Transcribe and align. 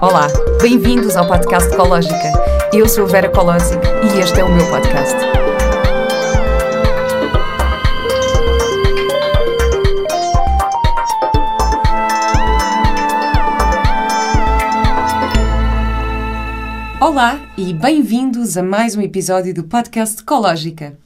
Olá, 0.00 0.26
bem-vindos 0.60 1.16
ao 1.16 1.26
podcast 1.26 1.72
Ecológica. 1.72 2.32
Eu 2.72 2.88
sou 2.88 3.06
Vera 3.06 3.28
Colosic 3.28 3.80
e 4.02 4.18
este 4.18 4.40
é 4.40 4.44
o 4.44 4.52
meu 4.52 4.66
podcast. 4.68 5.14
Olá 17.00 17.40
e 17.56 17.72
bem-vindos 17.72 18.56
a 18.56 18.62
mais 18.62 18.96
um 18.96 19.00
episódio 19.00 19.54
do 19.54 19.64
podcast 19.64 20.20
Ecológica. 20.20 21.03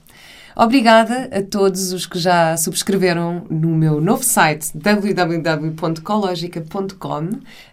Obrigada 0.60 1.30
a 1.32 1.40
todos 1.40 1.92
os 1.92 2.04
que 2.04 2.18
já 2.18 2.56
subscreveram 2.56 3.46
no 3.48 3.76
meu 3.76 4.00
novo 4.00 4.24
site 4.24 4.76
www.cologica.com, 4.76 7.28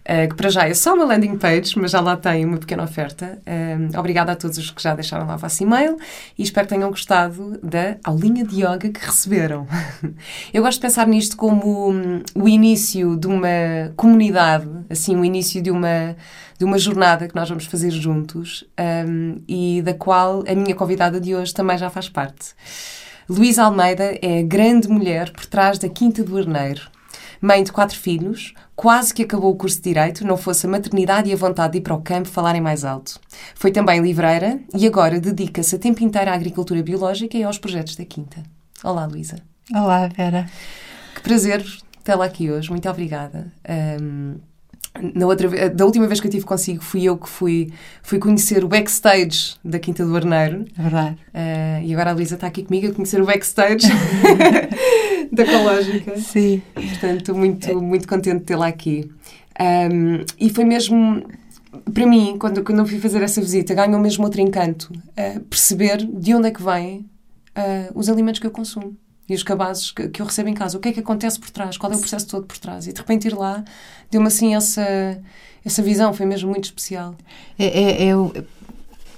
eh, 0.06 0.28
que 0.28 0.36
para 0.36 0.52
já 0.52 0.70
é 0.70 0.74
só 0.76 0.94
uma 0.94 1.06
landing 1.06 1.36
page, 1.36 1.80
mas 1.80 1.90
já 1.90 2.00
lá 2.00 2.16
tem 2.16 2.46
uma 2.46 2.60
pequena 2.60 2.84
oferta. 2.84 3.42
Eh, 3.44 3.76
obrigada 3.98 4.34
a 4.34 4.36
todos 4.36 4.60
os 4.60 4.70
que 4.70 4.84
já 4.84 4.94
deixaram 4.94 5.26
lá 5.26 5.34
o 5.34 5.38
vosso 5.40 5.64
e-mail 5.64 5.98
e 6.38 6.44
espero 6.44 6.68
que 6.68 6.76
tenham 6.76 6.92
gostado 6.92 7.60
da 7.64 7.98
aulinha 8.04 8.46
de 8.46 8.58
yoga 8.58 8.92
que 8.92 9.04
receberam. 9.04 9.66
Eu 10.54 10.62
gosto 10.62 10.78
de 10.78 10.82
pensar 10.82 11.08
nisto 11.08 11.36
como 11.36 11.90
hum, 11.90 12.22
o 12.36 12.48
início 12.48 13.18
de 13.18 13.26
uma 13.26 13.48
comunidade, 13.96 14.70
assim, 14.92 15.16
o 15.16 15.26
início 15.26 15.60
de 15.60 15.72
uma 15.72 16.16
de 16.58 16.66
uma 16.66 16.78
jornada 16.78 17.28
que 17.28 17.36
nós 17.36 17.50
vamos 17.50 17.66
fazer 17.66 17.92
juntos 17.92 18.64
um, 19.08 19.42
e 19.48 19.82
da 19.82 19.94
qual 19.94 20.44
a 20.48 20.56
minha 20.56 20.76
convidada 20.76 21.20
de 21.20 21.36
hoje 21.36 21.54
também 21.54 21.78
já 21.78 21.90
faz 21.90 22.10
parte. 22.10 22.54
Luísa 23.28 23.64
Almeida 23.64 24.18
é 24.22 24.40
a 24.40 24.44
grande 24.44 24.88
mulher 24.88 25.32
por 25.32 25.46
trás 25.46 25.80
da 25.80 25.90
Quinta 25.90 26.24
do 26.24 26.38
Arneiro. 26.38 26.82
Mãe 27.42 27.64
de 27.64 27.72
quatro 27.72 27.98
filhos, 27.98 28.54
quase 28.76 29.14
que 29.14 29.24
acabou 29.24 29.52
o 29.52 29.56
curso 29.56 29.78
de 29.78 29.84
Direito, 29.84 30.26
não 30.26 30.38
fosse 30.38 30.66
a 30.66 30.70
maternidade 30.70 31.30
e 31.30 31.34
a 31.34 31.36
vontade 31.36 31.74
de 31.74 31.80
ir 31.80 31.82
para 31.82 31.94
o 31.94 32.02
campo 32.02 32.30
falarem 32.30 32.62
mais 32.62 32.86
alto. 32.86 33.20
Foi 33.56 33.72
também 33.72 34.02
livreira 34.02 34.60
e 34.74 34.88
agora 34.88 35.20
dedica-se 35.20 35.76
a 35.76 35.80
tempo 35.80 36.04
inteiro 36.04 36.30
à 36.30 36.34
agricultura 36.34 36.82
biológica 36.82 37.38
e 37.38 37.44
aos 37.44 37.58
projetos 37.58 37.96
da 37.96 38.06
Quinta. 38.06 38.42
Olá, 38.84 39.06
Luísa. 39.06 39.38
Olá, 39.74 40.08
Vera. 40.08 40.46
Que 41.16 41.22
prazer 41.22 41.66
tê-la 42.04 42.26
aqui 42.26 42.52
hoje. 42.52 42.70
Muito 42.70 42.88
obrigada. 42.90 43.52
Um, 43.68 44.36
na 45.14 45.26
outra, 45.28 45.70
da 45.70 45.86
última 45.86 46.08
vez 46.08 46.20
que 46.20 46.28
eu 46.28 46.30
estive 46.30 46.46
consigo, 46.46 46.84
fui 46.84 47.04
eu 47.04 47.18
que 47.18 47.30
fui, 47.30 47.72
fui 48.02 48.20
conhecer 48.20 48.64
o 48.64 48.68
backstage 48.68 49.56
da 49.64 49.80
Quinta 49.80 50.06
do 50.06 50.16
Arneiro. 50.16 50.66
É 50.78 50.82
verdade. 50.82 51.18
Uh, 51.34 51.84
e 51.84 51.94
agora 51.94 52.12
a 52.12 52.14
Luísa 52.14 52.36
está 52.36 52.48
aqui 52.48 52.64
comigo 52.64 52.88
a 52.88 52.94
conhecer 52.94 53.22
o 53.22 53.26
backstage 53.26 53.88
da 55.32 55.44
Ecológica. 55.44 56.18
Sim. 56.18 56.62
Portanto, 56.74 57.36
muito, 57.36 57.82
muito 57.82 58.08
contente 58.08 58.40
de 58.40 58.46
tê-la 58.46 58.68
aqui. 58.68 59.10
Um, 59.60 60.24
e 60.40 60.50
foi 60.50 60.64
mesmo, 60.64 61.24
para 61.94 62.06
mim, 62.06 62.36
quando, 62.40 62.64
quando 62.64 62.80
eu 62.80 62.86
fui 62.86 63.00
fazer 63.00 63.22
essa 63.22 63.42
visita, 63.42 63.74
ganhou 63.74 64.00
mesmo 64.00 64.24
outro 64.24 64.42
encanto. 64.42 64.92
Uh, 64.94 65.40
perceber 65.42 65.98
de 65.98 66.34
onde 66.34 66.48
é 66.48 66.52
que 66.52 66.64
vêm 66.64 67.06
uh, 67.58 67.92
os 67.94 68.10
alimentos 68.10 68.40
que 68.40 68.48
eu 68.48 68.52
consumo 68.52 68.96
e 69.28 69.34
os 69.34 69.44
cabazes 69.44 69.92
que, 69.92 70.08
que, 70.10 70.22
eu 70.22 70.26
recebo 70.26 70.50
em 70.50 70.54
casa. 70.54 70.78
O 70.78 70.80
que 70.80 70.90
é 70.90 70.94
que 70.94 71.00
acontece 71.00 71.40
por 71.40 71.50
trás? 71.50 71.78
Qual 71.78 71.92
é 71.92 71.96
o 71.96 72.00
processo 72.00 72.28
todo 72.28 72.46
por 72.46 72.58
trás? 72.58 72.88
E 72.88 72.94
de 72.94 73.00
repente 73.00 73.28
ir 73.28 73.34
lá 73.34 73.64
deu-me 74.12 74.28
assim 74.28 74.56
essa, 74.56 75.20
essa 75.64 75.82
visão, 75.82 76.14
foi 76.14 76.26
mesmo 76.26 76.50
muito 76.50 76.66
especial. 76.66 77.16
É, 77.58 77.66
é, 77.66 78.04
é 78.04 78.06
eu, 78.06 78.34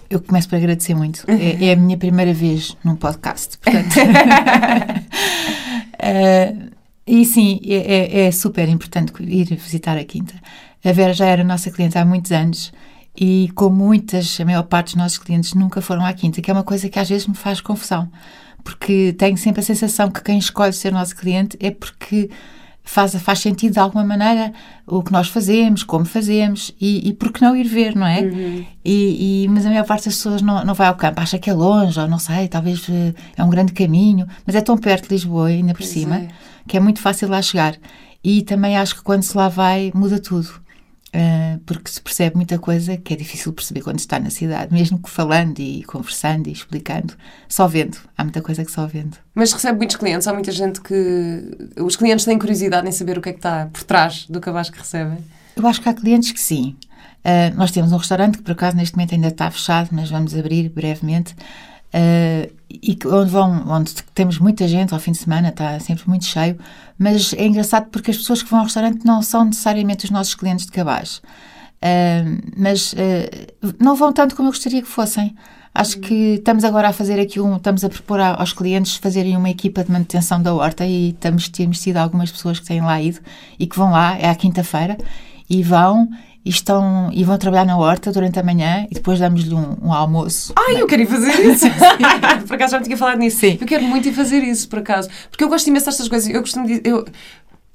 eu 0.09 0.21
começo 0.21 0.47
por 0.47 0.55
agradecer 0.55 0.95
muito. 0.95 1.23
É, 1.29 1.65
é, 1.67 1.73
a 1.73 1.75
minha 1.75 1.97
primeira 1.97 2.33
vez 2.33 2.77
num 2.83 2.95
podcast, 2.95 3.57
portanto. 3.57 3.95
uh, 5.99 6.71
e 7.05 7.25
sim, 7.25 7.59
é, 7.65 7.75
é, 7.75 8.27
é 8.27 8.31
super 8.31 8.67
importante 8.69 9.11
ir 9.21 9.55
visitar 9.55 9.97
a 9.97 10.03
Quinta. 10.05 10.35
A 10.83 10.91
Vera 10.93 11.13
já 11.13 11.25
era 11.25 11.43
nossa 11.43 11.69
cliente 11.69 11.97
há 11.97 12.05
muitos 12.05 12.31
anos 12.31 12.71
e, 13.19 13.51
como 13.55 13.75
muitas, 13.75 14.39
a 14.39 14.45
maior 14.45 14.63
parte 14.63 14.87
dos 14.87 14.95
nossos 14.95 15.17
clientes 15.17 15.53
nunca 15.53 15.81
foram 15.81 16.05
à 16.05 16.13
Quinta, 16.13 16.41
que 16.41 16.49
é 16.49 16.53
uma 16.53 16.63
coisa 16.63 16.87
que 16.87 16.97
às 16.97 17.09
vezes 17.09 17.27
me 17.27 17.35
faz 17.35 17.59
confusão 17.59 18.09
porque 18.67 19.15
tenho 19.17 19.37
sempre 19.37 19.61
a 19.61 19.63
sensação 19.63 20.11
que 20.11 20.21
quem 20.21 20.37
escolhe 20.37 20.73
ser 20.73 20.91
nosso 20.91 21.15
cliente 21.15 21.55
é 21.61 21.71
porque 21.71 22.29
faz, 22.83 23.15
faz 23.15 23.39
sentido 23.39 23.71
de 23.71 23.79
alguma 23.79 24.03
maneira 24.03 24.51
o 24.85 25.01
que 25.01 25.09
nós 25.09 25.29
fazemos, 25.29 25.83
como 25.83 26.03
fazemos 26.03 26.75
e, 26.77 27.07
e 27.07 27.13
por 27.13 27.31
que 27.31 27.41
não 27.41 27.55
ir 27.55 27.63
ver, 27.63 27.95
não 27.95 28.05
é? 28.05 28.19
Uhum. 28.19 28.65
E, 28.83 29.45
e, 29.45 29.47
mas 29.47 29.65
a 29.65 29.69
maior 29.69 29.85
parte 29.85 30.07
das 30.07 30.15
pessoas 30.15 30.41
não, 30.41 30.65
não 30.65 30.73
vai 30.73 30.87
ao 30.87 30.95
campo, 30.95 31.21
acha 31.21 31.39
que 31.39 31.49
é 31.49 31.53
longe, 31.53 31.97
ou 31.97 32.09
não 32.09 32.19
sei, 32.19 32.49
talvez 32.49 32.85
eh, 32.89 33.13
é 33.37 33.41
um 33.41 33.49
grande 33.49 33.71
caminho, 33.71 34.27
mas 34.45 34.53
é 34.53 34.59
tão 34.59 34.77
perto 34.77 35.07
de 35.07 35.13
Lisboa, 35.13 35.47
ainda 35.47 35.71
por 35.71 35.77
pois 35.77 35.89
cima, 35.89 36.17
é. 36.17 36.27
que 36.67 36.75
é 36.75 36.79
muito 36.81 36.99
fácil 36.99 37.29
lá 37.29 37.41
chegar. 37.41 37.73
E 38.21 38.41
também 38.41 38.75
acho 38.75 38.95
que 38.95 39.01
quando 39.01 39.23
se 39.23 39.37
lá 39.37 39.47
vai, 39.47 39.93
muda 39.95 40.19
tudo. 40.19 40.49
Uh, 41.07 41.57
porque 41.65 41.89
se 41.89 42.01
percebe 42.01 42.35
muita 42.35 42.59
coisa 42.59 42.97
que 42.97 43.13
é 43.13 43.15
difícil 43.15 43.53
perceber 43.53 43.81
quando 43.81 43.97
está 43.97 44.19
na 44.19 44.29
cidade, 44.29 44.73
mesmo 44.73 44.99
que 45.01 45.09
falando 45.09 45.57
e 45.59 45.81
conversando 45.83 46.47
e 46.47 46.51
explicando, 46.51 47.13
só 47.47 47.65
vendo. 47.65 47.97
Há 48.17 48.23
muita 48.23 48.41
coisa 48.41 48.65
que 48.65 48.71
só 48.71 48.85
vendo. 48.85 49.17
Mas 49.33 49.53
recebe 49.53 49.77
muitos 49.77 49.95
clientes, 49.95 50.27
há 50.27 50.33
muita 50.33 50.51
gente 50.51 50.81
que. 50.81 51.71
Os 51.81 51.95
clientes 51.95 52.25
têm 52.25 52.37
curiosidade 52.37 52.87
em 52.87 52.91
saber 52.91 53.17
o 53.17 53.21
que 53.21 53.29
é 53.29 53.31
que 53.31 53.39
está 53.39 53.67
por 53.67 53.83
trás 53.83 54.25
do 54.29 54.41
cabaz 54.41 54.69
que 54.69 54.77
recebem? 54.77 55.19
Eu 55.55 55.65
acho 55.65 55.81
que 55.81 55.87
há 55.87 55.93
clientes 55.93 56.31
que 56.31 56.41
sim. 56.41 56.75
Uh, 57.23 57.55
nós 57.55 57.71
temos 57.71 57.91
um 57.91 57.97
restaurante 57.97 58.37
que, 58.37 58.43
por 58.43 58.51
acaso, 58.51 58.75
neste 58.75 58.95
momento 58.95 59.15
ainda 59.15 59.29
está 59.29 59.49
fechado, 59.49 59.89
mas 59.93 60.09
vamos 60.09 60.35
abrir 60.35 60.69
brevemente. 60.69 61.33
Uh, 61.93 62.51
e 62.69 62.97
onde, 63.05 63.31
vão, 63.31 63.63
onde 63.69 63.93
temos 64.13 64.39
muita 64.39 64.67
gente 64.67 64.93
ao 64.93 64.99
fim 64.99 65.11
de 65.11 65.17
semana, 65.17 65.49
está 65.49 65.79
sempre 65.79 66.07
muito 66.07 66.25
cheio, 66.25 66.57
mas 66.97 67.33
é 67.33 67.45
engraçado 67.45 67.87
porque 67.89 68.11
as 68.11 68.17
pessoas 68.17 68.43
que 68.43 68.49
vão 68.49 68.59
ao 68.59 68.65
restaurante 68.65 69.05
não 69.05 69.21
são 69.21 69.45
necessariamente 69.45 70.05
os 70.05 70.11
nossos 70.11 70.35
clientes 70.35 70.65
de 70.65 70.71
cabaz. 70.71 71.21
Uh, 71.77 72.41
mas 72.57 72.93
uh, 72.93 73.75
não 73.79 73.95
vão 73.95 74.11
tanto 74.11 74.35
como 74.35 74.49
eu 74.49 74.51
gostaria 74.51 74.81
que 74.81 74.87
fossem. 74.87 75.35
Acho 75.73 75.99
que 75.99 76.35
estamos 76.35 76.63
agora 76.63 76.89
a 76.89 76.93
fazer 76.93 77.19
aqui 77.19 77.39
um, 77.39 77.57
estamos 77.57 77.83
a 77.83 77.89
propor 77.89 78.19
aos 78.19 78.51
clientes 78.51 78.95
fazerem 78.95 79.37
uma 79.37 79.49
equipa 79.49 79.83
de 79.83 79.91
manutenção 79.91 80.41
da 80.41 80.53
horta 80.53 80.85
e 80.85 81.09
estamos, 81.09 81.47
temos 81.49 81.79
tido 81.79 81.97
algumas 81.97 82.31
pessoas 82.31 82.59
que 82.59 82.65
têm 82.65 82.81
lá 82.81 82.99
ido 82.99 83.19
e 83.59 83.67
que 83.67 83.77
vão 83.77 83.91
lá, 83.91 84.17
é 84.17 84.27
à 84.27 84.33
quinta-feira, 84.33 84.97
e 85.47 85.61
vão 85.61 86.09
e, 86.47 86.49
estão, 86.49 87.09
e 87.13 87.23
vão 87.25 87.37
trabalhar 87.37 87.65
na 87.65 87.77
horta 87.77 88.09
durante 88.11 88.39
a 88.39 88.43
manhã 88.43 88.87
e 88.89 88.93
depois 88.93 89.19
damos-lhe 89.19 89.53
um, 89.53 89.75
um, 89.83 89.93
almoço. 89.93 90.53
Ai, 90.55 90.81
eu 90.81 90.87
quero 90.87 91.01
ir 91.01 91.05
fazer 91.05 91.33
isso! 91.45 91.65
por 92.47 92.55
acaso 92.55 92.71
já 92.71 92.79
me 92.79 92.85
tinha 92.85 92.97
falado 92.97 93.19
nisso. 93.19 93.39
Sim. 93.39 93.57
Eu 93.59 93.67
quero 93.67 93.83
muito 93.83 94.07
ir 94.07 94.13
fazer 94.13 94.41
isso, 94.43 94.69
por 94.69 94.79
acaso. 94.79 95.09
Porque 95.29 95.43
eu 95.43 95.49
gosto 95.49 95.67
imenso 95.67 95.85
destas 95.85 96.07
coisas. 96.07 96.33
Eu 96.33 96.39
costumo 96.41 96.65
dizer. 96.65 96.81
Eu, 96.85 97.05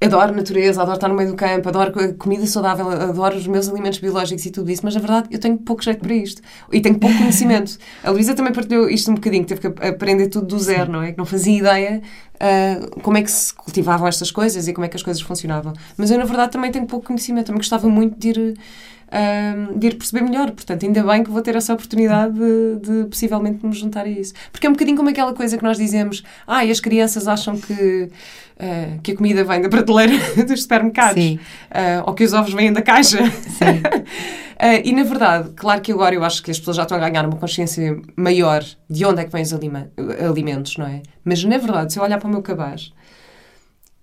adoro 0.05 0.35
natureza, 0.35 0.81
adoro 0.81 0.97
estar 0.97 1.07
no 1.07 1.15
meio 1.15 1.29
do 1.29 1.35
campo, 1.35 1.67
adoro 1.69 1.91
comida 2.15 2.45
saudável, 2.45 2.89
adoro 2.89 3.35
os 3.35 3.47
meus 3.47 3.69
alimentos 3.69 3.99
biológicos 3.99 4.45
e 4.45 4.51
tudo 4.51 4.69
isso, 4.69 4.81
mas 4.83 4.95
na 4.95 5.01
verdade 5.01 5.27
eu 5.31 5.39
tenho 5.39 5.57
pouco 5.57 5.83
jeito 5.83 5.99
para 5.99 6.13
isto 6.13 6.41
e 6.71 6.81
tenho 6.81 6.97
pouco 6.97 7.17
conhecimento. 7.17 7.77
A 8.03 8.11
Luísa 8.11 8.33
também 8.33 8.53
partilhou 8.53 8.89
isto 8.89 9.09
um 9.11 9.15
bocadinho, 9.15 9.45
teve 9.45 9.61
que 9.61 9.85
aprender 9.85 10.27
tudo 10.27 10.47
do 10.47 10.59
zero, 10.59 10.91
não 10.91 11.01
é? 11.01 11.11
Que 11.11 11.17
não 11.17 11.25
fazia 11.25 11.57
ideia 11.57 12.01
uh, 12.35 13.01
como 13.01 13.17
é 13.17 13.21
que 13.21 13.31
se 13.31 13.53
cultivavam 13.53 14.07
estas 14.07 14.31
coisas 14.31 14.67
e 14.67 14.73
como 14.73 14.85
é 14.85 14.89
que 14.89 14.95
as 14.95 15.03
coisas 15.03 15.21
funcionavam. 15.21 15.73
Mas 15.97 16.11
eu 16.11 16.17
na 16.17 16.25
verdade 16.25 16.51
também 16.51 16.71
tenho 16.71 16.85
pouco 16.85 17.07
conhecimento, 17.07 17.47
também 17.47 17.59
gostava 17.59 17.87
muito 17.87 18.17
de 18.17 18.29
ir 18.29 18.57
de 19.75 19.87
ir 19.87 19.95
perceber 19.95 20.21
melhor. 20.23 20.51
Portanto, 20.51 20.85
ainda 20.85 21.03
bem 21.03 21.23
que 21.23 21.29
vou 21.29 21.41
ter 21.41 21.55
essa 21.55 21.73
oportunidade 21.73 22.33
de, 22.33 22.79
de, 22.79 23.09
possivelmente 23.09 23.65
me 23.65 23.73
juntar 23.73 24.05
a 24.05 24.09
isso. 24.09 24.33
Porque 24.51 24.65
é 24.65 24.69
um 24.69 24.73
bocadinho 24.73 24.97
como 24.97 25.09
aquela 25.09 25.33
coisa 25.33 25.57
que 25.57 25.63
nós 25.63 25.77
dizemos: 25.77 26.23
ah, 26.47 26.61
as 26.61 26.79
crianças 26.79 27.27
acham 27.27 27.57
que, 27.57 27.73
uh, 27.73 28.99
que 29.01 29.11
a 29.11 29.15
comida 29.15 29.43
vem 29.43 29.61
da 29.61 29.69
prateleira 29.69 30.13
dos 30.47 30.63
supermercados 30.63 31.23
uh, 31.23 31.39
ou 32.05 32.13
que 32.13 32.23
os 32.23 32.33
ovos 32.33 32.53
vêm 32.53 32.73
da 32.73 32.81
caixa. 32.81 33.23
uh, 33.23 33.29
e 34.83 34.91
na 34.91 35.03
verdade, 35.03 35.51
claro 35.55 35.81
que 35.81 35.91
agora 35.91 36.15
eu 36.15 36.23
acho 36.23 36.41
que 36.41 36.49
as 36.49 36.57
pessoas 36.57 36.77
já 36.77 36.83
estão 36.83 36.97
a 36.97 37.09
ganhar 37.09 37.25
uma 37.25 37.37
consciência 37.37 38.01
maior 38.15 38.63
de 38.89 39.05
onde 39.05 39.21
é 39.21 39.25
que 39.25 39.31
vêm 39.31 39.43
os 39.43 39.53
alimentos, 39.53 40.77
não 40.77 40.87
é? 40.87 41.01
Mas 41.23 41.43
na 41.43 41.57
verdade, 41.57 41.93
se 41.93 41.99
eu 41.99 42.03
olhar 42.03 42.17
para 42.17 42.27
o 42.27 42.31
meu 42.31 42.41
cabaz, 42.41 42.91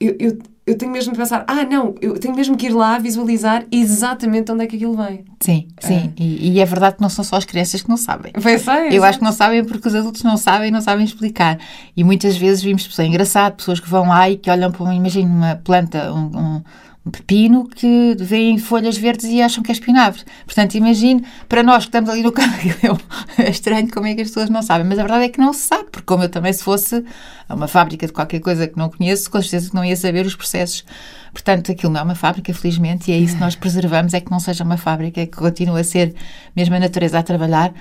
eu, 0.00 0.16
eu 0.18 0.38
eu 0.70 0.78
tenho 0.78 0.92
mesmo 0.92 1.12
de 1.12 1.18
pensar, 1.18 1.44
ah, 1.48 1.64
não, 1.64 1.96
eu 2.00 2.16
tenho 2.18 2.34
mesmo 2.34 2.56
que 2.56 2.66
ir 2.66 2.70
lá 2.70 2.96
visualizar 2.96 3.64
exatamente 3.72 4.52
onde 4.52 4.64
é 4.64 4.66
que 4.68 4.76
aquilo 4.76 4.96
vem. 4.96 5.24
Sim, 5.40 5.66
sim. 5.80 6.12
É. 6.16 6.22
E, 6.22 6.52
e, 6.52 6.60
é 6.60 6.64
verdade 6.64 6.94
que 6.94 7.02
não 7.02 7.08
são 7.08 7.24
só 7.24 7.36
as 7.36 7.44
crianças 7.44 7.82
que 7.82 7.88
não 7.88 7.96
sabem. 7.96 8.32
Foi 8.38 8.56
sei, 8.56 8.88
eu 8.96 9.02
acho 9.02 9.18
que 9.18 9.24
não 9.24 9.32
sabem 9.32 9.64
porque 9.64 9.88
os 9.88 9.94
adultos 9.96 10.22
não 10.22 10.36
sabem 10.36 10.68
e 10.68 10.70
não 10.70 10.80
sabem 10.80 11.04
explicar. 11.04 11.58
E 11.96 12.04
muitas 12.04 12.36
vezes 12.36 12.62
vimos 12.62 12.86
pessoas, 12.86 13.06
é 13.06 13.08
engraçado, 13.08 13.56
pessoas 13.56 13.80
que 13.80 13.88
vão 13.88 14.08
lá 14.08 14.30
e 14.30 14.36
que 14.36 14.48
olham 14.48 14.70
para, 14.70 14.94
imagina, 14.94 15.28
uma 15.28 15.56
planta, 15.56 16.12
um 16.12 16.30
um 16.36 16.62
pepino 17.10 17.68
que 17.68 18.16
vêem 18.18 18.58
folhas 18.58 18.96
verdes 18.96 19.26
e 19.26 19.42
acham 19.42 19.62
que 19.62 19.70
é 19.70 19.74
espinafre. 19.74 20.24
Portanto, 20.44 20.74
imagine, 20.74 21.24
para 21.48 21.62
nós 21.62 21.84
que 21.84 21.88
estamos 21.88 22.10
ali 22.10 22.22
no 22.22 22.32
campo, 22.32 22.50
é 23.38 23.50
estranho 23.50 23.90
como 23.90 24.06
é 24.06 24.14
que 24.14 24.22
as 24.22 24.28
pessoas 24.28 24.50
não 24.50 24.62
sabem, 24.62 24.86
mas 24.86 24.98
a 24.98 25.02
verdade 25.02 25.24
é 25.24 25.28
que 25.28 25.38
não 25.38 25.52
se 25.52 25.60
sabe, 25.60 25.88
porque 25.90 26.06
como 26.06 26.22
eu 26.22 26.28
também 26.28 26.52
se 26.52 26.62
fosse 26.62 27.04
uma 27.48 27.68
fábrica 27.68 28.06
de 28.06 28.12
qualquer 28.12 28.40
coisa 28.40 28.66
que 28.66 28.78
não 28.78 28.88
conheço, 28.88 29.30
com 29.30 29.40
certeza 29.42 29.70
que 29.70 29.74
não 29.74 29.84
ia 29.84 29.96
saber 29.96 30.24
os 30.24 30.36
processos. 30.36 30.84
Portanto, 31.32 31.70
aquilo 31.70 31.92
não 31.92 32.00
é 32.00 32.02
uma 32.02 32.14
fábrica, 32.14 32.52
felizmente, 32.52 33.10
e 33.10 33.14
é 33.14 33.18
isso 33.18 33.34
que 33.34 33.40
nós 33.40 33.54
preservamos, 33.54 34.14
é 34.14 34.20
que 34.20 34.30
não 34.30 34.40
seja 34.40 34.64
uma 34.64 34.76
fábrica, 34.76 35.20
é 35.20 35.26
que 35.26 35.36
continue 35.36 35.80
a 35.80 35.84
ser 35.84 36.14
mesmo 36.54 36.74
a 36.74 36.80
natureza 36.80 37.18
a 37.18 37.22
trabalhar, 37.22 37.72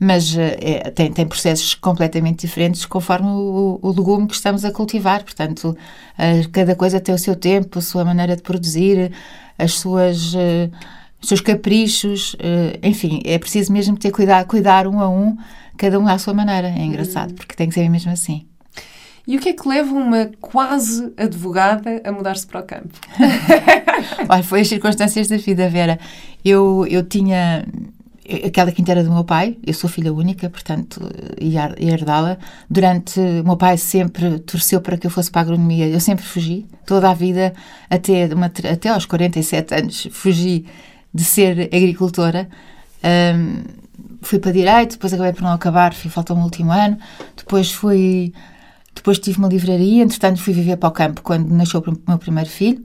mas 0.00 0.34
é, 0.34 0.90
tem, 0.90 1.12
tem 1.12 1.26
processos 1.26 1.74
completamente 1.74 2.40
diferentes 2.46 2.86
conforme 2.86 3.28
o, 3.28 3.78
o, 3.82 3.88
legume 3.90 4.26
que 4.26 4.34
estamos 4.34 4.64
a 4.64 4.72
cultivar. 4.72 5.22
Portanto, 5.22 5.76
cada 6.50 6.74
coisa 6.74 6.98
tem 6.98 7.14
o 7.14 7.18
seu 7.18 7.36
tempo, 7.36 7.78
a 7.78 7.82
sua 7.82 8.02
maneira 8.02 8.34
de 8.34 8.40
produzir. 8.40 9.12
as 9.58 9.74
suas, 9.74 10.32
uh, 10.32 10.70
os 11.20 11.28
seus 11.28 11.42
caprichos, 11.42 12.32
uh, 12.34 12.78
enfim, 12.82 13.20
é 13.26 13.38
preciso 13.38 13.70
mesmo 13.70 13.94
ter 13.98 14.10
cuidado, 14.10 14.46
cuidar 14.46 14.86
um 14.86 15.00
a 15.00 15.08
um, 15.08 15.36
cada 15.76 16.00
um 16.00 16.08
à 16.08 16.16
sua 16.16 16.32
maneira. 16.32 16.68
É 16.68 16.82
engraçado, 16.82 17.30
uhum. 17.30 17.36
porque 17.36 17.54
tem 17.54 17.68
que 17.68 17.74
ser 17.74 17.86
mesmo 17.90 18.10
assim. 18.10 18.46
E 19.26 19.36
o 19.36 19.40
que 19.40 19.50
é 19.50 19.52
que 19.52 19.68
leva 19.68 19.92
uma 19.92 20.30
quase 20.40 21.12
advogada 21.16 22.00
a 22.04 22.10
mudar-se 22.10 22.46
para 22.46 22.60
o 22.60 22.62
campo? 22.62 22.98
Olha, 24.28 24.42
foi 24.42 24.62
as 24.62 24.68
circunstâncias 24.68 25.28
da 25.28 25.36
vida, 25.36 25.68
Vera. 25.68 25.98
Eu, 26.42 26.86
eu 26.88 27.04
tinha 27.04 27.66
aquela 28.46 28.72
quinta 28.72 28.92
era 28.92 29.04
do 29.04 29.10
meu 29.10 29.24
pai, 29.24 29.56
eu 29.66 29.74
sou 29.74 29.88
filha 29.88 30.12
única, 30.12 30.48
portanto, 30.48 31.00
ia, 31.40 31.74
herdá-la. 31.78 32.38
Durante, 32.68 33.18
o 33.18 33.44
meu 33.44 33.56
pai 33.56 33.76
sempre 33.76 34.38
torceu 34.40 34.80
para 34.80 34.96
que 34.96 35.06
eu 35.06 35.10
fosse 35.10 35.30
para 35.30 35.40
a 35.40 35.44
agronomia, 35.44 35.88
eu 35.88 36.00
sempre 36.00 36.24
fugi, 36.24 36.66
toda 36.86 37.10
a 37.10 37.14
vida, 37.14 37.52
até, 37.88 38.26
uma, 38.34 38.46
até 38.46 38.88
aos 38.88 39.06
47 39.06 39.74
anos, 39.74 40.08
fugi 40.10 40.66
de 41.12 41.24
ser 41.24 41.68
agricultora. 41.72 42.48
Um, 43.02 43.62
fui 44.22 44.38
para 44.38 44.52
Direito, 44.52 44.92
depois 44.92 45.12
acabei 45.12 45.32
por 45.32 45.42
não 45.42 45.52
acabar, 45.52 45.92
faltou 45.94 46.36
um 46.36 46.42
último 46.42 46.70
ano. 46.70 46.98
Depois 47.36 47.72
fui, 47.72 48.32
depois 48.94 49.18
tive 49.18 49.38
uma 49.38 49.48
livraria, 49.48 50.02
entretanto 50.02 50.40
fui 50.40 50.52
viver 50.52 50.76
para 50.76 50.88
o 50.88 50.92
campo 50.92 51.22
quando 51.22 51.50
nasceu 51.50 51.80
o 51.80 51.98
meu 52.08 52.18
primeiro 52.18 52.48
filho. 52.48 52.84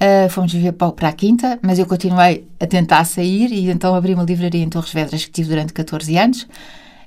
Uh, 0.00 0.28
fomos 0.30 0.52
viver 0.52 0.72
para 0.72 1.08
a 1.08 1.12
Quinta, 1.12 1.60
mas 1.62 1.78
eu 1.78 1.86
continuei 1.86 2.44
a 2.58 2.66
tentar 2.66 3.04
sair 3.04 3.52
e 3.52 3.70
então 3.70 3.94
abri 3.94 4.14
uma 4.14 4.24
livraria 4.24 4.62
em 4.62 4.68
Torres 4.68 4.92
Vedras 4.92 5.24
que 5.24 5.30
tive 5.30 5.50
durante 5.50 5.72
14 5.72 6.16
anos. 6.16 6.48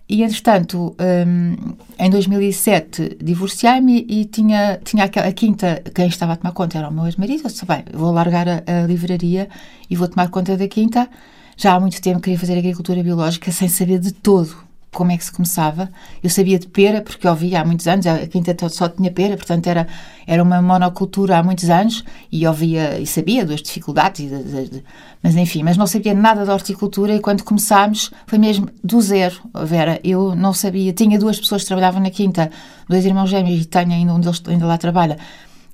E, 0.08 0.22
entretanto, 0.22 0.96
um, 1.28 1.74
em 1.98 2.10
2007 2.10 3.18
divorciei-me 3.22 4.06
e 4.08 4.26
tinha, 4.26 4.80
tinha 4.84 5.06
a 5.06 5.32
quinta, 5.34 5.82
quem 5.96 6.08
estava 6.08 6.34
a 6.34 6.36
tomar 6.36 6.54
conta 6.54 6.78
era 6.78 6.90
o 6.90 6.94
meu 6.94 7.06
ex-marido. 7.06 7.44
Eu 7.44 7.50
disse, 7.50 7.66
bem, 7.66 7.84
vou 7.92 8.12
largar 8.12 8.48
a, 8.48 8.64
a, 8.66 8.86
livraria 8.86 9.50
e 9.90 9.96
vou 9.96 10.08
tomar 10.08 10.30
conta 10.30 10.56
da 10.56 10.68
quinta. 10.68 11.10
Já 11.58 11.74
há 11.74 11.80
muito 11.80 12.00
tempo 12.02 12.22
queria 12.22 12.38
fazer 12.38 12.58
agricultura 12.58 13.02
biológica 13.02 13.52
sem 13.52 13.68
saber 13.68 14.00
de 14.00 14.12
todo 14.14 14.65
como 14.96 15.12
é 15.12 15.18
que 15.18 15.26
se 15.26 15.32
começava. 15.32 15.90
Eu 16.24 16.30
sabia 16.30 16.58
de 16.58 16.68
pera, 16.68 17.02
porque 17.02 17.28
eu 17.28 17.32
ouvia 17.32 17.62
há 17.62 17.66
muitos 17.66 17.86
anos, 17.86 18.08
a 18.08 18.26
quinta 18.26 18.56
só 18.70 18.88
tinha 18.88 19.12
pera, 19.12 19.36
portanto 19.36 19.68
era, 19.68 19.86
era 20.26 20.42
uma 20.42 20.62
monocultura 20.62 21.38
há 21.38 21.44
muitos 21.44 21.70
anos, 21.70 22.04
e 22.32 22.48
ouvia 22.48 22.98
e 22.98 23.06
sabia 23.06 23.46
das 23.46 23.62
dificuldades, 23.62 24.28
de, 24.28 24.70
de, 24.70 24.84
mas 25.22 25.36
enfim, 25.36 25.64
mas 25.64 25.76
não 25.76 25.86
sabia 25.86 26.14
nada 26.14 26.46
de 26.46 26.50
horticultura, 26.50 27.14
e 27.14 27.20
quando 27.20 27.44
começámos 27.44 28.10
foi 28.26 28.40
mesmo 28.40 28.70
do 28.84 29.02
zero, 29.02 29.36
Vera. 29.66 30.00
Eu 30.02 30.34
não 30.34 30.54
sabia, 30.54 30.94
tinha 30.94 31.20
duas 31.20 31.38
pessoas 31.38 31.64
que 31.64 31.68
trabalhavam 31.68 32.02
na 32.02 32.10
quinta, 32.10 32.50
dois 32.88 33.06
irmãos 33.06 33.30
gêmeos, 33.30 33.62
e 33.62 33.66
tenho 33.66 33.92
ainda 33.92 34.14
um 34.14 34.20
deles 34.20 34.42
ainda 34.48 34.66
lá 34.66 34.78
trabalha, 34.78 35.18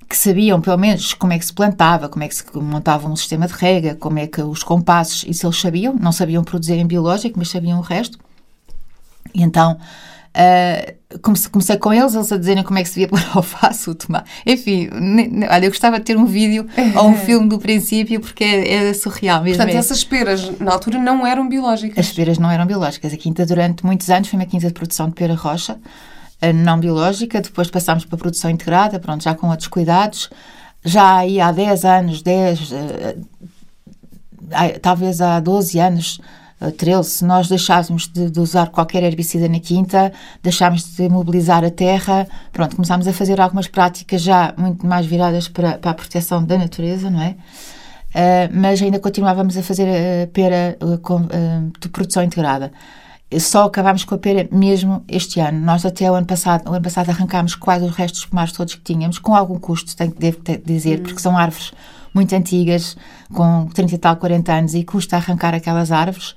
que 0.08 0.16
sabiam 0.16 0.60
pelo 0.60 0.76
menos 0.78 1.14
como 1.14 1.32
é 1.32 1.38
que 1.38 1.46
se 1.46 1.52
plantava, 1.52 2.08
como 2.08 2.24
é 2.24 2.28
que 2.28 2.34
se 2.34 2.44
montava 2.56 3.08
um 3.08 3.14
sistema 3.14 3.46
de 3.46 3.52
rega, 3.52 3.94
como 3.94 4.18
é 4.18 4.26
que 4.26 4.42
os 4.42 4.64
compassos, 4.64 5.24
isso 5.28 5.46
eles 5.46 5.60
sabiam, 5.60 5.94
não 5.94 6.10
sabiam 6.10 6.42
produzir 6.42 6.74
em 6.74 6.86
biológico, 6.86 7.38
mas 7.38 7.48
sabiam 7.48 7.78
o 7.78 7.82
resto. 7.82 8.18
E 9.34 9.42
então 9.42 9.78
uh, 10.32 11.18
comecei, 11.20 11.50
comecei, 11.50 11.76
com 11.76 11.92
eles, 11.92 12.14
eles 12.14 12.32
a 12.32 12.36
dizerem 12.36 12.62
como 12.62 12.78
é 12.78 12.82
que 12.82 12.88
se 12.88 12.94
devia 12.94 13.08
pôr 13.08 13.20
alface, 13.34 13.88
o 13.90 13.94
tomate. 13.94 14.30
Enfim, 14.46 14.88
olha, 15.50 15.66
eu 15.66 15.70
gostava 15.70 15.98
de 15.98 16.04
ter 16.04 16.16
um 16.16 16.24
vídeo 16.24 16.66
ou 16.96 17.08
um 17.08 17.16
filme 17.16 17.48
do 17.48 17.58
princípio 17.58 18.20
porque 18.20 18.44
é, 18.44 18.88
é 18.88 18.94
surreal 18.94 19.42
mesmo. 19.42 19.58
Portanto, 19.58 19.74
é. 19.74 19.78
essas 19.78 20.04
peras 20.04 20.58
na 20.58 20.72
altura 20.72 20.98
não 20.98 21.26
eram 21.26 21.48
biológicas? 21.48 22.06
As 22.06 22.12
peras 22.12 22.38
não 22.38 22.50
eram 22.50 22.66
biológicas. 22.66 23.12
A 23.12 23.16
quinta, 23.16 23.44
durante 23.46 23.84
muitos 23.84 24.08
anos, 24.10 24.28
foi 24.28 24.38
uma 24.38 24.46
quinta 24.46 24.66
de 24.66 24.74
produção 24.74 25.08
de 25.08 25.14
pera 25.14 25.34
rocha, 25.34 25.74
uh, 25.74 26.52
não 26.54 26.78
biológica. 26.78 27.40
Depois 27.40 27.70
passámos 27.70 28.04
para 28.04 28.16
a 28.16 28.18
produção 28.18 28.50
integrada, 28.50 28.98
pronto, 28.98 29.22
já 29.22 29.34
com 29.34 29.48
outros 29.48 29.68
cuidados. 29.68 30.30
Já 30.84 31.18
aí 31.18 31.40
há 31.40 31.52
10 31.52 31.84
anos, 31.84 32.22
10, 32.22 32.72
uh, 32.72 33.26
talvez 34.80 35.20
há 35.20 35.38
12 35.38 35.78
anos, 35.78 36.20
13, 36.70 37.08
se 37.08 37.24
nós 37.24 37.48
deixássemos 37.48 38.06
de, 38.06 38.30
de, 38.30 38.40
usar 38.40 38.68
qualquer 38.68 39.02
herbicida 39.02 39.48
na 39.48 39.58
quinta, 39.58 40.12
deixámos 40.42 40.96
de 40.96 41.08
mobilizar 41.08 41.64
a 41.64 41.70
terra, 41.70 42.26
pronto, 42.52 42.76
começámos 42.76 43.08
a 43.08 43.12
fazer 43.12 43.40
algumas 43.40 43.66
práticas 43.66 44.22
já 44.22 44.54
muito 44.56 44.86
mais 44.86 45.06
viradas 45.06 45.48
para, 45.48 45.78
para 45.78 45.90
a 45.90 45.94
proteção 45.94 46.44
da 46.44 46.56
natureza, 46.56 47.10
não 47.10 47.20
é? 47.20 47.36
Uh, 48.14 48.52
mas 48.52 48.80
ainda 48.82 49.00
continuávamos 49.00 49.56
a 49.56 49.62
fazer 49.62 49.88
a 49.88 50.26
pera 50.26 50.76
uh, 50.82 50.98
com, 50.98 51.26
de 51.80 51.88
produção 51.88 52.22
integrada. 52.22 52.70
Só 53.40 53.64
acabámos 53.64 54.04
com 54.04 54.14
a 54.14 54.18
pera 54.18 54.46
mesmo 54.52 55.02
este 55.08 55.40
ano. 55.40 55.58
Nós 55.58 55.86
até 55.86 56.10
o 56.10 56.14
ano 56.14 56.26
passado, 56.26 56.68
o 56.68 56.74
ano 56.74 56.82
passado 56.82 57.08
arrancámos 57.08 57.54
quase 57.54 57.84
os 57.84 57.92
restos 57.92 58.20
dos 58.20 58.30
pomares 58.30 58.52
todos 58.52 58.74
que 58.74 58.82
tínhamos, 58.82 59.18
com 59.18 59.34
algum 59.34 59.58
custo, 59.58 59.96
tenho 59.96 60.12
que 60.12 60.58
dizer, 60.58 61.00
hum. 61.00 61.02
porque 61.04 61.20
são 61.20 61.36
árvores 61.36 61.72
muito 62.14 62.34
antigas, 62.34 62.96
com 63.32 63.66
30 63.66 63.94
e 63.94 63.98
tal, 63.98 64.16
40 64.16 64.52
anos, 64.52 64.74
e 64.74 64.84
custa 64.84 65.16
arrancar 65.16 65.54
aquelas 65.54 65.90
árvores. 65.90 66.34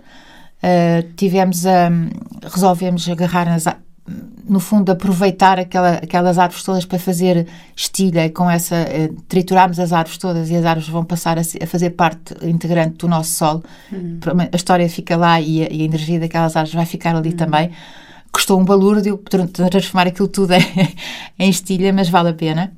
Uh, 0.64 1.14
tivemos 1.16 1.66
a. 1.66 1.90
Um, 1.90 2.10
resolvemos 2.42 3.08
agarrar 3.10 3.46
nas, 3.46 3.66
no 4.48 4.60
fundo, 4.60 4.92
aproveitar 4.92 5.60
aquela, 5.60 5.96
aquelas 5.96 6.38
árvores 6.40 6.64
todas 6.64 6.86
para 6.86 6.98
fazer 6.98 7.48
estilha 7.76 8.30
com 8.30 8.50
essa. 8.50 8.76
Uh, 8.76 9.22
triturarmos 9.28 9.80
as 9.80 9.92
árvores 9.92 10.18
todas 10.18 10.50
e 10.50 10.56
as 10.56 10.66
árvores 10.66 10.88
vão 10.88 11.04
passar 11.04 11.38
a, 11.38 11.42
a 11.42 11.68
fazer 11.68 11.92
parte 11.92 12.34
integrante 12.48 12.98
do 12.98 13.08
nosso 13.08 13.32
solo. 13.32 13.64
Uhum. 13.92 14.20
A 14.52 14.56
história 14.56 14.90
fica 14.90 15.18
lá 15.18 15.40
e 15.42 15.64
a, 15.64 15.72
e 15.72 15.82
a, 15.82 15.86
energia 15.86 16.20
daquelas 16.20 16.56
árvores 16.56 16.74
vai 16.74 16.86
ficar 16.86 17.16
ali 17.16 17.30
uhum. 17.30 17.36
também. 17.36 17.72
Custou 18.32 18.60
um 18.60 18.66
balúrdio 18.66 19.22
transformar 19.70 20.08
aquilo 20.08 20.28
tudo 20.28 20.52
em, 20.56 20.96
em 21.38 21.50
estilha, 21.50 21.94
mas 21.94 22.10
vale 22.10 22.30
a 22.30 22.34
pena 22.34 22.74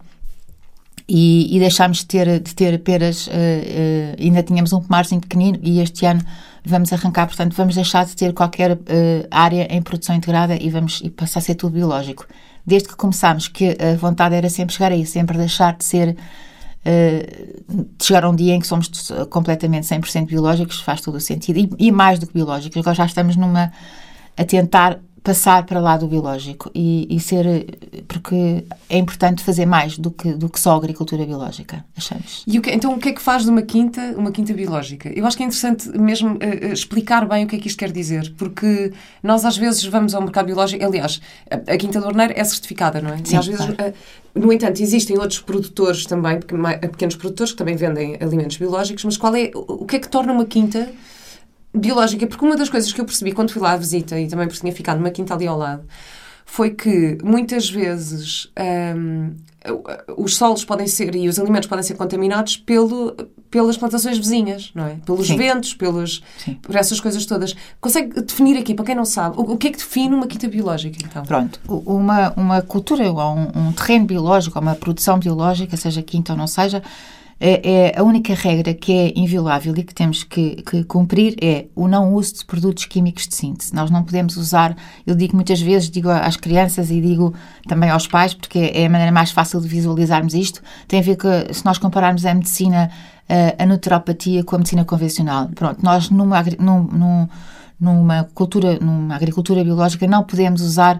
e, 1.09 1.55
e 1.55 1.59
deixámos 1.59 1.99
de 1.99 2.05
ter, 2.05 2.39
de 2.39 2.53
ter 2.53 2.79
peras, 2.79 3.27
uh, 3.27 3.29
uh, 3.29 4.21
ainda 4.21 4.43
tínhamos 4.43 4.73
um 4.73 4.81
pomarzinho 4.81 5.21
pequenino 5.21 5.57
e 5.61 5.79
este 5.79 6.05
ano 6.05 6.21
vamos 6.65 6.91
arrancar, 6.91 7.27
portanto, 7.27 7.55
vamos 7.55 7.75
deixar 7.75 8.05
de 8.05 8.13
ter 8.13 8.33
qualquer 8.33 8.73
uh, 8.73 8.77
área 9.31 9.67
em 9.73 9.81
produção 9.81 10.13
integrada 10.13 10.61
e 10.61 10.69
vamos 10.69 11.01
e 11.01 11.09
passar 11.09 11.39
a 11.39 11.41
ser 11.41 11.55
tudo 11.55 11.73
biológico. 11.73 12.27
Desde 12.65 12.89
que 12.89 12.95
começámos, 12.97 13.47
que 13.47 13.77
a 13.79 13.95
vontade 13.95 14.35
era 14.35 14.49
sempre 14.49 14.75
chegar 14.75 14.91
aí, 14.91 15.05
sempre 15.05 15.37
deixar 15.37 15.77
de 15.77 15.85
ser. 15.85 16.17
De 16.85 18.05
chegar 18.05 18.23
a 18.23 18.29
um 18.29 18.35
dia 18.35 18.53
em 18.53 18.59
que 18.59 18.67
somos 18.67 18.89
completamente 19.29 19.87
100% 19.87 20.25
biológicos, 20.27 20.79
faz 20.81 21.01
todo 21.01 21.15
o 21.15 21.19
sentido. 21.19 21.59
E, 21.59 21.87
e 21.87 21.91
mais 21.91 22.19
do 22.19 22.27
que 22.27 22.33
biológicos, 22.33 22.77
agora 22.77 22.95
já 22.95 23.05
estamos 23.05 23.37
numa. 23.37 23.71
a 24.35 24.43
tentar 24.43 24.99
passar 25.27 25.65
para 25.65 25.81
lá 25.81 25.97
do 25.97 26.07
biológico 26.07 26.71
e, 26.73 27.05
e, 27.13 27.19
ser 27.19 27.45
porque 28.07 28.63
é 28.89 28.97
importante 28.97 29.43
fazer 29.43 29.65
mais 29.65 29.97
do 29.97 30.09
que 30.09 30.31
do 30.31 30.47
que 30.47 30.57
só 30.57 30.77
agricultura 30.77 31.25
biológica 31.25 31.83
achamos. 31.97 32.45
E 32.47 32.57
o 32.57 32.61
que, 32.61 32.71
então 32.71 32.93
o 32.93 32.97
que 32.97 33.09
é 33.09 33.11
que 33.11 33.21
faz 33.21 33.43
de 33.43 33.49
uma 33.49 33.61
quinta 33.61 34.15
uma 34.15 34.31
quinta 34.31 34.53
biológica? 34.53 35.09
Eu 35.13 35.25
acho 35.25 35.35
que 35.35 35.43
é 35.43 35.45
interessante 35.45 35.89
mesmo 35.99 36.35
uh, 36.35 36.71
explicar 36.71 37.27
bem 37.27 37.43
o 37.43 37.47
que 37.49 37.57
é 37.57 37.59
que 37.59 37.67
isto 37.67 37.77
quer 37.77 37.91
dizer 37.91 38.33
porque 38.37 38.93
nós 39.21 39.43
às 39.43 39.57
vezes 39.57 39.83
vamos 39.83 40.15
ao 40.15 40.21
mercado 40.21 40.45
biológico 40.45 40.85
aliás 40.85 41.19
a, 41.51 41.73
a 41.73 41.77
quinta 41.77 41.99
do 41.99 42.07
Orneiro 42.07 42.31
é 42.33 42.43
certificada 42.45 43.01
não 43.01 43.09
é? 43.09 43.17
Sim, 43.17 43.35
e 43.35 43.37
às 43.37 43.47
vezes 43.47 43.65
claro. 43.65 43.91
uh, 43.91 44.39
no 44.39 44.53
entanto 44.53 44.81
existem 44.81 45.17
outros 45.17 45.41
produtores 45.41 46.05
também 46.05 46.39
pequenos 46.39 47.17
produtores 47.17 47.51
que 47.51 47.57
também 47.57 47.75
vendem 47.75 48.15
alimentos 48.21 48.55
biológicos 48.55 49.03
mas 49.03 49.17
qual 49.17 49.35
é 49.35 49.51
o 49.53 49.85
que 49.85 49.97
é 49.97 49.99
que 49.99 50.07
torna 50.07 50.31
uma 50.31 50.45
quinta 50.45 50.89
biológica, 51.77 52.27
porque 52.27 52.45
uma 52.45 52.55
das 52.55 52.69
coisas 52.69 52.91
que 52.91 52.99
eu 52.99 53.05
percebi 53.05 53.31
quando 53.31 53.51
fui 53.51 53.61
lá 53.61 53.71
à 53.71 53.77
visita 53.77 54.19
e 54.19 54.27
também 54.27 54.47
porque 54.47 54.59
tinha 54.59 54.73
ficado 54.73 54.97
numa 54.97 55.11
quinta 55.11 55.33
ali 55.33 55.47
ao 55.47 55.57
lado, 55.57 55.83
foi 56.45 56.71
que 56.71 57.17
muitas 57.23 57.69
vezes 57.69 58.49
um, 58.95 59.35
os 60.15 60.35
solos 60.35 60.63
podem 60.63 60.87
ser 60.87 61.13
e 61.15 61.27
os 61.27 61.37
alimentos 61.37 61.67
podem 61.67 61.83
ser 61.83 61.95
contaminados 61.95 62.55
pelo, 62.57 63.15
pelas 63.51 63.77
plantações 63.77 64.17
vizinhas, 64.17 64.71
não 64.73 64.85
é? 64.85 64.95
Pelos 65.05 65.27
Sim. 65.27 65.35
ventos, 65.35 65.73
pelos, 65.73 66.23
por 66.61 66.75
essas 66.75 66.99
coisas 66.99 67.25
todas. 67.25 67.55
Consegue 67.81 68.21
definir 68.21 68.57
aqui, 68.57 68.73
para 68.73 68.85
quem 68.85 68.95
não 68.95 69.05
sabe, 69.05 69.37
o, 69.37 69.41
o 69.41 69.57
que 69.57 69.67
é 69.67 69.71
que 69.71 69.77
define 69.77 70.15
uma 70.15 70.25
quinta 70.25 70.47
biológica, 70.47 70.97
então? 71.03 71.23
Pronto, 71.23 71.59
uma, 71.67 72.31
uma 72.37 72.61
cultura 72.61 73.11
ou 73.11 73.35
um, 73.35 73.67
um 73.67 73.71
terreno 73.73 74.05
biológico, 74.05 74.57
ou 74.57 74.61
uma 74.61 74.75
produção 74.75 75.19
biológica, 75.19 75.75
seja 75.75 76.01
quinta 76.01 76.31
ou 76.31 76.37
não 76.37 76.47
seja, 76.47 76.81
é, 77.39 77.91
é, 77.93 77.99
a 77.99 78.03
única 78.03 78.33
regra 78.33 78.73
que 78.73 78.91
é 78.91 79.13
inviolável 79.15 79.73
e 79.77 79.83
que 79.83 79.93
temos 79.93 80.23
que, 80.23 80.61
que, 80.63 80.83
cumprir 80.83 81.35
é 81.41 81.67
o 81.75 81.87
não 81.87 82.13
uso 82.13 82.35
de 82.35 82.45
produtos 82.45 82.85
químicos 82.85 83.27
de 83.27 83.35
síntese. 83.35 83.75
Nós 83.75 83.91
não 83.91 84.03
podemos 84.03 84.37
usar, 84.37 84.75
eu 85.05 85.15
digo 85.15 85.35
muitas 85.35 85.61
vezes, 85.61 85.89
digo 85.89 86.09
às 86.09 86.35
crianças 86.35 86.89
e 86.89 86.99
digo 86.99 87.33
também 87.67 87.89
aos 87.89 88.07
pais, 88.07 88.33
porque 88.33 88.71
é 88.73 88.85
a 88.85 88.89
maneira 88.89 89.11
mais 89.11 89.31
fácil 89.31 89.61
de 89.61 89.67
visualizarmos 89.67 90.33
isto, 90.33 90.61
tem 90.87 90.99
a 90.99 91.03
ver 91.03 91.15
com, 91.15 91.29
se 91.53 91.63
nós 91.63 91.77
compararmos 91.77 92.25
a 92.25 92.33
medicina, 92.33 92.89
a, 93.29 93.63
a 93.63 93.65
naturopatia 93.65 94.43
com 94.43 94.55
a 94.55 94.59
medicina 94.59 94.83
convencional. 94.83 95.47
Pronto, 95.53 95.79
nós 95.83 96.09
numa, 96.09 96.43
num, 96.59 97.27
numa 97.79 98.23
cultura, 98.33 98.79
numa 98.79 99.15
agricultura 99.15 99.63
biológica 99.63 100.07
não 100.07 100.23
podemos 100.23 100.61
usar 100.61 100.99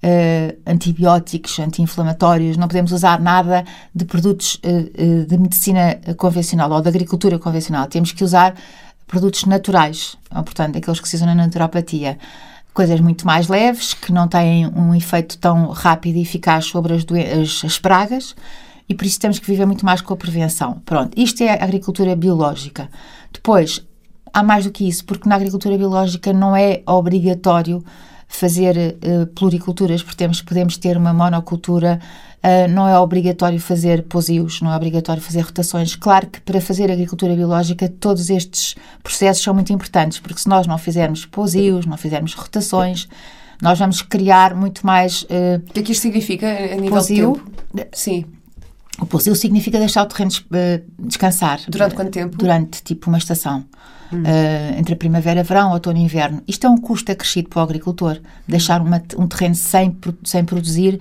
Uh, 0.00 0.56
antibióticos, 0.64 1.58
anti-inflamatórios, 1.58 2.56
não 2.56 2.68
podemos 2.68 2.92
usar 2.92 3.20
nada 3.20 3.64
de 3.92 4.04
produtos 4.04 4.54
uh, 4.56 5.22
uh, 5.22 5.26
de 5.26 5.36
medicina 5.36 5.98
convencional 6.16 6.70
ou 6.70 6.80
de 6.80 6.88
agricultura 6.88 7.36
convencional. 7.36 7.88
Temos 7.88 8.12
que 8.12 8.22
usar 8.22 8.54
produtos 9.08 9.44
naturais, 9.44 10.16
portanto, 10.30 10.78
aqueles 10.78 11.00
que 11.00 11.08
se 11.08 11.16
usam 11.16 11.26
na 11.26 11.34
naturopatia. 11.34 12.16
Coisas 12.72 13.00
muito 13.00 13.26
mais 13.26 13.48
leves, 13.48 13.92
que 13.92 14.12
não 14.12 14.28
têm 14.28 14.68
um 14.68 14.94
efeito 14.94 15.36
tão 15.38 15.70
rápido 15.70 16.16
e 16.16 16.22
eficaz 16.22 16.66
sobre 16.66 16.94
as, 16.94 17.04
as, 17.40 17.64
as 17.64 17.78
pragas 17.78 18.36
e 18.88 18.94
por 18.94 19.04
isso 19.04 19.20
temos 19.20 19.38
que 19.38 19.46
viver 19.46 19.66
muito 19.66 19.84
mais 19.84 20.00
com 20.00 20.14
a 20.14 20.16
prevenção. 20.16 20.80
Pronto, 20.84 21.12
isto 21.16 21.42
é 21.42 21.62
agricultura 21.62 22.16
biológica. 22.16 22.88
Depois, 23.32 23.84
há 24.32 24.42
mais 24.42 24.64
do 24.64 24.70
que 24.70 24.88
isso, 24.88 25.04
porque 25.04 25.28
na 25.28 25.34
agricultura 25.34 25.76
biológica 25.76 26.32
não 26.32 26.56
é 26.56 26.82
obrigatório 26.86 27.84
fazer 28.28 28.76
uh, 28.76 29.26
pluriculturas, 29.28 30.02
porque 30.02 30.18
temos, 30.18 30.42
podemos 30.42 30.76
ter 30.76 30.96
uma 30.96 31.12
monocultura, 31.14 31.98
uh, 32.44 32.70
não 32.70 32.86
é 32.86 32.98
obrigatório 32.98 33.58
fazer 33.58 34.02
posios, 34.02 34.60
não 34.60 34.70
é 34.72 34.76
obrigatório 34.76 35.22
fazer 35.22 35.40
rotações. 35.40 35.96
Claro 35.96 36.26
que 36.26 36.40
para 36.42 36.60
fazer 36.60 36.90
agricultura 36.90 37.34
biológica 37.34 37.88
todos 37.88 38.28
estes 38.28 38.76
processos 39.02 39.42
são 39.42 39.54
muito 39.54 39.72
importantes, 39.72 40.20
porque 40.20 40.40
se 40.40 40.48
nós 40.48 40.66
não 40.66 40.76
fizermos 40.76 41.24
posios, 41.24 41.86
não 41.86 41.96
fizermos 41.96 42.34
rotações, 42.34 43.08
nós 43.60 43.78
vamos 43.78 44.02
criar 44.02 44.54
muito 44.54 44.86
mais... 44.86 45.22
Uh, 45.22 45.64
o 45.70 45.72
que 45.72 45.80
é 45.80 45.82
que 45.82 45.92
isto 45.92 46.02
significa 46.02 46.46
a 46.46 46.76
nível 46.76 46.90
posio, 46.90 47.32
de 47.32 47.82
tempo? 47.82 47.88
Sim. 47.92 48.24
O 49.00 49.06
posio 49.06 49.34
significa 49.34 49.78
deixar 49.78 50.02
o 50.02 50.06
terreno 50.06 50.30
descansar. 50.98 51.60
Durante 51.68 51.94
quanto 51.94 52.10
tempo? 52.10 52.36
Durante, 52.36 52.82
tipo, 52.82 53.08
uma 53.08 53.18
estação 53.18 53.64
uh, 54.12 54.78
entre 54.78 54.94
a 54.94 54.96
primavera, 54.96 55.42
verão, 55.42 55.72
outono 55.72 55.98
e 55.98 56.02
inverno. 56.02 56.42
Isto 56.46 56.66
é 56.66 56.70
um 56.70 56.78
custo 56.78 57.12
acrescido 57.12 57.48
para 57.48 57.60
o 57.60 57.62
agricultor. 57.62 58.20
Deixar 58.46 58.80
uma, 58.80 59.02
um 59.16 59.26
terreno 59.26 59.54
sem, 59.54 59.96
sem 60.24 60.44
produzir 60.44 61.00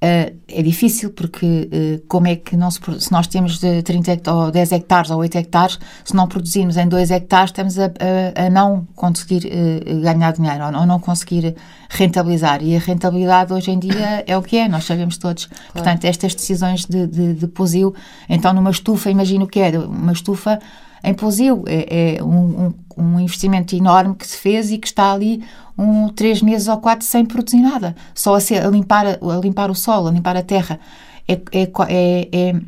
Uh, 0.00 0.38
é 0.46 0.62
difícil 0.62 1.10
porque 1.10 1.44
uh, 1.44 2.06
como 2.06 2.28
é 2.28 2.36
que 2.36 2.56
não 2.56 2.70
se, 2.70 2.78
se 3.00 3.10
nós 3.10 3.26
temos 3.26 3.58
de 3.58 3.82
30 3.82 4.12
hectares, 4.12 4.40
ou 4.44 4.50
10 4.52 4.72
hectares 4.72 5.10
ou 5.10 5.18
8 5.18 5.38
hectares, 5.38 5.78
se 6.04 6.14
não 6.14 6.28
produzimos 6.28 6.76
em 6.76 6.86
2 6.86 7.10
hectares, 7.10 7.50
estamos 7.50 7.76
a, 7.80 7.86
a, 7.86 8.46
a 8.46 8.50
não 8.50 8.86
conseguir 8.94 9.46
uh, 9.46 10.00
ganhar 10.00 10.32
dinheiro 10.32 10.64
ou, 10.66 10.80
ou, 10.80 10.86
não 10.86 11.00
conseguir 11.00 11.56
rentabilizar. 11.90 12.62
E 12.62 12.76
a 12.76 12.78
rentabilidade 12.78 13.52
hoje 13.52 13.72
em 13.72 13.78
dia 13.80 14.22
é 14.24 14.38
o 14.38 14.42
que 14.42 14.58
é, 14.58 14.68
nós 14.68 14.84
sabemos 14.84 15.18
todos. 15.18 15.46
Claro. 15.46 15.72
Portanto, 15.72 16.04
estas 16.04 16.32
decisões 16.32 16.84
de, 16.84 17.08
de, 17.08 17.34
de 17.34 17.46
posio, 17.48 17.92
então 18.28 18.52
numa 18.52 18.70
estufa, 18.70 19.10
imagino 19.10 19.46
o 19.46 19.48
que 19.48 19.58
é, 19.58 19.76
uma 19.76 20.12
estufa 20.12 20.60
em 21.02 21.14
Posil. 21.14 21.64
É, 21.66 22.16
é 22.16 22.24
um, 22.24 22.66
um, 22.66 22.74
um, 22.96 23.20
investimento 23.20 23.74
enorme 23.74 24.14
que 24.14 24.26
se 24.26 24.36
fez 24.36 24.70
e 24.70 24.78
que 24.78 24.86
está 24.86 25.12
ali 25.12 25.42
um, 25.76 26.08
três 26.08 26.42
meses 26.42 26.68
ou 26.68 26.78
quatro 26.78 27.06
sem 27.06 27.24
produzir 27.24 27.60
nada. 27.60 27.94
Só 28.14 28.34
a, 28.34 28.40
ser, 28.40 28.64
a, 28.64 28.68
limpar, 28.68 29.06
a 29.06 29.40
limpar 29.42 29.70
o 29.70 29.74
solo, 29.74 30.08
a 30.08 30.12
limpar 30.12 30.36
a 30.36 30.42
terra. 30.42 30.78
É, 31.26 31.34
é, 31.34 31.62
é, 31.88 32.28
é, 32.32 32.60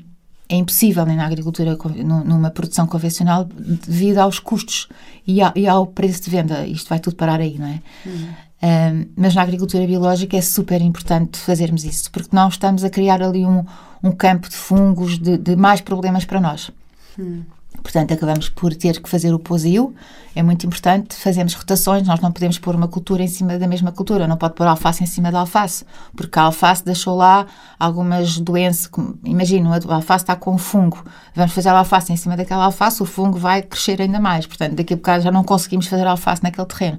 é 0.48 0.56
impossível 0.56 1.06
na 1.06 1.24
agricultura, 1.24 1.78
numa 2.04 2.50
produção 2.50 2.86
convencional, 2.86 3.44
devido 3.44 4.18
aos 4.18 4.38
custos 4.38 4.88
e, 5.26 5.40
ao, 5.40 5.52
e 5.54 5.66
ao 5.66 5.86
preço 5.86 6.22
de 6.24 6.30
venda. 6.30 6.66
Isto 6.66 6.88
vai 6.88 6.98
tudo 6.98 7.16
parar 7.16 7.40
aí, 7.40 7.56
não 7.58 7.66
é? 7.66 7.80
Uhum. 8.04 8.28
Um, 8.62 9.06
mas 9.16 9.34
na 9.34 9.42
agricultura 9.42 9.86
biológica 9.86 10.36
é 10.36 10.42
super 10.42 10.82
importante 10.82 11.38
fazermos 11.38 11.82
isso, 11.84 12.10
porque 12.10 12.28
não 12.30 12.48
estamos 12.48 12.84
a 12.84 12.90
criar 12.90 13.22
ali 13.22 13.46
um, 13.46 13.64
um 14.02 14.12
campo 14.12 14.50
de 14.50 14.56
fungos, 14.56 15.18
de, 15.18 15.38
de 15.38 15.56
mais 15.56 15.80
problemas 15.80 16.26
para 16.26 16.40
nós. 16.40 16.70
Hum. 17.18 17.42
Portanto, 17.82 18.12
acabamos 18.12 18.48
por 18.48 18.74
ter 18.74 19.00
que 19.00 19.08
fazer 19.08 19.32
o 19.32 19.38
posio, 19.38 19.94
é 20.34 20.42
muito 20.42 20.66
importante, 20.66 21.16
fazemos 21.16 21.54
rotações, 21.54 22.06
nós 22.06 22.20
não 22.20 22.30
podemos 22.30 22.58
pôr 22.58 22.74
uma 22.74 22.86
cultura 22.86 23.22
em 23.22 23.26
cima 23.26 23.58
da 23.58 23.66
mesma 23.66 23.90
cultura, 23.90 24.28
não 24.28 24.36
pode 24.36 24.54
pôr 24.54 24.66
alface 24.66 25.02
em 25.02 25.06
cima 25.06 25.32
da 25.32 25.40
alface, 25.40 25.84
porque 26.16 26.38
a 26.38 26.42
alface 26.42 26.84
deixou 26.84 27.16
lá 27.16 27.46
algumas 27.78 28.38
doenças, 28.38 28.88
imagina, 29.24 29.70
a 29.74 29.94
alface 29.94 30.24
está 30.24 30.36
com 30.36 30.56
fungo, 30.56 31.04
vamos 31.34 31.52
fazer 31.52 31.70
a 31.70 31.78
alface 31.78 32.12
em 32.12 32.16
cima 32.16 32.36
daquela 32.36 32.64
alface, 32.64 33.02
o 33.02 33.06
fungo 33.06 33.38
vai 33.38 33.62
crescer 33.62 34.00
ainda 34.00 34.20
mais, 34.20 34.46
portanto, 34.46 34.74
daqui 34.74 34.94
a 34.94 34.96
bocado 34.96 35.24
já 35.24 35.32
não 35.32 35.42
conseguimos 35.42 35.86
fazer 35.86 36.06
alface 36.06 36.42
naquele 36.42 36.66
terreno. 36.66 36.98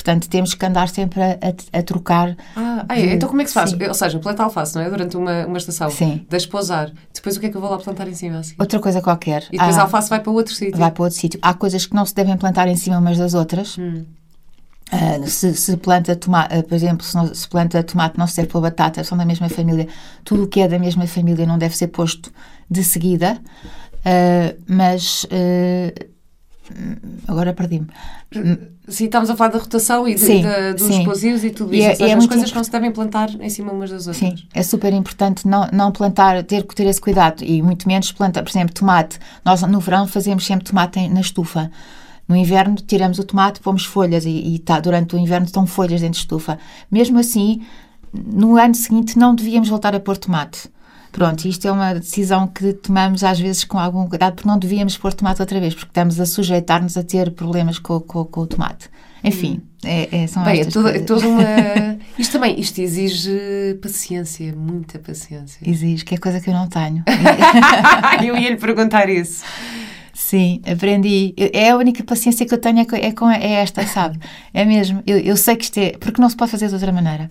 Portanto, 0.00 0.30
temos 0.30 0.54
que 0.54 0.64
andar 0.64 0.88
sempre 0.88 1.20
a, 1.20 1.32
a, 1.32 1.78
a 1.78 1.82
trocar. 1.82 2.34
Ah, 2.56 2.86
ah 2.88 2.98
é? 2.98 3.12
então 3.12 3.28
como 3.28 3.42
é 3.42 3.44
que 3.44 3.50
se 3.50 3.54
faz? 3.54 3.70
Sim. 3.70 3.78
Ou 3.86 3.92
seja, 3.92 4.18
planta 4.18 4.42
alface, 4.42 4.74
não 4.74 4.82
é? 4.82 4.88
Durante 4.88 5.14
uma, 5.14 5.46
uma 5.46 5.58
estação. 5.58 5.90
Sim. 5.90 6.24
Deixo 6.28 6.48
pousar. 6.48 6.90
Depois 7.12 7.36
o 7.36 7.40
que 7.40 7.46
é 7.46 7.48
que 7.50 7.56
eu 7.56 7.60
vou 7.60 7.70
lá 7.70 7.76
plantar 7.76 8.08
em 8.08 8.14
cima? 8.14 8.38
Assim? 8.38 8.54
Outra 8.58 8.80
coisa 8.80 9.02
qualquer. 9.02 9.44
E 9.52 9.58
depois 9.58 9.76
ah, 9.76 9.80
a 9.80 9.82
alface 9.82 10.08
vai 10.08 10.20
para 10.20 10.32
outro 10.32 10.54
sítio. 10.54 10.78
Vai 10.78 10.90
para 10.90 11.02
outro 11.02 11.18
sítio. 11.18 11.38
Há 11.42 11.52
coisas 11.52 11.84
que 11.84 11.94
não 11.94 12.06
se 12.06 12.14
devem 12.14 12.34
plantar 12.38 12.66
em 12.66 12.76
cima 12.76 12.98
umas 12.98 13.18
das 13.18 13.34
outras. 13.34 13.76
Hum. 13.76 14.06
Uh, 14.90 15.28
se, 15.28 15.54
se, 15.54 15.76
planta 15.76 16.16
tomate, 16.16 16.56
uh, 16.56 16.62
por 16.62 16.74
exemplo, 16.74 17.04
se, 17.04 17.14
não, 17.14 17.34
se, 17.34 17.46
planta 17.46 17.82
tomate 17.82 18.18
não 18.18 18.26
se 18.26 18.36
deve 18.36 18.48
pôr 18.48 18.62
batata, 18.62 19.04
são 19.04 19.18
da 19.18 19.26
mesma 19.26 19.50
família. 19.50 19.86
Tudo 20.24 20.44
o 20.44 20.48
que 20.48 20.60
é 20.60 20.66
da 20.66 20.78
mesma 20.78 21.06
família 21.06 21.44
não 21.46 21.58
deve 21.58 21.76
ser 21.76 21.88
posto 21.88 22.32
de 22.70 22.82
seguida. 22.82 23.38
Uh, 23.98 24.58
mas 24.66 25.26
agora 27.26 27.52
perdi-me. 27.52 27.86
Sim, 28.88 29.04
estamos 29.04 29.30
a 29.30 29.36
falar 29.36 29.50
da 29.50 29.58
rotação 29.58 30.06
e 30.06 30.14
de, 30.14 30.20
sim, 30.20 30.42
de, 30.42 30.74
dos 30.74 30.86
sim. 30.86 30.98
explosivos 30.98 31.44
e 31.44 31.50
tudo 31.50 31.74
isso. 31.74 31.82
E 31.82 31.86
é, 31.86 31.94
seja, 31.94 32.10
é 32.10 32.16
as 32.16 32.26
coisas 32.26 32.52
não 32.52 32.64
se 32.64 32.70
devem 32.70 32.90
plantar 32.90 33.30
em 33.40 33.48
cima 33.48 33.72
umas 33.72 33.90
das 33.90 34.06
outras. 34.06 34.16
Sim, 34.16 34.46
é 34.52 34.62
super 34.62 34.92
importante 34.92 35.46
não, 35.46 35.68
não 35.72 35.92
plantar, 35.92 36.42
ter 36.44 36.64
que 36.64 36.74
ter 36.74 36.86
esse 36.86 37.00
cuidado 37.00 37.44
e 37.44 37.62
muito 37.62 37.86
menos 37.86 38.10
plantar, 38.12 38.42
por 38.42 38.50
exemplo, 38.50 38.74
tomate. 38.74 39.18
Nós 39.44 39.62
no 39.62 39.80
verão 39.80 40.06
fazemos 40.06 40.44
sempre 40.44 40.64
tomate 40.64 41.08
na 41.08 41.20
estufa. 41.20 41.70
No 42.28 42.36
inverno 42.36 42.76
tiramos 42.76 43.18
o 43.18 43.24
tomate, 43.24 43.60
pomos 43.60 43.84
folhas 43.84 44.24
e, 44.24 44.30
e 44.30 44.58
tá, 44.60 44.78
durante 44.78 45.16
o 45.16 45.18
inverno 45.18 45.46
estão 45.46 45.66
folhas 45.66 46.00
dentro 46.00 46.14
de 46.14 46.24
estufa. 46.24 46.58
Mesmo 46.90 47.18
assim, 47.18 47.62
no 48.12 48.56
ano 48.56 48.74
seguinte 48.74 49.18
não 49.18 49.34
devíamos 49.34 49.68
voltar 49.68 49.94
a 49.94 50.00
pôr 50.00 50.16
tomate 50.16 50.68
Pronto, 51.12 51.44
isto 51.46 51.66
é 51.66 51.72
uma 51.72 51.94
decisão 51.94 52.46
que 52.46 52.72
tomamos 52.72 53.24
às 53.24 53.38
vezes 53.38 53.64
com 53.64 53.78
algum 53.78 54.08
cuidado, 54.08 54.34
porque 54.34 54.48
não 54.48 54.58
devíamos 54.58 54.96
pôr 54.96 55.12
tomate 55.12 55.40
outra 55.40 55.58
vez, 55.58 55.74
porque 55.74 55.90
estamos 55.90 56.20
a 56.20 56.26
sujeitar-nos 56.26 56.96
a 56.96 57.02
ter 57.02 57.32
problemas 57.32 57.78
com, 57.78 58.00
com, 58.00 58.24
com 58.24 58.40
o 58.42 58.46
tomate. 58.46 58.88
Enfim, 59.22 59.60
é, 59.84 60.22
é, 60.22 60.26
são 60.26 60.44
Bem, 60.44 60.58
é 60.58 60.60
estas 60.60 60.86
é 60.86 60.98
toda, 61.00 61.26
uma... 61.26 61.42
Isto 62.18 62.32
também, 62.32 62.58
isto 62.58 62.80
exige 62.80 63.78
paciência, 63.82 64.54
muita 64.54 64.98
paciência. 64.98 65.58
Exige, 65.62 66.04
que 66.04 66.14
é 66.14 66.18
coisa 66.18 66.40
que 66.40 66.48
eu 66.48 66.54
não 66.54 66.68
tenho. 66.68 67.02
eu 68.24 68.36
ia 68.36 68.50
lhe 68.50 68.56
perguntar 68.56 69.08
isso. 69.08 69.44
Sim, 70.14 70.60
aprendi. 70.70 71.34
É 71.36 71.70
a 71.70 71.76
única 71.76 72.04
paciência 72.04 72.46
que 72.46 72.54
eu 72.54 72.58
tenho 72.58 72.86
é 72.92 73.12
com, 73.12 73.30
é, 73.30 73.52
esta, 73.54 73.86
sabe? 73.86 74.18
É 74.54 74.64
mesmo. 74.64 75.02
Eu, 75.06 75.18
eu 75.18 75.36
sei 75.36 75.56
que 75.56 75.64
isto 75.64 75.78
é. 75.78 75.92
Porque 75.98 76.20
não 76.20 76.28
se 76.28 76.36
pode 76.36 76.50
fazer 76.50 76.68
de 76.68 76.74
outra 76.74 76.92
maneira. 76.92 77.30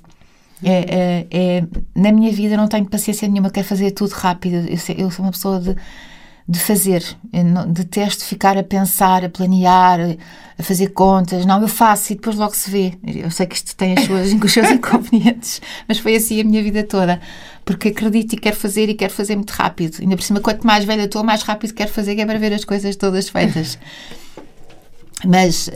É, 0.63 0.72
é, 0.72 1.28
é, 1.32 1.63
na 1.96 2.12
minha 2.12 2.32
vida 2.32 2.58
não 2.58 2.68
tenho 2.68 2.86
paciência 2.86 3.28
nenhuma, 3.28 3.50
quero 3.50 3.68
fazer 3.68 3.92
tudo 3.92 4.12
rápido. 4.12 4.68
Eu, 4.68 4.96
eu 4.98 5.12
sou 5.12 5.24
uma 5.25 5.32
pessoa 5.32 5.60
de, 5.60 5.75
de 6.48 6.60
fazer, 6.60 7.04
eu 7.32 7.66
detesto 7.68 8.25
ficar 8.25 8.58
a 8.58 8.63
pensar, 8.63 9.24
a 9.24 9.30
planear, 9.30 10.00
a 10.58 10.63
fazer 10.63 10.88
contas. 10.88 11.46
Não, 11.46 11.62
eu 11.62 11.68
faço 11.68 12.12
e 12.12 12.16
depois 12.16 12.36
logo 12.36 12.56
se 12.56 12.70
vê. 12.70 12.94
Eu 13.06 13.32
sei 13.32 13.46
que 13.46 13.56
isto 13.56 13.75
tem 13.75 13.94
as 13.98 14.04
suas, 14.04 14.34
os 14.44 14.51
seus 14.51 14.72
inconvenientes, 14.72 15.62
mas 15.88 16.00
foi 16.00 16.16
assim 16.16 16.42
a 16.42 16.44
minha 16.44 16.62
vida 16.62 16.84
toda. 16.84 17.22
Porque 17.63 17.89
acredito 17.89 18.34
e 18.34 18.38
quero 18.38 18.56
fazer 18.56 18.89
e 18.89 18.96
quero 18.96 19.13
fazer 19.13 19.36
muito 19.36 19.51
rápido. 19.51 19.98
Ainda 20.01 20.16
por 20.16 20.24
cima, 20.24 20.39
quanto 20.39 20.66
mais 20.66 20.84
velha 20.84 21.04
estou, 21.04 21.24
mais 21.24 21.44
rápido 21.44 21.74
quero 21.74 21.92
fazer, 21.92 22.16
que 22.16 22.22
é 22.22 22.25
para 22.25 22.39
ver 22.39 22.51
as 22.51 22.66
coisas 22.66 22.96
todas 22.96 23.30
feitas. 23.30 23.78
Mas, 25.26 25.68
uh, 25.68 25.72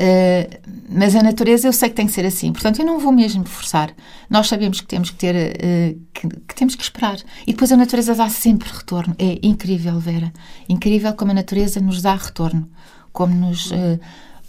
mas 0.89 1.15
a 1.15 1.21
natureza 1.21 1.67
eu 1.67 1.73
sei 1.73 1.89
que 1.89 1.95
tem 1.95 2.05
que 2.05 2.13
ser 2.13 2.25
assim, 2.25 2.53
portanto 2.53 2.79
eu 2.79 2.85
não 2.85 2.99
vou 2.99 3.11
mesmo 3.11 3.45
forçar. 3.45 3.93
Nós 4.29 4.47
sabemos 4.47 4.79
que 4.79 4.87
temos 4.87 5.09
que 5.09 5.17
ter, 5.17 5.35
uh, 5.35 5.99
que, 6.13 6.27
que, 6.27 6.55
temos 6.55 6.75
que 6.75 6.83
esperar. 6.83 7.17
E 7.45 7.51
depois 7.51 7.71
a 7.71 7.77
natureza 7.77 8.15
dá 8.15 8.29
sempre 8.29 8.69
retorno. 8.71 9.15
É 9.19 9.39
incrível, 9.43 9.99
Vera. 9.99 10.31
Incrível 10.69 11.13
como 11.13 11.31
a 11.31 11.33
natureza 11.33 11.81
nos 11.81 12.01
dá 12.01 12.15
retorno. 12.15 12.69
Como 13.11 13.35
nos. 13.35 13.71
Uh, 13.71 13.99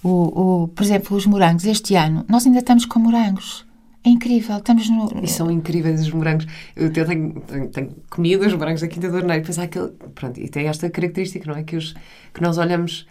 o, 0.03 0.65
o, 0.65 0.69
por 0.69 0.85
exemplo, 0.85 1.17
os 1.17 1.27
morangos. 1.27 1.65
Este 1.65 1.97
ano, 1.97 2.25
nós 2.29 2.47
ainda 2.47 2.59
estamos 2.61 2.85
com 2.87 2.99
morangos. 3.01 3.67
É 4.07 4.11
incrível, 4.11 4.59
estamos 4.59 4.91
no... 4.91 5.11
E 5.23 5.27
são 5.27 5.51
incríveis 5.51 6.03
os 6.03 6.11
morangos. 6.11 6.47
Eu 6.77 6.93
tenho, 6.93 7.41
tenho, 7.41 7.69
tenho 7.69 7.97
comido 8.11 8.47
os 8.47 8.53
morangos 8.53 8.83
da 8.83 8.89
Quinta 8.89 9.11
do 9.11 9.17
Arneiro. 9.17 9.43
Pronto, 10.15 10.39
e 10.39 10.47
tem 10.47 10.69
esta 10.69 10.91
característica, 10.91 11.51
não 11.51 11.59
é? 11.59 11.63
Que, 11.63 11.75
os, 11.75 11.95
que 12.35 12.43
nós 12.43 12.59
olhamos 12.59 13.07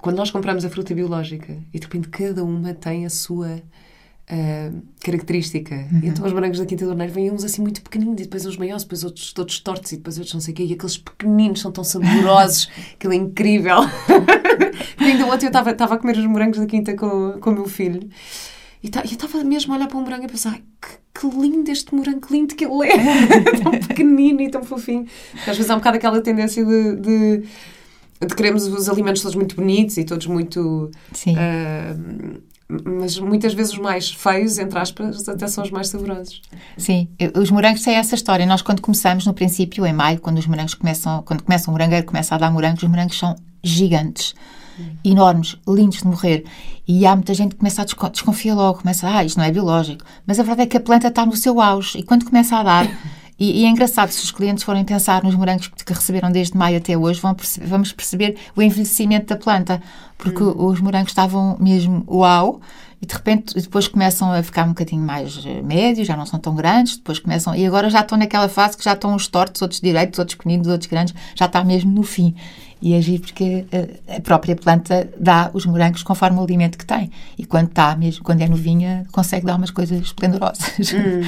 quando 0.00 0.16
nós 0.16 0.30
compramos 0.30 0.64
a 0.64 0.70
fruta 0.70 0.94
biológica 0.94 1.56
e 1.72 1.78
de 1.78 1.84
repente 1.84 2.08
cada 2.08 2.44
uma 2.44 2.74
tem 2.74 3.06
a 3.06 3.10
sua 3.10 3.62
uh, 4.30 4.82
característica. 5.00 5.74
Uhum. 5.74 6.00
Então 6.02 6.26
os 6.26 6.32
morangos 6.32 6.58
da 6.58 6.66
Quinta 6.66 6.84
do 6.84 6.90
Arneiro 6.90 7.12
vêm 7.12 7.30
uns 7.30 7.44
assim 7.44 7.62
muito 7.62 7.82
pequeninos 7.82 8.20
e 8.20 8.24
depois 8.24 8.44
uns 8.46 8.56
maiores, 8.56 8.82
depois 8.82 9.04
outros 9.04 9.32
todos 9.32 9.58
tortos 9.60 9.92
e 9.92 9.96
depois 9.96 10.16
outros 10.16 10.34
não 10.34 10.40
sei 10.40 10.52
o 10.52 10.56
quê. 10.56 10.64
E 10.64 10.72
aqueles 10.74 10.98
pequeninos 10.98 11.60
são 11.60 11.72
tão 11.72 11.84
saborosos, 11.84 12.68
aquilo 12.94 13.12
é 13.12 13.16
incrível. 13.16 13.78
e 15.00 15.04
ainda 15.04 15.26
ontem 15.26 15.46
eu 15.46 15.50
estava 15.50 15.94
a 15.94 15.98
comer 15.98 16.16
os 16.16 16.26
morangos 16.26 16.58
da 16.58 16.66
Quinta 16.66 16.94
com, 16.94 17.38
com 17.40 17.50
o 17.50 17.54
meu 17.54 17.66
filho. 17.66 18.08
E 18.82 18.90
tá, 18.90 19.00
eu 19.00 19.06
estava 19.06 19.42
mesmo 19.42 19.72
a 19.72 19.76
olhar 19.78 19.88
para 19.88 19.96
um 19.96 20.02
morango 20.02 20.24
e 20.24 20.28
pensar, 20.28 20.58
que, 20.58 21.18
que 21.18 21.26
lindo 21.26 21.70
este 21.70 21.94
morango, 21.94 22.20
que 22.20 22.32
lindo 22.34 22.54
que 22.54 22.66
ele 22.66 22.86
é, 22.86 23.56
tão 23.62 23.72
pequenino 23.72 24.42
e 24.42 24.50
tão 24.50 24.62
fofinho. 24.62 25.06
Porque 25.32 25.50
às 25.50 25.56
vezes 25.56 25.70
há 25.70 25.74
um 25.74 25.78
bocado 25.78 25.96
aquela 25.96 26.20
tendência 26.20 26.62
de 26.62 26.96
de 26.96 27.42
queremos 28.26 28.66
os 28.66 28.88
alimentos 28.88 29.22
todos 29.22 29.36
muito 29.36 29.56
bonitos 29.56 29.96
e 29.96 30.04
todos 30.04 30.26
muito. 30.26 30.90
Sim. 31.12 31.34
Uh, 31.34 32.42
mas 32.68 33.18
muitas 33.18 33.52
vezes 33.52 33.72
os 33.74 33.78
mais 33.78 34.10
feios, 34.10 34.58
entre 34.58 34.78
aspas, 34.78 35.28
até 35.28 35.46
são 35.46 35.64
os 35.64 35.70
mais 35.70 35.88
saborosos. 35.88 36.40
Sim, 36.78 37.08
os 37.36 37.50
morangos 37.50 37.82
têm 37.82 37.94
essa 37.94 38.14
história. 38.14 38.46
Nós, 38.46 38.62
quando 38.62 38.80
começamos, 38.80 39.26
no 39.26 39.34
princípio, 39.34 39.84
em 39.84 39.92
maio, 39.92 40.20
quando 40.20 40.38
os 40.38 40.46
morangos 40.46 40.74
começam, 40.74 41.22
quando 41.22 41.42
começa 41.42 41.70
um 41.70 41.72
morangueiro, 41.72 42.06
começa 42.06 42.34
a 42.34 42.38
dar 42.38 42.50
morangos, 42.50 42.82
os 42.82 42.88
morangos 42.88 43.18
são 43.18 43.36
gigantes, 43.62 44.34
hum. 44.78 44.96
enormes, 45.04 45.58
lindos 45.68 45.98
de 45.98 46.06
morrer. 46.06 46.44
E 46.88 47.06
há 47.06 47.14
muita 47.14 47.34
gente 47.34 47.52
que 47.52 47.58
começa 47.58 47.82
a 47.82 48.08
desconfiar 48.08 48.54
logo, 48.54 48.80
começa, 48.80 49.08
ah, 49.08 49.24
isto 49.24 49.36
não 49.36 49.44
é 49.44 49.52
biológico. 49.52 50.04
Mas 50.26 50.40
a 50.40 50.42
verdade 50.42 50.62
é 50.62 50.66
que 50.66 50.76
a 50.76 50.80
planta 50.80 51.08
está 51.08 51.24
no 51.24 51.36
seu 51.36 51.60
auge 51.60 51.98
e 51.98 52.02
quando 52.02 52.24
começa 52.24 52.56
a 52.56 52.62
dar 52.62 52.88
E, 53.38 53.62
e, 53.62 53.64
é 53.64 53.68
engraçado, 53.68 54.10
se 54.10 54.22
os 54.22 54.30
clientes 54.30 54.62
forem 54.62 54.84
pensar 54.84 55.22
nos 55.24 55.34
morangos 55.34 55.66
que 55.66 55.92
receberam 55.92 56.30
desde 56.30 56.56
maio 56.56 56.78
até 56.78 56.96
hoje, 56.96 57.20
vão 57.20 57.34
perceber, 57.34 57.66
vamos 57.66 57.92
perceber 57.92 58.36
o 58.54 58.62
envelhecimento 58.62 59.26
da 59.26 59.36
planta, 59.36 59.82
porque 60.16 60.42
hum. 60.42 60.66
os 60.66 60.80
morangos 60.80 61.10
estavam 61.10 61.56
mesmo 61.58 62.04
uau, 62.08 62.60
e 63.02 63.06
de 63.06 63.14
repente 63.14 63.54
depois 63.54 63.88
começam 63.88 64.32
a 64.32 64.42
ficar 64.42 64.64
um 64.64 64.68
bocadinho 64.68 65.02
mais 65.02 65.42
eh, 65.44 65.60
médios, 65.62 66.06
já 66.06 66.16
não 66.16 66.24
são 66.24 66.38
tão 66.38 66.54
grandes, 66.54 66.96
depois 66.96 67.18
começam, 67.18 67.54
e 67.54 67.66
agora 67.66 67.90
já 67.90 68.00
estão 68.00 68.16
naquela 68.16 68.48
fase 68.48 68.76
que 68.76 68.84
já 68.84 68.94
estão 68.94 69.14
uns 69.14 69.26
tortos, 69.26 69.60
outros 69.60 69.80
direitos, 69.80 70.18
outros 70.18 70.36
pequeninos, 70.36 70.68
outros 70.68 70.88
grandes, 70.88 71.14
já 71.34 71.46
está 71.46 71.62
mesmo 71.64 71.92
no 71.92 72.02
fim. 72.02 72.34
E 72.80 72.94
agir 72.94 73.18
porque 73.18 73.66
a, 74.08 74.16
a 74.16 74.20
própria 74.20 74.54
planta 74.54 75.08
dá 75.18 75.50
os 75.54 75.66
morangos 75.66 76.02
conforme 76.02 76.38
o 76.38 76.42
alimento 76.42 76.76
que 76.76 76.84
tem. 76.84 77.10
E 77.38 77.44
quando 77.46 77.68
está, 77.68 77.96
mesmo 77.96 78.22
quando 78.22 78.42
é 78.42 78.48
novinha, 78.48 79.06
consegue 79.10 79.46
dar 79.46 79.56
umas 79.56 79.70
coisas 79.70 80.00
esplendorosas. 80.00 80.92
Hum. 80.92 81.22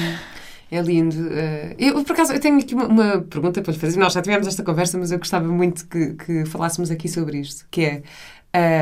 É 0.69 0.81
lindo. 0.81 1.29
Eh, 1.31 1.75
eu, 1.79 2.03
por 2.03 2.13
acaso, 2.13 2.33
eu 2.33 2.39
tenho 2.39 2.59
aqui 2.59 2.75
uma, 2.75 2.87
uma, 2.87 3.21
pergunta 3.21 3.61
para 3.61 3.71
lhe 3.71 3.79
fazer. 3.79 3.97
Nós 3.97 4.13
já 4.13 4.21
tivemos 4.21 4.47
esta 4.47 4.63
conversa, 4.63 4.97
mas 4.97 5.11
eu 5.11 5.17
gostava 5.17 5.47
muito 5.47 5.87
que, 5.87 6.13
que 6.13 6.45
falássemos 6.45 6.91
aqui 6.91 7.07
sobre 7.07 7.39
isto, 7.39 7.65
que 7.71 7.81
é 7.81 8.03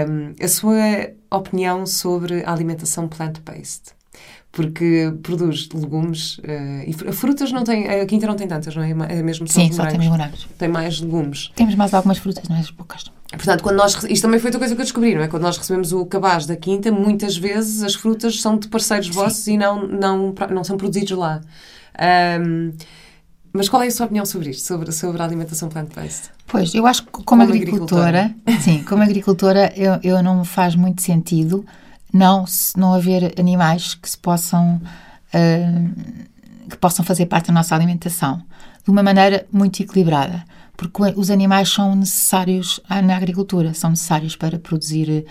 um, 0.07 0.33
a 0.43 0.47
sua 0.47 1.11
opinião 1.31 1.85
sobre 1.85 2.43
a 2.43 2.51
alimentação 2.51 3.07
plant-based. 3.07 3.94
Porque 4.55 5.13
produz 5.21 5.67
legumes 5.74 6.38
uh, 6.38 6.41
e 6.88 6.93
frutas 7.12 7.51
não 7.51 7.65
tem, 7.65 7.89
a 7.89 8.05
quinta 8.05 8.25
não 8.25 8.38
tem 8.38 8.47
tantas, 8.47 8.74
não 8.74 8.81
é? 8.81 8.91
É 9.09 9.21
mesmo 9.21 9.45
só 9.50 9.59
Sim, 9.59 9.69
só 9.74 9.85
temos 9.85 10.07
morangos. 10.07 10.47
Tem 10.57 10.69
mais 10.69 11.01
legumes. 11.01 11.51
Temos 11.53 11.75
mais 11.75 11.93
algumas 11.93 12.19
frutas, 12.19 12.47
não 12.47 12.55
é? 12.55 12.63
Poucas. 12.77 13.03
Portanto, 13.31 13.62
quando 13.62 13.75
nós, 13.75 14.01
isto 14.05 14.21
também 14.21 14.39
foi 14.39 14.47
outra 14.47 14.59
coisa 14.59 14.74
que 14.74 14.79
eu 14.79 14.85
descobri, 14.85 15.13
não 15.13 15.21
é? 15.21 15.27
Quando 15.27 15.43
nós 15.43 15.57
recebemos 15.57 15.91
o 15.91 16.05
cabaz 16.05 16.45
da 16.45 16.55
quinta, 16.55 16.89
muitas 16.89 17.35
vezes 17.35 17.83
as 17.83 17.95
frutas 17.95 18.39
são 18.39 18.57
de 18.57 18.69
parceiros 18.69 19.07
Sim. 19.07 19.12
vossos 19.12 19.45
e 19.47 19.57
não, 19.57 19.85
não, 19.85 20.33
não 20.50 20.63
são 20.63 20.77
produzidos 20.77 21.17
lá. 21.17 21.41
Um, 22.39 22.71
mas 23.51 23.67
qual 23.67 23.83
é 23.83 23.88
a 23.88 23.91
sua 23.91 24.05
opinião 24.05 24.25
sobre 24.25 24.51
isto, 24.51 24.65
sobre, 24.65 24.89
sobre 24.93 25.21
a 25.21 25.25
alimentação 25.25 25.67
plant-based? 25.67 26.29
Pois, 26.47 26.74
eu 26.74 26.88
acho 26.88 27.03
que 27.03 27.12
como, 27.12 27.25
como 27.25 27.41
agricultora, 27.41 28.19
agricultora, 28.19 28.62
sim, 28.62 28.83
como 28.83 29.03
agricultora, 29.03 29.74
eu, 29.75 30.00
eu 30.01 30.24
não 30.24 30.39
me 30.39 30.45
faz 30.45 30.75
muito 30.75 31.01
sentido 31.01 31.65
não, 32.15 32.48
se 32.48 32.79
não 32.79 32.93
haver 32.93 33.34
animais 33.38 33.93
que 33.93 34.10
se 34.10 34.17
possam 34.17 34.81
uh, 35.34 36.25
que 36.69 36.77
possam 36.77 37.03
fazer 37.03 37.25
parte 37.25 37.48
da 37.48 37.53
nossa 37.53 37.75
alimentação 37.75 38.41
de 38.84 38.89
uma 38.89 39.03
maneira 39.03 39.45
muito 39.51 39.81
equilibrada, 39.81 40.43
porque 40.77 41.01
os 41.15 41.29
animais 41.29 41.69
são 41.69 41.95
necessários 41.95 42.79
na 43.03 43.15
agricultura, 43.15 43.74
são 43.74 43.89
necessários 43.89 44.36
para 44.36 44.57
produzir 44.60 45.25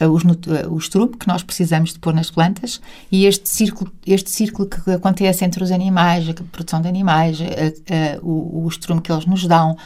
os, 0.00 0.22
o 0.68 0.76
estrume 0.76 1.16
que 1.16 1.26
nós 1.26 1.42
precisamos 1.42 1.92
de 1.92 1.98
pôr 1.98 2.12
nas 2.12 2.30
plantas 2.30 2.80
e 3.10 3.24
este 3.24 3.48
círculo, 3.48 3.92
este 4.06 4.30
círculo 4.30 4.68
que 4.68 4.90
acontece 4.90 5.44
entre 5.44 5.62
os 5.62 5.70
animais, 5.70 6.28
a 6.28 6.34
produção 6.34 6.80
de 6.80 6.88
animais, 6.88 7.38
a, 7.40 7.44
a, 7.44 8.20
o, 8.22 8.66
o 8.66 9.00
que 9.00 9.12
eles 9.12 9.26
nos 9.26 9.46
dão, 9.46 9.76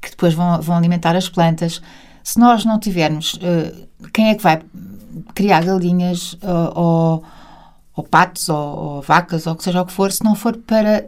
que 0.00 0.10
depois 0.10 0.34
vão, 0.34 0.60
vão 0.60 0.76
alimentar 0.76 1.14
as 1.14 1.28
plantas. 1.28 1.80
Se 2.24 2.38
nós 2.38 2.64
não 2.64 2.78
tivermos, 2.78 3.34
uh, 3.34 4.08
quem 4.12 4.30
é 4.30 4.34
que 4.34 4.42
vai 4.42 4.60
criar 5.34 5.64
galinhas 5.64 6.36
ou, 6.74 7.22
ou, 7.94 8.02
patos 8.04 8.48
ou, 8.48 8.56
ou, 8.56 9.02
vacas 9.02 9.46
ou 9.46 9.54
que 9.54 9.64
seja 9.64 9.82
o 9.82 9.86
que 9.86 9.92
for, 9.92 10.10
se 10.12 10.24
não 10.24 10.34
for 10.34 10.56
para 10.56 11.06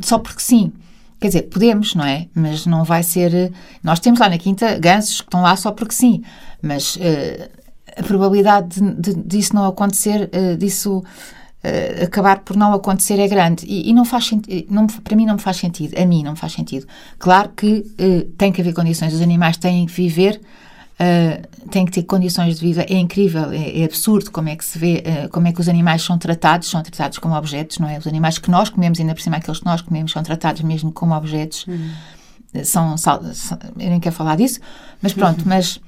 só 0.00 0.18
porque 0.18 0.40
sim. 0.40 0.72
Quer 1.20 1.28
dizer, 1.28 1.42
podemos, 1.42 1.94
não 1.94 2.04
é? 2.04 2.28
Mas 2.34 2.66
não 2.66 2.84
vai 2.84 3.02
ser. 3.02 3.52
Nós 3.82 4.00
temos 4.00 4.20
lá 4.20 4.28
na 4.28 4.38
quinta 4.38 4.78
gansos 4.78 5.20
que 5.20 5.26
estão 5.26 5.42
lá 5.42 5.56
só 5.56 5.72
porque 5.72 5.94
sim, 5.94 6.22
mas 6.60 6.96
uh, 6.96 7.50
a 7.96 8.02
probabilidade 8.02 8.80
de, 8.80 9.14
de, 9.14 9.22
disso 9.22 9.54
não 9.54 9.66
acontecer, 9.66 10.28
uh, 10.34 10.56
disso 10.56 10.98
uh, 10.98 12.04
acabar 12.04 12.40
por 12.40 12.56
não 12.56 12.74
acontecer 12.74 13.18
é 13.18 13.26
grande. 13.26 13.64
E, 13.66 13.88
e 13.88 13.92
não 13.94 14.04
faz 14.04 14.30
não, 14.68 14.86
para 14.86 15.16
mim 15.16 15.24
não 15.24 15.34
me 15.34 15.40
faz 15.40 15.56
sentido. 15.56 15.98
A 15.98 16.04
mim 16.04 16.22
não 16.22 16.32
me 16.32 16.38
faz 16.38 16.52
sentido. 16.52 16.86
Claro 17.18 17.50
que 17.56 17.82
tem 18.36 18.52
que 18.52 18.60
haver 18.60 18.74
condições, 18.74 19.14
os 19.14 19.22
animais 19.22 19.56
têm 19.56 19.86
que 19.86 19.92
viver 19.92 20.40
uh, 20.94 21.68
tem 21.68 21.84
que 21.84 21.92
ter 21.92 22.02
condições 22.04 22.58
de 22.58 22.66
vida. 22.66 22.86
É 22.88 22.94
incrível, 22.94 23.50
é, 23.50 23.80
é 23.80 23.84
absurdo 23.84 24.30
como 24.30 24.48
é 24.48 24.56
que 24.56 24.64
se 24.64 24.78
vê, 24.78 25.02
uh, 25.06 25.28
como 25.30 25.48
é 25.48 25.52
que 25.52 25.60
os 25.60 25.68
animais 25.68 26.02
são 26.02 26.18
tratados, 26.18 26.68
são 26.68 26.82
tratados 26.82 27.18
como 27.18 27.34
objetos, 27.34 27.78
não 27.78 27.88
é? 27.88 27.98
Os 27.98 28.06
animais 28.06 28.38
que 28.38 28.50
nós 28.50 28.68
comemos, 28.68 29.00
ainda 29.00 29.14
por 29.14 29.20
cima 29.20 29.36
aqueles 29.36 29.60
que 29.60 29.66
nós 29.66 29.80
comemos, 29.80 30.12
são 30.12 30.22
tratados 30.22 30.62
mesmo 30.62 30.92
como 30.92 31.14
objetos. 31.14 31.66
Uhum. 31.66 31.90
São, 32.62 32.96
são, 32.96 33.20
eu 33.78 33.90
nem 33.90 33.98
quero 33.98 34.14
falar 34.14 34.36
disso, 34.36 34.60
mas 35.02 35.12
pronto, 35.12 35.40
uhum. 35.40 35.48
mas 35.48 35.80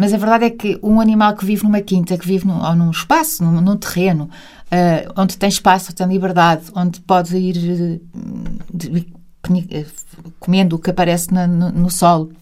mas 0.00 0.14
a 0.14 0.16
verdade 0.16 0.46
é 0.46 0.50
que 0.50 0.80
um 0.82 0.98
animal 0.98 1.36
que 1.36 1.44
vive 1.44 1.62
numa 1.62 1.82
quinta, 1.82 2.16
que 2.16 2.26
vive 2.26 2.46
num, 2.46 2.64
ou 2.64 2.74
num 2.74 2.90
espaço, 2.90 3.44
num, 3.44 3.60
num 3.60 3.76
terreno, 3.76 4.30
uh, 4.72 5.12
onde 5.14 5.36
tem 5.36 5.50
espaço, 5.50 5.94
tem 5.94 6.06
liberdade, 6.06 6.70
onde 6.74 7.02
pode 7.02 7.36
ir 7.36 7.54
uh, 7.54 8.00
de, 8.72 8.88
de, 8.88 9.12
comendo 10.38 10.76
o 10.76 10.78
que 10.78 10.88
aparece 10.88 11.30
na, 11.34 11.46
no, 11.46 11.70
no 11.70 11.90
solo, 11.90 12.32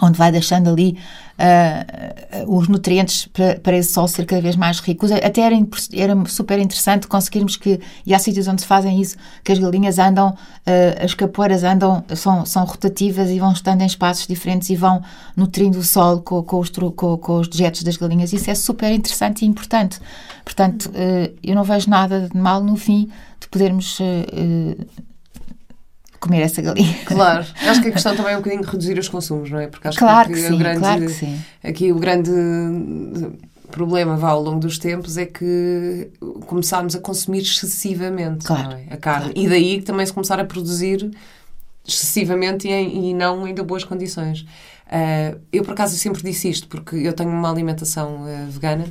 onde 0.00 0.16
vai 0.16 0.30
deixando 0.30 0.70
ali 0.70 0.96
uh, 1.38 2.56
os 2.56 2.68
nutrientes 2.68 3.28
para, 3.62 3.76
esse 3.76 3.92
sol 3.92 4.06
ser 4.06 4.24
cada 4.24 4.40
vez 4.40 4.54
mais 4.56 4.78
rico. 4.78 5.06
Até 5.06 5.42
era, 5.42 5.56
era 5.94 6.24
super 6.26 6.58
interessante 6.58 7.08
conseguirmos 7.08 7.56
que, 7.56 7.80
e 8.06 8.14
há 8.14 8.18
sítios 8.18 8.46
onde 8.46 8.62
se 8.62 8.66
fazem 8.66 9.00
isso, 9.00 9.16
que 9.42 9.50
as 9.50 9.58
galinhas 9.58 9.98
andam, 9.98 10.30
uh, 10.30 11.04
as 11.04 11.14
capoeiras 11.14 11.64
andam, 11.64 12.04
são, 12.14 12.46
são 12.46 12.64
rotativas 12.64 13.30
e 13.30 13.38
vão 13.38 13.52
estando 13.52 13.82
em 13.82 13.86
espaços 13.86 14.26
diferentes 14.26 14.70
e 14.70 14.76
vão 14.76 15.02
nutrindo 15.36 15.78
o 15.78 15.82
sol 15.82 16.20
com, 16.20 16.42
com, 16.42 16.58
os, 16.60 16.70
com, 16.70 17.16
com 17.18 17.38
os 17.38 17.48
dejetos 17.48 17.82
das 17.82 17.96
galinhas. 17.96 18.32
Isso 18.32 18.50
é 18.50 18.54
super 18.54 18.92
interessante 18.92 19.44
e 19.44 19.48
importante. 19.48 19.98
Portanto, 20.44 20.90
eu 21.42 21.54
não 21.54 21.62
vejo 21.62 21.88
nada 21.88 22.28
de 22.28 22.38
mal 22.38 22.62
no 22.62 22.76
fim 22.76 23.08
de 23.40 23.48
podermos 23.48 23.98
comer 26.20 26.42
essa 26.42 26.60
galinha. 26.60 26.94
Claro, 27.06 27.46
acho 27.62 27.82
que 27.82 27.88
a 27.88 27.92
questão 27.92 28.14
também 28.14 28.34
é 28.34 28.36
um 28.36 28.40
bocadinho 28.40 28.62
reduzir 28.62 28.98
os 28.98 29.08
consumos, 29.08 29.50
não 29.50 29.58
é? 29.58 29.66
Porque 29.66 29.88
acho 29.88 29.98
claro 29.98 30.28
que, 30.28 30.34
que, 30.34 30.40
sim, 30.40 30.54
o 30.54 30.58
grande, 30.58 30.78
claro 30.78 31.00
que 31.00 31.12
sim. 31.12 31.40
aqui 31.64 31.92
o 31.92 31.98
grande 31.98 32.30
problema 33.70 34.16
vá 34.16 34.30
ao 34.30 34.42
longo 34.42 34.60
dos 34.60 34.78
tempos 34.78 35.16
é 35.16 35.24
que 35.24 36.10
começámos 36.46 36.94
a 36.94 37.00
consumir 37.00 37.40
excessivamente 37.40 38.44
claro, 38.44 38.72
é? 38.72 38.92
a 38.92 38.96
carne. 38.96 39.32
Claro. 39.32 39.32
E 39.34 39.48
daí 39.48 39.82
também 39.82 40.04
se 40.04 40.12
começar 40.12 40.38
a 40.38 40.44
produzir 40.44 41.10
excessivamente 41.86 42.68
e, 42.68 42.72
em, 42.72 43.10
e 43.10 43.14
não 43.14 43.46
em 43.48 43.54
boas 43.54 43.84
condições. 43.84 44.40
Uh, 44.86 45.40
eu, 45.52 45.62
por 45.62 45.72
acaso, 45.72 45.96
sempre 45.96 46.22
disse 46.22 46.50
isto, 46.50 46.66
porque 46.68 46.96
eu 46.96 47.12
tenho 47.12 47.30
uma 47.30 47.50
alimentação 47.50 48.24
uh, 48.24 48.50
vegana, 48.50 48.86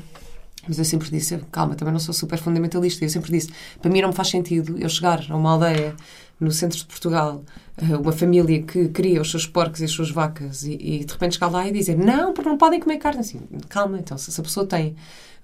mas 0.67 0.77
eu 0.77 0.85
sempre 0.85 1.09
disse, 1.09 1.37
calma, 1.51 1.75
também 1.75 1.91
não 1.91 1.99
sou 1.99 2.13
super 2.13 2.37
fundamentalista, 2.37 3.03
eu 3.03 3.09
sempre 3.09 3.31
disse, 3.31 3.49
para 3.81 3.91
mim 3.91 4.01
não 4.01 4.09
me 4.09 4.15
faz 4.15 4.29
sentido 4.29 4.77
eu 4.79 4.87
chegar 4.87 5.25
a 5.29 5.35
uma 5.35 5.51
aldeia 5.51 5.95
no 6.39 6.51
centro 6.51 6.77
de 6.77 6.85
Portugal, 6.85 7.43
eh, 7.77 7.97
uma 7.97 8.11
família 8.11 8.61
que 8.63 8.87
cria 8.89 9.21
os 9.21 9.29
seus 9.29 9.45
porcos 9.45 9.81
e 9.81 9.85
as 9.85 9.91
suas 9.91 10.09
vacas 10.09 10.63
e, 10.63 10.73
e 10.73 11.05
de 11.05 11.11
repente 11.11 11.33
chegar 11.33 11.49
lá 11.49 11.67
e 11.67 11.71
dizer 11.71 11.97
não, 11.97 12.33
porque 12.33 12.49
não 12.49 12.57
podem 12.57 12.79
comer 12.79 12.97
carne. 12.97 13.19
Assim, 13.19 13.41
calma, 13.67 13.99
então, 13.99 14.17
se 14.17 14.29
essa 14.29 14.41
pessoa 14.41 14.65
tem 14.65 14.95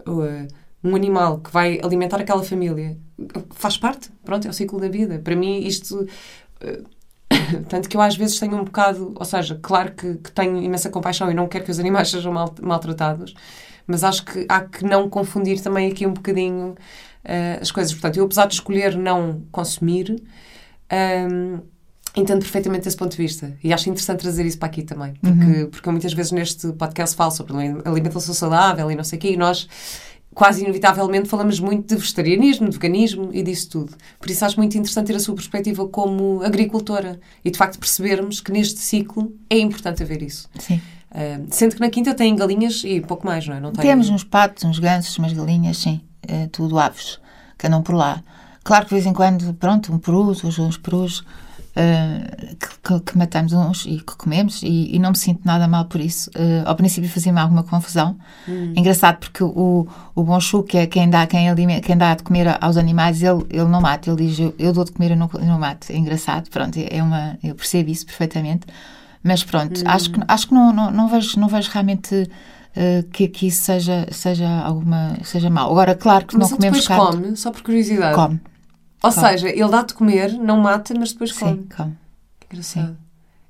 uh, 0.08 0.48
um 0.84 0.96
animal 0.96 1.40
que 1.40 1.52
vai 1.52 1.80
alimentar 1.84 2.22
aquela 2.22 2.44
família, 2.44 2.98
faz 3.52 3.78
parte, 3.78 4.10
pronto, 4.24 4.48
é 4.48 4.50
o 4.50 4.54
ciclo 4.54 4.80
da 4.80 4.88
vida. 4.88 5.20
Para 5.20 5.36
mim, 5.36 5.60
isto. 5.60 6.08
Uh, 6.64 6.96
tanto 7.68 7.90
que 7.90 7.98
eu 7.98 8.02
às 8.02 8.16
vezes 8.16 8.40
tenho 8.40 8.56
um 8.56 8.64
bocado, 8.64 9.14
ou 9.16 9.26
seja, 9.26 9.60
claro 9.62 9.94
que, 9.94 10.16
que, 10.16 10.32
tenho 10.32 10.62
imensa 10.62 10.90
compaixão 10.90 11.30
e 11.30 11.34
não 11.34 11.48
quero 11.48 11.66
que 11.66 11.72
os 11.72 11.80
animais 11.80 12.10
sejam 12.12 12.32
mal, 12.32 12.54
maltratados, 12.62 13.34
mas 13.88 14.04
acho 14.04 14.24
que 14.24 14.46
há 14.48 14.62
que 14.62 14.86
não 14.86 15.10
confundir 15.10 15.60
também 15.62 15.92
aqui 15.92 16.06
um 16.06 16.14
bocadinho 16.14 16.76
uh, 17.26 17.62
as 17.62 17.72
coisas. 17.72 17.94
Portanto, 17.94 18.18
eu 18.18 18.26
apesar 18.26 18.46
de 18.48 18.54
escolher 18.54 18.96
não 18.96 19.42
consumir, 19.52 20.24
um, 20.92 21.60
entendo 22.16 22.40
perfeitamente 22.40 22.88
esse 22.88 22.96
ponto 22.96 23.12
de 23.12 23.18
vista 23.18 23.58
e 23.64 23.74
acho 23.74 23.90
interessante 23.90 24.20
trazer 24.20 24.46
isso 24.46 24.58
para 24.58 24.68
aqui 24.68 24.84
também, 24.84 25.14
porque, 25.16 25.62
uhum. 25.62 25.70
porque 25.70 25.90
muitas 25.90 26.14
vezes 26.14 26.32
neste 26.32 26.72
podcast 26.74 27.16
falo 27.16 27.32
sobre 27.32 27.56
alimentação 27.84 28.34
saudável 28.34 28.90
e 28.90 28.96
não 28.96 29.04
sei 29.04 29.18
o 29.18 29.22
quê, 29.22 29.32
e 29.32 29.38
nós 29.38 29.68
quase 30.34 30.62
inevitavelmente 30.64 31.30
falamos 31.30 31.60
muito 31.60 31.88
de 31.88 32.02
vegetarianismo, 32.02 32.70
de 32.70 32.74
veganismo 32.74 33.30
e 33.32 33.42
disso 33.42 33.70
tudo. 33.70 33.94
Por 34.20 34.30
isso 34.30 34.44
acho 34.44 34.58
muito 34.58 34.78
interessante 34.78 35.08
ter 35.08 35.16
a 35.16 35.20
sua 35.20 35.34
perspectiva 35.34 35.88
como 35.88 36.44
agricultora 36.44 37.20
e 37.44 37.50
de 37.50 37.58
facto 37.58 37.80
percebermos 37.80 38.42
que 38.42 38.52
neste 38.52 38.80
ciclo 38.80 39.34
é 39.50 39.58
importante 39.58 40.04
haver 40.04 40.22
isso. 40.22 40.50
Sim. 40.60 40.82
Uh, 41.10 41.48
sendo 41.50 41.76
que 41.76 41.80
na 41.80 41.90
quinta 41.90 42.14
tem 42.14 42.36
galinhas 42.36 42.84
e 42.84 43.00
pouco 43.00 43.26
mais, 43.26 43.48
não 43.48 43.56
é? 43.56 43.60
Não 43.62 43.72
tem... 43.72 43.86
Temos 43.86 44.10
uns 44.10 44.26
patos, 44.26 44.66
uns 44.66 44.78
gansos, 44.78 45.18
umas 45.18 45.32
galinhas, 45.32 45.78
sim, 45.78 46.02
é 46.28 46.48
tudo 46.48 46.78
aves, 46.78 47.18
que 47.58 47.68
andam 47.68 47.82
por 47.82 47.96
lá. 47.96 48.22
Claro 48.66 48.86
que 48.86 48.90
de 48.90 48.96
vez 48.96 49.06
em 49.06 49.14
quando, 49.14 49.54
pronto, 49.54 49.94
um 49.94 50.00
perus, 50.00 50.44
uns, 50.44 50.58
uns 50.58 50.76
perus, 50.76 51.20
uh, 51.20 52.56
que, 52.84 53.00
que, 53.12 53.16
matamos 53.16 53.54
uns 53.54 53.86
e 53.86 53.98
que 53.98 54.16
comemos, 54.18 54.64
e, 54.64 54.96
e, 54.96 54.98
não 54.98 55.12
me 55.12 55.18
sinto 55.18 55.42
nada 55.46 55.68
mal 55.68 55.86
por 55.86 56.02
isso. 56.02 56.32
Uh, 56.32 56.68
ao 56.68 56.76
princípio 56.76 57.08
fazia-me 57.08 57.40
alguma 57.40 57.62
confusão. 57.62 58.18
Hum. 58.50 58.74
Engraçado 58.76 59.18
porque 59.18 59.44
o, 59.44 59.88
o 60.16 60.24
Bonchu, 60.24 60.64
que 60.64 60.80
é 60.80 60.88
quem 60.88 61.08
dá, 61.08 61.28
quem, 61.28 61.48
quem 61.82 61.96
dá 61.96 62.16
de 62.16 62.24
comer 62.24 62.58
aos 62.60 62.76
animais, 62.76 63.22
ele, 63.22 63.46
ele 63.52 63.68
não 63.68 63.82
mata, 63.82 64.10
ele 64.10 64.26
diz 64.26 64.40
eu, 64.40 64.56
eu 64.58 64.74
dou 64.74 64.84
de 64.84 64.94
comer, 64.94 65.12
eu 65.12 65.18
não, 65.18 65.30
eu 65.36 65.46
não 65.46 65.60
mato. 65.60 65.92
É 65.92 65.96
engraçado, 65.96 66.50
pronto, 66.50 66.76
é 66.80 67.04
uma, 67.04 67.38
eu 67.44 67.54
percebo 67.54 67.92
isso 67.92 68.08
perfeitamente. 68.08 68.66
Mas 69.22 69.44
pronto, 69.44 69.80
hum. 69.80 69.84
acho 69.86 70.10
que, 70.10 70.20
acho 70.28 70.48
que 70.48 70.54
não, 70.56 70.74
não, 70.74 70.90
não, 70.90 71.08
vejo, 71.08 71.40
não 71.40 71.48
vejo 71.48 71.70
realmente. 71.72 72.30
Uh, 72.76 73.08
que, 73.10 73.30
que 73.30 73.48
isso 73.48 73.62
seja, 73.62 74.06
seja 74.12 74.50
alguma 74.50 75.16
seja 75.24 75.50
mal. 75.50 75.72
Agora, 75.72 75.96
claro 75.96 76.26
que 76.26 76.38
Mas 76.38 76.52
não 76.52 76.58
comemos 76.58 76.86
carne. 76.86 77.06
come, 77.06 77.38
só 77.38 77.50
por 77.50 77.62
curiosidade. 77.62 78.14
Come. 78.14 78.42
Ou 79.06 79.12
seja, 79.12 79.50
ele 79.50 79.68
dá-te 79.70 79.94
comer, 79.94 80.34
não 80.34 80.58
mata, 80.60 80.94
mas 80.98 81.12
depois 81.12 81.32
come. 81.32 81.62
Sim, 81.62 81.68
come. 81.76 81.94
Engraçado. 82.52 82.98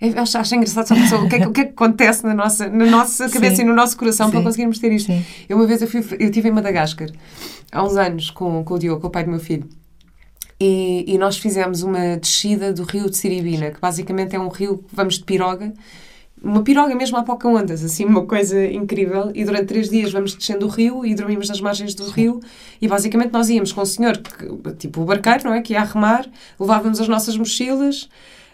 Eu 0.01 0.21
acho, 0.21 0.37
acho 0.37 0.55
engraçado 0.55 0.87
saber 0.87 1.15
o 1.15 1.29
que, 1.29 1.35
é, 1.35 1.39
que- 1.39 1.45
o 1.47 1.51
que 1.53 1.61
é 1.61 1.65
que 1.65 1.71
acontece 1.71 2.23
na 2.25 2.33
nossa, 2.33 2.67
na 2.69 2.85
nossa 2.85 3.29
cabeça 3.29 3.55
Sim. 3.57 3.61
e 3.61 3.65
no 3.65 3.73
nosso 3.73 3.97
coração 3.97 4.29
para 4.29 4.39
Sim. 4.39 4.45
conseguirmos 4.45 4.77
ter 4.79 4.91
isto. 4.91 5.07
Sim. 5.07 5.23
Eu 5.47 5.57
uma 5.57 5.65
vez 5.65 5.81
eu, 5.81 5.87
fui, 5.87 6.01
eu 6.19 6.27
estive 6.27 6.49
em 6.49 6.51
Madagascar 6.51 7.09
há 7.71 7.83
uns 7.83 7.95
anos 7.95 8.29
com, 8.29 8.63
com 8.63 8.73
o 8.73 8.79
Diogo, 8.79 9.01
com 9.01 9.07
o 9.07 9.09
pai 9.09 9.23
do 9.23 9.31
meu 9.31 9.39
filho. 9.39 9.67
E, 10.59 11.03
e 11.07 11.17
nós 11.17 11.37
fizemos 11.37 11.81
uma 11.81 12.17
descida 12.17 12.71
do 12.73 12.83
rio 12.83 13.09
de 13.09 13.17
Siribina, 13.17 13.71
que 13.71 13.79
basicamente 13.79 14.35
é 14.35 14.39
um 14.39 14.47
rio 14.49 14.77
que 14.79 14.95
vamos 14.95 15.15
de 15.15 15.23
piroga, 15.23 15.73
uma 16.45 16.61
piroga 16.61 16.93
mesmo 16.95 17.17
a 17.17 17.23
pouca 17.23 17.47
ondas, 17.47 17.83
assim, 17.83 18.05
uma 18.05 18.25
coisa 18.25 18.63
incrível. 18.65 19.31
E 19.33 19.43
durante 19.43 19.65
três 19.65 19.89
dias 19.89 20.11
vamos 20.11 20.35
descendo 20.35 20.67
o 20.67 20.69
rio 20.69 21.05
e 21.05 21.15
dormimos 21.15 21.49
nas 21.49 21.59
margens 21.59 21.95
do 21.95 22.07
rio. 22.09 22.39
E 22.79 22.87
basicamente 22.87 23.31
nós 23.33 23.49
íamos 23.49 23.71
com 23.71 23.81
o 23.81 23.85
senhor, 23.85 24.17
que, 24.17 24.73
tipo 24.77 25.01
o 25.01 25.05
barqueiro, 25.05 25.45
não 25.45 25.53
é? 25.53 25.61
Que 25.61 25.73
ia 25.73 25.81
a 25.81 25.83
remar, 25.83 26.29
levávamos 26.59 27.01
as 27.01 27.07
nossas 27.07 27.35
mochilas. 27.35 28.07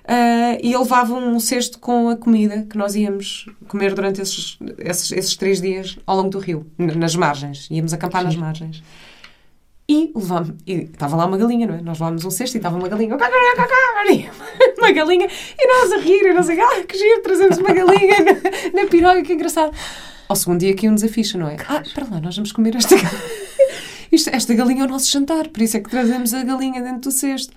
ah, 0.07 0.57
e 0.61 0.69
ele 0.69 0.77
levava 0.77 1.13
um 1.13 1.39
cesto 1.39 1.79
com 1.79 2.09
a 2.09 2.15
comida 2.15 2.65
que 2.69 2.77
nós 2.77 2.95
íamos 2.95 3.45
comer 3.67 3.93
durante 3.93 4.21
esses, 4.21 4.57
esses, 4.79 5.11
esses 5.11 5.35
três 5.35 5.61
dias 5.61 5.97
ao 6.07 6.17
longo 6.17 6.29
do 6.29 6.39
rio, 6.39 6.65
nas 6.77 7.15
margens. 7.15 7.67
Íamos 7.69 7.93
acampar 7.93 8.23
nas 8.23 8.35
margens. 8.35 8.81
E 9.89 10.11
levámos, 10.15 10.53
e 10.65 10.73
estava 10.83 11.15
lá 11.17 11.25
uma 11.25 11.37
galinha, 11.37 11.67
não 11.67 11.75
é? 11.75 11.81
Nós 11.81 11.99
levámos 11.99 12.23
um 12.23 12.31
cesto 12.31 12.55
e 12.55 12.59
estava 12.59 12.77
uma 12.77 12.87
galinha, 12.87 13.17
uma 14.77 14.91
galinha, 14.91 15.27
e 15.27 15.67
nós 15.67 15.91
a 15.91 15.97
rir, 15.97 16.25
e 16.25 16.33
nós 16.33 16.49
a 16.49 16.53
ah, 16.53 16.83
que 16.87 16.97
giro, 16.97 17.21
trazemos 17.21 17.57
uma 17.57 17.73
galinha 17.73 18.17
na, 18.19 18.81
na 18.81 18.87
piroga, 18.87 19.21
que 19.21 19.33
engraçado. 19.33 19.75
Ao 20.29 20.35
segundo 20.35 20.59
dia 20.59 20.73
caiu-nos 20.75 21.03
a 21.03 21.09
ficha, 21.09 21.37
não 21.37 21.49
é? 21.49 21.57
Ah, 21.67 21.83
para 21.93 22.05
lá, 22.09 22.21
nós 22.21 22.35
vamos 22.35 22.51
comer 22.51 22.75
esta 22.75 22.95
galinha. 22.95 23.21
Isto, 24.11 24.29
esta 24.33 24.53
galinha 24.53 24.83
é 24.83 24.85
o 24.85 24.89
nosso 24.89 25.09
jantar, 25.09 25.47
por 25.47 25.61
isso 25.61 25.77
é 25.77 25.79
que 25.79 25.89
trazemos 25.89 26.33
a 26.33 26.43
galinha 26.43 26.81
dentro 26.81 27.09
do 27.09 27.11
cesto. 27.11 27.53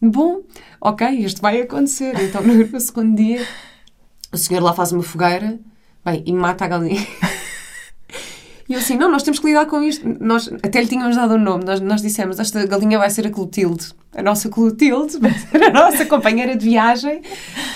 Bom, 0.00 0.42
ok, 0.80 1.08
isto 1.08 1.40
vai 1.40 1.60
acontecer. 1.60 2.20
Então, 2.20 2.42
no, 2.42 2.54
no 2.66 2.80
segundo 2.80 3.14
dia, 3.14 3.46
o 4.32 4.36
senhor 4.36 4.60
lá 4.60 4.72
faz 4.72 4.90
uma 4.90 5.02
fogueira, 5.02 5.60
bem, 6.04 6.24
e 6.26 6.32
mata 6.32 6.64
a 6.64 6.68
galinha. 6.68 7.06
E 8.72 8.74
eu 8.74 8.78
assim, 8.78 8.96
não, 8.96 9.10
nós 9.10 9.22
temos 9.22 9.38
que 9.38 9.46
lidar 9.46 9.66
com 9.66 9.82
isto. 9.82 10.16
Nós 10.18 10.50
até 10.62 10.80
lhe 10.80 10.86
tínhamos 10.86 11.14
dado 11.14 11.34
um 11.34 11.38
nome. 11.38 11.62
Nós, 11.62 11.78
nós 11.78 12.00
dissemos, 12.00 12.40
esta 12.40 12.64
galinha 12.64 12.98
vai 12.98 13.10
ser 13.10 13.26
a 13.26 13.30
Clotilde. 13.30 13.92
A 14.16 14.22
nossa 14.22 14.48
Clotilde 14.48 15.18
vai 15.20 15.30
ser 15.30 15.64
a 15.64 15.70
nossa 15.70 16.06
companheira 16.06 16.56
de 16.56 16.64
viagem. 16.64 17.20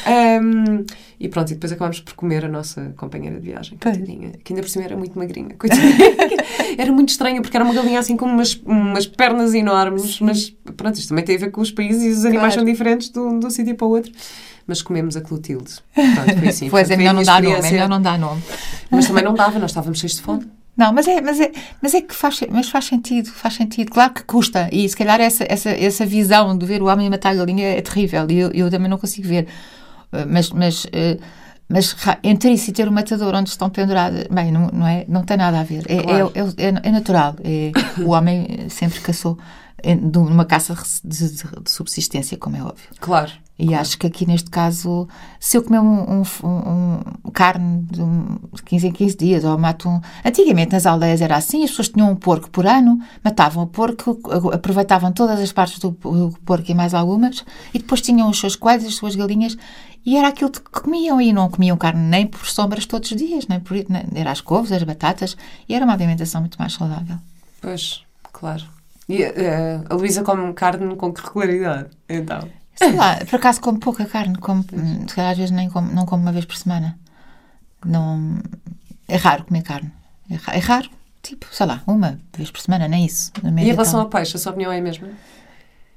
Ahm, 0.07 0.87
e 1.21 1.29
pronto, 1.29 1.51
e 1.51 1.55
depois 1.55 1.71
acabámos 1.71 2.01
por 2.01 2.15
comer 2.15 2.47
a 2.47 2.49
nossa 2.49 2.95
companheira 2.97 3.39
de 3.39 3.43
viagem. 3.43 3.77
Coitadinha. 3.77 4.33
Que 4.43 4.55
ainda 4.55 4.63
por 4.63 4.71
cima 4.71 4.87
era 4.87 4.97
muito 4.97 5.19
magrinha. 5.19 5.55
Coitadinha. 5.59 5.97
era 6.79 6.91
muito 6.91 7.11
estranha, 7.11 7.43
porque 7.43 7.55
era 7.55 7.63
uma 7.63 7.75
galinha 7.75 7.99
assim 7.99 8.17
com 8.17 8.25
umas, 8.25 8.55
umas 8.65 9.07
pernas 9.07 9.53
enormes. 9.53 10.19
Mas 10.21 10.57
pronto, 10.79 10.99
isto 10.99 11.11
também 11.11 11.27
tem 11.27 11.37
a 11.37 11.41
ver 11.41 11.51
com 11.51 11.61
os 11.61 11.71
países 11.71 12.03
e 12.05 12.09
os 12.09 12.25
animais 12.25 12.55
Claro. 12.55 12.67
são 12.67 12.73
diferentes 12.73 13.11
de 13.11 13.19
um, 13.19 13.39
de 13.39 13.45
um 13.45 13.51
sítio 13.51 13.75
para 13.75 13.87
o 13.87 13.91
outro. 13.91 14.11
Mas 14.67 14.81
comemos 14.81 15.15
a 15.15 15.21
Clotilde. 15.21 15.75
Pronto, 15.95 16.39
foi 16.39 16.49
assim. 16.49 16.71
Pois 16.73 16.91
é, 16.91 16.97
melhor 16.97 17.13
não 17.13 17.21
minha 17.21 17.33
dar 17.35 17.43
nome, 17.43 17.55
é 17.55 17.71
melhor 17.71 17.89
não 17.91 18.01
dar 18.01 18.19
nome. 18.19 18.43
Mas 18.91 19.07
também 19.07 19.23
não 19.23 19.35
dava, 19.35 19.59
nós 19.59 19.73
estávamos 19.73 19.99
cheios 20.01 20.15
de 20.15 20.23
fome. 20.23 20.47
Não, 20.77 20.93
mas 20.93 21.09
é, 21.09 21.21
mas 21.23 21.41
é, 21.41 21.51
mas 21.81 21.95
é 21.95 22.01
que 22.03 22.15
faz, 22.15 22.41
mas 22.51 22.69
faz 22.69 22.85
sentido, 22.85 23.31
faz 23.31 23.55
sentido. 23.55 23.91
Claro 23.91 24.13
que 24.13 24.25
custa. 24.25 24.69
E 24.71 24.87
se 24.89 24.97
calhar 24.97 25.21
essa, 25.21 25.45
essa, 25.49 25.71
essa 25.71 26.05
visão 26.05 26.57
de 26.57 26.67
ver 26.67 26.83
o 26.83 26.87
homem 26.87 27.09
matar 27.09 27.31
a 27.31 27.35
galinha 27.35 27.67
é 27.69 27.81
terrível. 27.81 28.27
E 28.31 28.39
eu, 28.39 28.51
eu 28.53 28.71
também 28.71 28.89
não 28.89 28.99
consigo 28.99 29.27
ver. 29.27 29.47
Uh, 30.13 30.27
Mas, 30.29 30.51
mas, 30.51 30.87
eh, 30.93 31.19
mas 31.69 31.97
entre 32.23 32.51
isso 32.53 32.71
e 32.71 32.73
ter 32.73 32.87
o 32.89 32.93
matador 32.93 33.35
onde 33.35 33.49
estão 33.51 33.69
penduradas, 33.71 34.27
bem, 34.31 34.53
não, 34.53 34.69
não, 34.69 34.87
é, 34.87 35.05
não 35.09 35.23
tem 35.25 35.37
nada 35.37 35.59
a 35.61 35.65
ver. 35.65 35.85
É, 35.89 36.03
Claro. 36.03 36.33
é, 36.35 36.41
é, 36.67 36.75
é 36.89 36.91
natural. 36.93 37.35
É, 37.43 37.73
o 38.03 38.11
homem 38.11 38.47
eh, 38.51 38.69
sempre 38.69 39.01
caçou 39.01 39.37
em- 39.83 40.09
de 40.11 40.19
uma 40.19 40.45
caça 40.45 40.75
de, 41.05 41.29
de- 41.31 41.61
de 41.65 41.71
subsistência, 41.71 42.37
como 42.37 42.57
é 42.57 42.63
óbvio. 42.63 42.85
Claro. 43.01 43.33
E 43.59 43.75
acho 43.75 43.97
que 43.99 44.07
aqui 44.07 44.27
neste 44.27 44.51
caso, 44.51 45.09
se 45.41 45.57
eu 45.57 45.63
comer 45.63 45.79
um, 45.81 46.21
um- 46.21 46.23
um- 46.45 47.01
um 47.25 47.31
carne 47.31 47.83
de, 47.91 48.03
um, 48.03 48.39
de 48.53 48.63
15 48.63 48.89
em 48.89 48.93
15 48.93 49.17
dias, 49.17 49.45
ou 49.45 49.57
mato 49.57 49.89
um. 49.89 49.99
Antigamente 50.23 50.73
nas 50.73 50.85
aldeias 50.85 51.23
era 51.23 51.37
assim, 51.37 51.65
as 51.65 51.71
pessoas 51.71 51.89
tinham 51.89 52.11
um 52.11 52.15
porco 52.17 52.51
por 52.51 52.67
ano, 52.67 53.01
matavam 53.25 53.65
o 53.65 53.67
porco, 53.67 54.19
aproveitavam 54.53 55.11
todas 55.11 55.41
as 55.41 55.53
partes 55.53 55.79
do 55.79 55.93
porco 56.45 56.71
e 56.71 56.75
mais 56.75 56.93
algumas, 56.93 57.45
e 57.73 57.79
depois 57.79 58.03
tinham 58.03 58.29
os 58.29 58.39
seus 58.39 58.57
coelhos, 58.57 58.85
as 58.85 58.95
suas 58.95 59.17
galinhas, 59.17 59.57
e 60.05 60.17
era 60.19 60.29
aquilo 60.29 60.51
que 60.51 60.61
comiam, 60.61 61.19
e 61.19 61.33
não 61.33 61.49
comiam 61.49 61.79
carne 61.79 62.03
nem 62.03 62.27
por 62.27 62.47
sombras 62.47 62.85
todos 62.85 63.11
os 63.11 63.17
dias, 63.17 63.47
nem 63.49 63.59
por, 63.59 63.73
nem- 63.89 64.05
era 64.15 64.33
as 64.33 64.43
couves, 64.43 64.71
as 64.71 64.83
batatas, 64.83 65.35
e 65.67 65.75
era 65.75 65.85
uma 65.85 65.95
alimentação 65.95 66.43
muito 66.43 66.59
mais 66.59 66.75
saudável. 66.75 67.17
Pois, 67.63 68.03
claro. 68.33 68.65
E 69.09 69.23
eh, 69.23 69.81
a 69.89 69.95
Luísa 69.95 70.23
come 70.23 70.53
carne 70.53 70.95
com 70.95 71.11
que 71.13 71.23
regularidade? 71.25 71.89
Então. 72.09 72.41
Sei 72.77 72.93
lá, 72.93 73.17
por 73.29 73.37
acaso 73.37 73.61
como 73.61 73.79
pouca 73.81 74.05
carne, 74.05 74.37
como, 74.39 74.63
se 75.09 75.15
calhar 75.15 75.33
às 75.33 75.39
vezes 75.39 75.51
nem 75.51 75.69
como, 75.71 75.91
não 75.93 76.05
como 76.07 76.23
uma 76.23 76.33
vez 76.33 76.45
por 76.45 76.57
semana. 76.57 76.99
Não, 77.85 78.39
é 79.09 79.17
raro 79.17 79.45
comer 79.45 79.63
carne. 79.63 79.91
É, 80.31 80.35
ra- 80.37 80.55
é 80.55 80.59
raro, 80.59 80.91
tipo, 81.23 81.47
sei 81.53 81.67
lá, 81.67 81.83
uma 81.87 82.19
vez 82.37 82.51
por 82.51 82.61
semana, 82.61 82.87
nem 82.89 83.05
isso. 83.07 83.33
E 83.43 83.49
em 83.49 83.65
relação 83.73 84.01
ao 84.01 84.09
peixe, 84.09 84.37
a 84.37 84.41
sua 84.41 84.51
opinião 84.53 84.71
é 84.73 84.79
a 84.79 84.83
mesma? 84.83 85.09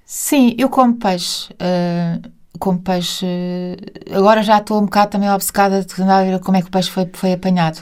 Sim, 0.05 0.55
eu 0.57 0.69
como 0.69 0.95
peixe. 0.95 1.53
ah, 1.59 2.19
como 2.59 2.79
peixe. 2.79 3.25
ah, 4.11 4.17
agora 4.17 4.41
já 4.43 4.57
estou 4.57 4.79
um 4.79 4.85
bocado 4.85 5.11
também 5.11 5.29
obcecada 5.31 5.83
de 5.83 6.01
andar 6.01 6.19
a 6.19 6.23
ver 6.23 6.39
como 6.39 6.57
é 6.57 6.61
que 6.61 6.67
o 6.67 6.71
peixe 6.71 6.89
foi, 6.89 7.09
foi 7.13 7.33
apanhado. 7.33 7.79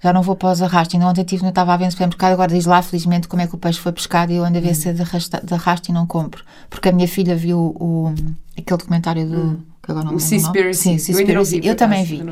Já 0.00 0.12
não 0.12 0.22
vou 0.22 0.36
para 0.36 0.52
os 0.52 0.62
arrastos. 0.62 0.94
Ainda 0.94 1.08
ontem 1.08 1.26
não 1.42 1.48
estava 1.48 1.74
a 1.74 1.76
ver 1.76 1.86
no 1.86 1.90
supermercado, 1.90 2.32
agora 2.32 2.52
diz 2.52 2.66
lá, 2.66 2.80
felizmente, 2.82 3.26
como 3.26 3.42
é 3.42 3.46
que 3.46 3.54
o 3.54 3.58
peixe 3.58 3.80
foi 3.80 3.90
pescado 3.92 4.30
e 4.32 4.36
eu 4.36 4.44
ando 4.44 4.58
a 4.58 4.60
ver 4.60 4.74
se 4.74 4.88
é 4.88 4.92
de 4.92 5.02
arrasta- 5.02 5.40
de 5.44 5.52
arrasto 5.54 5.90
e 5.90 5.92
não 5.94 6.06
compro. 6.06 6.44
Porque 6.70 6.88
a 6.88 6.92
minha 6.92 7.08
filha 7.08 7.34
viu 7.34 7.58
o, 7.78 8.12
aquele 8.56 8.78
documentário 8.78 9.28
do. 9.28 9.62
Que 9.82 9.90
agora 9.90 10.06
não 10.06 10.14
O. 10.14 10.20
Seaspiracy. 10.20 10.80
Sim, 10.80 10.92
Eu 10.92 10.98
Seaspiracy. 10.98 11.60
vi, 11.60 11.66
Eu 11.66 11.74
por 11.74 11.78
também 11.78 12.04
vi. 12.04 12.22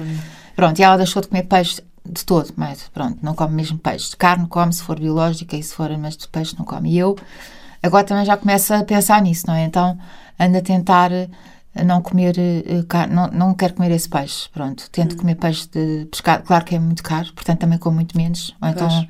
Pronto, 0.54 0.78
e 0.78 0.82
ela 0.82 0.96
deixou 0.96 1.20
de 1.22 1.28
comer 1.28 1.42
peixe 1.44 1.82
de 2.08 2.24
todo, 2.24 2.52
mas 2.56 2.82
pronto, 2.94 3.18
não 3.20 3.34
come 3.34 3.54
mesmo 3.56 3.78
peixe. 3.78 4.16
Carne 4.16 4.46
come 4.46 4.72
se 4.72 4.82
for 4.82 4.98
biológica 5.00 5.56
e 5.56 5.62
se 5.62 5.74
for, 5.74 5.90
mas 5.98 6.16
de 6.16 6.28
peixe 6.28 6.54
não 6.56 6.64
come. 6.64 6.90
E 6.92 6.98
eu 6.98 7.16
agora 7.82 8.04
também 8.04 8.24
já 8.24 8.36
começo 8.36 8.72
a 8.72 8.84
pensar 8.84 9.20
nisso, 9.20 9.44
não 9.48 9.54
é? 9.54 9.64
Então 9.64 9.98
ando 10.38 10.56
a 10.58 10.60
tentar 10.60 11.10
não 11.84 12.00
comer 12.02 12.34
eh, 12.38 12.84
carne, 12.88 13.14
não, 13.14 13.28
não 13.28 13.54
quero 13.54 13.74
comer 13.74 13.90
esse 13.92 14.08
peixe, 14.08 14.48
pronto. 14.52 14.88
Tento 14.90 15.14
Hum. 15.14 15.18
comer 15.18 15.34
peixe 15.36 15.68
de 15.68 16.06
pescado, 16.10 16.44
claro 16.44 16.64
que 16.64 16.74
é 16.74 16.78
muito 16.78 17.02
caro, 17.02 17.32
portanto 17.34 17.58
também 17.60 17.78
como 17.78 17.96
muito 17.96 18.16
menos. 18.16 18.54
Ou 18.62 18.68
então, 18.68 18.88
Pois. 18.88 19.08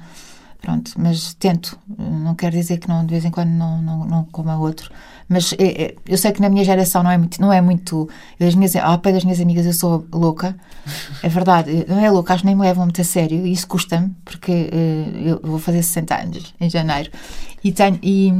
pronto, 0.60 0.92
mas 0.96 1.34
tento. 1.34 1.78
Não 1.98 2.34
quero 2.34 2.56
dizer 2.56 2.78
que 2.78 2.88
não, 2.88 3.04
de 3.04 3.10
vez 3.12 3.24
em 3.24 3.30
quando 3.30 3.50
não, 3.50 3.80
não, 3.82 4.04
não 4.04 4.24
coma 4.24 4.56
outro. 4.58 4.90
Mas 5.28 5.52
é, 5.58 5.82
é, 5.82 5.94
eu 6.06 6.16
sei 6.16 6.30
que 6.30 6.40
na 6.40 6.48
minha 6.48 6.64
geração 6.64 7.02
não 7.02 7.10
é 7.10 7.18
muito, 7.18 7.40
não 7.40 7.52
é 7.52 7.60
muito. 7.60 8.08
eu, 8.38 8.46
As 8.46 8.54
minhas, 8.54 8.76
ao 8.76 8.98
pé 9.00 9.12
das 9.12 9.24
minhas 9.24 9.40
amigas 9.40 9.66
eu 9.66 9.72
sou 9.72 10.06
louca, 10.12 10.54
é 11.22 11.28
verdade, 11.28 11.84
não 11.88 11.98
é 11.98 12.08
louca, 12.08 12.32
acho 12.32 12.42
que 12.42 12.46
nem 12.46 12.54
me 12.54 12.62
levam 12.62 12.84
muito 12.84 13.00
a 13.00 13.04
sério 13.04 13.44
e 13.44 13.50
isso 13.50 13.66
custa-me, 13.66 14.14
porque 14.24 14.70
eh, 14.72 15.22
eu 15.24 15.40
vou 15.42 15.58
fazer 15.58 15.82
60 15.82 16.14
anos 16.22 16.54
em 16.60 16.70
janeiro 16.70 17.10
e 17.64 17.72
tenho. 17.72 17.98
E, 18.02 18.32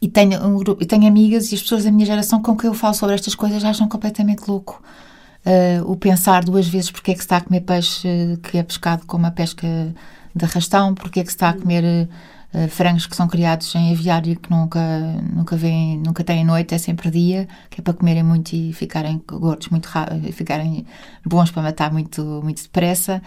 e 0.00 0.08
tenho, 0.08 0.44
um 0.46 0.56
grupo, 0.58 0.84
tenho 0.86 1.06
amigas 1.06 1.50
e 1.50 1.56
as 1.56 1.62
pessoas 1.62 1.84
da 1.84 1.90
minha 1.90 2.06
geração 2.06 2.40
com 2.40 2.56
quem 2.56 2.68
eu 2.68 2.74
falo 2.74 2.94
sobre 2.94 3.14
estas 3.14 3.34
coisas 3.34 3.64
acham 3.64 3.88
completamente 3.88 4.48
louco. 4.48 4.82
Eh, 5.44 5.80
o 5.84 5.96
pensar 5.96 6.44
duas 6.44 6.68
vezes 6.68 6.90
porque 6.90 7.12
é 7.12 7.14
que 7.14 7.20
se 7.20 7.26
está 7.26 7.38
a 7.38 7.40
comer 7.40 7.62
peixe 7.62 8.06
eh, 8.06 8.36
que 8.42 8.58
é 8.58 8.62
pescado 8.62 9.06
com 9.06 9.16
uma 9.16 9.30
pesca 9.30 9.66
de 10.34 10.44
arrastão, 10.44 10.94
porque 10.94 11.20
é 11.20 11.24
que 11.24 11.30
se 11.30 11.36
está 11.36 11.50
a 11.50 11.52
comer 11.54 12.08
eh, 12.52 12.68
frangos 12.68 13.06
que 13.06 13.16
são 13.16 13.26
criados 13.28 13.74
em 13.74 13.92
aviário 13.92 14.38
que 14.38 14.50
nunca, 14.50 14.80
nunca, 15.34 15.56
vêm, 15.56 15.98
nunca 15.98 16.22
têm 16.24 16.44
noite, 16.44 16.74
é 16.74 16.78
sempre 16.78 17.10
dia, 17.10 17.48
que 17.70 17.80
é 17.80 17.82
para 17.82 17.94
comerem 17.94 18.22
muito 18.22 18.52
e 18.54 18.72
ficarem 18.72 19.22
gordos 19.26 19.68
muito 19.68 19.86
rápido, 19.86 20.32
ficarem 20.32 20.86
bons 21.24 21.50
para 21.50 21.62
matar 21.62 21.92
muito, 21.92 22.22
muito 22.44 22.62
depressa. 22.62 23.22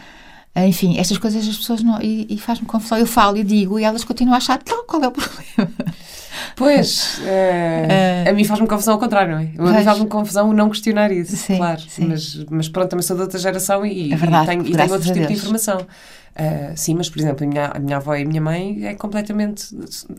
Enfim, 0.56 0.98
estas 0.98 1.18
coisas 1.18 1.48
as 1.48 1.58
pessoas 1.58 1.82
não. 1.84 2.02
E, 2.02 2.28
e 2.30 2.38
faz-me 2.38 2.66
confusão. 2.68 2.98
Eu 2.98 3.08
falo 3.08 3.38
e 3.38 3.44
digo 3.44 3.80
e 3.80 3.84
elas 3.84 4.04
continuam 4.04 4.34
a 4.36 4.38
achar, 4.38 4.60
não, 4.68 4.86
qual 4.86 5.04
é 5.04 5.08
o 5.08 5.12
problema? 5.12 5.74
Pois, 6.56 7.20
eh, 7.26 8.26
a 8.30 8.34
mim 8.34 8.44
faz-me 8.44 8.68
confusão 8.68 8.94
ao 8.94 9.00
contrário, 9.00 9.34
não 9.34 9.40
é? 9.40 9.52
A 9.58 9.78
mim 9.80 9.84
faz-me 9.84 10.08
confusão 10.08 10.54
não 10.54 10.70
questionar 10.70 11.12
isso, 11.12 11.36
Sim, 11.36 11.58
claro. 11.58 11.82
sim. 11.82 12.06
Mas, 12.06 12.46
mas 12.50 12.70
pronto, 12.70 12.90
também 12.90 13.04
sou 13.04 13.16
de 13.16 13.22
outra 13.24 13.40
geração 13.40 13.86
e, 13.86 14.14
É 14.14 14.16
verdade, 14.16 14.46
e 14.46 14.48
tenho, 14.48 14.68
e 14.68 14.78
tenho 14.78 14.94
outro 14.94 15.14
tipo 15.14 15.28
de 15.28 15.34
informação. 15.34 15.86
Ah, 16.36 16.74
sim, 16.76 16.96
mas 16.96 17.10
por 17.10 17.20
exemplo, 17.20 17.46
a 17.46 17.48
minha, 17.50 17.66
a 17.68 17.80
minha 17.80 17.98
avó 17.98 18.16
e 18.16 18.24
a 18.24 18.26
minha 18.26 18.42
mãe 18.42 18.86
é 18.86 18.94
completamente. 18.96 19.68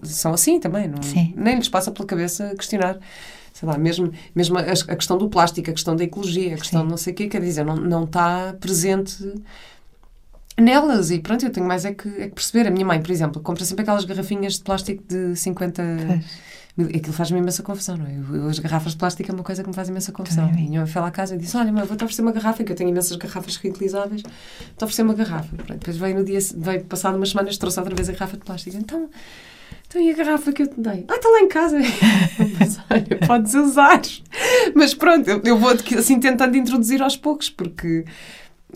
são 0.02 0.32
assim 0.34 0.60
também, 0.60 0.88
não, 0.88 1.02
Sim. 1.02 1.32
nem 1.36 1.56
lhes 1.56 1.68
passa 1.68 1.90
pela 1.90 2.06
cabeça 2.06 2.54
questionar. 2.56 2.98
Sei 3.52 3.68
lá, 3.68 3.76
mesmo, 3.76 4.10
mesmo 4.34 4.58
a, 4.58 4.62
a 4.62 4.96
questão 4.96 5.18
do 5.18 5.28
plástico, 5.28 5.70
a 5.70 5.72
questão 5.74 5.94
da 5.94 6.04
ecologia, 6.04 6.54
a 6.54 6.58
questão 6.58 6.80
Sim. 6.80 6.86
de 6.86 6.90
não 6.90 6.96
sei 6.96 7.12
o 7.12 7.16
quê, 7.16 7.26
quer 7.28 7.40
dizer, 7.40 7.64
não, 7.64 7.76
não 7.76 8.04
está 8.04 8.54
presente 8.58 9.34
nelas 10.58 11.10
e 11.10 11.18
pronto, 11.18 11.44
eu 11.44 11.50
tenho 11.50 11.66
mais 11.66 11.84
é 11.84 11.92
que, 11.92 12.08
é 12.08 12.28
que 12.28 12.34
perceber. 12.34 12.68
A 12.68 12.70
minha 12.70 12.84
mãe, 12.86 13.00
por 13.00 13.10
exemplo, 13.10 13.40
compra 13.42 13.64
sempre 13.64 13.82
aquelas 13.82 14.04
garrafinhas 14.04 14.54
de 14.54 14.62
plástico 14.62 15.02
de 15.06 15.34
50 15.36 15.82
mil. 16.76 16.88
Aquilo 16.88 17.12
faz-me 17.12 17.38
imensa 17.38 17.62
confusão, 17.62 17.96
não 17.98 18.06
é? 18.06 18.16
Eu- 18.38 18.48
as 18.48 18.58
garrafas 18.58 18.92
de 18.92 18.98
plástico 18.98 19.30
é 19.30 19.34
uma 19.34 19.44
coisa 19.44 19.62
que 19.62 19.68
me 19.68 19.74
faz 19.74 19.88
imensa 19.88 20.10
confusão. 20.12 20.48
Também 20.48 20.64
E 20.64 20.68
minha 20.68 20.80
mãe 20.80 20.88
foi 20.90 21.02
lá 21.02 21.08
à 21.08 21.10
casa 21.10 21.34
e 21.34 21.38
disse: 21.38 21.56
Olha, 21.56 21.70
mãe, 21.72 21.84
vou-te 21.84 22.02
oferecer 22.04 22.22
uma 22.22 22.32
garrafa, 22.32 22.64
que 22.64 22.72
eu 22.72 22.76
tenho 22.76 22.90
imensas 22.90 23.16
garrafas 23.16 23.56
reutilizáveis, 23.56 24.22
vou-te 24.22 24.84
oferecer 24.84 25.02
uma 25.02 25.14
garrafa. 25.14 25.54
Pronto, 25.56 25.78
depois 25.78 25.96
veio 25.96 26.14
no 26.16 26.24
dia, 26.24 26.38
veio 26.56 26.84
passado 26.84 27.16
umas 27.16 27.30
semanas, 27.30 27.56
trouxe 27.58 27.78
outra 27.78 27.94
vez 27.94 28.08
a 28.08 28.12
garrafa 28.12 28.36
de 28.36 28.44
plástico. 28.44 28.76
Então, 28.76 29.08
então 29.86 30.00
e 30.00 30.10
a 30.10 30.14
garrafa 30.14 30.50
que 30.52 30.62
eu 30.62 30.66
te 30.68 30.80
dei? 30.80 31.04
Ah, 31.08 31.16
está 31.16 31.28
lá 31.28 31.40
em 31.40 31.48
casa. 31.48 31.78
Mas 32.58 32.78
olha, 32.90 33.26
podes 33.26 33.52
usar. 33.54 34.00
Mas 34.74 34.94
pronto, 34.94 35.28
eu, 35.28 35.42
eu 35.44 35.58
vou 35.58 35.70
assim 35.98 36.18
tentando 36.18 36.56
introduzir 36.56 37.02
aos 37.02 37.16
poucos, 37.18 37.50
porque 37.50 38.06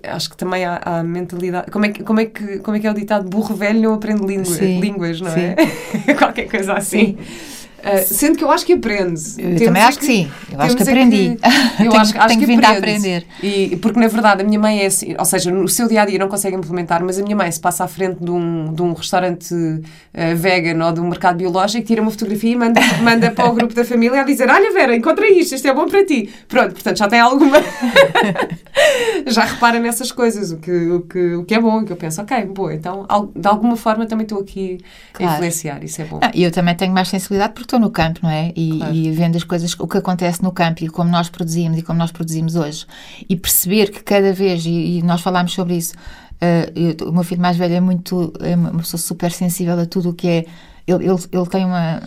acho 0.02 0.30
que 0.30 0.36
também 0.36 0.64
há, 0.64 0.80
há 0.84 1.02
mentalidade. 1.02 1.70
Como 1.70 1.84
é, 1.84 1.88
que, 1.88 2.02
como, 2.02 2.20
é 2.20 2.26
que, 2.26 2.58
como 2.58 2.76
é 2.76 2.80
que 2.80 2.86
é 2.86 2.90
o 2.90 2.94
ditado? 2.94 3.28
Burro 3.28 3.54
velho 3.54 3.80
não 3.80 3.94
aprende 3.94 4.24
língua, 4.24 4.56
línguas, 4.58 5.20
não 5.20 5.30
é? 5.30 5.56
Qualquer 6.18 6.48
coisa 6.48 6.74
assim. 6.74 7.16
Sim. 7.16 7.55
Uh, 7.86 8.04
sendo 8.04 8.36
que 8.36 8.42
eu 8.42 8.50
acho 8.50 8.66
que 8.66 8.72
aprende. 8.72 9.22
Eu 9.38 9.64
também 9.64 9.82
acho 9.82 9.98
que, 9.98 10.06
que, 10.06 10.12
sim. 10.12 10.30
Eu 10.52 10.60
acho 10.60 10.76
que 10.76 10.82
aprendi. 10.82 11.36
Que, 11.36 11.46
eu 11.84 11.90
tenho, 11.90 12.00
acho, 12.00 12.18
acho 12.18 12.28
tenho 12.28 12.40
que 12.40 12.46
vindo 12.46 12.64
a 12.64 12.70
aprender. 12.70 13.24
E, 13.42 13.76
porque, 13.76 14.00
na 14.00 14.08
verdade, 14.08 14.42
a 14.42 14.44
minha 14.44 14.58
mãe 14.58 14.80
é 14.80 14.86
assim, 14.86 15.14
ou 15.16 15.24
seja, 15.24 15.50
no 15.50 15.68
seu 15.68 15.86
dia 15.88 16.02
a 16.02 16.04
dia 16.04 16.18
não 16.18 16.28
consegue 16.28 16.56
implementar, 16.56 17.04
mas 17.04 17.18
a 17.18 17.22
minha 17.22 17.36
mãe 17.36 17.50
se 17.50 17.60
passa 17.60 17.84
à 17.84 17.88
frente 17.88 18.22
de 18.22 18.30
um, 18.30 18.72
de 18.74 18.82
um 18.82 18.92
restaurante 18.92 19.54
uh, 19.54 20.36
vegan 20.36 20.84
ou 20.84 20.92
de 20.92 21.00
um 21.00 21.08
mercado 21.08 21.36
biológico, 21.36 21.86
tira 21.86 22.02
uma 22.02 22.10
fotografia 22.10 22.52
e 22.52 22.56
manda, 22.56 22.80
manda 23.02 23.30
para 23.30 23.48
o 23.48 23.54
grupo 23.54 23.74
da 23.74 23.84
família 23.84 24.20
a 24.20 24.24
dizer: 24.24 24.50
Olha, 24.50 24.72
Vera, 24.72 24.96
encontrei 24.96 25.38
isto, 25.38 25.54
isto 25.54 25.68
é 25.68 25.72
bom 25.72 25.86
para 25.86 26.04
ti. 26.04 26.28
Pronto, 26.48 26.72
portanto, 26.72 26.98
já 26.98 27.08
tem 27.08 27.20
alguma. 27.20 27.58
já 29.26 29.44
repara 29.44 29.78
nessas 29.78 30.12
coisas, 30.12 30.52
o 30.52 30.58
que, 30.58 30.70
o, 30.70 31.00
que, 31.02 31.34
o 31.34 31.44
que 31.44 31.54
é 31.54 31.60
bom, 31.60 31.84
que 31.84 31.92
eu 31.92 31.96
penso, 31.96 32.20
ok, 32.20 32.44
boa, 32.46 32.74
então 32.74 33.06
de 33.34 33.48
alguma 33.48 33.76
forma 33.76 34.06
também 34.06 34.24
estou 34.24 34.40
aqui 34.40 34.78
claro. 35.12 35.32
a 35.32 35.34
influenciar, 35.34 35.82
isso 35.82 36.02
é 36.02 36.04
bom. 36.04 36.20
E 36.34 36.42
eu 36.42 36.50
também 36.50 36.74
tenho 36.74 36.92
mais 36.92 37.08
sensibilidade 37.08 37.52
porque 37.52 37.64
estou 37.64 37.75
no 37.78 37.90
campo, 37.90 38.20
não 38.22 38.30
é? 38.30 38.52
E, 38.56 38.78
claro. 38.78 38.94
e, 38.94 39.10
vendo 39.10 39.36
as 39.36 39.44
coisas, 39.44 39.74
o 39.78 39.86
que 39.86 39.98
acontece 39.98 40.42
no 40.42 40.52
campo 40.52 40.84
e 40.84 40.88
como 40.88 41.10
nós 41.10 41.28
produzimos 41.28 41.78
e 41.78 41.82
como 41.82 41.98
nós 41.98 42.10
produzimos 42.10 42.56
hoje. 42.56 42.86
E 43.28 43.36
perceber 43.36 43.90
que 43.90 44.02
cada 44.02 44.32
vez, 44.32 44.64
e, 44.66 44.98
e 44.98 45.02
nós 45.02 45.20
falámos 45.20 45.52
sobre 45.52 45.76
isso, 45.76 45.94
uh, 45.94 46.72
eu, 46.74 47.08
o 47.08 47.12
meu 47.12 47.24
filho 47.24 47.40
mais 47.40 47.56
velho 47.56 47.74
é 47.74 47.80
muito, 47.80 48.32
é 48.40 48.54
uma 48.54 48.78
pessoa 48.78 49.00
super 49.00 49.30
sensível 49.30 49.78
a 49.78 49.86
tudo 49.86 50.10
o 50.10 50.14
que 50.14 50.28
é. 50.28 50.46
Ele, 50.86 51.04
ele, 51.04 51.18
ele 51.32 51.46
tem 51.46 51.64
uma, 51.64 52.02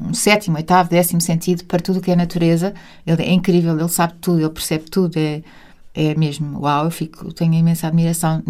um 0.00 0.14
sétimo, 0.14 0.56
oitavo, 0.56 0.90
décimo 0.90 1.20
sentido 1.20 1.64
para 1.64 1.80
tudo 1.80 1.98
o 1.98 2.02
que 2.02 2.10
é 2.10 2.16
natureza. 2.16 2.74
Ele 3.06 3.22
é 3.22 3.32
incrível, 3.32 3.78
ele 3.78 3.88
sabe 3.88 4.14
tudo, 4.20 4.40
ele 4.40 4.50
percebe 4.50 4.84
tudo. 4.90 5.16
É, 5.16 5.42
é 5.94 6.14
mesmo, 6.14 6.60
uau, 6.60 6.84
eu 6.84 6.90
fico, 6.90 7.32
tenho 7.32 7.54
imensa 7.54 7.88
admiração 7.88 8.42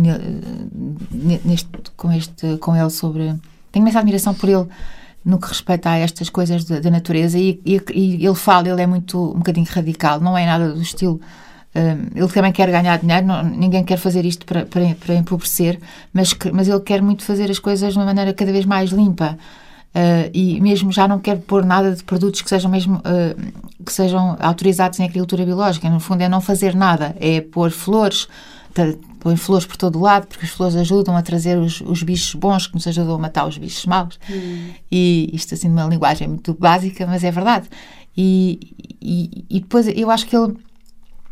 neste, 1.44 1.70
com, 1.96 2.12
este, 2.12 2.58
com 2.58 2.76
ele 2.76 2.90
sobre. 2.90 3.34
Tenho 3.72 3.84
imensa 3.84 3.98
admiração 4.00 4.34
por 4.34 4.48
ele 4.48 4.66
no 5.24 5.38
que 5.38 5.48
respeita 5.48 5.90
a 5.90 5.98
estas 5.98 6.30
coisas 6.30 6.64
da 6.64 6.90
natureza 6.90 7.38
e, 7.38 7.60
e, 7.64 7.80
e, 7.92 8.26
ele 8.26 8.34
fala, 8.34 8.68
ele 8.68 8.80
é 8.80 8.86
muito 8.86 9.32
um 9.32 9.38
bocadinho 9.38 9.66
radical, 9.68 10.20
não 10.20 10.36
é 10.36 10.46
nada 10.46 10.72
do 10.72 10.80
estilo. 10.80 11.20
Um, 11.74 12.18
ele 12.18 12.28
também 12.28 12.50
quer 12.50 12.70
ganhar 12.70 12.98
dinheiro, 12.98 13.26
não, 13.26 13.42
ninguém 13.42 13.84
quer 13.84 13.98
fazer 13.98 14.24
isto 14.24 14.46
para, 14.46 14.64
para, 14.64 14.94
para 14.94 15.14
empobrecer, 15.14 15.78
mas, 16.12 16.34
mas 16.52 16.66
ele 16.66 16.80
quer 16.80 17.02
muito 17.02 17.22
fazer 17.22 17.50
as 17.50 17.58
coisas 17.58 17.92
de 17.92 17.98
uma 17.98 18.06
maneira 18.06 18.32
cada 18.32 18.50
vez 18.50 18.64
mais 18.64 18.90
limpa. 18.90 19.38
Uh, 19.88 20.30
e 20.34 20.60
mesmo 20.60 20.92
já 20.92 21.08
não 21.08 21.18
quer 21.18 21.38
pôr 21.38 21.64
nada 21.64 21.94
de 21.94 22.04
produtos 22.04 22.42
que 22.42 22.48
sejam 22.48 22.70
mesmo 22.70 22.98
uh, 22.98 23.84
que 23.84 23.92
sejam 23.92 24.36
autorizados 24.38 25.00
em 25.00 25.04
agricultura 25.04 25.44
biológica. 25.44 25.88
No 25.88 25.98
fundo, 25.98 26.22
é 26.22 26.28
não 26.28 26.40
fazer 26.40 26.74
nada, 26.74 27.16
é 27.18 27.40
pôr 27.40 27.70
flores, 27.70 28.28
põe 29.20 29.36
flores 29.36 29.66
por 29.66 29.76
todo 29.76 29.98
o 29.98 30.02
lado, 30.02 30.26
porque 30.26 30.44
as 30.44 30.50
flores 30.50 30.76
ajudam 30.76 31.16
a 31.16 31.22
trazer 31.22 31.58
os, 31.58 31.80
os 31.80 32.02
bichos 32.02 32.34
bons 32.34 32.66
que 32.66 32.74
nos 32.74 32.86
ajudam 32.86 33.14
a 33.14 33.18
matar 33.18 33.46
os 33.46 33.58
bichos 33.58 33.84
maus. 33.86 34.18
Hum. 34.30 34.70
E 34.90 35.30
isto, 35.32 35.54
assim, 35.54 35.68
numa 35.68 35.86
linguagem 35.86 36.28
muito 36.28 36.54
básica, 36.54 37.06
mas 37.06 37.24
é 37.24 37.30
verdade. 37.30 37.68
E, 38.16 38.74
e, 39.00 39.44
e 39.48 39.60
depois 39.60 39.86
eu 39.88 40.10
acho 40.10 40.26
que 40.26 40.36
ele 40.36 40.56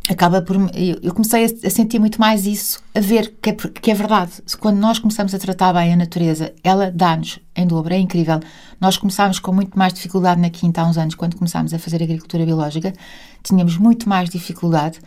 acaba 0.08 0.40
por. 0.40 0.56
Eu 1.02 1.12
comecei 1.12 1.44
a, 1.44 1.70
sentir 1.70 1.98
muito 1.98 2.20
mais 2.20 2.46
isso, 2.46 2.80
a 2.94 3.00
ver 3.00 3.34
que 3.42 3.50
é, 3.50 3.52
que 3.54 3.90
é 3.90 3.94
verdade. 3.94 4.32
Quando 4.60 4.78
nós 4.78 4.98
começamos 4.98 5.34
a 5.34 5.38
tratar 5.38 5.72
bem 5.72 5.92
a 5.92 5.96
natureza, 5.96 6.52
ela 6.62 6.90
dá-nos 6.90 7.40
em 7.54 7.66
dobro, 7.66 7.92
é 7.92 7.98
incrível. 7.98 8.40
Nós 8.80 8.96
começámos 8.96 9.38
com 9.38 9.52
muito 9.52 9.76
mais 9.78 9.92
dificuldade 9.92 10.40
na 10.40 10.50
quinta 10.50 10.82
há 10.82 10.86
uns 10.86 10.98
anos, 10.98 11.14
quando 11.14 11.36
começámos 11.36 11.74
a 11.74 11.78
fazer 11.78 12.02
agricultura 12.02 12.44
biológica, 12.44 12.92
tínhamos 13.42 13.76
muito 13.76 14.08
mais 14.08 14.30
dificuldade 14.30 15.00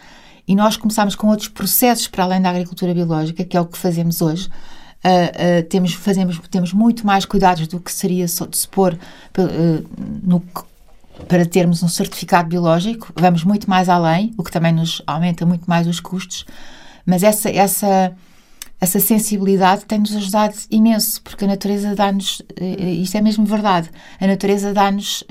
e 0.49 0.55
nós 0.55 0.75
começámos 0.75 1.13
com 1.13 1.27
outros 1.27 1.47
processos 1.47 2.07
para 2.07 2.23
além 2.23 2.41
da 2.41 2.49
agricultura 2.49 2.91
biológica, 2.91 3.45
que 3.45 3.55
é 3.55 3.61
o 3.61 3.67
que 3.67 3.77
fazemos 3.77 4.19
hoje. 4.19 4.47
Uh, 4.47 5.59
uh, 5.59 5.63
temos, 5.69 5.93
fazemos, 5.93 6.41
temos 6.49 6.73
muito 6.73 7.05
mais 7.05 7.23
cuidados 7.23 7.67
do 7.67 7.79
que 7.79 7.93
seria 7.93 8.25
de 8.25 8.57
se 8.57 8.67
pôr 8.67 8.95
uh, 8.95 9.89
no, 10.23 10.43
para 11.27 11.45
termos 11.45 11.83
um 11.83 11.87
certificado 11.87 12.49
biológico. 12.49 13.13
Vamos 13.15 13.43
muito 13.43 13.69
mais 13.69 13.89
além, 13.89 14.33
o 14.39 14.43
que 14.43 14.49
também 14.49 14.73
nos 14.73 15.03
aumenta 15.05 15.45
muito 15.45 15.69
mais 15.69 15.85
os 15.85 15.99
custos. 15.99 16.47
Mas 17.05 17.21
essa, 17.21 17.51
essa, 17.51 18.11
essa 18.81 18.99
sensibilidade 18.99 19.85
tem-nos 19.85 20.15
ajudado 20.15 20.55
imenso, 20.71 21.21
porque 21.21 21.45
a 21.45 21.47
natureza 21.47 21.95
dá-nos, 21.95 22.41
isto 23.01 23.17
é 23.17 23.21
mesmo 23.21 23.45
verdade, 23.45 23.89
a 24.19 24.25
natureza 24.25 24.73
dá-nos, 24.73 25.23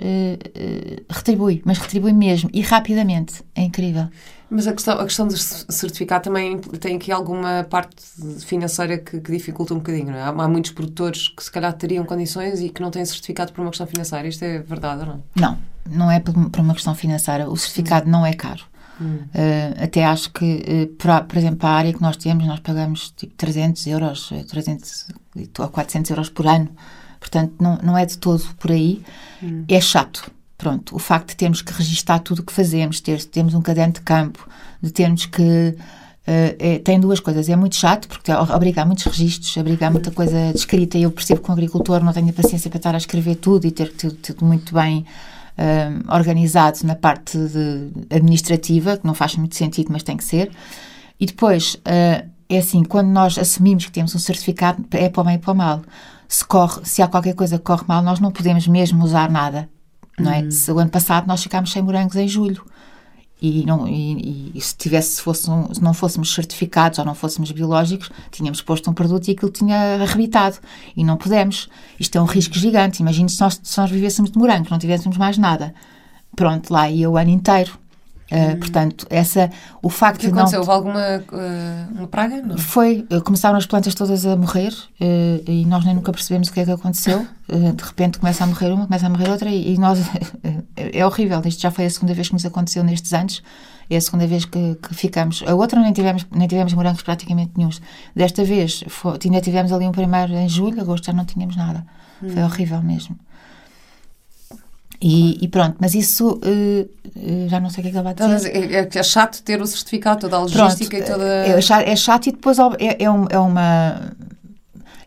retribui, 1.08 1.62
mas 1.64 1.78
retribui 1.78 2.12
mesmo 2.12 2.50
e 2.52 2.60
rapidamente. 2.60 3.42
É 3.54 3.62
incrível. 3.62 4.08
Mas 4.50 4.66
a 4.66 4.72
questão, 4.72 4.98
a 4.98 5.04
questão 5.04 5.28
de 5.28 5.38
certificar 5.38 6.22
também 6.22 6.58
tem 6.58 6.96
aqui 6.96 7.12
alguma 7.12 7.66
parte 7.68 8.02
financeira 8.40 8.96
que, 8.96 9.20
que 9.20 9.30
dificulta 9.30 9.74
um 9.74 9.78
bocadinho, 9.78 10.06
não 10.06 10.14
é? 10.14 10.22
Há, 10.22 10.48
muitos 10.48 10.70
produtores 10.70 11.28
que 11.28 11.44
se 11.44 11.50
calhar 11.50 11.70
teriam 11.74 12.04
condições 12.04 12.60
e 12.60 12.70
que 12.70 12.80
não 12.80 12.90
têm 12.90 13.04
certificado 13.04 13.52
por 13.52 13.60
uma 13.60 13.70
questão 13.70 13.86
financeira. 13.86 14.26
Isto 14.26 14.44
é 14.44 14.58
verdade 14.60 15.02
ou 15.02 15.06
não? 15.06 15.22
Não, 15.36 15.58
não 15.86 16.10
é 16.10 16.18
por, 16.18 16.32
por 16.48 16.60
uma 16.60 16.72
questão 16.72 16.94
financeira. 16.94 17.48
O 17.48 17.56
certificado 17.58 18.06
hum. 18.06 18.10
não 18.10 18.24
é 18.24 18.32
caro. 18.32 18.64
Hum. 19.00 19.18
Uh, 19.34 19.84
até 19.84 20.04
acho 20.04 20.30
que, 20.32 20.44
uh, 20.44 20.86
por, 20.96 21.24
por, 21.24 21.38
exemplo, 21.38 21.68
a 21.68 21.72
área 21.72 21.92
que 21.92 22.02
nós 22.02 22.16
temos, 22.16 22.46
nós 22.46 22.60
pagamos 22.60 23.12
tipo 23.16 23.34
300 23.34 23.86
euros, 23.86 24.32
300 24.48 25.08
ou 25.58 25.68
400 25.68 26.10
euros 26.10 26.28
por 26.30 26.46
ano. 26.46 26.68
Portanto, 27.20 27.54
não, 27.60 27.78
não 27.82 27.98
é 27.98 28.06
de 28.06 28.18
todo 28.18 28.42
por 28.58 28.70
aí. 28.70 29.02
Hum. 29.42 29.64
É 29.68 29.80
chato 29.80 30.30
pronto, 30.58 30.96
o 30.96 30.98
facto 30.98 31.28
de 31.28 31.36
termos 31.36 31.62
que 31.62 31.72
registar 31.72 32.18
tudo 32.18 32.40
o 32.40 32.42
que 32.42 32.52
fazemos, 32.52 33.00
ter, 33.00 33.24
termos 33.24 33.54
um 33.54 33.62
caderno 33.62 33.94
de 33.94 34.00
campo, 34.00 34.46
de 34.82 34.90
termos 34.90 35.24
que. 35.24 35.42
Uh, 35.42 36.52
é, 36.58 36.78
tem 36.80 37.00
duas 37.00 37.20
coisas. 37.20 37.48
É 37.48 37.56
muito 37.56 37.74
chato, 37.76 38.06
porque 38.06 38.30
obriga 38.30 38.82
a 38.82 38.84
muitos 38.84 39.04
registros, 39.06 39.56
obriga 39.56 39.86
a 39.86 39.90
muita 39.90 40.10
coisa 40.10 40.52
descrita. 40.52 40.98
E 40.98 41.04
eu 41.04 41.10
percebo 41.10 41.40
que 41.40 41.48
um 41.48 41.54
agricultor 41.54 42.04
não 42.04 42.12
tenha 42.12 42.30
paciência 42.34 42.68
para 42.68 42.76
estar 42.76 42.94
a 42.94 42.98
escrever 42.98 43.36
tudo 43.36 43.66
e 43.66 43.70
ter 43.70 43.90
tudo, 43.94 44.14
tudo 44.16 44.44
muito 44.44 44.74
bem 44.74 45.06
uh, 45.58 46.14
organizado 46.14 46.78
na 46.84 46.94
parte 46.94 47.36
administrativa, 48.10 48.96
que 48.96 49.06
não 49.06 49.14
faz 49.14 49.36
muito 49.36 49.56
sentido, 49.56 49.88
mas 49.90 50.02
tem 50.02 50.16
que 50.16 50.24
ser. 50.24 50.50
E 51.18 51.26
depois, 51.26 51.74
uh, 51.74 52.28
é 52.48 52.58
assim, 52.58 52.84
quando 52.84 53.08
nós 53.08 53.36
assumimos 53.36 53.86
que 53.86 53.92
temos 53.92 54.14
um 54.14 54.18
certificado, 54.18 54.84
é 54.92 55.08
para 55.08 55.20
o 55.20 55.24
bem 55.24 55.34
e 55.34 55.38
para 55.38 55.52
o 55.52 55.56
mal. 55.56 55.82
Se, 56.26 56.44
corre, 56.44 56.84
se 56.84 57.02
há 57.02 57.08
qualquer 57.08 57.34
coisa 57.34 57.58
que 57.58 57.64
corre 57.64 57.84
mal, 57.88 58.02
nós 58.02 58.20
não 58.20 58.30
podemos 58.30 58.66
mesmo 58.68 59.02
usar 59.02 59.30
nada 59.30 59.68
não 60.18 60.32
é? 60.32 60.40
Uhum. 60.40 60.50
Se 60.50 60.72
o 60.72 60.78
ano 60.78 60.90
passado 60.90 61.26
nós 61.26 61.42
ficámos 61.42 61.70
sem 61.70 61.82
morangos 61.82 62.16
em 62.16 62.28
julho 62.28 62.64
e, 63.40 63.64
não, 63.64 63.86
e, 63.86 64.50
e 64.54 64.60
se 64.60 64.76
tivesse, 64.76 65.16
se, 65.16 65.22
fosse 65.22 65.48
um, 65.48 65.72
se 65.72 65.82
não 65.82 65.94
fôssemos 65.94 66.34
certificados 66.34 66.98
ou 66.98 67.04
não 67.04 67.14
fôssemos 67.14 67.52
biológicos, 67.52 68.10
tínhamos 68.32 68.60
posto 68.60 68.90
um 68.90 68.92
produto 68.92 69.28
e 69.28 69.30
aquilo 69.30 69.50
tinha 69.50 70.02
arrebitado 70.02 70.58
e 70.96 71.04
não 71.04 71.16
pudemos. 71.16 71.68
Isto 72.00 72.18
é 72.18 72.20
um 72.20 72.24
risco 72.24 72.58
gigante. 72.58 73.00
Imagine 73.00 73.28
se 73.28 73.40
nós, 73.40 73.60
se 73.62 73.78
nós 73.78 73.90
vivêssemos 73.90 74.30
de 74.30 74.38
morangos, 74.38 74.70
não 74.70 74.78
tivéssemos 74.78 75.16
mais 75.16 75.38
nada. 75.38 75.72
Pronto, 76.34 76.72
lá 76.72 76.90
ia 76.90 77.08
o 77.08 77.16
ano 77.16 77.30
inteiro. 77.30 77.78
Uh, 78.30 78.58
portanto, 78.58 79.06
essa, 79.08 79.50
o 79.82 79.88
facto 79.88 80.18
o 80.18 80.20
que 80.20 80.26
aconteceu? 80.26 80.60
Não... 80.62 80.68
Houve 80.68 80.70
alguma 80.70 81.24
uh, 81.32 81.98
uma 81.98 82.06
praga? 82.06 82.42
Não? 82.42 82.58
Foi, 82.58 83.06
uh, 83.10 83.22
começaram 83.22 83.56
as 83.56 83.64
plantas 83.64 83.94
todas 83.94 84.26
a 84.26 84.36
morrer 84.36 84.74
e 85.46 85.64
nós 85.64 85.84
nem 85.84 85.94
nunca 85.94 86.12
percebemos 86.12 86.48
o 86.48 86.52
que 86.52 86.60
é 86.60 86.64
que 86.64 86.70
aconteceu. 86.70 87.26
de 87.48 87.82
repente 87.82 88.18
começa 88.18 88.44
a 88.44 88.46
morrer 88.46 88.70
uma, 88.70 88.84
começa 88.84 89.06
a 89.06 89.08
morrer 89.08 89.30
outra 89.30 89.48
e, 89.48 89.74
e 89.74 89.78
nós. 89.78 89.98
é 90.76 91.06
horrível. 91.06 91.40
Isto 91.44 91.62
já 91.62 91.70
foi 91.70 91.86
a 91.86 91.90
segunda 91.90 92.12
vez 92.12 92.28
que 92.28 92.34
nos 92.34 92.44
aconteceu 92.44 92.84
nestes 92.84 93.12
anos. 93.14 93.42
É 93.90 93.96
a 93.96 94.00
segunda 94.00 94.26
vez 94.26 94.44
que, 94.44 94.74
que 94.74 94.94
ficamos. 94.94 95.42
A 95.46 95.54
outra 95.54 95.80
nem 95.80 95.94
tivemos, 95.94 96.26
nem 96.30 96.46
tivemos 96.46 96.74
morangos 96.74 97.00
praticamente 97.00 97.52
nenhum. 97.56 97.70
Desta 98.14 98.44
vez, 98.44 98.84
foi, 98.88 99.18
ainda 99.24 99.40
tivemos 99.40 99.72
ali 99.72 99.86
um 99.86 99.92
primeiro 99.92 100.34
em 100.34 100.48
julho, 100.48 100.78
agosto 100.82 101.06
já 101.06 101.14
não 101.14 101.24
tínhamos 101.24 101.56
nada. 101.56 101.86
Hum. 102.22 102.28
Foi 102.28 102.42
horrível 102.42 102.82
mesmo. 102.82 103.16
E, 105.00 105.44
e, 105.44 105.48
pronto, 105.48 105.76
mas 105.78 105.94
isso 105.94 106.40
uh, 106.44 107.48
já 107.48 107.60
não 107.60 107.70
sei 107.70 107.80
o 107.80 107.82
que 107.82 107.88
é 107.88 107.92
que 107.92 107.96
ele 107.96 108.02
vai 108.02 108.14
dizer. 108.14 108.56
É, 108.56 108.80
é, 108.80 108.88
é 108.92 109.02
chato 109.02 109.42
ter 109.42 109.62
o 109.62 109.66
certificado, 109.66 110.20
toda 110.22 110.36
a 110.36 110.40
logística 110.40 110.96
pronto, 110.96 111.10
e 111.10 111.12
toda. 111.12 111.46
É, 111.46 111.92
é 111.92 111.96
chato 111.96 112.26
e 112.26 112.32
depois 112.32 112.58
é, 112.58 113.04
é, 113.04 113.10
um, 113.10 113.26
é, 113.30 113.38
uma, 113.38 114.12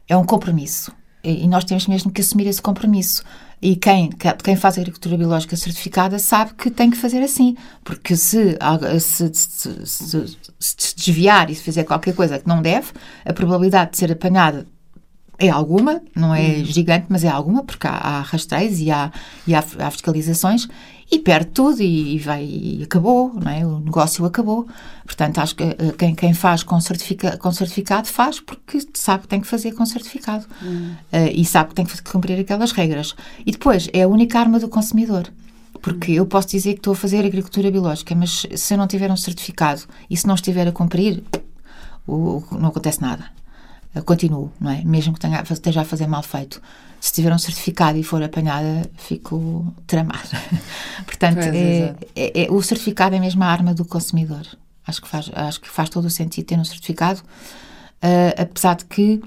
é 0.08 0.16
um 0.16 0.24
compromisso. 0.24 0.94
E, 1.22 1.44
e 1.44 1.48
nós 1.48 1.66
temos 1.66 1.88
mesmo 1.88 2.10
que 2.10 2.22
assumir 2.22 2.48
esse 2.48 2.62
compromisso. 2.62 3.24
E 3.62 3.76
quem, 3.76 4.10
quem 4.44 4.56
faz 4.56 4.78
agricultura 4.78 5.18
biológica 5.18 5.56
certificada 5.56 6.18
sabe 6.18 6.54
que 6.56 6.72
tem 6.72 6.90
que 6.90 6.98
fazer 6.98 7.22
assim. 7.22 7.56
Porque 7.84 8.16
se 8.16 8.58
se, 9.00 9.32
se, 9.34 9.86
se, 9.86 10.38
se 10.58 10.96
desviar 10.96 11.50
e 11.50 11.56
se 11.56 11.62
fizer 11.62 11.84
qualquer 11.84 12.16
coisa 12.16 12.40
que 12.40 12.48
não 12.48 12.62
deve, 12.62 12.88
a 13.26 13.34
probabilidade 13.34 13.92
de 13.92 13.98
ser 13.98 14.12
apanhada 14.12 14.66
é 15.42 15.50
alguma, 15.50 16.02
não 16.16 16.34
é 16.34 16.58
uhum. 16.58 16.66
gigante, 16.66 17.08
mas 17.10 17.24
é 17.24 17.30
alguma, 17.30 17.64
porque 17.64 17.88
há, 17.88 17.92
há 17.92 18.22
rastreios 18.22 18.80
e, 18.80 18.92
há, 18.92 19.12
e 19.48 19.56
há, 19.56 19.64
há 19.80 19.92
fiscalizações, 19.92 20.68
e 21.12 21.20
perde 21.20 21.48
tudo 21.48 21.82
e, 21.82 22.16
e 22.16 22.20
vai 22.20 22.46
e 22.46 22.84
acabou, 22.84 23.34
não 23.34 23.52
é? 23.52 23.66
o 23.66 23.80
negócio 23.80 24.24
acabou. 24.24 24.66
Portanto, 25.04 25.40
acho 25.40 25.56
que 25.56 25.64
eh, 25.64 25.94
quem, 25.98 26.16
quem 26.16 26.34
faz 26.34 26.64
com, 26.64 26.80
certifica, 26.80 27.36
com 27.38 27.52
certificado 27.52 28.08
faz 28.08 28.40
porque 28.40 28.80
sabe 28.94 29.24
que 29.24 29.28
tem 29.28 29.42
que 29.42 29.48
fazer 29.48 29.74
com 29.74 29.86
certificado 29.86 30.46
uh, 30.46 31.32
e 31.34 31.44
sabe 31.44 31.70
que 31.70 31.76
tem 31.76 31.86
que 31.86 32.02
cumprir 32.04 32.40
aquelas 32.40 32.72
regras. 32.72 33.14
E 33.46 33.52
depois, 33.52 33.90
é 33.92 34.04
a 34.04 34.08
única 34.08 34.40
arma 34.40 34.58
do 34.58 34.70
consumidor. 34.70 35.28
Porque 35.82 36.14
eu 36.14 36.26
posso 36.26 36.48
dizer 36.48 36.74
que 36.74 36.80
estou 36.80 36.94
a 36.94 36.96
fazer 36.96 37.26
agricultura 37.26 37.70
biológica, 37.70 38.16
mas 38.16 38.46
se 38.56 38.74
eu 38.74 38.78
não 38.78 38.88
tiver 38.88 39.12
um 39.12 39.18
certificado 39.18 39.82
e 40.10 40.16
se 40.16 40.28
não 40.28 40.36
estiver 40.36 40.68
a 40.68 40.72
cumprir, 40.72 41.24
o, 42.08 42.42
não 42.52 42.70
acontece 42.70 43.02
nada. 43.02 43.41
Eu 43.94 44.04
continuo, 44.04 44.52
não 44.60 44.72
é? 44.72 44.84
Mesmo 44.84 45.14
que 45.14 45.20
tenha, 45.20 45.42
esteja 45.42 45.82
a 45.82 45.86
fazer 45.86 46.08
mal 46.08 46.24
feito. 46.24 46.62
Se 47.00 47.12
tiver 47.12 47.34
um 47.34 47.38
certificado 47.38 47.98
e 47.98 48.04
for 48.04 48.24
apanhada, 48.24 48.90
fico 48.96 49.74
tramada. 49.86 50.30
Portanto, 51.06 51.40
é, 51.40 51.96
é, 52.16 52.44
é, 52.46 52.52
o 52.52 52.62
certificado 52.62 53.16
é 53.16 53.20
mesmo 53.20 53.44
a 53.44 53.48
arma 53.48 53.74
do 53.74 53.84
consumidor. 53.84 54.46
Acho 54.86 55.02
que 55.02 55.08
faz, 55.08 55.30
acho 55.34 55.60
que 55.62 55.70
faz 55.70 55.90
todo 55.90 56.06
o 56.06 56.10
sentido 56.10 56.46
ter 56.46 56.60
um 56.60 56.64
certificado, 56.64 57.20
uh, 57.20 58.42
apesar 58.42 58.76
de 58.76 58.86
que 58.86 59.22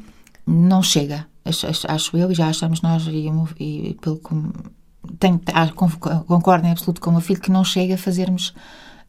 não 0.46 0.82
chega, 0.82 1.26
acho, 1.44 1.66
acho, 1.88 2.16
eu, 2.16 2.30
e 2.30 2.34
já 2.34 2.48
achamos 2.48 2.80
nós, 2.82 3.06
e, 3.06 3.30
e 3.60 3.94
pelo 4.00 4.20
tenho, 5.18 5.40
concordo 6.26 6.66
em 6.66 6.70
absoluto 6.70 7.00
com 7.00 7.10
o 7.10 7.12
meu 7.12 7.22
filho, 7.22 7.40
que 7.40 7.50
não 7.50 7.64
chega 7.64 7.94
a 7.94 7.98
fazermos 7.98 8.54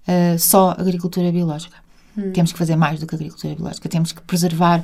uh, 0.07 0.37
só 0.37 0.71
agricultura 0.71 1.31
biológica. 1.31 1.77
Hum. 2.17 2.31
Temos 2.31 2.51
que 2.51 2.57
fazer 2.57 2.75
mais 2.75 2.99
do 2.99 3.07
que 3.07 3.15
agricultura 3.15 3.55
biológica. 3.55 3.89
Temos 3.89 4.11
que 4.11 4.21
preservar 4.21 4.83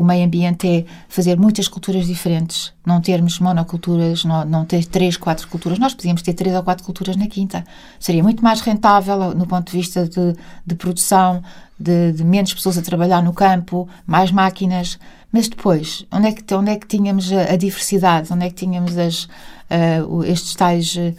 o 0.00 0.04
meio 0.04 0.24
ambiente 0.24 0.66
é 0.66 0.84
fazer 1.10 1.38
muitas 1.38 1.68
culturas 1.68 2.06
diferentes, 2.06 2.72
não 2.86 3.02
termos 3.02 3.38
monoculturas, 3.38 4.24
não, 4.24 4.46
não 4.46 4.64
ter 4.64 4.86
três, 4.86 5.14
quatro 5.14 5.46
culturas. 5.46 5.78
Nós 5.78 5.92
podíamos 5.92 6.22
ter 6.22 6.32
três 6.32 6.56
ou 6.56 6.62
quatro 6.62 6.82
culturas 6.82 7.16
na 7.16 7.26
quinta. 7.26 7.66
Seria 7.98 8.22
muito 8.22 8.42
mais 8.42 8.62
rentável 8.62 9.34
no 9.34 9.46
ponto 9.46 9.70
de 9.70 9.76
vista 9.76 10.08
de, 10.08 10.34
de 10.66 10.74
produção, 10.74 11.42
de, 11.78 12.12
de, 12.12 12.24
menos 12.24 12.54
pessoas 12.54 12.78
a 12.78 12.82
trabalhar 12.82 13.22
no 13.22 13.34
campo, 13.34 13.86
mais 14.06 14.32
máquinas. 14.32 14.98
Mas 15.30 15.50
depois, 15.50 16.06
onde 16.10 16.28
é 16.28 16.32
que, 16.32 16.54
onde 16.54 16.70
é 16.70 16.76
que 16.76 16.86
tínhamos 16.86 17.30
a, 17.30 17.52
a 17.52 17.56
diversidade? 17.56 18.32
Onde 18.32 18.46
é 18.46 18.48
que 18.48 18.54
tínhamos 18.54 18.96
as, 18.96 19.24
uh, 19.24 20.24
estes 20.24 20.54
tais. 20.54 20.96
Uh, 20.96 21.14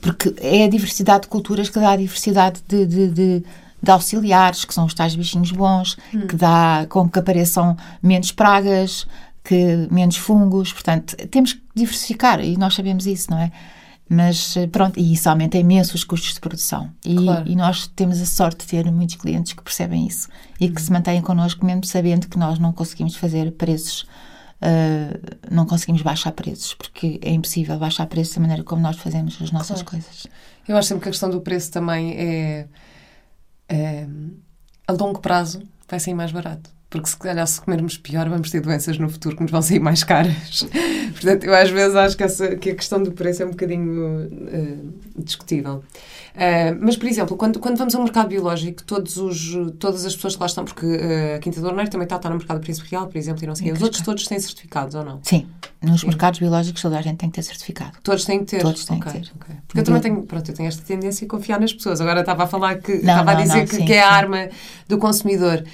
porque 0.00 0.34
é 0.40 0.64
a 0.64 0.68
diversidade 0.68 1.22
de 1.22 1.28
culturas 1.28 1.68
que 1.68 1.78
dá 1.78 1.92
a 1.92 1.96
diversidade 1.96 2.60
de, 2.66 2.84
de, 2.86 3.44
de 3.86 3.90
auxiliares, 3.92 4.64
que 4.64 4.74
são 4.74 4.84
os 4.84 4.92
tais 4.92 5.14
bichinhos 5.14 5.52
bons, 5.52 5.96
hum. 6.14 6.26
que 6.26 6.36
dá 6.36 6.86
com 6.88 7.08
que 7.08 7.18
apareçam 7.18 7.76
menos 8.02 8.32
pragas, 8.32 9.06
que 9.42 9.88
menos 9.90 10.16
fungos, 10.16 10.72
portanto, 10.72 11.16
temos 11.28 11.52
que 11.52 11.62
diversificar 11.74 12.40
e 12.40 12.56
nós 12.56 12.74
sabemos 12.74 13.06
isso, 13.06 13.30
não 13.30 13.38
é? 13.38 13.52
Mas 14.08 14.54
pronto, 14.70 15.00
e 15.00 15.12
isso 15.12 15.28
aumenta 15.28 15.58
imenso 15.58 15.94
os 15.94 16.04
custos 16.04 16.34
de 16.34 16.40
produção. 16.40 16.90
E, 17.04 17.16
claro. 17.16 17.48
e, 17.48 17.56
nós 17.56 17.88
temos 17.88 18.20
a 18.20 18.26
sorte 18.26 18.64
de 18.64 18.66
ter 18.66 18.90
muitos 18.90 19.16
clientes 19.16 19.52
que 19.52 19.62
percebem 19.62 20.06
isso 20.06 20.28
e 20.60 20.68
que 20.68 20.80
se 20.80 20.92
mantêm 20.92 21.20
connosco, 21.20 21.64
mesmo 21.66 21.84
sabendo 21.84 22.28
que 22.28 22.38
nós 22.38 22.58
não 22.58 22.72
conseguimos 22.72 23.16
fazer 23.16 23.50
preços, 23.52 24.02
uh, 24.62 25.36
não 25.50 25.66
conseguimos 25.66 26.02
baixar 26.02 26.30
preços, 26.32 26.74
porque 26.74 27.18
é 27.20 27.30
impossível 27.30 27.78
baixar 27.78 28.06
preços 28.06 28.34
da 28.34 28.40
maneira 28.40 28.62
como 28.62 28.80
nós 28.80 28.96
fazemos 28.96 29.38
as 29.40 29.50
nossas 29.50 29.82
claro. 29.82 29.90
coisas. 29.90 30.26
Eu 30.68 30.76
acho 30.76 30.88
sempre 30.88 31.02
que 31.02 31.08
a 31.08 31.12
questão 31.12 31.30
do 31.30 31.40
preço 31.40 31.72
também 31.72 32.14
é 32.16 32.66
é, 33.68 34.06
a 34.86 34.92
longo 34.92 35.20
prazo 35.20 35.62
vai 35.88 36.00
sair 36.00 36.14
mais 36.14 36.32
barato. 36.32 36.75
Porque 36.88 37.08
se 37.08 37.16
calhar 37.16 37.46
se 37.46 37.60
comermos 37.60 37.98
pior 37.98 38.28
vamos 38.28 38.50
ter 38.50 38.60
doenças 38.60 38.96
no 38.96 39.08
futuro 39.08 39.36
que 39.36 39.42
nos 39.42 39.50
vão 39.50 39.60
sair 39.60 39.80
mais 39.80 40.04
caras. 40.04 40.66
Portanto, 41.12 41.44
eu 41.44 41.54
às 41.54 41.68
vezes 41.68 41.96
acho 41.96 42.16
que, 42.16 42.22
essa, 42.22 42.54
que 42.56 42.70
a 42.70 42.74
questão 42.74 43.02
do 43.02 43.10
preço 43.10 43.42
é 43.42 43.46
um 43.46 43.50
bocadinho 43.50 44.26
uh, 44.26 44.94
discutível. 45.18 45.82
Uh, 46.36 46.78
mas, 46.80 46.96
por 46.96 47.08
exemplo, 47.08 47.36
quando, 47.36 47.58
quando 47.58 47.78
vamos 47.78 47.94
ao 47.94 48.02
mercado 48.02 48.28
biológico, 48.28 48.84
todos 48.84 49.16
os, 49.16 49.56
todas 49.78 50.04
as 50.04 50.14
pessoas 50.14 50.36
que 50.36 50.40
lá 50.40 50.46
estão, 50.46 50.64
porque 50.64 50.86
uh, 50.86 51.36
a 51.36 51.38
Quinta 51.38 51.60
do 51.60 51.66
Orneiro 51.66 51.90
também 51.90 52.04
está, 52.04 52.16
está 52.16 52.28
no 52.28 52.36
mercado 52.36 52.60
Príncipe 52.60 52.88
Real, 52.90 53.06
por 53.06 53.16
exemplo, 53.16 53.42
e 53.42 53.46
não 53.46 53.54
sei 53.54 53.72
Os 53.72 53.82
outros 53.82 54.02
todos 54.02 54.26
têm 54.26 54.38
certificados 54.38 54.94
ou 54.94 55.04
não? 55.04 55.18
Sim. 55.22 55.46
Nos 55.82 56.02
Sim. 56.02 56.08
mercados 56.08 56.38
biológicos 56.38 56.82
toda 56.82 56.98
a 56.98 57.02
gente 57.02 57.16
tem 57.16 57.30
que 57.30 57.36
ter 57.36 57.42
certificado. 57.42 57.92
Todos 58.02 58.24
têm 58.24 58.40
que 58.40 58.46
ter? 58.46 58.62
Todos 58.62 58.84
têm 58.84 58.98
okay, 58.98 59.12
que 59.12 59.18
ter. 59.18 59.32
Okay. 59.34 59.56
Porque 59.66 59.80
eu 59.80 59.84
também 59.84 60.00
tenho, 60.02 60.22
pronto, 60.22 60.50
eu 60.50 60.54
tenho 60.54 60.68
esta 60.68 60.82
tendência 60.82 61.24
a 61.24 61.28
confiar 61.28 61.58
nas 61.58 61.72
pessoas. 61.72 62.00
Agora 62.00 62.20
estava 62.20 62.44
a 62.44 62.46
falar 62.46 62.76
que, 62.76 62.92
não, 62.92 63.00
estava 63.00 63.32
não, 63.32 63.38
a 63.38 63.42
dizer 63.42 63.58
não, 63.58 63.66
que, 63.66 63.76
sim, 63.76 63.84
que, 63.86 63.92
é 63.92 64.02
a 64.02 64.10
arma 64.10 64.48
do 64.86 64.98
consumidor. 64.98 65.64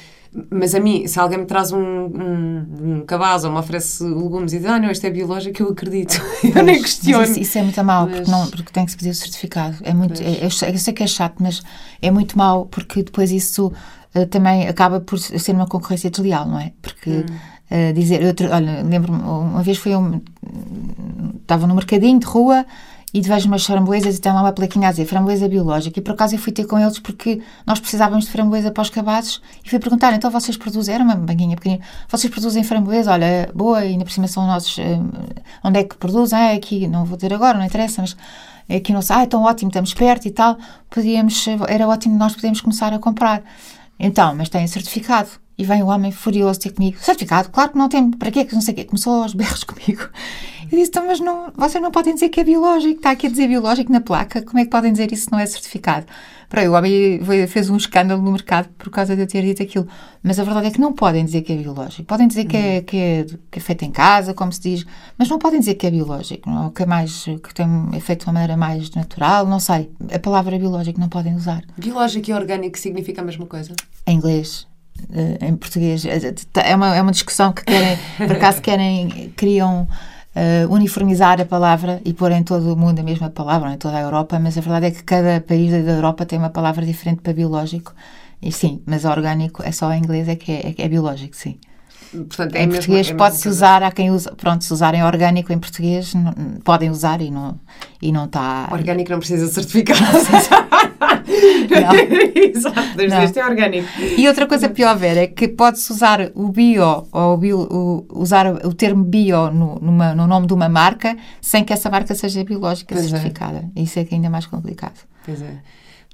Mas 0.51 0.75
a 0.75 0.81
mim, 0.81 1.07
se 1.07 1.21
alguém 1.21 1.39
me 1.39 1.45
traz 1.45 1.73
um, 1.73 1.79
um, 1.79 2.67
um 2.81 3.05
cabaz 3.07 3.45
ou 3.45 3.53
me 3.53 3.59
oferece 3.59 4.03
legumes 4.03 4.53
e 4.55 4.59
diz, 4.59 4.67
ah, 4.67 4.79
não, 4.79 4.91
isto 4.91 5.05
é 5.07 5.11
biológico, 5.11 5.63
eu 5.63 5.69
acredito. 5.69 6.21
Pois, 6.41 6.57
eu 6.57 6.63
nem 6.63 6.81
questiono. 6.81 7.25
Isso, 7.25 7.41
isso, 7.41 7.59
é 7.59 7.63
muito 7.63 7.85
mau, 7.85 8.07
mas... 8.07 8.17
porque, 8.17 8.31
não, 8.31 8.47
porque 8.49 8.73
tem 8.73 8.85
que 8.85 8.91
se 8.91 8.97
pedir 8.97 9.11
o 9.11 9.15
certificado. 9.15 9.77
É 9.83 9.93
muito, 9.93 10.23
é, 10.23 10.45
eu, 10.45 10.51
sei 10.51 10.95
que 10.95 11.03
é 11.03 11.07
chato, 11.07 11.37
mas 11.41 11.63
é 12.01 12.11
muito 12.11 12.37
mau, 12.37 12.67
porque 12.67 13.03
depois 13.03 13.31
isso 13.31 13.73
uh, 14.15 14.27
também 14.27 14.67
acaba 14.67 15.01
por 15.01 15.19
ser 15.19 15.53
uma 15.53 15.67
concorrência 15.67 16.11
desleal, 16.11 16.47
não 16.47 16.59
é? 16.59 16.73
Porque. 16.81 17.11
Hum. 17.11 17.25
Uh, 17.71 17.91
dizer, 17.95 18.21
eu, 18.21 18.35
olha, 18.51 18.83
lembro-me, 18.83 19.23
uma 19.23 19.63
vez 19.63 19.79
foi 19.79 19.97
um, 19.97 20.21
estava 21.41 21.67
no 21.67 21.75
mercadinho 21.75 22.21
de 22.21 22.27
rua 22.27 22.67
e 23.15 23.21
vejo 23.21 23.47
umas 23.47 23.65
framboesas 23.67 24.17
e 24.17 24.21
tem 24.21 24.33
uma 24.33 24.53
plaquinha 24.53 24.89
a 24.89 24.91
dizer 24.91 25.05
framboesa 25.05 25.47
biológica. 25.49 25.99
E 25.99 26.03
por 26.03 26.13
acaso 26.13 26.35
eu 26.35 26.39
fui 26.39 26.53
ter 26.53 26.65
com 26.65 26.79
eles 26.79 26.99
porque 26.99 27.43
nós 27.67 27.79
precisávamos 27.79 28.25
de 28.25 28.31
framboesa 28.31 28.71
para 28.71 28.83
os 28.83 28.91
cabazes 28.91 29.41
e 29.65 29.69
fui 29.69 29.79
perguntar: 29.79 30.15
então 30.15 30.31
vocês 30.31 30.57
produzem? 30.57 30.95
Era 30.95 31.05
uma 31.05 31.15
banquinha 31.15 31.57
pequenina. 31.57 31.85
Vocês 32.09 32.33
produzem 32.33 32.65
framboesa? 32.65 33.13
Olha, 33.13 33.51
boa, 33.55 33.85
e 33.85 33.89
ainda 33.89 34.05
por 34.05 34.13
cima 34.13 34.27
são 34.27 34.47
nossos. 34.47 34.79
Eh, 34.79 34.99
onde 35.63 35.81
é 35.81 35.85
que 35.85 35.97
produzem? 35.97 36.39
É 36.39 36.55
aqui, 36.55 36.87
não 36.87 37.05
vou 37.05 37.17
dizer 37.17 37.35
agora, 37.35 37.59
não 37.59 37.65
interessa, 37.65 38.01
mas 38.01 38.17
é 38.69 38.77
aqui 38.77 38.93
não 38.93 39.03
sei. 39.03 39.17
Ah, 39.17 39.25
então 39.25 39.43
ótimo, 39.43 39.69
estamos 39.69 39.93
perto 39.93 40.27
e 40.27 40.31
tal. 40.31 40.57
Podíamos, 40.89 41.45
era 41.69 41.87
ótimo, 41.87 42.17
nós 42.17 42.35
podemos 42.35 42.61
começar 42.61 42.93
a 42.95 42.99
comprar. 42.99 43.43
Então, 43.99 44.35
mas 44.35 44.49
tem 44.49 44.67
certificado. 44.67 45.29
E 45.59 45.65
vem 45.65 45.83
o 45.83 45.87
homem 45.87 46.11
furioso 46.11 46.59
ter 46.59 46.71
comigo. 46.71 46.97
Certificado? 46.99 47.51
Claro 47.51 47.73
que 47.73 47.79
não 47.79 47.89
tem. 47.89 48.11
Para 48.11 48.31
quê? 48.31 48.49
Não 48.53 48.61
sei 48.63 48.73
o 48.73 48.77
quê. 48.77 48.85
Começou 48.85 49.23
aos 49.23 49.35
berros 49.35 49.63
comigo. 49.65 50.09
Eu 50.73 50.79
disse, 50.79 50.89
então, 50.89 51.07
mas 51.07 51.21
não, 51.21 51.53
vocês 51.55 51.83
não 51.83 51.91
podem 51.91 52.15
dizer 52.15 52.31
que 52.31 52.41
é 52.41 52.45
biológico. 52.45 52.97
Está 52.97 53.11
aqui 53.11 53.27
a 53.27 53.31
dizer 53.31 53.47
biológico 53.47 53.93
na 53.93 54.01
placa. 54.01 54.41
Como 54.41 54.59
é 54.59 54.65
que 54.65 54.71
podem 54.71 54.91
dizer 54.91 55.13
isso 55.13 55.25
se 55.25 55.33
não 55.33 55.39
é 55.39 55.45
certificado? 55.45 56.07
Para 56.49 56.71
o 56.71 56.73
homem 56.73 57.21
fez 57.47 57.69
um 57.69 57.77
escândalo 57.77 58.23
no 58.23 58.33
mercado 58.33 58.71
por 58.79 58.89
causa 58.89 59.15
de 59.15 59.21
eu 59.21 59.27
ter 59.27 59.43
dito 59.43 59.63
aquilo. 59.63 59.87
Mas 60.23 60.39
a 60.39 60.45
verdade 60.45 60.69
é 60.69 60.71
que 60.71 60.81
não 60.81 60.95
podem 60.95 61.27
dizer 61.27 61.43
que 61.43 61.53
é 61.53 61.57
biológico. 61.57 62.05
Podem 62.05 62.27
dizer 62.27 62.47
que, 62.47 62.57
é, 62.57 62.81
que, 62.81 62.97
é, 62.97 63.27
que 63.51 63.59
é 63.59 63.61
feito 63.61 63.85
em 63.85 63.91
casa, 63.91 64.33
como 64.33 64.51
se 64.51 64.63
diz, 64.63 64.87
mas 65.19 65.29
não 65.29 65.39
podem 65.39 65.61
dizer 65.61 65.75
que 65.75 65.87
é 65.87 65.91
biológico. 65.91 66.49
Ou 66.49 66.71
que 66.71 66.85
é 66.85 66.87
mais, 66.87 67.25
que 67.25 67.53
tem, 67.55 67.67
é 67.93 68.01
feito 68.01 68.21
de 68.21 68.27
uma 68.29 68.33
maneira 68.33 68.57
mais 68.57 68.91
natural. 68.93 69.47
Não 69.47 69.61
sei. 69.61 69.91
A 70.11 70.19
palavra 70.19 70.59
biológico 70.59 70.99
não 70.99 71.11
podem 71.11 71.35
usar. 71.35 71.63
Biológico 71.77 72.31
e 72.31 72.33
orgânico 72.33 72.79
significa 72.79 73.21
a 73.21 73.25
mesma 73.25 73.45
coisa? 73.45 73.75
Em 74.07 74.17
inglês. 74.17 74.67
Uh, 75.11 75.45
em 75.45 75.55
português. 75.55 76.03
É 76.07 76.75
uma, 76.75 76.97
é 76.97 77.03
uma 77.03 77.13
discussão 77.13 77.53
que 77.53 77.63
querem, 77.63 77.99
por 78.17 78.33
acaso 78.33 78.63
querem, 78.63 79.35
criam 79.37 79.87
uh, 80.35 80.73
uniformizar 80.73 81.41
a 81.41 81.45
palavra 81.45 82.01
e 82.05 82.13
pôr 82.13 82.33
em 82.33 82.43
todo 82.43 82.73
o 82.73 82.77
mundo 82.77 83.01
a 83.01 83.03
mesma 83.03 83.31
palavra, 83.31 83.73
em 83.73 83.79
toda 83.79 83.97
a 83.97 84.01
Europa, 84.01 84.39
mas 84.39 84.57
a 84.57 84.61
verdade 84.61 84.87
é 84.87 84.91
que 84.91 85.03
cada 85.03 85.41
país 85.41 85.71
da 85.71 85.93
Europa 85.93 86.27
tem 86.27 86.39
uma 86.39 86.51
palavra 86.51 86.85
diferente 86.85 87.21
para 87.21 87.33
biológico. 87.33 87.95
E 88.41 88.51
sim, 88.51 88.83
mas 88.85 89.05
orgânico 89.05 89.63
é 89.63 89.71
só 89.71 89.93
em 89.93 89.99
inglês, 89.99 90.29
é 90.29 90.35
que 90.35 90.51
é, 90.51 90.75
é, 90.77 90.89
biológico, 90.89 91.37
sim. 91.37 91.59
Portanto, 92.11 92.57
é 92.57 92.65
em 92.65 92.69
português 92.69 93.09
é 93.09 93.15
pode-se 93.15 93.49
usar, 93.49 93.83
há 93.83 93.91
quem 93.91 94.11
usa, 94.11 94.33
pronto, 94.33 94.65
se 94.65 94.73
usarem 94.73 95.03
orgânico 95.03 95.53
em 95.53 95.59
português, 95.59 96.13
não, 96.13 96.33
podem 96.63 96.91
usar 96.91 97.23
e 97.23 97.31
não, 97.31 97.59
e 98.03 98.11
não 98.11 98.25
está... 98.25 98.69
Orgânico 98.71 99.11
não 99.13 99.19
precisa 99.19 99.47
certificar. 99.47 99.97
Exato, 102.35 102.97
desde 102.97 103.25
este 103.25 103.39
é 103.39 103.47
orgânico. 103.47 103.89
E 104.17 104.27
outra 104.29 104.47
coisa 104.47 104.69
pior, 104.69 104.97
Vera, 104.97 105.21
é 105.21 105.27
que 105.27 105.49
pode-se 105.49 105.93
usar 105.93 106.31
o 106.35 106.49
bio, 106.49 107.07
ou 107.11 107.35
o 107.35 107.37
bio, 107.37 107.59
o, 107.61 108.07
usar 108.13 108.47
o 108.47 108.75
termo 108.75 109.05
bio 109.05 109.51
no, 109.51 109.79
numa, 109.81 110.15
no 110.15 110.27
nome 110.27 110.47
de 110.47 110.55
uma 110.55 110.69
marca, 110.69 111.17
sem 111.41 111.65
que 111.65 111.73
essa 111.73 111.91
marca 111.91 112.15
seja 112.15 112.45
biológica 112.45 112.95
pois 112.95 113.07
é. 113.07 113.09
certificada. 113.09 113.69
É. 113.77 113.83
Isso 113.83 113.99
é 113.99 114.05
que 114.05 114.15
é 114.15 114.17
ainda 114.17 114.31
mais 114.31 114.47
complicado. 114.47 115.01
Pois 115.25 115.41
é. 115.41 115.57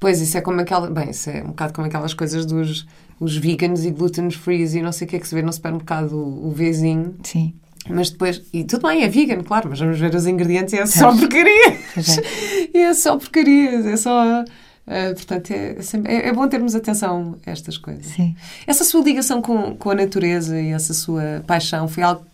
Pois, 0.01 0.21
isso 0.21 0.39
é 0.39 0.41
como 0.41 0.61
aquela. 0.61 0.89
Bem, 0.89 1.11
isso 1.11 1.29
é 1.29 1.43
um 1.43 1.49
bocado 1.49 1.73
como 1.73 1.87
aquelas 1.87 2.15
coisas 2.15 2.47
dos 2.47 2.87
os 3.21 3.37
veganos 3.37 3.85
e 3.85 3.91
gluten 3.91 4.31
free 4.31 4.65
e 4.65 4.83
não 4.83 4.93
sei 4.93 5.07
o 5.07 5.11
que 5.11 5.17
é 5.17 5.19
que 5.19 5.27
se 5.27 5.35
vê 5.35 5.43
no 5.43 5.53
supermercado, 5.53 6.13
o, 6.13 6.49
o 6.49 6.51
Vzinho. 6.53 7.17
Sim. 7.23 7.55
Mas 7.89 8.11
depois, 8.11 8.43
e 8.53 8.65
tudo 8.65 8.87
bem, 8.87 9.03
é 9.03 9.09
vegan, 9.09 9.43
claro, 9.43 9.69
mas 9.71 9.81
vamos 9.81 9.99
ver 9.99 10.15
os 10.15 10.27
ingredientes 10.27 10.75
e 10.75 10.79
é 10.79 10.87
só 10.87 11.11
porcaria. 11.17 11.79
É. 12.75 12.79
é 12.79 12.95
só 12.95 13.17
porcaria, 13.17 13.71
é 13.91 13.97
só. 13.97 14.45
Uh, 14.89 15.15
portanto, 15.15 15.51
é, 15.51 15.77
é, 16.07 16.29
é, 16.29 16.33
bom 16.33 16.49
termos 16.49 16.75
atenção 16.75 17.37
a 17.47 17.51
estas 17.51 17.77
coisas. 17.77 18.07
Sim. 18.07 18.35
Essa 18.67 18.85
sua 18.85 19.03
ligação 19.03 19.43
com, 19.43 19.77
com 19.77 19.91
a 19.91 19.95
natureza 19.95 20.59
e 20.59 20.71
essa 20.71 20.95
sua 20.95 21.45
paixão 21.47 21.87
foi 21.87 22.03
algo 22.03 22.25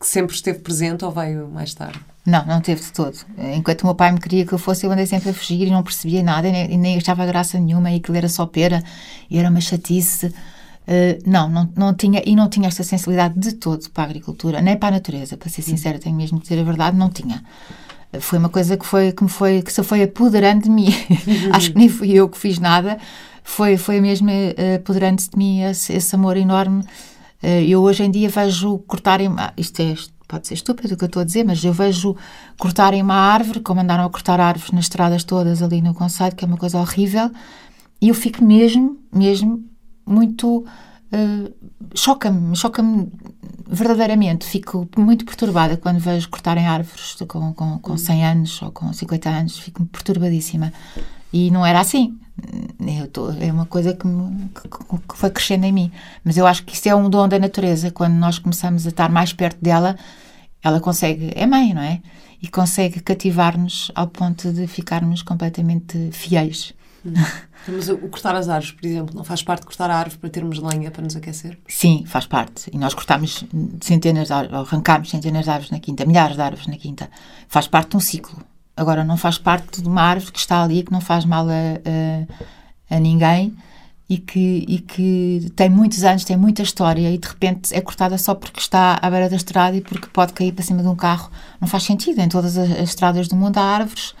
que 0.00 0.06
sempre 0.06 0.34
esteve 0.34 0.58
presente 0.58 1.04
ou 1.04 1.12
veio 1.12 1.48
mais 1.48 1.72
tarde? 1.72 2.00
Não, 2.26 2.44
não 2.46 2.60
teve 2.60 2.80
de 2.80 2.92
todo. 2.92 3.16
Enquanto 3.54 3.82
o 3.82 3.86
meu 3.86 3.94
pai 3.94 4.10
me 4.10 4.18
queria 4.18 4.44
que 4.44 4.52
eu 4.52 4.58
fosse, 4.58 4.84
eu 4.84 4.90
andei 4.90 5.06
sempre 5.06 5.30
a 5.30 5.34
fugir 5.34 5.68
e 5.68 5.70
não 5.70 5.84
percebia 5.84 6.22
nada 6.22 6.48
e 6.48 6.52
nem, 6.52 6.78
nem 6.78 6.96
achava 6.96 7.24
graça 7.24 7.60
nenhuma 7.60 7.90
e 7.92 7.96
aquilo 7.96 8.16
era 8.16 8.28
só 8.28 8.44
pera 8.44 8.82
e 9.30 9.38
era 9.38 9.48
uma 9.48 9.60
chatice 9.60 10.34
Uh, 10.84 11.16
não, 11.24 11.48
não, 11.48 11.72
não 11.74 11.94
tinha, 11.94 12.22
e 12.26 12.36
não 12.36 12.46
tinha 12.46 12.68
esta 12.68 12.82
sensibilidade 12.82 13.38
de 13.38 13.54
todo 13.54 13.88
para 13.88 14.02
a 14.02 14.06
agricultura, 14.06 14.60
nem 14.60 14.76
para 14.76 14.88
a 14.88 14.90
natureza, 14.98 15.34
para 15.34 15.48
ser 15.48 15.62
sincera, 15.62 15.98
tenho 15.98 16.14
mesmo 16.14 16.38
que 16.38 16.46
dizer 16.46 16.60
a 16.60 16.62
verdade, 16.62 16.94
não 16.94 17.08
tinha. 17.08 17.42
Foi 18.20 18.38
uma 18.38 18.48
coisa 18.48 18.76
que 18.76 18.86
foi 18.86 19.12
que 19.12 19.22
me 19.22 19.30
foi 19.30 19.62
que 19.62 19.72
se 19.72 19.82
foi 19.82 20.02
apoderando 20.02 20.64
de 20.64 20.70
mim. 20.70 20.88
Acho 21.52 21.72
que 21.72 21.78
nem 21.78 21.88
fui 21.88 22.12
eu 22.12 22.28
que 22.28 22.38
fiz 22.38 22.58
nada, 22.58 22.98
foi 23.42 23.76
foi 23.76 24.00
mesmo 24.00 24.30
uh, 24.30 24.76
apoderando 24.76 25.22
de 25.22 25.36
mim 25.36 25.62
esse, 25.62 25.92
esse 25.92 26.14
amor 26.14 26.36
enorme. 26.36 26.82
Uh, 27.42 27.62
eu 27.66 27.82
hoje 27.82 28.02
em 28.04 28.10
dia 28.10 28.28
vejo 28.28 28.78
cortarem, 28.86 29.30
isto 29.56 29.80
é 29.80 29.94
pode 30.26 30.48
ser 30.48 30.54
estúpido 30.54 30.94
o 30.94 30.96
que 30.96 31.04
eu 31.04 31.06
estou 31.06 31.22
a 31.22 31.24
dizer, 31.24 31.44
mas 31.44 31.62
eu 31.62 31.72
vejo 31.72 32.16
cortarem 32.58 33.02
uma 33.02 33.14
árvore, 33.14 33.60
como 33.60 33.80
andaram 33.80 34.04
a 34.04 34.10
cortar 34.10 34.40
árvores 34.40 34.72
nas 34.72 34.86
estradas 34.86 35.22
todas 35.22 35.62
ali 35.62 35.80
no 35.82 35.94
Conselho, 35.94 36.34
que 36.34 36.44
é 36.44 36.48
uma 36.48 36.56
coisa 36.56 36.78
horrível, 36.78 37.30
e 38.00 38.08
eu 38.08 38.14
fico 38.14 38.44
mesmo, 38.44 38.98
mesmo 39.12 39.64
muito. 40.06 40.64
Uh, 41.14 41.54
choca-me, 41.94 42.56
choca-me 42.56 43.08
verdadeiramente. 43.68 44.44
Fico 44.46 44.88
muito 44.96 45.24
perturbada 45.24 45.76
quando 45.76 46.00
vejo 46.00 46.28
cortarem 46.28 46.66
árvores 46.66 47.16
com, 47.28 47.52
com, 47.54 47.78
com 47.78 47.96
100 47.96 48.24
anos 48.24 48.62
ou 48.62 48.72
com 48.72 48.92
50 48.92 49.28
anos. 49.30 49.58
Fico 49.58 49.84
perturbadíssima. 49.86 50.72
E 51.32 51.50
não 51.50 51.64
era 51.64 51.80
assim. 51.80 52.18
Tô, 53.12 53.30
é 53.30 53.52
uma 53.52 53.66
coisa 53.66 53.94
que, 53.94 54.06
me, 54.06 54.48
que, 54.48 54.68
que, 54.68 55.16
foi 55.16 55.30
crescendo 55.30 55.66
em 55.66 55.72
mim. 55.72 55.92
Mas 56.24 56.36
eu 56.36 56.46
acho 56.46 56.64
que 56.64 56.74
isso 56.74 56.88
é 56.88 56.94
um 56.94 57.08
dom 57.08 57.28
da 57.28 57.38
natureza. 57.38 57.90
Quando 57.90 58.14
nós 58.14 58.38
começamos 58.38 58.86
a 58.86 58.88
estar 58.88 59.08
mais 59.08 59.32
perto 59.32 59.62
dela, 59.62 59.96
ela 60.62 60.80
consegue. 60.80 61.32
É 61.34 61.46
mãe, 61.46 61.72
não 61.72 61.82
é? 61.82 62.00
E 62.42 62.48
consegue 62.48 63.00
cativar-nos 63.00 63.90
ao 63.94 64.08
ponto 64.08 64.52
de 64.52 64.66
ficarmos 64.66 65.22
completamente 65.22 66.10
fiéis. 66.12 66.74
Mas 67.68 67.88
o 67.88 67.96
cortar 68.08 68.34
as 68.34 68.48
árvores, 68.48 68.72
por 68.72 68.86
exemplo, 68.86 69.14
não 69.14 69.24
faz 69.24 69.42
parte 69.42 69.60
de 69.60 69.66
cortar 69.66 69.90
a 69.90 69.96
árvore 69.96 70.18
para 70.18 70.30
termos 70.30 70.58
lenha 70.58 70.90
para 70.90 71.02
nos 71.02 71.16
aquecer? 71.16 71.58
Sim, 71.68 72.04
faz 72.06 72.26
parte. 72.26 72.70
E 72.72 72.78
nós 72.78 72.94
cortamos 72.94 73.44
centenas 73.80 74.28
de 74.28 74.32
árvores, 74.32 74.68
arrancamos 74.68 75.10
centenas 75.10 75.44
de 75.44 75.50
árvores 75.50 75.70
na 75.70 75.78
quinta, 75.78 76.04
milhares 76.04 76.36
de 76.36 76.42
árvores 76.42 76.66
na 76.66 76.76
quinta. 76.76 77.10
Faz 77.48 77.66
parte 77.66 77.90
de 77.90 77.96
um 77.96 78.00
ciclo. 78.00 78.44
Agora, 78.76 79.04
não 79.04 79.16
faz 79.16 79.38
parte 79.38 79.80
de 79.80 79.88
uma 79.88 80.02
árvore 80.02 80.32
que 80.32 80.38
está 80.38 80.62
ali, 80.62 80.82
que 80.82 80.92
não 80.92 81.00
faz 81.00 81.24
mal 81.24 81.46
a, 81.48 81.52
a, 82.90 82.96
a 82.96 83.00
ninguém 83.00 83.56
e 84.08 84.18
que, 84.18 84.64
e 84.68 84.78
que 84.80 85.52
tem 85.56 85.70
muitos 85.70 86.04
anos, 86.04 86.24
tem 86.24 86.36
muita 86.36 86.62
história 86.62 87.10
e 87.10 87.16
de 87.16 87.26
repente 87.26 87.74
é 87.74 87.80
cortada 87.80 88.18
só 88.18 88.34
porque 88.34 88.60
está 88.60 88.98
à 89.00 89.10
beira 89.10 89.30
da 89.30 89.36
estrada 89.36 89.76
e 89.76 89.80
porque 89.80 90.08
pode 90.08 90.32
cair 90.32 90.52
para 90.52 90.64
cima 90.64 90.82
de 90.82 90.88
um 90.88 90.96
carro. 90.96 91.30
Não 91.60 91.68
faz 91.68 91.84
sentido. 91.84 92.20
Em 92.20 92.28
todas 92.28 92.58
as, 92.58 92.70
as 92.70 92.90
estradas 92.90 93.28
do 93.28 93.36
mundo 93.36 93.58
há 93.58 93.62
árvores 93.62 94.14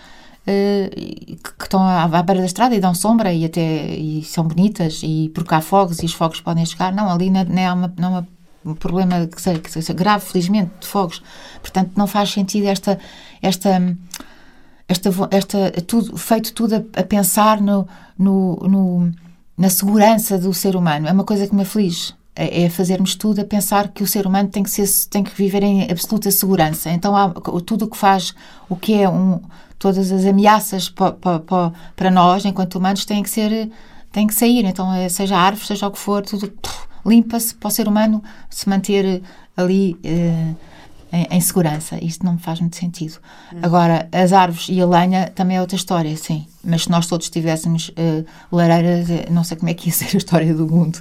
que 0.46 1.64
estão 1.64 1.82
à, 1.82 2.06
beira 2.22 2.40
da 2.40 2.46
estrada 2.46 2.74
e 2.74 2.80
dão 2.80 2.94
sombra 2.94 3.32
e 3.32 3.44
até 3.44 3.94
e 3.96 4.22
são 4.24 4.44
bonitas 4.46 5.00
e 5.02 5.30
porque 5.34 5.54
há 5.54 5.60
fogos 5.60 6.00
e 6.00 6.06
os 6.06 6.12
fogos 6.12 6.40
podem 6.40 6.66
chegar. 6.66 6.92
Não, 6.92 7.10
ali 7.10 7.30
não, 7.30 7.44
não 7.44 7.58
é, 7.58 7.72
uma, 7.72 7.94
não 7.96 8.18
é 8.18 8.24
um 8.64 8.74
problema 8.74 9.26
que 9.26 9.40
seja, 9.40 9.58
que 9.58 9.70
seja 9.70 9.92
grave, 9.94 10.24
felizmente, 10.24 10.70
de 10.80 10.86
fogos. 10.86 11.22
Portanto, 11.60 11.92
não 11.96 12.06
faz 12.06 12.30
sentido 12.30 12.66
esta 12.66 12.98
esta 13.40 13.96
esta, 14.86 15.10
esta 15.30 15.70
tudo 15.86 16.16
feito 16.16 16.52
tudo 16.52 16.74
a, 16.74 17.00
a 17.00 17.02
pensar 17.02 17.60
no, 17.60 17.88
no, 18.18 18.56
no, 18.56 19.12
na 19.56 19.70
segurança 19.70 20.38
do 20.38 20.52
ser 20.52 20.76
humano. 20.76 21.08
É 21.08 21.12
uma 21.12 21.24
coisa 21.24 21.46
que 21.46 21.54
me 21.54 21.62
aflige. 21.62 22.14
É, 22.36 22.64
é 22.64 22.68
fazermos 22.68 23.14
tudo 23.14 23.40
a 23.40 23.44
pensar 23.44 23.88
que 23.88 24.02
o 24.02 24.06
ser 24.06 24.26
humano 24.26 24.48
tem 24.48 24.62
que 24.62 24.70
ser 24.70 24.88
tem 25.08 25.22
que 25.22 25.30
viver 25.34 25.62
em 25.62 25.90
absoluta 25.90 26.30
segurança. 26.30 26.90
Então 26.90 27.16
há, 27.16 27.30
tudo 27.64 27.86
o 27.86 27.88
que 27.88 27.96
faz 27.96 28.34
o 28.68 28.76
que 28.76 28.94
é 28.94 29.08
um 29.08 29.40
todas 29.78 30.10
as 30.12 30.24
ameaças 30.24 30.88
para 30.88 32.10
nós, 32.10 32.44
enquanto 32.44 32.76
humanos, 32.76 33.04
têm 33.04 33.22
que 33.22 33.30
ser 33.30 33.70
têm 34.12 34.26
que 34.28 34.34
sair. 34.34 34.64
Então, 34.64 34.92
é, 34.94 35.08
seja 35.08 35.36
árvore, 35.36 35.66
seja 35.66 35.88
o 35.88 35.90
que 35.90 35.98
for, 35.98 36.22
tudo 36.22 36.52
limpa-se 37.04 37.54
para 37.54 37.68
o 37.68 37.70
ser 37.70 37.86
humano 37.86 38.22
se 38.48 38.68
manter 38.68 39.22
ali 39.56 39.96
eh, 40.02 40.54
em, 41.12 41.26
em, 41.30 41.40
segurança. 41.40 42.02
Isto 42.02 42.24
não 42.24 42.34
me 42.34 42.38
faz 42.38 42.60
muito 42.60 42.76
sentido. 42.76 43.18
Hum. 43.52 43.58
Agora, 43.62 44.08
as 44.10 44.32
árvores 44.32 44.68
e 44.68 44.80
a 44.80 44.86
lenha 44.86 45.30
também 45.34 45.56
é 45.56 45.60
outra 45.60 45.76
história, 45.76 46.16
sim. 46.16 46.46
Mas 46.62 46.84
se 46.84 46.90
nós 46.90 47.06
todos 47.06 47.28
tivéssemos 47.28 47.90
uh, 47.90 48.24
lareiras, 48.50 49.10
eh, 49.10 49.26
não 49.30 49.44
sei 49.44 49.56
como 49.56 49.68
é 49.68 49.74
que 49.74 49.88
ia 49.88 49.92
ser 49.92 50.14
a 50.14 50.18
história 50.18 50.54
do 50.54 50.66
mundo. 50.66 50.98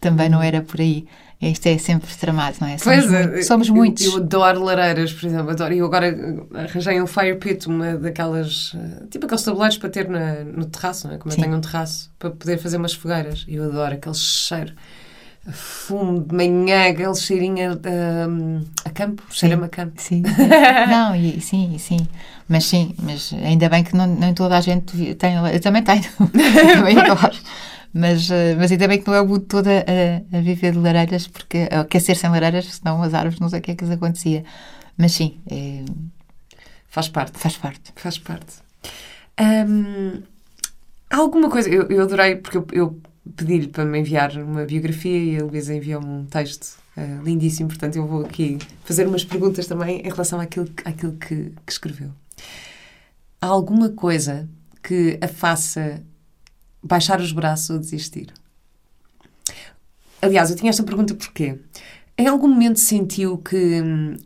Também 0.00 0.28
não 0.28 0.42
era 0.42 0.60
por 0.62 0.80
aí. 0.80 1.06
Isto 1.40 1.66
é 1.66 1.78
sempre 1.78 2.14
tramado, 2.14 2.56
não 2.60 2.68
é? 2.68 2.78
Somos, 2.78 3.06
pois 3.06 3.12
é, 3.12 3.42
somos 3.42 3.68
muitos. 3.68 4.04
Eu, 4.04 4.12
eu, 4.12 4.16
adoro 4.18 4.64
lareiras, 4.64 5.12
por 5.12 5.26
exemplo, 5.26 5.50
adoro. 5.50 5.74
E 5.74 5.78
eu 5.78 5.86
agora 5.86 6.16
arranjei 6.54 7.02
um 7.02 7.06
fire 7.06 7.36
pit, 7.36 7.66
uma 7.66 7.96
daquelas, 7.96 8.72
eh, 8.74 9.06
tipo 9.10 9.26
aqueles 9.26 9.42
tabuleiros 9.42 9.76
para 9.76 9.90
ter 9.90 10.08
na, 10.08 10.44
no 10.44 10.64
terraço, 10.64 11.06
não 11.06 11.14
é? 11.14 11.18
Como 11.18 11.32
Sim. 11.32 11.40
eu 11.40 11.44
tenho 11.44 11.56
um 11.56 11.60
terraço, 11.60 12.10
para 12.18 12.30
poder 12.30 12.58
fazer 12.58 12.76
umas 12.76 12.94
fogueiras. 12.94 13.44
E 13.46 13.56
eu 13.56 13.64
adoro 13.64 13.94
aquele 13.94 14.14
cheiro, 14.14 14.72
fumo 15.52 16.20
de 16.20 16.34
manhã, 16.34 16.88
aquele 16.88 17.14
cheirinho 17.14 17.72
a, 17.72 18.88
a 18.88 18.90
campo, 18.90 19.22
cheira-me 19.30 19.64
a 19.64 19.68
campo. 19.68 20.00
Sim, 20.00 20.22
não, 20.88 21.14
e, 21.14 21.40
sim, 21.40 21.76
sim. 21.78 22.08
Mas 22.48 22.64
sim, 22.66 22.94
mas 23.02 23.32
ainda 23.32 23.68
bem 23.68 23.82
que 23.82 23.96
não, 23.96 24.06
nem 24.06 24.34
toda 24.34 24.58
a 24.58 24.60
gente 24.60 25.14
tem. 25.14 25.34
Eu 25.36 25.60
também 25.60 25.82
tenho. 25.82 26.04
também 26.74 26.96
adoro. 27.00 27.36
Mas, 27.94 28.28
eh, 28.28 28.56
mas 28.56 28.72
ainda 28.72 28.88
bem 28.88 29.00
que 29.00 29.06
não 29.06 29.14
é 29.14 29.20
o 29.20 29.26
mundo 29.26 29.44
todo 29.46 29.68
a, 29.68 30.36
a 30.36 30.40
viver 30.40 30.72
de 30.72 30.78
lareiras, 30.78 31.28
porque 31.28 31.68
a 31.70 31.82
aquecer 31.82 32.16
sem 32.16 32.28
lareiras, 32.28 32.64
senão 32.74 33.00
as 33.00 33.14
árvores 33.14 33.38
não 33.38 33.48
sei 33.48 33.60
o 33.60 33.62
que 33.62 33.70
é 33.70 33.74
que 33.76 33.84
acontecia. 33.84 34.44
Mas 34.98 35.12
sim, 35.12 35.40
é, 35.48 35.84
faz 36.88 37.08
parte. 37.08 37.38
Faz 37.38 37.56
parte. 37.56 37.92
Faz 37.94 38.18
parte. 38.18 38.56
Hum, 39.40 40.22
alguma 41.08 41.48
coisa, 41.48 41.68
eu, 41.68 41.86
eu 41.88 42.02
adorei, 42.02 42.34
porque 42.36 42.58
eu, 42.58 42.66
eu 42.72 43.00
pedi-lhe 43.36 43.68
para 43.68 43.84
me 43.84 44.00
enviar 44.00 44.32
uma 44.38 44.64
biografia 44.64 45.18
e 45.18 45.40
a 45.40 45.44
Luísa 45.44 45.74
enviou-me 45.74 46.06
um 46.06 46.26
texto 46.26 46.76
uh, 46.96 47.22
lindíssimo, 47.22 47.68
portanto 47.68 47.96
eu 47.96 48.06
vou 48.06 48.24
aqui 48.24 48.58
fazer 48.84 49.06
umas 49.06 49.24
perguntas 49.24 49.66
também 49.66 50.00
em 50.00 50.10
relação 50.10 50.40
àquilo, 50.40 50.68
àquilo 50.84 51.12
que, 51.12 51.52
que 51.64 51.72
escreveu. 51.72 52.10
Há 53.40 53.46
alguma 53.46 53.90
coisa 53.90 54.48
que 54.82 55.18
a 55.20 55.28
faça 55.28 56.02
baixar 56.84 57.20
os 57.20 57.32
braços 57.32 57.70
ou 57.70 57.78
desistir? 57.78 58.32
Aliás, 60.20 60.50
eu 60.50 60.56
tinha 60.56 60.70
esta 60.70 60.82
pergunta 60.82 61.14
porquê? 61.14 61.58
Em 62.16 62.28
algum 62.28 62.46
momento 62.46 62.78
sentiu 62.78 63.38
que, 63.38 63.82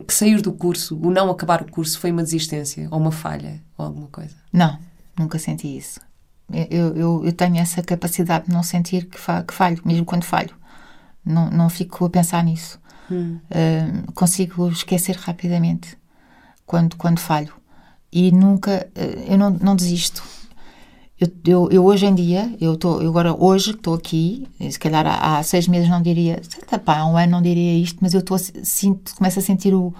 que 0.06 0.12
sair 0.12 0.42
do 0.42 0.52
curso, 0.52 0.98
o 0.98 1.11
não 1.11 1.30
acabar 1.30 1.62
o 1.62 1.70
curso, 1.70 1.98
foi 1.98 2.11
uma 2.11 2.22
desistência 2.22 2.86
ou 2.90 2.98
uma 2.98 3.11
falha 3.11 3.62
ou 3.78 3.86
alguma 3.86 4.09
coisa? 4.09 4.34
Não, 4.52 4.78
nunca 5.18 5.38
senti 5.38 5.76
isso. 5.76 6.00
Eu, 6.70 6.94
eu, 6.94 7.24
eu 7.24 7.32
tenho 7.32 7.56
essa 7.56 7.82
capacidade 7.82 8.46
de 8.46 8.52
não 8.52 8.62
sentir 8.62 9.06
que, 9.06 9.18
fa 9.18 9.42
que 9.42 9.54
falho, 9.54 9.80
mesmo 9.84 10.04
quando 10.04 10.24
falho. 10.24 10.54
Não, 11.24 11.50
não 11.50 11.68
fico 11.68 12.04
a 12.04 12.11
pensar 12.11 12.42
nisso. 12.44 12.78
Hum. 13.11 13.38
Uh, 13.50 14.12
consigo 14.12 14.68
esquecer 14.68 15.16
rapidamente 15.16 15.96
quando, 16.66 16.96
quando 16.96 17.18
falho. 17.18 17.54
E 18.12 18.30
nunca, 18.32 18.86
uh, 18.96 19.32
eu 19.32 19.38
não, 19.38 19.50
não 19.50 19.76
desisto. 19.76 20.22
Eu, 21.20 21.28
eu, 21.44 21.68
eu, 21.72 21.84
hoje 21.84 22.06
em 22.06 22.14
dia, 22.14 22.54
eu 22.60 22.74
estou, 22.74 23.00
agora 23.00 23.34
hoje 23.34 23.72
estou 23.72 23.94
aqui, 23.94 24.46
se 24.70 24.78
calhar 24.78 25.04
há, 25.04 25.38
há, 25.38 25.42
seis 25.42 25.66
meses 25.66 25.88
não 25.88 26.00
diria, 26.00 26.40
pá, 26.84 26.98
há 26.98 27.06
um 27.06 27.16
ano 27.16 27.32
não 27.32 27.42
diria 27.42 27.74
isto, 27.76 27.98
mas 28.00 28.14
eu 28.14 28.20
estou, 28.20 28.38
sinto, 28.38 29.16
começo 29.16 29.40
a 29.40 29.42
sentir 29.42 29.74
o, 29.74 29.92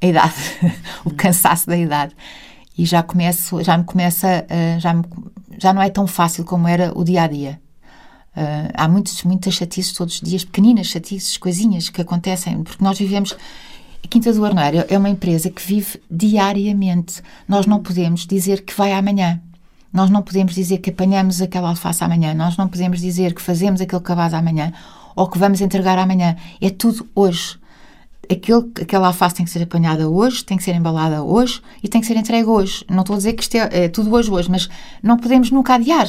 a 0.00 0.06
idade, 0.06 0.34
o 1.04 1.10
cansaço 1.10 1.66
da 1.66 1.76
idade. 1.76 2.14
E 2.78 2.84
já 2.84 3.02
começo, 3.02 3.60
já 3.62 3.76
me 3.76 3.82
começa, 3.82 4.46
uh, 4.48 4.80
já, 4.80 4.94
me, 4.94 5.02
já 5.58 5.74
não 5.74 5.82
é 5.82 5.90
tão 5.90 6.06
fácil 6.06 6.44
como 6.44 6.68
era 6.68 6.92
o 6.96 7.02
dia 7.02 7.24
a 7.24 7.26
dia. 7.26 7.60
Uh, 8.36 8.70
há 8.74 8.88
muitos, 8.88 9.24
muitas 9.24 9.54
chatices 9.54 9.92
todos 9.92 10.14
os 10.14 10.20
dias, 10.20 10.44
pequeninas 10.44 10.86
chatices, 10.86 11.36
coisinhas 11.36 11.88
que 11.88 12.00
acontecem, 12.00 12.62
porque 12.62 12.82
nós 12.82 12.98
vivemos. 12.98 13.36
A 14.04 14.08
Quinta 14.08 14.32
do 14.32 14.44
Armário 14.44 14.84
é 14.88 14.98
uma 14.98 15.08
empresa 15.08 15.48
que 15.48 15.62
vive 15.62 16.00
diariamente. 16.10 17.22
Nós 17.46 17.66
não 17.66 17.80
podemos 17.80 18.26
dizer 18.26 18.62
que 18.62 18.74
vai 18.74 18.92
amanhã 18.92 19.40
nós 19.92 20.08
não 20.08 20.22
podemos 20.22 20.54
dizer 20.54 20.78
que 20.78 20.90
apanhamos 20.90 21.42
aquela 21.42 21.68
alface 21.68 22.02
amanhã, 22.02 22.32
nós 22.32 22.56
não 22.56 22.66
podemos 22.66 23.00
dizer 23.00 23.34
que 23.34 23.42
fazemos 23.42 23.80
aquele 23.80 24.00
cabaz 24.00 24.32
amanhã 24.32 24.72
ou 25.14 25.28
que 25.28 25.38
vamos 25.38 25.60
entregar 25.60 25.98
amanhã. 25.98 26.36
É 26.60 26.70
tudo 26.70 27.06
hoje. 27.14 27.58
Aquele, 28.30 28.70
aquela 28.80 29.08
alface 29.08 29.34
tem 29.34 29.44
que 29.44 29.50
ser 29.50 29.62
apanhada 29.62 30.08
hoje, 30.08 30.44
tem 30.44 30.56
que 30.56 30.62
ser 30.62 30.74
embalada 30.74 31.22
hoje 31.22 31.60
e 31.82 31.88
tem 31.88 32.00
que 32.00 32.06
ser 32.06 32.16
entregue 32.16 32.48
hoje. 32.48 32.84
Não 32.88 33.00
estou 33.00 33.14
a 33.14 33.16
dizer 33.18 33.34
que 33.34 33.42
isto 33.42 33.54
é, 33.56 33.84
é 33.84 33.88
tudo 33.88 34.10
hoje, 34.14 34.30
hoje, 34.30 34.50
mas 34.50 34.68
não 35.02 35.18
podemos 35.18 35.50
nunca 35.50 35.74
adiar. 35.74 36.08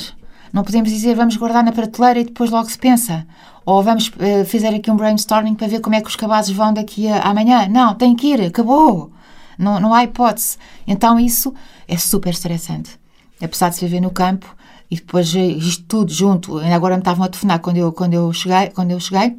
Não 0.53 0.63
podemos 0.63 0.89
dizer 0.89 1.15
vamos 1.15 1.35
guardar 1.35 1.63
na 1.63 1.71
prateleira 1.71 2.19
e 2.19 2.23
depois 2.23 2.49
logo 2.51 2.69
se 2.69 2.77
pensa. 2.77 3.25
Ou 3.65 3.83
vamos 3.83 4.07
uh, 4.09 4.45
fazer 4.45 4.67
aqui 4.67 4.89
um 4.91 4.95
brainstorming 4.95 5.55
para 5.55 5.67
ver 5.67 5.81
como 5.81 5.95
é 5.95 6.01
que 6.01 6.07
os 6.07 6.15
cabazes 6.15 6.55
vão 6.55 6.71
daqui 6.73 7.07
a, 7.07 7.21
amanhã. 7.23 7.67
Não, 7.67 7.95
tem 7.95 8.15
que 8.15 8.27
ir, 8.27 8.41
acabou. 8.41 9.11
Não, 9.57 9.79
não 9.79 9.93
há 9.93 10.03
hipótese. 10.03 10.57
Então 10.87 11.19
isso 11.19 11.53
é 11.87 11.97
super 11.97 12.29
estressante 12.29 13.02
apesar 13.43 13.69
de 13.69 13.75
se 13.75 13.85
viver 13.85 14.01
no 14.01 14.11
campo, 14.11 14.55
e 14.89 14.95
depois 14.95 15.33
isto 15.33 15.83
tudo 15.85 16.11
junto, 16.11 16.57
ainda 16.59 16.75
agora 16.75 16.95
me 16.95 17.01
estavam 17.01 17.25
a 17.25 17.29
telefonar 17.29 17.59
quando 17.59 17.77
eu, 17.77 17.91
quando 17.91 18.13
eu 18.13 18.31
cheguei, 18.31 18.69
quando 18.69 18.91
eu 18.91 18.99
cheguei 18.99 19.37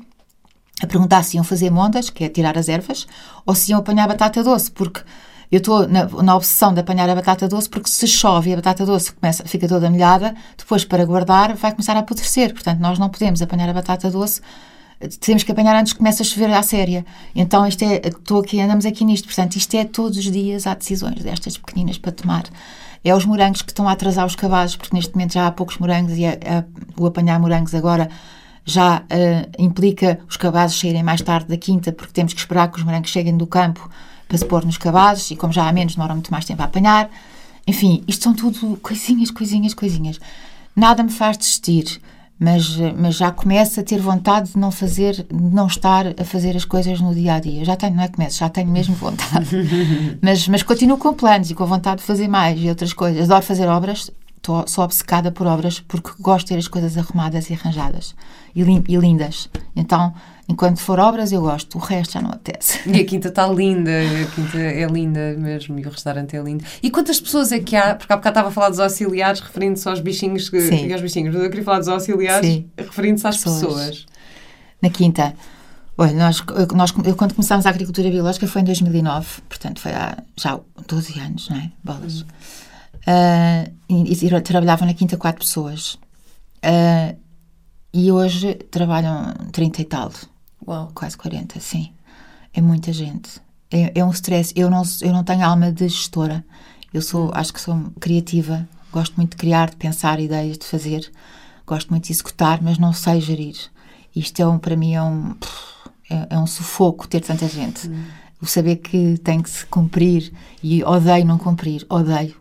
a 0.83 0.87
perguntar 0.87 1.23
se 1.23 1.37
iam 1.37 1.45
fazer 1.45 1.71
mondas, 1.71 2.11
que 2.11 2.25
é 2.25 2.29
tirar 2.29 2.59
as 2.59 2.69
ervas, 2.69 3.07
ou 3.47 3.55
se 3.55 3.71
iam 3.71 3.79
apanhar 3.79 4.09
batata 4.09 4.43
doce, 4.43 4.71
porque 4.71 5.01
eu 5.51 5.59
estou 5.59 5.87
na, 5.87 6.07
na, 6.07 6.35
obsessão 6.35 6.75
de 6.75 6.81
apanhar 6.81 7.09
a 7.09 7.15
batata 7.15 7.47
doce 7.47 7.69
porque 7.69 7.89
se 7.89 8.09
chove 8.09 8.51
e 8.51 8.53
a 8.55 8.57
batata 8.57 8.85
doce 8.85 9.13
começa, 9.13 9.45
fica 9.45 9.69
toda 9.69 9.89
molhada, 9.89 10.35
depois 10.57 10.85
para 10.85 11.05
guardar 11.05 11.55
vai 11.55 11.71
começar 11.71 11.97
a 11.97 12.01
apodrecer. 12.01 12.53
Portanto, 12.53 12.81
nós 12.81 12.99
não 12.99 13.09
podemos 13.09 13.41
apanhar 13.41 13.69
a 13.69 13.73
batata 13.73 14.11
doce, 14.11 14.41
temos 15.21 15.43
que 15.43 15.53
apanhar 15.53 15.77
antes 15.77 15.93
que 15.93 15.99
comece 15.99 16.23
a 16.23 16.25
chover 16.25 16.53
à 16.53 16.63
séria. 16.63 17.05
Então, 17.35 17.67
isto 17.67 17.83
é, 17.85 18.01
estou 18.05 18.41
aqui, 18.41 18.61
andamos 18.61 18.87
aqui 18.87 19.05
nisto. 19.05 19.27
Portanto, 19.27 19.57
isto 19.57 19.75
é 19.77 19.85
todos 19.85 20.19
os 20.19 20.31
dias 20.31 20.67
há 20.67 20.75
decisões 20.75 21.23
destas 21.23 21.57
pequeninas 21.57 21.99
para 21.99 22.13
tomar. 22.13 22.45
É 23.05 23.15
os 23.15 23.25
morangos 23.27 23.61
que 23.61 23.71
estão 23.71 23.87
a 23.87 23.93
atrasar 23.93 24.25
os 24.27 24.35
cabazes, 24.35 24.77
porque 24.77 24.97
neste 24.97 25.15
momento 25.15 25.35
já 25.35 25.47
há 25.47 25.53
poucos 25.53 25.77
morangos 25.79 26.17
e 26.17 26.25
a, 26.25 26.31
a, 26.31 26.65
o 26.97 27.07
apanhar 27.07 27.39
morangos 27.39 27.75
agora 27.75 28.09
já 28.65 29.01
uh, 29.01 29.53
implica 29.63 30.19
os 30.29 30.39
cabazes 30.39 30.81
saírem 30.81 31.03
mais 31.03 31.21
tarde 31.21 31.49
da 31.49 31.57
quinta, 31.57 31.93
porque 31.93 32.13
temos 32.13 32.33
que 32.33 32.41
esperar 32.41 32.71
que 32.71 32.79
os 32.79 32.85
morangos 32.85 33.11
cheguem 33.11 33.37
do 33.37 33.47
campo 33.47 33.91
para 34.27 34.39
se 34.39 34.45
pôr 34.47 34.65
nos 34.65 34.79
cabazes 34.79 35.31
e 35.31 35.37
como 35.37 35.53
já 35.53 35.69
há 35.69 35.73
menos, 35.73 35.95
demora 35.95 36.15
muito 36.15 36.33
mais 36.33 36.47
tempo 36.47 36.63
a 36.63 36.65
apanhar. 36.65 37.11
Enfim, 37.67 38.03
isto 38.09 38.25
são 38.25 38.35
tudo 38.35 38.79
coisinhas, 38.79 39.31
coisinhas, 39.31 39.75
coisinhas. 39.75 40.19
Nada 40.75 41.03
me 41.03 41.11
faz 41.11 41.37
desistir, 41.37 42.01
mas, 42.39 42.77
mas 42.99 43.17
já 43.17 43.31
começo 43.31 43.81
a 43.81 43.83
ter 43.83 44.01
vontade 44.01 44.53
de 44.53 44.59
não 44.59 44.71
fazer, 44.71 45.15
de 45.15 45.55
não 45.55 45.67
estar 45.67 46.07
a 46.21 46.25
fazer 46.25 46.57
as 46.57 46.65
coisas 46.65 47.01
no 47.01 47.15
dia 47.15 47.35
a 47.35 47.41
dia. 47.41 47.65
Já 47.65 47.77
tenho, 47.77 47.95
não 47.95 48.03
é 48.03 48.09
começo, 48.09 48.39
já 48.39 48.49
tenho 48.49 48.69
mesmo 48.69 48.95
vontade. 48.95 49.49
mas, 50.21 50.49
mas 50.49 50.63
continuo 50.63 50.99
com 50.99 51.15
planos 51.15 51.51
e 51.51 51.55
com 51.55 51.65
vontade 51.65 52.01
de 52.01 52.07
fazer 52.07 52.29
mais 52.29 52.61
e 52.61 52.69
outras 52.69 52.93
coisas. 52.93 53.31
Adoro 53.31 53.45
fazer 53.45 53.69
obras, 53.69 54.11
estou, 54.37 54.65
sou 54.67 54.85
obcecada 54.85 55.31
por 55.31 55.47
obras 55.47 55.81
porque 55.81 56.11
gosto 56.21 56.47
de 56.47 56.55
ter 56.55 56.59
as 56.59 56.69
coisas 56.69 56.99
arrumadas 56.99 57.49
e 57.51 57.55
arranjadas 57.55 58.15
e, 58.55 58.63
e 58.63 58.97
lindas. 58.97 59.49
Então, 59.75 60.13
enquanto 60.49 60.79
for 60.81 60.99
obras, 60.99 61.33
eu 61.33 61.41
gosto, 61.41 61.77
o 61.77 61.81
resto 61.81 62.15
já 62.15 62.23
não 62.23 62.31
apetece. 62.31 62.81
E 62.89 63.01
a 63.01 63.05
quinta 63.05 63.29
está 63.29 63.47
linda, 63.47 63.91
a 63.91 64.35
quinta 64.35 64.59
é 64.59 64.87
linda 64.87 65.35
mesmo, 65.39 65.79
e 65.79 65.87
o 65.87 65.91
restaurante 65.91 66.37
é 66.37 66.43
lindo. 66.43 66.65
E 66.83 66.91
quantas 66.91 67.21
pessoas 67.21 67.53
é 67.53 67.61
que 67.61 67.75
há? 67.75 67.95
Porque 67.95 68.13
há 68.13 68.17
bocado 68.17 68.33
estava 68.33 68.49
a 68.49 68.53
falar 68.53 68.71
dos 68.71 68.81
auxiliares, 68.81 69.41
referindo-se 69.41 69.89
aos 69.89 70.01
bichinhos, 70.01 70.51
que, 70.51 70.61
Sim. 70.61 70.93
aos 70.93 71.03
bichinhos, 71.03 71.35
mas 71.35 71.43
eu 71.43 71.51
queria 71.51 71.65
falar 71.65 71.79
dos 71.79 71.89
auxiliares, 71.89 72.65
referindo-se 72.77 73.27
às 73.27 73.37
pessoas. 73.37 73.61
pessoas. 73.61 74.07
Na 74.83 74.91
quinta. 74.91 75.35
Olha, 75.97 76.13
nós, 76.13 76.43
nós, 76.75 76.93
eu, 77.05 77.15
quando 77.15 77.35
começámos 77.35 77.67
a 77.67 77.71
agricultura 77.71 78.11
biológica 78.11 78.49
foi 78.49 78.63
em 78.63 78.65
2009, 78.65 79.43
portanto 79.49 79.81
foi 79.81 79.93
há 79.93 80.19
já 80.37 80.59
12 80.89 81.21
anos, 81.21 81.49
não 81.49 81.57
é? 81.57 81.71
Bolas. 81.83 82.23
Hum. 82.23 82.27
Uh, 83.07 83.73
e, 83.89 84.27
e, 84.27 84.41
trabalhavam 84.41 84.89
na 84.89 84.95
quinta 84.95 85.17
quatro 85.17 85.45
pessoas. 85.45 85.95
Uh, 86.65 87.17
e 87.93 88.11
hoje 88.11 88.55
trabalham 88.71 89.33
30 89.53 89.83
e 89.83 89.85
tal. 89.85 90.11
Uau. 90.67 90.91
Quase 90.95 91.17
40, 91.17 91.61
sim. 91.61 91.93
É 92.53 92.61
muita 92.61 92.93
gente. 92.93 93.41
É, 93.71 93.93
é 93.99 94.05
um 94.05 94.11
stress. 94.11 94.53
Eu 94.57 94.71
não, 94.71 94.83
eu 95.01 95.13
não 95.13 95.25
tenho 95.25 95.45
alma 95.45 95.73
de 95.73 95.89
gestora. 95.89 96.45
Eu 96.93 97.03
sou, 97.03 97.31
acho 97.35 97.53
que 97.53 97.61
sou 97.61 97.93
criativa. 98.01 98.69
Gosto 98.93 99.17
muito 99.17 99.33
de 99.33 99.37
criar, 99.37 99.71
de 99.71 99.77
pensar 99.77 100.21
ideias, 100.21 100.57
de 100.59 100.65
fazer. 100.65 101.11
Gosto 101.67 101.91
muito 101.91 102.05
de 102.05 102.13
executar, 102.13 102.63
mas 102.63 102.79
não 102.79 102.93
sei 102.93 103.21
gerir. 103.21 103.57
Isto 104.15 104.41
é 104.41 104.47
um, 104.47 104.59
para 104.59 104.77
mim 104.77 104.95
é 104.95 105.03
um, 105.03 105.35
é, 106.09 106.27
é 106.31 106.39
um 106.39 106.47
sufoco 106.47 107.09
ter 107.09 107.21
tanta 107.21 107.49
gente. 107.49 107.89
Hum. 107.89 108.05
O 108.41 108.47
saber 108.47 108.77
que 108.77 109.19
tem 109.19 109.41
que 109.41 109.51
se 109.51 109.67
cumprir 109.67 110.33
e 110.63 110.85
odeio 110.85 111.25
não 111.25 111.39
cumprir, 111.39 111.85
odeio. 111.89 112.37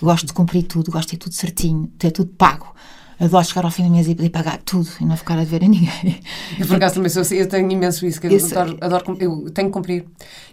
Gosto 0.00 0.26
de 0.26 0.32
cumprir 0.32 0.64
tudo, 0.64 0.90
gosto 0.90 1.10
de 1.10 1.16
ter 1.16 1.24
tudo 1.24 1.34
certinho, 1.34 1.86
ter 1.98 2.10
tudo 2.10 2.30
pago 2.30 2.74
adoro 3.20 3.44
chegar 3.44 3.64
ao 3.64 3.70
fim 3.70 3.84
do 3.84 3.90
mês 3.90 4.08
e 4.08 4.14
poder 4.14 4.30
pagar 4.30 4.58
tudo 4.58 4.88
e 5.00 5.04
não 5.04 5.16
ficar 5.16 5.34
a 5.34 5.40
dever 5.40 5.64
a 5.64 5.68
ninguém. 5.68 6.20
Eu, 6.58 6.66
por 6.66 6.76
acaso, 6.76 6.94
também 6.94 7.10
sou 7.10 7.22
assim, 7.22 7.36
eu 7.36 7.48
tenho 7.48 7.70
imenso 7.70 8.04
isso, 8.06 8.20
que 8.20 8.26
eu, 8.26 8.44
adoro, 8.46 8.78
adoro, 8.80 9.16
eu 9.20 9.50
tenho 9.50 9.68
que 9.68 9.72
cumprir. 9.72 10.04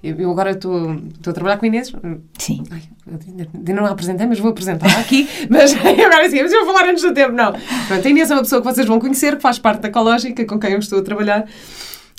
Eu, 0.04 0.16
eu 0.18 0.32
agora 0.32 0.52
estou, 0.52 0.94
estou 0.94 1.32
a 1.32 1.34
trabalhar 1.34 1.58
com 1.58 1.66
Inês. 1.66 1.92
Sim. 2.38 2.64
Ai, 2.72 2.82
ainda 3.54 3.74
não 3.74 3.86
a 3.86 3.90
apresentei, 3.90 4.28
mas 4.28 4.40
vou 4.40 4.52
apresentar 4.52 4.88
aqui. 5.00 5.28
mas 5.50 5.74
agora 5.76 6.30
sim, 6.30 6.42
mas 6.42 6.52
eu 6.52 6.66
vou 6.66 6.74
falar 6.74 6.90
antes 6.90 7.04
do 7.04 7.14
tempo, 7.14 7.34
não. 7.34 7.54
Pronto, 7.88 8.08
a 8.08 8.10
Inês 8.10 8.30
é 8.30 8.36
uma 8.36 8.44
pessoa 8.44 8.62
que 8.62 8.68
vocês 8.68 8.88
vão 8.88 9.00
conhecer, 9.00 9.36
que 9.36 9.42
faz 9.42 9.58
parte 9.60 9.82
da 9.82 9.88
Ecológica, 9.88 10.46
com 10.46 10.60
quem 10.60 10.74
eu 10.74 10.80
estou 10.80 11.00
a 11.00 11.02
trabalhar. 11.02 11.48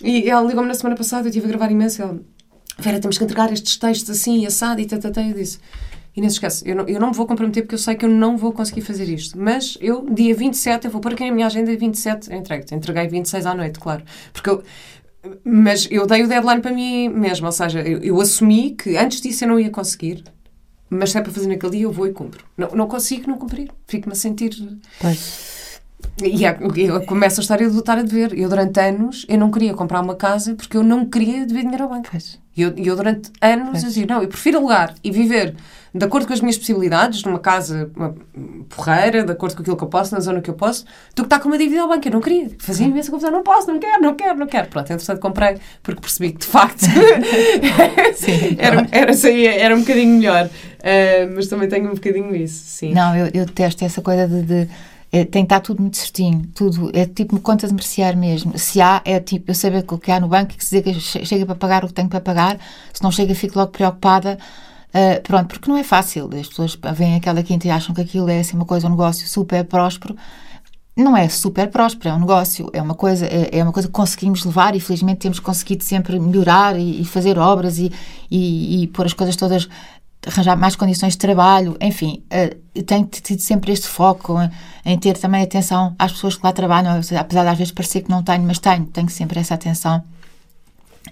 E 0.02 0.28
ela 0.28 0.46
ligou-me 0.46 0.68
na 0.68 0.74
semana 0.74 0.96
passada, 0.96 1.24
eu 1.24 1.28
estive 1.28 1.46
a 1.46 1.48
gravar 1.48 1.70
imenso. 1.70 2.02
Ela, 2.02 2.20
Vera, 2.78 2.98
temos 2.98 3.18
que 3.18 3.24
entregar 3.24 3.52
estes 3.52 3.76
textos 3.76 4.10
assim, 4.10 4.44
assado 4.46 4.80
e 4.80 4.86
tatatá. 4.86 5.22
Eu 5.22 5.34
disse 5.34 5.58
e 6.14 6.20
nem 6.20 6.28
se 6.28 6.36
esquece, 6.36 6.68
eu 6.68 6.76
não, 6.76 6.86
eu 6.86 7.00
não 7.00 7.08
me 7.08 7.14
vou 7.14 7.26
comprometer 7.26 7.62
porque 7.62 7.74
eu 7.74 7.78
sei 7.78 7.94
que 7.94 8.04
eu 8.04 8.08
não 8.08 8.36
vou 8.36 8.52
conseguir 8.52 8.82
fazer 8.82 9.08
isto. 9.08 9.38
Mas 9.38 9.78
eu, 9.80 10.06
dia 10.10 10.34
27, 10.34 10.84
eu 10.84 10.90
vou 10.90 11.00
pôr 11.00 11.12
aqui 11.14 11.24
na 11.24 11.32
minha 11.32 11.46
agenda 11.46 11.74
27, 11.74 12.30
eu 12.30 12.38
entrego 12.38 12.64
Entreguei 12.74 13.08
26 13.08 13.46
à 13.46 13.54
noite, 13.54 13.78
claro. 13.78 14.02
Porque 14.32 14.50
eu, 14.50 14.62
mas 15.44 15.88
eu 15.90 16.06
dei 16.06 16.22
o 16.22 16.28
deadline 16.28 16.60
para 16.60 16.72
mim 16.72 17.08
mesmo, 17.08 17.46
ou 17.46 17.52
seja, 17.52 17.80
eu, 17.80 17.98
eu, 18.00 18.20
assumi 18.20 18.72
que 18.72 18.96
antes 18.96 19.20
disso 19.20 19.44
eu 19.44 19.48
não 19.48 19.60
ia 19.60 19.70
conseguir, 19.70 20.24
mas 20.90 21.12
se 21.12 21.18
é 21.18 21.22
para 21.22 21.32
fazer 21.32 21.46
naquele 21.48 21.72
dia 21.72 21.82
eu 21.84 21.92
vou 21.92 22.06
e 22.06 22.12
cumpro. 22.12 22.44
Não, 22.56 22.70
não 22.72 22.86
consigo 22.86 23.30
não 23.30 23.38
cumprir, 23.38 23.70
fico-me 23.86 24.12
a 24.12 24.16
sentir. 24.16 24.50
Pois. 25.00 25.80
E 26.22 26.44
é, 26.44 26.52
começa 27.06 27.40
a 27.40 27.42
história 27.42 27.70
do 27.70 27.78
estar 27.78 27.96
a 27.96 28.02
dever. 28.02 28.36
Eu, 28.38 28.48
durante 28.48 28.78
anos, 28.80 29.24
eu 29.28 29.38
não 29.38 29.50
queria 29.50 29.72
comprar 29.72 30.00
uma 30.00 30.16
casa 30.16 30.54
porque 30.54 30.76
eu 30.76 30.82
não 30.82 31.06
queria 31.06 31.46
dever 31.46 31.62
dinheiro 31.62 31.84
ao 31.84 31.90
banco. 31.90 32.10
E 32.56 32.62
eu, 32.62 32.74
eu, 32.76 32.96
durante 32.96 33.30
anos, 33.40 33.82
eu 33.82 33.88
dizia, 33.88 34.06
não, 34.06 34.22
eu 34.22 34.28
prefiro 34.28 34.58
alugar 34.58 34.94
e 35.02 35.10
viver 35.10 35.54
de 35.94 36.06
acordo 36.06 36.26
com 36.26 36.32
as 36.32 36.40
minhas 36.40 36.56
possibilidades, 36.56 37.22
numa 37.22 37.38
casa 37.38 37.90
uma 37.94 38.14
porreira, 38.68 39.24
de 39.24 39.32
acordo 39.32 39.56
com 39.56 39.62
aquilo 39.62 39.76
que 39.76 39.84
eu 39.84 39.88
posso, 39.88 40.14
na 40.14 40.20
zona 40.20 40.40
que 40.40 40.48
eu 40.48 40.54
posso, 40.54 40.86
do 41.14 41.22
que 41.22 41.26
estar 41.26 41.38
com 41.38 41.48
uma 41.48 41.58
dívida 41.58 41.82
ao 41.82 41.88
banco. 41.88 42.08
Eu 42.08 42.12
não 42.12 42.20
queria. 42.20 42.50
Fazia 42.58 42.86
imensa 42.86 43.10
confusão. 43.10 43.30
Não 43.30 43.42
posso, 43.42 43.68
não 43.68 43.78
quero, 43.78 44.02
não 44.02 44.14
quero, 44.14 44.38
não 44.38 44.46
quero. 44.46 44.68
Pronto, 44.68 44.90
entretanto 44.90 45.20
comprei 45.20 45.58
porque 45.82 46.00
percebi 46.00 46.32
que, 46.32 46.38
de 46.38 46.46
facto, 46.46 46.84
era, 48.58 48.88
era, 48.90 49.12
era, 49.12 49.54
era 49.54 49.76
um 49.76 49.80
bocadinho 49.80 50.16
melhor. 50.16 50.46
Uh, 50.46 51.32
mas 51.34 51.46
também 51.46 51.68
tenho 51.68 51.90
um 51.90 51.94
bocadinho 51.94 52.34
isso, 52.34 52.64
sim. 52.66 52.94
Não, 52.94 53.14
eu, 53.14 53.26
eu 53.34 53.44
detesto 53.44 53.84
essa 53.84 54.00
coisa 54.00 54.26
de, 54.26 54.42
de 54.42 54.68
é, 55.12 55.26
tem 55.26 55.44
que 55.44 55.54
estar 55.54 55.60
tudo 55.60 55.82
muito 55.82 55.98
certinho, 55.98 56.48
tudo, 56.54 56.90
é 56.94 57.04
tipo 57.04 57.38
conta 57.38 57.68
de 57.68 57.74
mercear 57.74 58.16
mesmo. 58.16 58.58
Se 58.58 58.80
há, 58.80 59.02
é 59.04 59.20
tipo, 59.20 59.50
eu 59.50 59.54
saber 59.54 59.84
o 59.86 59.98
que 59.98 60.10
há 60.10 60.18
no 60.18 60.26
banco 60.26 60.52
e 60.52 60.56
que 60.56 60.64
dizer 60.64 60.82
que 60.82 60.98
chega 60.98 61.44
para 61.44 61.54
pagar 61.54 61.84
o 61.84 61.88
que 61.88 61.92
tenho 61.92 62.08
para 62.08 62.20
pagar, 62.20 62.58
se 62.94 63.02
não 63.02 63.12
chega, 63.12 63.34
fico 63.34 63.58
logo 63.58 63.70
preocupada. 63.70 64.38
Uh, 64.88 65.22
pronto, 65.22 65.48
porque 65.48 65.70
não 65.70 65.76
é 65.76 65.84
fácil. 65.84 66.30
As 66.38 66.48
pessoas 66.48 66.78
veem 66.94 67.16
aquela 67.16 67.42
quinta 67.42 67.66
e 67.66 67.70
acham 67.70 67.94
que 67.94 68.00
aquilo 68.00 68.28
é 68.30 68.40
assim 68.40 68.56
uma 68.56 68.64
coisa, 68.64 68.86
um 68.86 68.90
negócio 68.90 69.28
super 69.28 69.64
próspero. 69.64 70.16
Não 70.96 71.16
é 71.16 71.28
super 71.28 71.68
próspero, 71.70 72.10
é 72.10 72.14
um 72.14 72.20
negócio, 72.20 72.70
é 72.72 72.82
uma 72.82 72.94
coisa, 72.94 73.26
é, 73.26 73.58
é 73.58 73.62
uma 73.62 73.72
coisa 73.72 73.88
que 73.88 73.94
conseguimos 73.94 74.44
levar 74.44 74.76
e 74.76 74.80
felizmente 74.80 75.20
temos 75.20 75.40
conseguido 75.40 75.82
sempre 75.84 76.20
melhorar 76.20 76.78
e, 76.78 77.00
e 77.00 77.04
fazer 77.06 77.38
obras 77.38 77.78
e, 77.78 77.90
e, 78.30 78.82
e 78.82 78.86
pôr 78.88 79.06
as 79.06 79.14
coisas 79.14 79.34
todas 79.34 79.66
arranjar 80.26 80.56
mais 80.56 80.76
condições 80.76 81.14
de 81.14 81.18
trabalho, 81.18 81.76
enfim, 81.80 82.22
uh, 82.32 82.82
tenho 82.82 83.04
tido 83.06 83.40
sempre 83.40 83.72
este 83.72 83.88
foco 83.88 84.40
em, 84.40 84.50
em, 84.92 84.98
ter 84.98 85.18
também 85.18 85.42
atenção 85.42 85.94
às 85.98 86.12
pessoas 86.12 86.36
que 86.36 86.44
lá 86.44 86.52
trabalham, 86.52 86.92
apesar 86.92 87.24
de 87.24 87.36
às 87.48 87.58
vezes 87.58 87.72
parecer 87.72 88.02
que 88.02 88.10
não 88.10 88.22
tenho, 88.22 88.42
mas 88.44 88.58
tenho, 88.58 88.84
tenho 88.86 89.08
sempre 89.08 89.40
essa 89.40 89.54
atenção. 89.54 90.02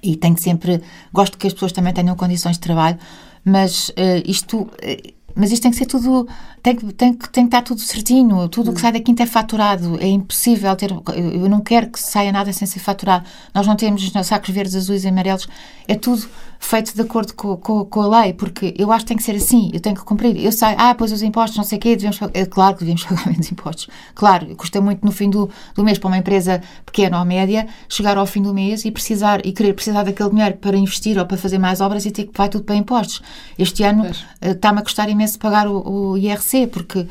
E 0.03 0.17
tenho 0.17 0.39
sempre, 0.39 0.81
gosto 1.13 1.37
que 1.37 1.47
as 1.47 1.53
pessoas 1.53 1.73
também 1.73 1.93
tenham 1.93 2.15
condições 2.15 2.53
de 2.55 2.61
trabalho, 2.61 2.99
mas 3.45 3.89
uh, 3.91 4.23
isto, 4.25 4.61
uh, 4.61 5.13
mas 5.35 5.53
isto 5.53 5.62
tem 5.62 5.70
que 5.70 5.76
ser 5.76 5.87
tudo, 5.87 6.28
tem 6.62 6.76
que, 6.76 6.93
tem 6.93 7.12
que, 7.12 7.28
tem 7.31 7.45
que 7.45 7.49
estar 7.49 7.62
tudo 7.62 7.81
certinho, 7.81 8.49
tudo 8.49 8.70
o 8.70 8.74
que 8.74 8.81
sai 8.81 8.93
da 8.93 9.01
quinta 9.01 9.22
é 9.22 9.26
faturado, 9.26 9.99
é 10.01 10.07
impossível 10.07 10.74
ter, 10.76 10.91
eu 10.91 11.49
não 11.49 11.61
quero 11.61 11.89
que 11.89 12.01
saia 12.01 12.33
nada 12.33 12.53
sem 12.53 12.66
ser 12.66 12.81
faturado, 12.81 13.24
nós 13.55 13.66
não 13.66 13.76
temos 13.76 14.11
sacos 14.24 14.51
verdes, 14.51 14.74
azuis 14.74 15.05
e 15.05 15.09
amarelos, 15.09 15.49
é 15.87 15.95
tudo 15.95 16.28
feito 16.61 16.95
de 16.95 17.01
acordo 17.01 17.33
com, 17.35 17.57
com, 17.57 17.85
com, 17.87 18.03
a 18.03 18.20
lei, 18.20 18.35
porque 18.35 18.74
eu 18.78 18.93
acho 18.93 19.05
que 19.05 19.09
tem 19.09 19.16
que 19.16 19.22
ser 19.22 19.35
assim, 19.35 19.70
eu 19.72 19.81
tenho 19.81 19.97
que 19.97 20.05
cumprir. 20.05 20.37
Eu 20.37 20.53
sei, 20.53 20.74
ah, 20.76 20.95
pois 20.95 21.11
os 21.11 21.22
impostos, 21.22 21.57
não 21.57 21.64
sei 21.64 21.78
o 21.78 21.81
quê, 21.81 21.97
devemos 21.97 22.18
pagar. 22.18 22.33
É 22.35 22.45
claro 22.45 22.74
que 22.74 22.81
devemos 22.81 23.03
pagar 23.09 23.26
menos 23.26 23.51
impostos. 23.51 23.89
Claro, 24.14 24.55
custa 24.57 24.78
muito 24.81 25.05
no 25.05 25.11
fim 25.11 25.31
do, 25.31 25.51
do 25.74 25.83
mês 25.83 25.99
para 25.99 26.09
uma 26.09 26.18
empresa 26.18 26.61
pequena 26.85 27.18
ou 27.18 27.24
média 27.24 27.66
chegar 27.89 28.18
ao 28.18 28.26
fim 28.26 28.43
do 28.43 28.53
mês 28.53 28.85
e 28.85 28.91
precisar 28.91 29.45
e 29.45 29.53
querer 29.53 29.72
precisar 29.72 30.03
daquele 30.03 30.28
dinheiro 30.31 30.57
para 30.59 30.76
investir 30.76 31.18
ou 31.18 31.24
para 31.24 31.39
fazer 31.39 31.59
mais 31.59 31.81
obras 31.81 32.05
e 32.05 32.11
ter 32.11 32.26
que 32.26 32.37
vai 32.37 32.49
tudo 32.49 32.62
para 32.64 32.76
impostos. 32.76 33.22
Este 33.59 33.83
ano 33.83 34.05
uh, 34.05 34.14
está-me 34.43 34.81
a 34.81 34.83
custar 34.83 35.09
imenso 35.09 35.20
pagar 35.39 35.66
o, 35.68 36.12
o 36.12 36.18
IRC, 36.18 36.66
porque 36.68 37.07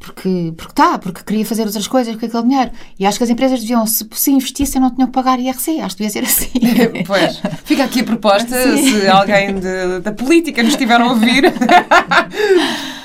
porque 0.00 0.54
porque 0.56 0.72
tá, 0.72 0.98
porque 0.98 1.22
queria 1.22 1.44
fazer 1.44 1.64
outras 1.64 1.86
coisas 1.86 2.16
com 2.16 2.24
aquele 2.24 2.42
dinheiro. 2.42 2.70
E 2.98 3.06
acho 3.06 3.18
que 3.18 3.24
as 3.24 3.30
empresas 3.30 3.60
deviam, 3.60 3.86
se, 3.86 4.06
se 4.12 4.30
investissem, 4.30 4.80
não 4.80 4.90
tinham 4.90 5.08
que 5.08 5.12
pagar 5.12 5.38
IRC. 5.38 5.80
Acho 5.80 5.96
que 5.96 6.04
devia 6.04 6.10
ser 6.10 6.24
assim. 6.24 6.50
pois. 7.06 7.40
Fica 7.64 7.84
aqui 7.84 8.00
a 8.00 8.04
proposta, 8.04 8.76
Sim. 8.76 9.00
se 9.00 9.06
alguém 9.06 9.54
de, 9.54 10.00
da 10.00 10.12
política 10.12 10.62
nos 10.62 10.72
estiver 10.72 11.00
a 11.00 11.06
ouvir. 11.06 11.44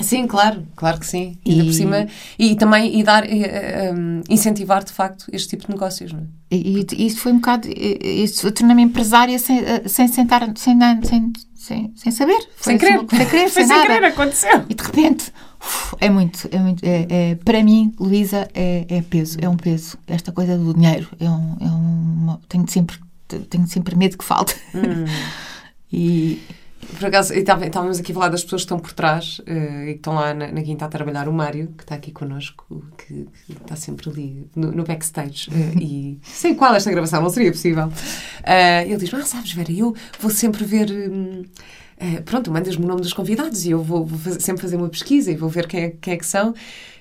Sim, 0.00 0.26
claro, 0.26 0.66
claro 0.76 0.98
que 0.98 1.06
sim. 1.06 1.36
E, 1.44 1.62
por 1.62 1.72
cima, 1.72 2.06
e 2.38 2.56
também 2.56 2.98
e 2.98 3.02
dar, 3.02 3.30
e, 3.30 3.44
um, 3.92 4.22
incentivar 4.30 4.82
de 4.82 4.92
facto 4.92 5.26
este 5.30 5.50
tipo 5.50 5.66
de 5.66 5.72
negócios. 5.72 6.12
Não 6.12 6.20
é? 6.20 6.24
E, 6.50 6.86
e 6.92 7.06
isso 7.06 7.18
foi 7.18 7.32
um 7.32 7.36
bocado. 7.36 7.68
Isso 7.68 8.50
tornou-me 8.50 8.82
empresária 8.82 9.38
sem, 9.38 9.62
sem 9.86 10.08
sentar, 10.08 10.50
sem, 10.56 10.78
sem, 11.02 11.32
sem, 11.60 11.92
sem 11.94 12.10
saber. 12.10 12.38
Foi 12.56 12.72
sem 12.72 12.78
querer. 12.78 12.98
Sem 12.98 13.26
querer, 13.26 13.48
sem, 13.50 13.66
sem 13.66 13.82
querer, 13.82 14.04
aconteceu. 14.04 14.64
E 14.68 14.74
de 14.74 14.82
repente, 14.82 15.30
uf, 15.60 15.94
é 16.00 16.08
muito. 16.08 16.48
É 16.50 16.58
muito 16.58 16.82
é, 16.82 17.06
é 17.10 17.34
para 17.34 17.62
mim, 17.62 17.92
Luísa, 18.00 18.48
é, 18.54 18.86
é 18.88 19.02
peso, 19.02 19.38
é 19.42 19.48
um 19.48 19.56
peso. 19.56 19.98
Esta 20.06 20.32
coisa 20.32 20.56
do 20.56 20.72
dinheiro. 20.72 21.08
É 21.20 21.28
um, 21.28 21.56
é 21.60 21.66
um, 21.66 22.38
tenho, 22.48 22.68
sempre, 22.68 22.96
tenho 23.50 23.66
sempre 23.66 23.94
medo 23.94 24.16
que 24.16 24.24
falte. 24.24 24.56
Hum. 24.74 25.04
e 25.92 26.40
Por 26.98 27.06
acaso, 27.06 27.34
estávamos 27.34 27.98
aqui 27.98 28.12
a 28.12 28.14
falar 28.14 28.28
das 28.28 28.42
pessoas 28.42 28.62
que 28.62 28.66
estão 28.66 28.78
por 28.78 28.92
trás 28.92 29.38
uh, 29.40 29.82
e 29.84 29.92
que 29.92 29.98
estão 29.98 30.14
lá 30.14 30.32
na, 30.32 30.50
na, 30.50 30.62
quinta 30.62 30.86
a 30.86 30.88
trabalhar. 30.88 31.28
O 31.28 31.32
Mário, 31.32 31.68
que 31.76 31.82
está 31.82 31.94
aqui 31.94 32.10
connosco, 32.10 32.84
que, 32.96 33.28
que 33.46 33.52
está 33.52 33.76
sempre 33.76 34.08
ali 34.08 34.46
no, 34.56 34.72
no 34.72 34.84
backstage 34.84 35.50
uh, 35.50 35.52
e 35.78 36.18
sem 36.22 36.54
qual 36.54 36.74
esta 36.74 36.90
gravação 36.90 37.22
não 37.22 37.30
seria 37.30 37.52
possível. 37.52 37.86
Uh, 37.86 38.86
ele 38.86 38.96
diz: 38.96 39.12
Ah, 39.12 39.22
sabes, 39.22 39.52
Vera, 39.52 39.70
eu 39.70 39.94
vou 40.18 40.30
sempre 40.30 40.64
ver. 40.64 40.90
Um, 40.90 41.44
pronto, 42.24 42.50
mandas-me 42.50 42.82
o 42.82 42.88
nome 42.88 43.02
dos 43.02 43.12
convidados 43.12 43.66
e 43.66 43.72
eu 43.72 43.82
vou, 43.82 44.06
vou 44.06 44.18
fazer, 44.18 44.40
sempre 44.40 44.62
fazer 44.62 44.76
uma 44.76 44.88
pesquisa 44.88 45.30
e 45.30 45.36
vou 45.36 45.50
ver 45.50 45.66
quem 45.66 45.80
é, 45.84 45.90
quem 46.00 46.14
é 46.14 46.16
que 46.16 46.26
são. 46.26 46.54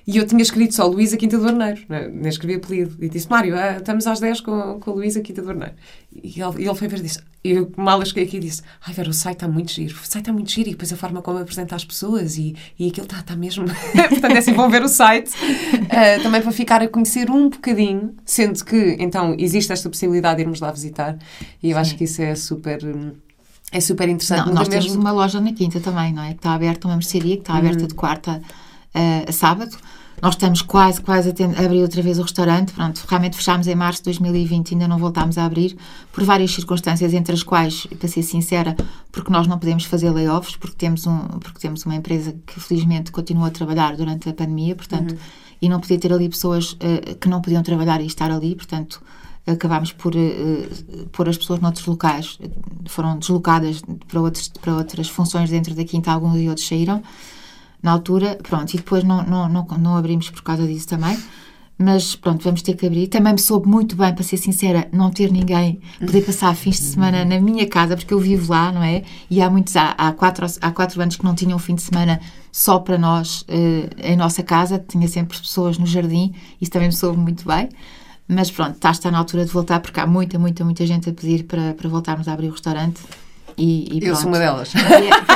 E 0.09 0.17
eu 0.17 0.25
tinha 0.25 0.41
escrito 0.41 0.73
só 0.73 0.87
Luísa 0.87 1.15
Quinta 1.17 1.37
do 1.37 1.47
Arneiro, 1.47 1.81
né? 1.87 2.09
nem 2.11 2.29
escrevi 2.29 2.55
apelido. 2.55 2.97
E 2.99 3.07
disse, 3.07 3.29
Mário, 3.29 3.55
ah, 3.55 3.77
estamos 3.77 4.07
às 4.07 4.19
10 4.19 4.41
com, 4.41 4.79
com 4.79 4.89
a 4.89 4.93
Luísa 4.95 5.21
Quinta 5.21 5.39
do 5.39 5.51
Arneiro. 5.51 5.75
E 6.11 6.41
ele, 6.41 6.65
ele 6.65 6.73
foi 6.73 6.87
ver 6.87 6.97
e 6.97 7.03
disse, 7.03 7.19
e 7.43 7.51
eu 7.51 7.71
mal 7.77 8.03
cheguei 8.03 8.23
aqui 8.23 8.37
e 8.37 8.39
disse, 8.39 8.63
ai 8.83 8.91
Vera, 8.91 9.07
o 9.07 9.13
site 9.13 9.35
está 9.35 9.47
muito 9.47 9.71
giro, 9.71 9.93
o 9.93 9.99
site 9.99 10.23
está 10.23 10.33
muito 10.33 10.49
giro 10.49 10.69
e 10.69 10.71
depois 10.71 10.91
a 10.91 10.95
forma 10.95 11.21
como 11.21 11.37
apresenta 11.37 11.75
as 11.75 11.85
pessoas 11.85 12.39
e, 12.39 12.55
e 12.79 12.87
aquilo 12.87 13.05
está 13.05 13.21
tá 13.21 13.35
mesmo... 13.35 13.65
Portanto, 14.09 14.35
é 14.35 14.39
assim, 14.39 14.51
vão 14.51 14.67
ver 14.67 14.81
o 14.81 14.87
site 14.87 15.29
uh, 15.29 16.23
também 16.23 16.41
para 16.41 16.51
ficar 16.51 16.81
a 16.81 16.87
conhecer 16.87 17.29
um 17.29 17.47
bocadinho, 17.47 18.15
sendo 18.25 18.65
que, 18.65 18.97
então, 18.99 19.35
existe 19.37 19.71
esta 19.71 19.87
possibilidade 19.91 20.37
de 20.37 20.41
irmos 20.41 20.59
lá 20.59 20.71
visitar 20.71 21.19
e 21.61 21.69
eu 21.69 21.75
Sim. 21.75 21.81
acho 21.81 21.95
que 21.95 22.05
isso 22.05 22.19
é 22.19 22.33
super... 22.33 22.79
É 23.71 23.79
super 23.79 24.09
interessante. 24.09 24.47
Não, 24.47 24.55
nós 24.55 24.67
temos 24.67 24.85
mesmo... 24.85 25.01
uma 25.01 25.11
loja 25.11 25.39
na 25.39 25.53
Quinta 25.53 25.79
também, 25.79 26.11
não 26.11 26.23
é? 26.23 26.29
Que 26.29 26.37
está 26.37 26.55
aberta, 26.55 26.87
uma 26.87 26.95
mercearia 26.95 27.35
que 27.35 27.43
está 27.43 27.53
uhum. 27.53 27.59
aberta 27.59 27.85
de 27.85 27.93
quarta 27.93 28.41
uh, 28.95 29.29
a 29.29 29.31
sábado 29.31 29.77
nós 30.21 30.35
estamos 30.35 30.61
quase, 30.61 31.01
quase 31.01 31.29
a, 31.29 31.65
abrir 31.65 31.81
outra 31.81 32.01
vez 32.01 32.19
o 32.19 32.21
restaurante. 32.21 32.73
Pronto, 32.73 33.03
realmente 33.07 33.35
fechámos 33.35 33.67
em 33.67 33.75
março 33.75 34.01
de 34.01 34.05
2020, 34.05 34.73
ainda 34.73 34.87
não 34.87 34.97
voltámos 34.97 35.37
a 35.37 35.45
abrir, 35.45 35.77
por 36.11 36.23
várias 36.23 36.51
circunstâncias, 36.51 37.13
entre 37.13 37.33
as 37.33 37.43
quais, 37.43 37.85
para 37.85 38.07
ser 38.07 38.23
sincera, 38.23 38.75
porque 39.11 39.31
nós 39.31 39.47
não 39.47 39.57
podemos 39.57 39.85
fazer 39.85 40.09
layoffs, 40.09 40.55
porque 40.55 40.75
temos, 40.75 41.05
um, 41.07 41.19
porque 41.39 41.59
temos 41.59 41.85
uma 41.85 41.95
empresa 41.95 42.35
que 42.45 42.59
felizmente 42.59 43.11
continua 43.11 43.47
a 43.47 43.51
trabalhar 43.51 43.95
durante 43.95 44.29
a 44.29 44.33
pandemia, 44.33 44.75
portanto, 44.75 45.11
uhum. 45.11 45.17
e 45.61 45.69
não 45.69 45.79
podia 45.79 45.97
ter 45.97 46.11
ali 46.11 46.27
pessoas 46.27 46.73
uh, 46.73 47.15
que 47.19 47.29
não 47.29 47.41
podiam 47.41 47.63
trabalhar 47.63 48.01
e 48.01 48.05
estar 48.05 48.31
ali, 48.31 48.55
portanto, 48.55 49.01
acabámos 49.47 49.93
por 49.93 50.13
uh, 50.15 51.07
pôr 51.11 51.29
as 51.29 51.37
pessoas 51.37 51.59
noutros 51.61 51.85
locais, 51.85 52.37
foram 52.87 53.17
deslocadas 53.17 53.81
para, 54.07 54.21
outros, 54.21 54.49
para 54.49 54.75
outras 54.75 55.07
funções 55.07 55.49
dentro 55.49 55.73
da 55.73 55.83
quinta, 55.85 56.11
alguns 56.11 56.37
e 56.37 56.49
outros 56.49 56.67
saíram 56.67 57.01
na 57.81 57.91
altura, 57.91 58.37
pronto, 58.43 58.73
e 58.73 58.77
depois 58.77 59.03
não, 59.03 59.23
não, 59.23 59.49
não, 59.49 59.65
não 59.77 59.97
abrimos 59.97 60.29
por 60.29 60.41
causa 60.41 60.65
disso 60.67 60.87
também. 60.87 61.17
Mas 61.81 62.13
pronto, 62.13 62.43
vamos 62.43 62.61
ter 62.61 62.75
que 62.75 62.85
abrir. 62.85 63.07
Também 63.07 63.31
me 63.31 63.39
soube 63.39 63.65
muito 63.65 63.95
bem, 63.95 64.13
para 64.13 64.21
ser 64.21 64.35
sincera, 64.35 64.89
não 64.91 65.09
ter 65.09 65.31
ninguém, 65.31 65.79
poder 65.97 66.25
passar 66.25 66.53
fins 66.53 66.75
de 66.75 66.83
semana 66.83 67.23
na 67.23 67.39
minha 67.39 67.65
casa, 67.65 67.95
porque 67.95 68.13
eu 68.13 68.19
vivo 68.19 68.51
lá, 68.51 68.69
não 68.69 68.83
é? 68.83 69.03
E 69.29 69.41
há 69.41 69.49
muitos, 69.49 69.77
há, 69.77 69.91
há, 69.91 70.11
quatro, 70.11 70.45
há 70.59 70.71
quatro 70.71 71.01
anos 71.01 71.15
que 71.15 71.23
não 71.23 71.33
tinham 71.33 71.55
um 71.55 71.59
fim 71.59 71.75
de 71.75 71.81
semana 71.81 72.19
só 72.51 72.79
para 72.79 72.97
nós 72.97 73.43
uh, 73.43 73.89
em 74.03 74.17
nossa 74.17 74.43
casa, 74.43 74.83
tinha 74.85 75.07
sempre 75.07 75.39
pessoas 75.39 75.77
no 75.77 75.85
jardim, 75.85 76.33
isso 76.59 76.69
também 76.69 76.89
me 76.89 76.93
soube 76.93 77.17
muito 77.17 77.47
bem. 77.47 77.69
Mas 78.27 78.51
pronto, 78.51 78.75
está, 78.75 78.91
está 78.91 79.09
na 79.09 79.17
altura 79.17 79.45
de 79.45 79.51
voltar, 79.51 79.79
porque 79.79 80.01
há 80.01 80.05
muita, 80.05 80.37
muita, 80.37 80.65
muita 80.65 80.85
gente 80.85 81.09
a 81.09 81.13
pedir 81.13 81.45
para, 81.45 81.73
para 81.73 81.87
voltarmos 81.87 82.27
a 82.27 82.33
abrir 82.33 82.49
o 82.49 82.51
restaurante. 82.51 83.01
E, 83.59 83.99
e 83.99 84.05
eu 84.07 84.15
sou 84.15 84.27
uma 84.29 84.39
delas. 84.39 84.71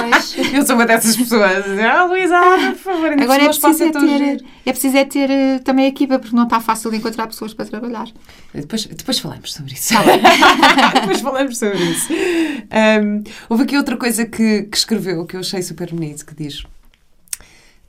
É, 0.04 0.58
eu 0.58 0.66
sou 0.66 0.76
uma 0.76 0.86
dessas 0.86 1.16
pessoas. 1.16 1.66
Ah, 1.80 2.06
Luísa, 2.06 2.36
por 2.72 2.78
favor, 2.78 3.12
Agora 3.12 3.44
é 3.44 3.48
preciso, 3.48 3.84
é 3.84 3.92
ter, 3.92 4.46
é 4.66 4.72
preciso 4.72 4.98
é 4.98 5.06
ter 5.06 5.30
eh, 5.30 5.60
também 5.60 5.88
equipa, 5.88 6.20
porque 6.20 6.36
não 6.36 6.44
está 6.44 6.60
fácil 6.60 6.94
encontrar 6.94 7.28
pessoas 7.28 7.54
para 7.54 7.66
trabalhar. 7.66 8.08
Depois, 8.54 8.86
depois 8.86 9.20
falamos 9.20 9.54
sobre 9.54 9.74
isso. 9.74 9.94
Tá 9.94 10.02
depois 11.00 11.22
falamos 11.22 11.58
sobre 11.58 11.78
isso. 11.78 12.12
Um, 12.12 13.24
houve 13.50 13.64
aqui 13.64 13.78
outra 13.78 13.98
coisa 13.98 14.26
que, 14.26 14.64
que 14.64 14.78
escreveu 14.78 15.26
que 15.26 15.36
eu 15.36 15.42
achei 15.42 15.62
super 15.62 15.90
bonito, 15.92 16.26
que 16.26 16.36
diz 16.36 16.64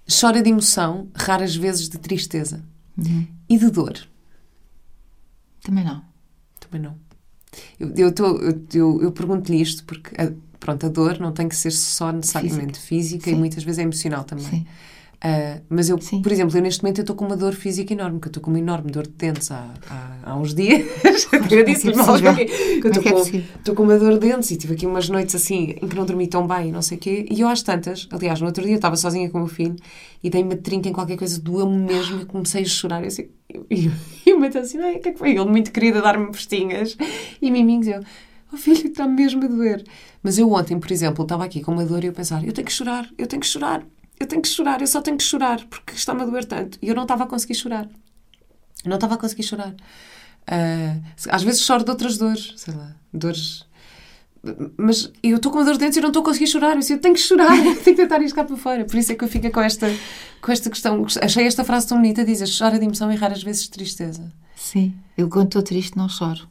chora 0.08 0.42
de 0.42 0.50
emoção, 0.50 1.08
raras 1.14 1.54
vezes 1.56 1.88
de 1.88 1.98
tristeza. 1.98 2.62
Uhum. 2.96 3.26
E 3.48 3.58
de 3.58 3.70
dor? 3.70 3.98
Também 5.62 5.84
não. 5.84 6.02
Também 6.60 6.80
não. 6.80 7.03
Eu, 7.78 7.92
eu, 7.96 8.12
tô, 8.12 8.38
eu, 8.72 9.02
eu 9.02 9.12
pergunto-lhe 9.12 9.60
isto 9.60 9.84
porque, 9.84 10.14
a, 10.20 10.32
pronto, 10.58 10.86
a 10.86 10.88
dor 10.88 11.18
não 11.18 11.32
tem 11.32 11.48
que 11.48 11.56
ser 11.56 11.70
só 11.70 12.12
necessariamente 12.12 12.78
física, 12.78 13.24
física 13.24 13.30
e 13.30 13.34
muitas 13.34 13.64
vezes 13.64 13.78
é 13.78 13.82
emocional 13.82 14.24
também. 14.24 14.46
Sim. 14.46 14.66
Uh, 15.24 15.64
mas 15.70 15.88
eu, 15.88 15.98
Sim. 15.98 16.20
por 16.20 16.30
exemplo, 16.30 16.54
eu 16.54 16.60
neste 16.60 16.82
momento 16.82 17.00
estou 17.00 17.16
com 17.16 17.24
uma 17.24 17.34
dor 17.34 17.54
física 17.54 17.94
enorme, 17.94 18.20
que 18.20 18.26
eu 18.26 18.28
estou 18.28 18.42
com 18.42 18.50
uma 18.50 18.58
enorme 18.58 18.90
dor 18.90 19.04
de 19.04 19.14
dentes 19.14 19.50
há, 19.50 19.72
há, 19.88 20.18
há 20.22 20.36
uns 20.36 20.54
dias. 20.54 20.86
eu 21.50 21.64
disse-lhe 21.64 21.96
mal 21.96 22.14
que 22.18 22.86
eu 22.86 22.90
estou 22.90 23.02
com, 23.02 23.74
com 23.74 23.82
uma 23.84 23.98
dor 23.98 24.18
de 24.18 24.28
dentes 24.28 24.50
e 24.50 24.58
tive 24.58 24.74
aqui 24.74 24.84
umas 24.86 25.08
noites 25.08 25.34
assim 25.34 25.76
em 25.80 25.88
que 25.88 25.96
não 25.96 26.04
dormi 26.04 26.26
tão 26.26 26.46
bem 26.46 26.68
e 26.68 26.72
não 26.72 26.82
sei 26.82 26.98
o 26.98 27.00
quê. 27.00 27.26
E 27.30 27.40
eu 27.40 27.48
às 27.48 27.62
tantas, 27.62 28.06
aliás, 28.12 28.38
no 28.38 28.46
outro 28.46 28.62
dia 28.62 28.74
eu 28.74 28.76
estava 28.76 28.96
sozinha 28.96 29.30
com 29.30 29.38
o 29.38 29.40
meu 29.40 29.48
filho 29.48 29.76
e 30.22 30.28
dei-me 30.28 30.50
uma 30.50 30.60
trinca 30.60 30.90
em 30.90 30.92
qualquer 30.92 31.16
coisa, 31.16 31.40
doeu-me 31.40 31.78
mesmo 31.78 32.20
e 32.20 32.26
comecei 32.26 32.60
a 32.60 32.66
chorar. 32.66 33.02
E, 33.02 33.06
assim, 33.06 33.28
e, 33.70 34.30
o 34.30 34.36
meu 34.38 34.50
assim, 34.60 34.78
o 34.78 35.00
que 35.00 35.08
é 35.08 35.12
que 35.12 35.18
foi? 35.18 35.30
Ele 35.30 35.46
muito 35.46 35.72
querido 35.72 36.00
a 36.00 36.02
dar-me 36.02 36.26
postinhas 36.26 36.98
e 37.40 37.50
miminhos. 37.50 37.86
Eu, 37.86 38.02
oh 38.52 38.58
filho, 38.58 38.88
está-me 38.88 39.14
mesmo 39.14 39.42
a 39.42 39.48
doer. 39.48 39.82
Mas 40.22 40.36
eu 40.36 40.52
ontem, 40.52 40.78
por 40.78 40.92
exemplo, 40.92 41.22
estava 41.22 41.46
aqui 41.46 41.62
com 41.62 41.72
uma 41.72 41.86
dor 41.86 42.04
e 42.04 42.08
eu 42.08 42.12
pensar, 42.12 42.44
eu 42.44 42.52
tenho 42.52 42.66
que 42.66 42.72
chorar, 42.74 43.08
eu 43.16 43.26
tenho 43.26 43.40
que 43.40 43.48
chorar 43.48 43.86
eu 44.18 44.26
tenho 44.26 44.42
que 44.42 44.48
chorar, 44.48 44.80
eu 44.80 44.86
só 44.86 45.00
tenho 45.00 45.16
que 45.16 45.24
chorar 45.24 45.64
porque 45.66 45.94
está-me 45.94 46.22
a 46.22 46.24
doer 46.24 46.44
tanto. 46.44 46.78
E 46.80 46.88
eu 46.88 46.94
não 46.94 47.02
estava 47.02 47.24
a 47.24 47.26
conseguir 47.26 47.54
chorar. 47.54 47.88
Eu 48.84 48.88
não 48.88 48.96
estava 48.96 49.14
a 49.14 49.18
conseguir 49.18 49.42
chorar. 49.42 49.70
Uh, 49.70 51.02
às 51.30 51.42
vezes 51.42 51.62
choro 51.62 51.84
de 51.84 51.90
outras 51.90 52.18
dores, 52.18 52.52
sei 52.56 52.74
lá, 52.74 52.94
dores. 53.12 53.66
Mas 54.76 55.10
eu 55.22 55.36
estou 55.36 55.50
com 55.50 55.58
uma 55.58 55.64
dor 55.64 55.74
de 55.74 55.80
dentes 55.80 55.96
e 55.96 56.00
não 56.02 56.08
estou 56.08 56.20
a 56.20 56.24
conseguir 56.24 56.46
chorar. 56.46 56.76
Eu, 56.76 56.82
eu 56.88 56.98
tenho 56.98 57.14
que 57.14 57.20
chorar, 57.20 57.56
tenho 57.56 57.74
que 57.82 57.94
tentar 57.94 58.20
ir 58.20 58.32
cá 58.32 58.44
para 58.44 58.56
fora. 58.56 58.84
Por 58.84 58.96
isso 58.96 59.10
é 59.10 59.14
que 59.14 59.24
eu 59.24 59.28
fico 59.28 59.50
com 59.50 59.60
esta, 59.60 59.90
com 60.42 60.52
esta 60.52 60.68
questão. 60.68 61.04
Achei 61.22 61.46
esta 61.46 61.64
frase 61.64 61.88
tão 61.88 61.96
bonita: 61.96 62.24
diz, 62.24 62.58
chora 62.58 62.78
de 62.78 62.84
emoção 62.84 63.10
e 63.10 63.16
raras 63.16 63.42
vezes 63.42 63.64
de 63.64 63.70
tristeza. 63.70 64.30
Sim, 64.54 64.94
eu 65.16 65.28
quando 65.28 65.46
estou 65.46 65.62
triste 65.62 65.96
não 65.96 66.08
choro. 66.08 66.48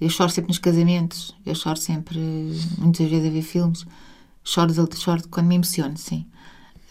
Eu 0.00 0.08
choro 0.08 0.30
sempre 0.30 0.48
nos 0.48 0.58
casamentos, 0.58 1.32
eu 1.46 1.54
choro 1.54 1.78
sempre, 1.78 2.18
muitas 2.78 3.08
vezes 3.08 3.26
a 3.26 3.30
ver 3.30 3.42
filmes. 3.42 3.86
Choro, 4.42 4.72
choro 4.96 5.22
quando 5.30 5.46
me 5.46 5.54
emociono, 5.54 5.96
sim. 5.96 6.26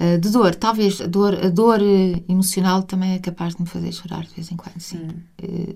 Eh, 0.02 0.18
de 0.18 0.32
dor, 0.32 0.56
talvez 0.56 1.00
a 1.00 1.06
dor, 1.06 1.36
a 1.36 1.50
dor 1.50 1.80
eh, 1.80 2.24
emocional 2.28 2.82
também 2.82 3.14
é 3.14 3.20
capaz 3.20 3.54
de 3.54 3.62
me 3.62 3.68
fazer 3.68 3.92
chorar 3.92 4.24
de 4.24 4.34
vez 4.34 4.52
em 4.52 4.58
quando, 4.58 4.80
sim. 4.80 4.98
Hum. 5.44 5.76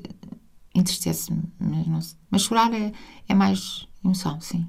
Entristece-me, 0.73 1.43
mas, 1.59 1.87
não, 1.87 1.99
mas 2.31 2.41
chorar 2.41 2.73
é, 2.73 2.91
é 3.29 3.33
mais 3.35 3.87
emoção, 4.03 4.41
sim. 4.41 4.67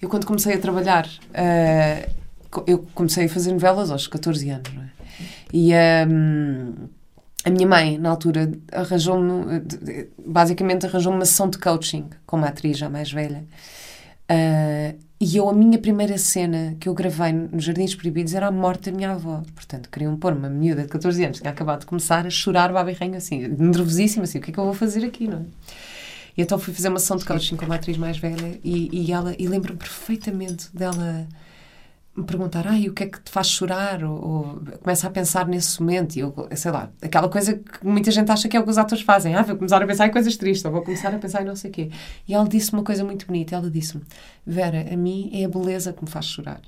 Eu, 0.00 0.08
quando 0.08 0.24
comecei 0.24 0.54
a 0.54 0.58
trabalhar, 0.58 1.06
uh, 1.06 2.62
eu 2.66 2.86
comecei 2.94 3.26
a 3.26 3.28
fazer 3.28 3.52
novelas 3.52 3.90
aos 3.90 4.06
14 4.06 4.48
anos, 4.48 4.72
não 4.72 4.82
é? 4.82 4.90
E 5.52 5.72
um, 6.08 6.88
a 7.44 7.50
minha 7.50 7.66
mãe, 7.66 7.98
na 7.98 8.10
altura, 8.10 8.50
arranjou-me, 8.72 9.62
basicamente 10.26 10.86
arranjou-me 10.86 11.18
uma 11.18 11.24
sessão 11.26 11.48
de 11.48 11.58
coaching 11.58 12.06
com 12.26 12.36
uma 12.38 12.48
atriz 12.48 12.78
já 12.78 12.88
mais 12.88 13.12
velha. 13.12 13.44
Uh, 14.30 14.98
e 15.18 15.36
eu, 15.36 15.48
a 15.48 15.54
minha 15.54 15.78
primeira 15.78 16.18
cena 16.18 16.76
que 16.78 16.88
eu 16.88 16.94
gravei 16.94 17.32
nos 17.32 17.64
Jardins 17.64 17.94
Proibidos 17.94 18.34
era 18.34 18.48
a 18.48 18.50
morte 18.50 18.90
da 18.90 18.96
minha 18.96 19.12
avó. 19.12 19.42
Portanto, 19.54 19.88
queriam 19.90 20.14
pôr 20.16 20.34
uma 20.34 20.48
miúda 20.50 20.82
de 20.82 20.88
14 20.88 21.24
anos, 21.24 21.38
que 21.38 21.42
tinha 21.42 21.52
acabado 21.52 21.80
de 21.80 21.86
começar 21.86 22.26
a 22.26 22.30
chorar 22.30 22.70
babirrenho 22.70 23.16
assim, 23.16 23.48
nervosíssima, 23.48 24.24
assim, 24.24 24.38
o 24.38 24.42
que 24.42 24.50
é 24.50 24.52
que 24.52 24.60
eu 24.60 24.64
vou 24.64 24.74
fazer 24.74 25.04
aqui, 25.06 25.26
não 25.26 25.38
é? 25.38 25.42
E 26.36 26.42
então 26.42 26.58
fui 26.58 26.74
fazer 26.74 26.88
uma 26.90 26.98
sessão 26.98 27.16
de 27.16 27.24
coaching 27.24 27.56
com 27.56 27.64
uma 27.64 27.76
atriz 27.76 27.96
mais 27.96 28.18
velha 28.18 28.60
e, 28.62 28.90
e 28.92 29.10
ela, 29.10 29.34
e 29.38 29.48
lembro-me 29.48 29.78
perfeitamente 29.78 30.68
dela 30.74 31.26
me 32.16 32.24
perguntar, 32.24 32.66
ai, 32.66 32.88
o 32.88 32.94
que 32.94 33.04
é 33.04 33.06
que 33.06 33.20
te 33.20 33.30
faz 33.30 33.48
chorar? 33.48 34.02
Ou, 34.02 34.14
ou 34.14 34.60
começa 34.82 35.06
a 35.06 35.10
pensar 35.10 35.46
nesse 35.46 35.80
momento 35.80 36.16
e 36.16 36.20
eu, 36.20 36.34
sei 36.56 36.70
lá, 36.70 36.90
aquela 37.02 37.28
coisa 37.28 37.54
que 37.54 37.86
muita 37.86 38.10
gente 38.10 38.30
acha 38.30 38.48
que 38.48 38.56
é 38.56 38.60
o 38.60 38.64
que 38.64 38.70
os 38.70 38.78
atores 38.78 39.04
fazem. 39.04 39.34
Ah, 39.34 39.42
vou 39.42 39.56
começar 39.56 39.82
a 39.82 39.86
pensar 39.86 40.06
em 40.06 40.10
coisas 40.10 40.36
tristes, 40.36 40.64
ou 40.64 40.72
vou 40.72 40.82
começar 40.82 41.14
a 41.14 41.18
pensar 41.18 41.42
em 41.42 41.44
não 41.44 41.56
sei 41.56 41.70
o 41.70 41.72
quê. 41.74 41.90
E 42.26 42.34
ela 42.34 42.48
disse 42.48 42.72
uma 42.72 42.82
coisa 42.82 43.04
muito 43.04 43.26
bonita. 43.26 43.54
Ela 43.54 43.70
disse-me, 43.70 44.02
Vera, 44.46 44.86
a 44.92 44.96
mim 44.96 45.30
é 45.32 45.44
a 45.44 45.48
beleza 45.48 45.92
que 45.92 46.02
me 46.02 46.10
faz 46.10 46.26
chorar. 46.26 46.62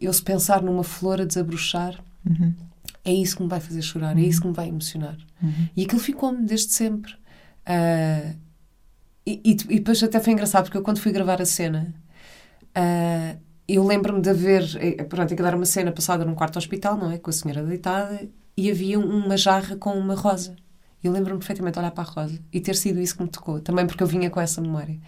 Eu 0.00 0.12
se 0.12 0.22
pensar 0.22 0.62
numa 0.62 0.84
flor 0.84 1.20
a 1.20 1.24
desabrochar, 1.24 1.98
uhum. 2.28 2.52
é 3.04 3.12
isso 3.12 3.36
que 3.36 3.42
me 3.42 3.48
vai 3.48 3.60
fazer 3.60 3.80
chorar, 3.80 4.14
uhum. 4.14 4.22
é 4.22 4.26
isso 4.26 4.42
que 4.42 4.48
me 4.48 4.54
vai 4.54 4.68
emocionar. 4.68 5.16
Uhum. 5.42 5.68
E 5.74 5.84
aquilo 5.84 6.00
ficou-me 6.00 6.44
desde 6.44 6.72
sempre. 6.72 7.12
Uh, 7.66 8.36
e, 9.24 9.40
e, 9.44 9.50
e, 9.52 9.78
depois 9.78 10.02
até 10.02 10.20
foi 10.20 10.32
engraçado, 10.32 10.64
porque 10.64 10.76
eu 10.76 10.82
quando 10.82 11.00
fui 11.00 11.12
gravar 11.12 11.40
a 11.40 11.46
cena... 11.46 11.94
Uh, 12.76 13.51
eu 13.68 13.84
lembro-me 13.84 14.20
de 14.20 14.30
haver, 14.30 14.62
eh, 14.80 15.04
pronto, 15.04 15.32
aquilo 15.32 15.46
era 15.46 15.56
uma 15.56 15.66
cena 15.66 15.92
passada 15.92 16.24
num 16.24 16.34
quarto 16.34 16.58
hospital, 16.58 16.96
não 16.96 17.10
é? 17.10 17.18
Com 17.18 17.30
a 17.30 17.32
senhora 17.32 17.62
deitada 17.62 18.28
e 18.56 18.70
havia 18.70 18.98
uma 18.98 19.36
jarra 19.36 19.76
com 19.76 19.92
uma 19.92 20.14
rosa. 20.14 20.56
Eu 21.02 21.12
lembro-me 21.12 21.38
perfeitamente 21.38 21.74
de 21.74 21.80
olhar 21.80 21.90
para 21.90 22.08
a 22.08 22.12
rosa 22.12 22.38
e 22.52 22.60
ter 22.60 22.76
sido 22.76 23.00
isso 23.00 23.16
que 23.16 23.22
me 23.22 23.28
tocou, 23.28 23.60
também 23.60 23.86
porque 23.86 24.02
eu 24.02 24.06
vinha 24.06 24.30
com 24.30 24.40
essa 24.40 24.60
memória. 24.60 25.00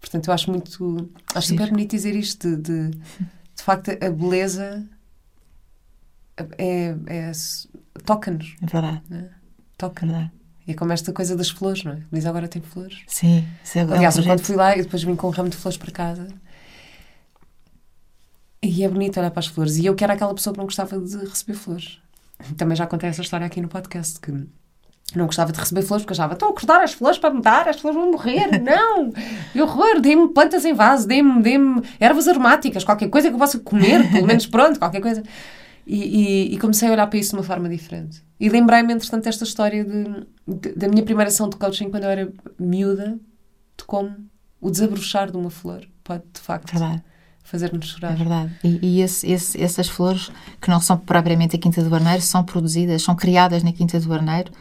Portanto, 0.00 0.28
eu 0.28 0.34
acho 0.34 0.50
muito, 0.50 1.10
acho 1.34 1.48
super 1.48 1.70
bonito 1.70 1.90
dizer 1.90 2.14
isto, 2.14 2.56
de, 2.56 2.90
de, 2.90 2.90
de 2.90 3.62
facto, 3.62 3.90
a 3.90 4.10
beleza 4.10 4.88
é, 6.56 6.94
é 7.06 7.32
toca-nos. 8.04 8.56
É 8.62 8.66
verdade. 8.66 9.02
É? 9.10 9.28
Toca. 9.76 10.04
É 10.04 10.08
verdade. 10.08 10.32
E 10.66 10.72
é 10.72 10.74
como 10.74 10.92
esta 10.92 11.12
coisa 11.12 11.34
das 11.34 11.50
flores, 11.50 11.82
não 11.82 11.92
é? 11.92 12.02
Luís 12.12 12.26
agora 12.26 12.46
tem 12.46 12.60
flores. 12.60 13.00
Sim. 13.06 13.44
É 13.74 13.80
Aliás, 13.80 14.18
um 14.18 14.22
quando 14.22 14.40
fui 14.40 14.54
lá 14.54 14.76
e 14.76 14.82
depois 14.82 15.02
vim 15.02 15.16
com 15.16 15.28
um 15.28 15.30
ramo 15.30 15.48
de 15.48 15.56
flores 15.56 15.78
para 15.78 15.90
casa 15.90 16.28
E 18.62 18.82
é 18.82 18.88
bonito 18.88 19.18
olhar 19.18 19.30
para 19.30 19.40
as 19.40 19.46
flores. 19.46 19.76
E 19.76 19.86
eu 19.86 19.94
que 19.94 20.02
era 20.02 20.14
aquela 20.14 20.34
pessoa 20.34 20.52
que 20.52 20.58
não 20.58 20.66
gostava 20.66 20.98
de 20.98 21.16
receber 21.16 21.54
flores. 21.54 22.00
Também 22.56 22.76
já 22.76 22.86
contei 22.86 23.08
essa 23.08 23.22
história 23.22 23.46
aqui 23.46 23.60
no 23.60 23.68
podcast, 23.68 24.20
que 24.20 24.32
não 25.14 25.26
gostava 25.26 25.52
de 25.52 25.58
receber 25.58 25.82
flores 25.82 26.04
porque 26.04 26.12
achava, 26.12 26.34
estou 26.34 26.50
a 26.50 26.52
cortar 26.52 26.82
as 26.82 26.92
flores 26.92 27.18
para 27.18 27.32
me 27.32 27.40
dar, 27.40 27.68
as 27.68 27.80
flores 27.80 27.98
vão 27.98 28.10
morrer. 28.12 28.46
Não! 28.60 29.10
Que 29.52 29.60
horror! 29.62 30.00
Dê-me 30.00 30.28
plantas 30.28 30.64
em 30.64 30.74
vaso, 30.74 31.06
dê-me 31.06 31.42
dê 31.42 31.56
ervas 31.98 32.28
aromáticas, 32.28 32.84
qualquer 32.84 33.08
coisa 33.08 33.28
que 33.28 33.34
eu 33.34 33.38
possa 33.38 33.58
comer, 33.58 34.10
pelo 34.10 34.26
menos 34.26 34.46
pronto, 34.46 34.78
qualquer 34.78 35.00
coisa. 35.00 35.22
E, 35.86 36.50
e, 36.50 36.54
e, 36.54 36.58
comecei 36.58 36.86
a 36.86 36.92
olhar 36.92 37.06
para 37.06 37.18
isso 37.18 37.30
de 37.30 37.36
uma 37.36 37.42
forma 37.42 37.66
diferente. 37.66 38.22
E 38.38 38.50
lembrei-me, 38.50 38.92
entretanto, 38.92 39.24
desta 39.24 39.44
história 39.44 39.82
de, 39.82 40.26
de, 40.46 40.72
da 40.74 40.86
minha 40.86 41.02
primeira 41.02 41.30
ação 41.30 41.48
de 41.48 41.56
coaching 41.56 41.90
quando 41.90 42.04
eu 42.04 42.10
era 42.10 42.32
miúda, 42.58 43.18
de 43.76 43.84
como 43.84 44.14
o 44.60 44.70
desabrochar 44.70 45.30
de 45.30 45.36
uma 45.38 45.48
flor 45.48 45.88
pode, 46.04 46.24
de 46.32 46.40
facto, 46.40 46.72
fazer-nos 47.50 47.86
chorar. 47.86 48.12
É 48.12 48.16
verdade. 48.16 48.52
E, 48.62 48.78
e 48.82 49.00
esse, 49.00 49.30
esse, 49.30 49.60
essas 49.60 49.88
flores, 49.88 50.30
que 50.60 50.68
não 50.68 50.80
são 50.80 50.96
propriamente 50.96 51.56
a 51.56 51.58
Quinta 51.58 51.82
do 51.82 51.94
Arneiro, 51.94 52.22
são 52.22 52.44
produzidas, 52.44 53.02
são 53.02 53.14
criadas 53.14 53.62
na 53.62 53.72
Quinta 53.72 53.98
do 53.98 54.12
Arneiro 54.12 54.52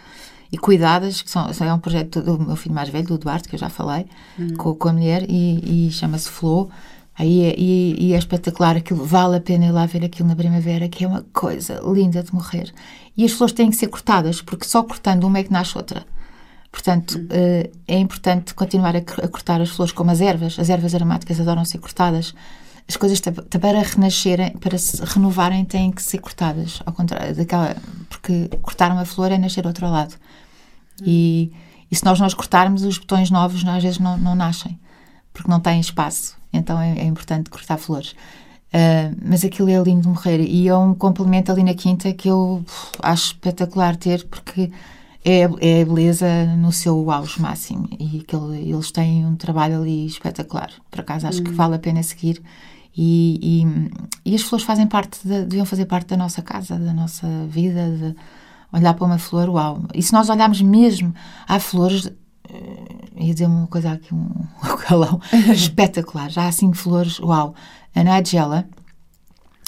e 0.52 0.58
cuidadas, 0.58 1.22
que 1.22 1.30
são, 1.30 1.50
é 1.50 1.74
um 1.74 1.80
projeto 1.80 2.22
do 2.22 2.40
meu 2.40 2.56
filho 2.56 2.74
mais 2.74 2.90
velho, 2.90 3.08
do 3.08 3.18
Duarte, 3.18 3.50
que 3.50 3.56
eu 3.56 3.60
já 3.60 3.70
falei, 3.70 4.06
hum. 4.40 4.56
com, 4.58 4.74
com 4.74 4.90
a 4.90 4.94
mulher, 4.94 5.26
e, 5.28 5.88
e 5.88 5.92
chama-se 5.92 6.30
Flow 6.30 6.70
Aí 7.18 7.46
é, 7.46 7.56
e, 7.58 7.96
e, 8.10 8.14
é 8.14 8.18
espetacular, 8.18 8.78
aquilo 8.78 9.04
vale 9.04 9.38
a 9.38 9.42
pena 9.42 9.66
ir 9.66 9.72
lá 9.72 9.88
ver 9.88 10.06
aquilo 10.06 10.30
na 10.30 10.36
primavera, 10.36 10.88
que 10.88 11.04
é 11.04 11.08
uma 11.08 11.26
coisa 11.34 11.82
linda 11.84 12.22
de 12.22 12.34
morrer. 12.34 12.72
E 13.16 13.26
as 13.26 13.32
flores 13.32 13.54
têm 13.54 13.72
que 13.72 13.76
ser 13.76 13.88
cortadas, 13.88 14.42
porque 14.42 14.66
só 14.66 14.84
cortando 14.84 15.24
uma 15.24 15.40
é 15.40 15.44
que 15.44 15.52
nasce 15.52 15.76
outra. 15.76 16.06
Portanto, 16.72 17.18
uhum. 17.18 17.28
é 17.88 17.98
importante 17.98 18.54
continuar 18.54 18.96
a, 18.96 19.00
a, 19.00 19.28
cortar 19.28 19.60
as 19.62 19.70
flores 19.70 19.92
como 19.92 20.12
as 20.12 20.22
ervas. 20.22 20.60
As 20.60 20.70
ervas 20.70 20.94
aromáticas 20.94 21.40
adoram 21.40 21.66
ser 21.66 21.80
cortadas. 21.80 22.36
As 22.88 22.96
coisas 22.96 23.20
para 23.20 23.82
renascerem, 23.82 24.52
para 24.58 24.78
se 24.78 25.04
renovarem, 25.04 25.66
têm 25.66 25.92
que 25.92 26.02
ser 26.02 26.20
cortadas. 26.20 26.82
Ao 26.86 26.94
contrário 26.94 27.36
daquela. 27.36 27.76
Porque 28.10 28.50
cortar 28.62 28.92
uma 28.92 29.06
flor 29.06 29.32
é 29.32 29.38
nascer 29.38 29.68
outro 29.68 29.90
lado. 29.90 30.16
E, 31.02 31.52
e 31.92 31.96
se 31.96 32.06
nós 32.06 32.20
não 32.20 32.30
cortarmos, 32.30 32.84
os 32.84 32.98
botões 32.98 33.30
novos 33.30 33.66
às 33.66 33.84
vezes 33.84 34.00
não, 34.00 34.18
não 34.18 34.34
nascem, 34.36 34.80
porque 35.34 35.52
não 35.52 35.60
têm 35.60 35.80
espaço 35.80 36.38
então 36.52 36.80
é, 36.80 37.00
é 37.00 37.06
importante 37.06 37.50
cortar 37.50 37.78
flores. 37.78 38.12
Uh, 38.68 39.16
mas 39.24 39.46
aquilo 39.46 39.70
é 39.70 39.82
lindo 39.82 40.02
de 40.02 40.08
morrer 40.10 40.42
e 40.42 40.68
é 40.68 40.76
um 40.76 40.94
complemento 40.94 41.52
ali 41.52 41.64
na 41.64 41.74
quinta 41.74 42.12
que 42.12 42.28
eu 42.28 42.64
acho 43.02 43.28
espetacular 43.28 43.96
ter 43.96 44.26
porque 44.26 44.70
é, 45.24 45.40
é 45.62 45.82
a 45.82 45.86
beleza 45.86 46.28
no 46.58 46.74
seu 46.74 47.10
auge 47.10 47.42
máximo 47.42 47.88
e 47.98 48.20
aquele, 48.20 48.70
eles 48.70 48.92
têm 48.92 49.26
um 49.26 49.38
trabalho 49.38 49.82
ali 49.82 50.06
espetacular. 50.06 50.70
Por 50.92 51.00
acaso 51.00 51.28
acho 51.28 51.42
que 51.42 51.52
hum. 51.52 51.56
vale 51.56 51.76
a 51.76 51.80
pena 51.80 52.04
seguir. 52.04 52.42
E, 52.98 53.40
e, 54.26 54.32
e, 54.32 54.36
as 54.36 54.42
flores 54.42 54.66
fazem 54.66 54.88
parte, 54.88 55.20
de, 55.24 55.46
deviam 55.46 55.68
fazer 55.68 55.86
parte 55.86 56.08
da 56.08 56.18
nossa 56.18 56.42
casa, 56.42 56.80
da 56.80 56.92
nossa 56.92 57.28
vida, 57.48 57.92
de 57.92 58.16
olhar 58.74 58.96
para 58.96 59.06
uma 59.06 59.20
flor, 59.20 59.50
uau. 59.50 59.84
E 59.94 60.02
se 60.02 60.12
nós 60.14 60.30
olharmos 60.30 60.62
mesmo, 60.62 61.14
há 61.48 61.60
flores 61.60 62.06
uh, 62.06 62.18
ia 63.16 63.34
dizer 63.34 63.46
uma 63.46 63.68
coisa 63.68 63.92
aqui, 63.92 64.14
um, 64.16 64.18
um 64.64 64.78
calão 64.78 65.22
espetacular. 65.54 66.32
Já 66.32 66.48
há 66.48 66.52
cinco 66.52 66.76
flores, 66.76 67.20
uau. 67.20 67.54
A 67.94 68.04
Nigella, 68.04 68.68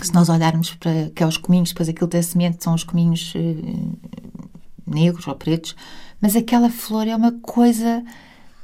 se 0.02 0.12
nós 0.12 0.28
olharmos 0.28 0.74
para 0.74 1.12
que 1.16 1.22
é 1.22 1.28
os 1.28 1.38
cominhos, 1.38 1.70
depois 1.70 1.88
aquilo 1.88 2.08
tem 2.08 2.24
semente, 2.24 2.64
são 2.64 2.74
os 2.74 2.84
cominhos 2.84 3.34
uh, 3.36 4.00
negros 4.88 5.28
ou 5.28 5.36
pretos, 5.36 5.76
mas 6.20 6.36
aquela 6.36 6.72
flor 6.72 7.08
é 7.08 7.16
uma 7.16 7.34
coisa 7.44 8.04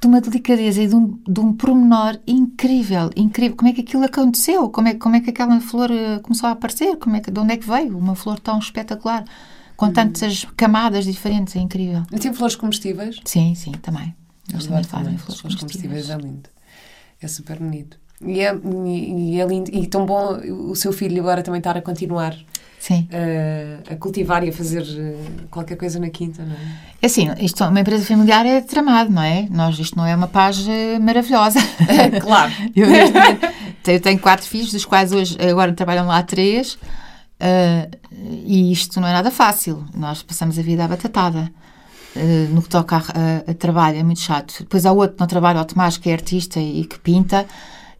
de 0.02 0.08
uma 0.08 0.22
delicadeza 0.22 0.82
e 0.82 0.88
de 0.88 0.96
um, 0.96 1.20
de 1.28 1.40
um 1.40 1.54
pormenor 1.54 2.20
incrível, 2.28 3.10
incrível. 3.16 3.56
Como 3.56 3.70
é 3.70 3.74
que 3.74 3.82
aquilo 3.82 4.04
aconteceu? 4.04 4.70
Como 4.70 4.88
é, 4.88 4.94
como 4.96 5.16
é 5.16 5.22
que 5.22 5.30
aquela 5.30 5.60
flor 5.60 5.90
uh, 5.90 6.22
começou 6.22 6.48
a 6.48 6.52
aparecer? 6.52 6.98
Como 6.98 7.16
é 7.16 7.20
que, 7.20 7.32
de 7.32 7.40
onde 7.40 7.54
é 7.54 7.58
que 7.58 7.68
veio? 7.68 7.98
Uma 7.98 8.16
flor 8.16 8.40
tão 8.40 8.60
espetacular 8.60 9.26
com 9.76 9.92
tantas 9.92 10.46
camadas 10.56 11.06
diferentes, 11.06 11.56
é 11.56 11.60
incrível. 11.60 12.04
E 12.12 12.18
tem 12.18 12.34
flores 12.34 12.56
comestíveis? 12.56 13.20
Sim, 13.26 13.56
sim, 13.56 13.72
também. 13.74 14.16
Eles 14.50 14.68
também 14.68 14.84
fazem 14.84 15.18
flores, 15.18 15.42
flores 15.42 15.60
comestíveis. 15.60 16.10
É 16.10 16.18
lindo. 16.18 16.50
É 17.22 17.28
super 17.28 17.58
bonito. 17.58 17.98
E 18.22 18.40
é, 18.40 18.56
e 18.86 19.42
é 19.42 19.46
lindo. 19.46 19.70
E 19.74 19.88
tão 19.88 20.06
bom 20.06 20.38
o 20.70 20.76
seu 20.76 20.94
filho 20.94 21.20
agora 21.22 21.44
também 21.44 21.60
estar 21.60 21.76
a 21.76 21.82
continuar. 21.82 22.38
A, 22.94 23.94
a, 23.94 23.96
cultivar 23.96 24.44
e 24.44 24.50
a 24.50 24.54
fazer 24.54 24.84
eh, 24.84 25.16
qualquer 25.50 25.76
coisa 25.76 26.00
na 26.00 26.10
quinta, 26.10 26.44
não 26.44 26.54
é? 26.54 26.96
É 27.02 27.06
assim, 27.08 27.28
isto, 27.40 27.64
uma 27.64 27.80
empresa 27.80 28.06
familiar 28.06 28.46
é 28.46 28.62
tramado, 28.62 29.12
não 29.12 29.24
é? 29.24 29.48
Nós, 29.50 29.80
isto 29.80 29.98
não 29.98 30.06
é 30.06 30.16
uma 30.16 30.28
paz 30.28 30.66
maravilhosa. 31.02 31.60
claro. 32.22 32.52
eu, 32.76 32.88
eu, 33.88 34.00
tenho 34.00 34.20
quatro 34.20 34.46
filhos, 34.46 34.72
dos 34.72 34.86
quais 34.86 35.12
hoje, 35.12 35.38
agora 35.42 35.74
trabalham 35.74 36.06
lá 36.06 36.22
três. 36.22 36.78
Uh, 37.36 37.90
e 38.46 38.72
isto 38.72 39.02
não 39.02 39.08
é 39.08 39.14
nada 39.14 39.32
fácil. 39.32 39.84
Nós 39.96 40.24
passamos 40.24 40.58
a 40.58 40.62
vida 40.62 40.86
à 40.86 40.88
batatada. 40.88 41.52
Uh, 42.16 42.54
no 42.54 42.62
que 42.62 42.70
toca 42.70 42.96
a, 42.96 43.00
a, 43.00 43.52
a, 43.52 43.54
trabalho, 43.54 43.98
é 43.98 44.04
muito 44.04 44.22
chato. 44.22 44.60
Depois 44.60 44.86
há 44.86 44.92
outro 44.92 45.18
no 45.20 45.28
trabalho, 45.28 45.60
o 45.60 45.66
Tomás, 45.66 45.98
que 45.98 46.10
é 46.10 46.14
artista 46.14 46.60
e 46.60 46.86
que 46.86 46.98
pinta 47.00 47.46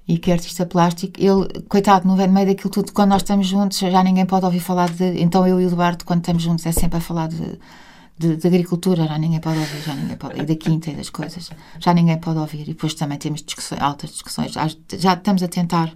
e 0.08 0.18
que 0.18 0.30
é 0.30 0.34
artista 0.34 0.66
plástico. 0.66 1.14
Ele, 1.20 1.62
coitado, 1.68 2.08
no 2.08 2.16
meio 2.16 2.48
daquilo 2.48 2.70
tudo, 2.70 2.92
quando 2.92 3.10
nós 3.10 3.22
estamos 3.22 3.48
juntos, 3.48 3.78
já 3.78 4.04
ninguém 4.04 4.26
pode 4.26 4.46
ouvir 4.46 4.60
falar 4.60 4.90
de. 4.90 5.22
Então 5.22 5.48
eu 5.48 5.60
e 5.60 5.66
o 5.66 5.68
Eduardo, 5.68 6.06
quando 6.06 6.20
estamos 6.20 6.44
juntos, 6.44 6.66
é 6.66 6.72
sempre 6.72 6.98
a 6.98 7.02
falar 7.02 7.28
de, 7.28 7.60
de, 8.18 8.38
de 8.38 8.48
agricultura, 8.48 9.06
já 9.08 9.18
ninguém 9.18 9.40
pode 9.40 9.58
ouvir, 9.58 9.82
já 9.82 9.96
ninguém 9.96 10.16
pode, 10.16 10.40
e 10.40 10.46
da 10.46 10.56
quinta 10.56 10.92
e 10.92 10.96
das 10.96 11.10
coisas, 11.10 11.50
já 11.80 11.94
ninguém 11.94 12.18
pode 12.18 12.38
ouvir. 12.38 12.62
E 12.62 12.66
depois 12.66 12.94
também 12.94 13.18
temos 13.18 13.42
discussões, 13.42 13.82
altas 13.82 14.12
discussões, 14.12 14.52
já, 14.52 14.68
já 14.98 15.14
estamos 15.14 15.42
a 15.42 15.48
tentar 15.48 15.92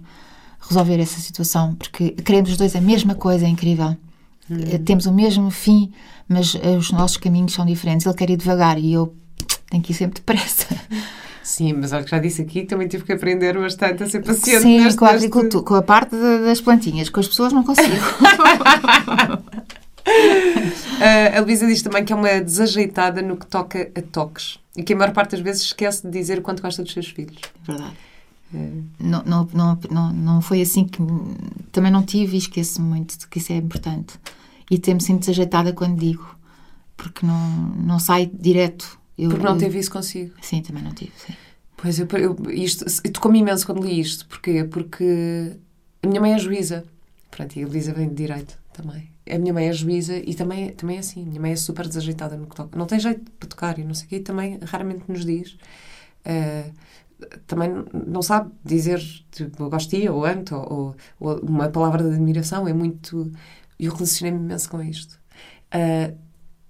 resolver 0.60 1.00
essa 1.00 1.20
situação, 1.20 1.74
porque 1.76 2.10
queremos 2.10 2.50
os 2.50 2.56
dois 2.56 2.74
a 2.74 2.80
mesma 2.80 3.14
coisa, 3.14 3.46
é 3.46 3.48
incrível. 3.48 3.96
Hum. 4.50 4.58
Temos 4.84 5.06
o 5.06 5.12
mesmo 5.12 5.50
fim, 5.50 5.92
mas 6.28 6.56
eh, 6.60 6.76
os 6.76 6.90
nossos 6.90 7.16
caminhos 7.16 7.52
são 7.52 7.64
diferentes. 7.64 8.04
Ele 8.04 8.16
quer 8.16 8.28
ir 8.28 8.36
devagar 8.36 8.78
e 8.78 8.92
eu 8.92 9.14
tenho 9.70 9.82
que 9.82 9.92
ir 9.92 9.94
sempre 9.94 10.20
depressa. 10.20 10.66
Sim, 11.42 11.74
mas 11.74 11.92
olha 11.92 12.04
que 12.04 12.10
já 12.10 12.18
disse 12.18 12.42
aqui 12.42 12.60
que 12.60 12.66
também 12.66 12.86
tive 12.86 13.04
que 13.04 13.12
aprender 13.12 13.58
bastante 13.58 14.02
a 14.02 14.08
ser 14.08 14.22
paciente. 14.22 14.62
Sim, 14.62 14.80
neste, 14.80 14.98
com 14.98 15.04
a 15.04 15.10
agricultura, 15.10 15.64
com 15.64 15.74
a 15.74 15.82
parte 15.82 16.14
das 16.16 16.60
plantinhas, 16.60 17.08
com 17.08 17.20
as 17.20 17.28
pessoas 17.28 17.52
não 17.52 17.64
consigo. 17.64 17.88
uh, 17.88 18.18
a 21.36 21.40
Luísa 21.40 21.66
diz 21.66 21.82
também 21.82 22.04
que 22.04 22.12
é 22.12 22.16
uma 22.16 22.40
desajeitada 22.40 23.22
no 23.22 23.36
que 23.36 23.46
toca 23.46 23.90
a 23.94 24.02
toques 24.02 24.58
e 24.76 24.82
que 24.82 24.92
a 24.92 24.96
maior 24.96 25.12
parte 25.12 25.32
das 25.32 25.40
vezes 25.40 25.62
esquece 25.62 26.06
de 26.06 26.10
dizer 26.10 26.38
o 26.38 26.42
quanto 26.42 26.62
gosta 26.62 26.82
dos 26.82 26.92
seus 26.92 27.08
filhos. 27.08 27.38
É 27.66 27.72
verdade. 27.72 27.96
Não, 28.98 29.22
não, 29.24 29.48
não, 29.52 29.78
não, 29.90 30.12
não 30.12 30.40
foi 30.40 30.60
assim 30.60 30.84
que. 30.84 31.00
Também 31.70 31.90
não 31.92 32.02
tive 32.02 32.34
e 32.34 32.38
esqueço 32.38 32.82
muito 32.82 33.16
de 33.16 33.26
que 33.28 33.38
isso 33.38 33.52
é 33.52 33.56
importante. 33.56 34.18
E 34.68 34.78
temo 34.78 35.00
sempre 35.00 35.20
desajeitada 35.20 35.72
quando 35.72 35.98
digo, 35.98 36.36
porque 36.96 37.24
não, 37.24 37.48
não 37.76 37.98
sai 37.98 38.30
direto. 38.32 38.98
Eu, 39.20 39.30
porque 39.30 39.44
não 39.44 39.58
teve 39.58 39.78
isso 39.78 39.90
consigo? 39.90 40.34
Sim, 40.40 40.62
também 40.62 40.82
não 40.82 40.94
tive. 40.94 41.12
Sim. 41.16 41.34
Pois, 41.76 41.98
eu, 41.98 42.06
eu, 42.18 42.50
isto, 42.50 42.84
tocou-me 43.12 43.38
imenso 43.38 43.66
quando 43.66 43.82
li 43.82 44.00
isto. 44.00 44.26
Porquê? 44.26 44.64
Porque 44.64 45.56
a 46.02 46.06
minha 46.06 46.20
mãe 46.20 46.34
é 46.34 46.38
juíza. 46.38 46.84
Pronto, 47.30 47.56
e 47.56 47.64
a 47.64 47.66
Elisa 47.66 47.92
vem 47.92 48.08
de 48.08 48.14
direito 48.14 48.58
também. 48.72 49.10
A 49.30 49.38
minha 49.38 49.52
mãe 49.52 49.68
é 49.68 49.72
juíza 49.72 50.16
e 50.16 50.34
também, 50.34 50.70
também 50.72 50.96
é 50.96 51.00
assim. 51.00 51.22
A 51.22 51.26
minha 51.26 51.40
mãe 51.40 51.52
é 51.52 51.56
super 51.56 51.86
desajeitada 51.86 52.36
no 52.36 52.46
que 52.46 52.56
toca. 52.56 52.76
Não 52.76 52.86
tem 52.86 52.98
jeito 52.98 53.30
para 53.32 53.48
tocar 53.48 53.78
e 53.78 53.84
não 53.84 53.94
sei 53.94 54.06
o 54.06 54.08
quê. 54.08 54.16
E 54.16 54.20
também 54.20 54.58
raramente 54.62 55.04
nos 55.06 55.24
diz. 55.24 55.56
Uh, 56.26 56.72
também 57.46 57.84
não 57.92 58.22
sabe 58.22 58.50
dizer 58.64 59.00
tipo, 59.30 59.78
ti, 59.78 60.08
ou 60.08 60.24
amo 60.24 60.44
ou, 60.52 60.96
ou, 61.20 61.40
uma 61.40 61.68
palavra 61.68 62.02
de 62.02 62.14
admiração. 62.14 62.66
É 62.66 62.72
muito. 62.72 63.30
Eu 63.78 63.92
relacionei-me 63.92 64.38
imenso 64.38 64.68
com 64.68 64.82
isto. 64.82 65.18
Uh, 65.74 66.16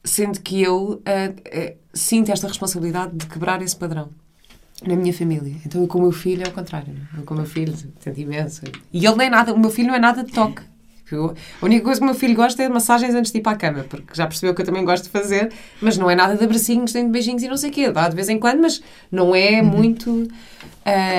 sendo 0.04 0.40
que 0.40 0.62
eu 0.62 0.76
uh, 0.76 0.96
uh, 0.98 1.76
sinto 1.92 2.30
esta 2.30 2.48
responsabilidade 2.48 3.16
de 3.16 3.26
quebrar 3.26 3.60
esse 3.62 3.76
padrão 3.76 4.10
na 4.86 4.96
minha 4.96 5.12
família. 5.12 5.54
Então 5.64 5.82
eu 5.82 5.88
com 5.88 5.98
o 5.98 6.02
meu 6.02 6.12
filho 6.12 6.42
é 6.44 6.48
o 6.48 6.52
contrário. 6.52 6.94
É? 7.16 7.20
Eu 7.20 7.24
com 7.24 7.34
o 7.34 7.36
meu 7.36 7.46
filho 7.46 7.74
tento 8.02 8.18
imenso. 8.18 8.62
E 8.92 9.04
ele 9.04 9.16
nem 9.16 9.26
é 9.26 9.30
nada, 9.30 9.52
o 9.52 9.58
meu 9.58 9.70
filho 9.70 9.88
não 9.88 9.94
é 9.94 9.98
nada 9.98 10.24
de 10.24 10.32
toque. 10.32 10.62
Eu, 11.12 11.34
a 11.60 11.64
única 11.64 11.84
coisa 11.84 11.98
que 11.98 12.04
o 12.04 12.06
meu 12.06 12.14
filho 12.14 12.36
gosta 12.36 12.62
é 12.62 12.68
de 12.68 12.72
massagens 12.72 13.14
antes 13.16 13.32
de 13.32 13.38
ir 13.38 13.40
para 13.40 13.52
a 13.52 13.56
cama, 13.56 13.82
porque 13.82 14.14
já 14.14 14.28
percebeu 14.28 14.54
que 14.54 14.62
eu 14.62 14.66
também 14.66 14.84
gosto 14.84 15.04
de 15.04 15.10
fazer, 15.10 15.52
mas 15.80 15.98
não 15.98 16.08
é 16.08 16.14
nada 16.14 16.36
de 16.36 16.44
abracinhos, 16.44 16.94
nem 16.94 17.06
de 17.06 17.10
beijinhos 17.10 17.42
e 17.42 17.48
não 17.48 17.56
sei 17.56 17.70
o 17.70 17.72
quê. 17.72 17.90
Dá 17.90 18.08
de 18.08 18.14
vez 18.14 18.28
em 18.28 18.38
quando, 18.38 18.60
mas 18.60 18.80
não 19.10 19.34
é 19.34 19.60
uhum. 19.60 19.68
muito. 19.68 20.10
Uh, 20.10 20.28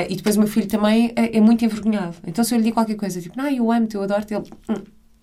e 0.10 0.16
depois 0.16 0.38
o 0.38 0.40
meu 0.40 0.48
filho 0.48 0.68
também 0.68 1.12
é, 1.16 1.38
é, 1.38 1.42
muito 1.42 1.66
envergonhado. 1.66 2.16
Então 2.26 2.44
se 2.44 2.54
eu 2.54 2.58
lhe 2.58 2.64
digo 2.64 2.76
qualquer 2.76 2.96
coisa, 2.96 3.20
tipo, 3.22 3.38
não, 3.38 3.50
eu 3.50 3.70
amo-te, 3.72 3.96
eu 3.96 4.04
adoro-te, 4.04 4.34
ele. 4.34 4.46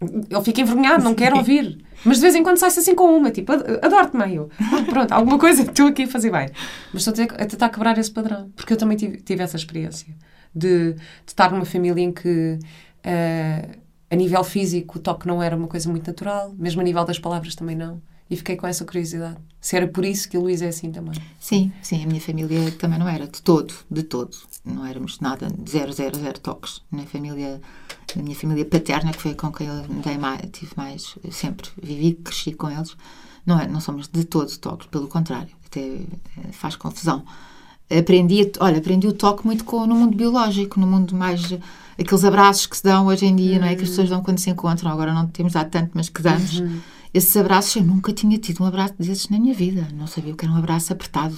Ele 0.00 0.44
fica 0.44 0.60
envergonhado, 0.60 1.02
não 1.02 1.14
quer 1.14 1.34
ouvir. 1.34 1.84
Mas 2.04 2.18
de 2.18 2.22
vez 2.22 2.34
em 2.34 2.42
quando 2.42 2.56
sai-se 2.56 2.78
assim 2.78 2.94
com 2.94 3.16
uma, 3.16 3.30
tipo, 3.30 3.52
adoro-te 3.52 4.16
meio. 4.16 4.48
pronto, 4.88 5.10
alguma 5.12 5.38
coisa 5.38 5.64
que 5.64 5.70
estou 5.70 5.88
aqui 5.88 6.04
a 6.04 6.08
fazer 6.08 6.30
bem. 6.30 6.48
Mas 6.92 7.06
estou 7.06 7.24
a 7.24 7.46
tentar 7.46 7.68
quebrar 7.68 7.98
esse 7.98 8.10
padrão. 8.10 8.50
Porque 8.54 8.72
eu 8.72 8.76
também 8.76 8.96
tive, 8.96 9.18
tive 9.18 9.42
essa 9.42 9.56
experiência 9.56 10.14
de, 10.54 10.92
de, 10.92 11.00
estar 11.26 11.50
numa 11.50 11.64
família 11.64 12.02
em 12.02 12.12
que 12.12 12.58
uh, 13.04 13.78
a 14.10 14.16
nível 14.16 14.42
físico, 14.42 14.98
o 14.98 15.00
toque 15.00 15.26
não 15.26 15.42
era 15.42 15.56
uma 15.56 15.68
coisa 15.68 15.88
muito 15.90 16.06
natural, 16.06 16.54
mesmo 16.56 16.80
a 16.80 16.84
nível 16.84 17.04
das 17.04 17.18
palavras 17.18 17.54
também 17.54 17.76
não. 17.76 18.00
E 18.30 18.36
fiquei 18.36 18.56
com 18.56 18.66
essa 18.66 18.84
curiosidade. 18.84 19.38
Se 19.58 19.76
era 19.76 19.88
por 19.88 20.04
isso 20.04 20.28
que 20.28 20.36
a 20.36 20.40
Luísa 20.40 20.66
é 20.66 20.68
assim 20.68 20.92
também. 20.92 21.14
Sim, 21.40 21.72
sim, 21.80 22.04
a 22.04 22.06
minha 22.06 22.20
família 22.20 22.70
também 22.72 22.98
não 22.98 23.08
era, 23.08 23.26
de 23.26 23.40
todo, 23.40 23.72
de 23.90 24.02
todo. 24.02 24.36
Não 24.68 24.84
éramos 24.84 25.20
nada, 25.20 25.48
zero, 25.68 25.92
zero, 25.92 26.18
zero 26.18 26.38
toques. 26.40 26.82
Na 26.90 27.04
família, 27.04 27.60
na 28.14 28.22
minha 28.22 28.36
família 28.36 28.64
paterna, 28.64 29.12
que 29.12 29.22
foi 29.22 29.34
com 29.34 29.50
quem 29.52 29.66
eu 29.66 29.82
dei 30.04 30.18
mais, 30.18 30.42
tive 30.52 30.72
mais, 30.76 31.16
sempre 31.30 31.68
vivi, 31.82 32.14
cresci 32.14 32.52
com 32.52 32.70
eles, 32.70 32.96
não, 33.46 33.58
é, 33.58 33.66
não 33.66 33.80
somos 33.80 34.08
de 34.08 34.24
todo 34.24 34.54
toques, 34.58 34.86
pelo 34.88 35.08
contrário, 35.08 35.50
até 35.66 35.80
eh, 35.80 36.52
faz 36.52 36.76
confusão. 36.76 37.24
Aprendi, 37.90 38.52
olha, 38.60 38.78
aprendi 38.78 39.06
o 39.06 39.12
toque 39.14 39.46
muito 39.46 39.64
com, 39.64 39.86
no 39.86 39.94
mundo 39.94 40.14
biológico, 40.14 40.78
no 40.78 40.86
mundo 40.86 41.14
mais 41.14 41.42
aqueles 41.98 42.24
abraços 42.24 42.66
que 42.66 42.76
se 42.76 42.84
dão 42.84 43.06
hoje 43.06 43.24
em 43.24 43.34
dia, 43.34 43.54
uhum. 43.54 43.60
não 43.60 43.66
é? 43.66 43.74
Que 43.74 43.82
as 43.82 43.88
pessoas 43.88 44.10
dão 44.10 44.22
quando 44.22 44.38
se 44.38 44.50
encontram. 44.50 44.90
Agora 44.90 45.14
não 45.14 45.26
temos 45.26 45.54
dado 45.54 45.70
tanto, 45.70 45.92
mas 45.94 46.10
que 46.10 46.20
damos. 46.20 46.60
Uhum. 46.60 46.80
Esses 47.14 47.34
abraços, 47.36 47.74
eu 47.76 47.82
nunca 47.82 48.12
tinha 48.12 48.36
tido 48.36 48.62
um 48.62 48.66
abraço 48.66 48.94
desses 48.98 49.30
na 49.30 49.38
minha 49.38 49.54
vida. 49.54 49.88
Não 49.94 50.06
sabia 50.06 50.34
o 50.34 50.36
que 50.36 50.44
era 50.44 50.52
um 50.52 50.58
abraço 50.58 50.92
apertado. 50.92 51.34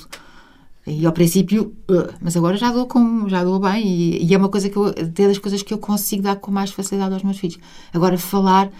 E 0.86 1.04
ao 1.04 1.12
princípio, 1.12 1.76
uh, 1.90 2.12
mas 2.20 2.36
agora 2.36 2.56
já 2.56 2.72
dou, 2.72 2.86
com, 2.86 3.28
já 3.28 3.44
dou 3.44 3.60
bem 3.60 3.86
e, 3.86 4.24
e, 4.24 4.34
é 4.34 4.38
uma 4.38 4.48
coisa 4.48 4.68
que 4.68 4.76
eu, 4.76 4.86
até 4.86 5.28
das 5.28 5.38
coisas 5.38 5.62
que 5.62 5.74
eu 5.74 5.78
consigo 5.78 6.22
dar 6.22 6.36
com 6.36 6.50
mais 6.50 6.70
facilidade 6.70 7.12
aos 7.12 7.22
meus 7.22 7.38
filhos. 7.38 7.58
Agora, 7.92 8.16
falar, 8.16 8.70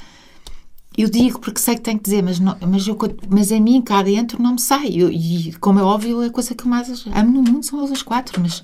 eu 0.96 1.09
digo 1.09 1.38
porque 1.38 1.61
sei 1.61 1.74
que 1.76 1.82
tenho 1.82 1.98
que 1.98 2.05
dizer, 2.05 2.22
mas, 2.22 2.40
não, 2.40 2.57
mas, 2.66 2.86
eu, 2.86 2.96
mas 3.28 3.53
a 3.53 3.61
mim 3.61 3.82
cá 3.82 4.03
dentro 4.03 4.42
não 4.42 4.55
me 4.55 4.61
sai. 4.61 4.88
Eu, 4.94 5.11
e 5.11 5.53
como 5.61 5.78
é 5.78 5.82
óbvio, 5.82 6.22
a 6.22 6.30
coisa 6.30 6.55
que 6.55 6.66
mais 6.66 7.07
amo 7.07 7.30
no 7.30 7.42
mundo 7.42 7.64
são 7.64 7.84
as 7.84 8.03
quatro, 8.03 8.40
mas, 8.40 8.62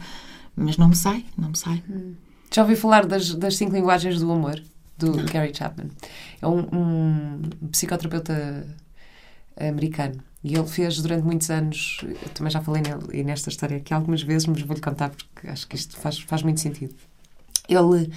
mas 0.57 0.77
não 0.77 0.89
me 0.89 0.97
sai, 0.97 1.25
não 1.37 1.51
me 1.51 1.57
sai. 1.57 1.83
Hum. 1.89 2.15
Já 2.53 2.63
ouvi 2.63 2.77
falar 2.77 3.07
das, 3.07 3.35
das 3.35 3.57
cinco 3.57 3.75
linguagens 3.75 4.19
do 4.21 4.31
amor, 4.33 4.63
do 4.97 5.15
Não. 5.15 5.25
Gary 5.27 5.53
Chapman. 5.55 5.91
É 6.41 6.47
um, 6.47 6.61
um, 6.73 7.41
psicoterapeuta 7.71 8.67
americano. 9.59 10.23
E 10.47 10.55
ele 10.55 10.67
fez 10.69 11.03
durante 11.03 11.25
muitos 11.25 11.51
anos, 11.51 11.99
eu 12.05 12.29
também 12.33 12.53
já 12.53 12.61
falei 12.61 12.81
nele, 12.81 13.25
nesta 13.25 13.49
história 13.49 13.79
aqui 13.79 13.93
algumas 13.93 14.23
vezes, 14.23 14.47
mas 14.47 14.63
vou-lhe 14.63 14.81
contar 14.81 15.11
porque 15.11 15.49
acho 15.49 15.67
que 15.67 15.75
isto 15.75 15.97
faz, 15.97 16.21
faz 16.21 16.45
muito 16.45 16.61
sentido. 16.61 16.95
Ele, 17.69 18.13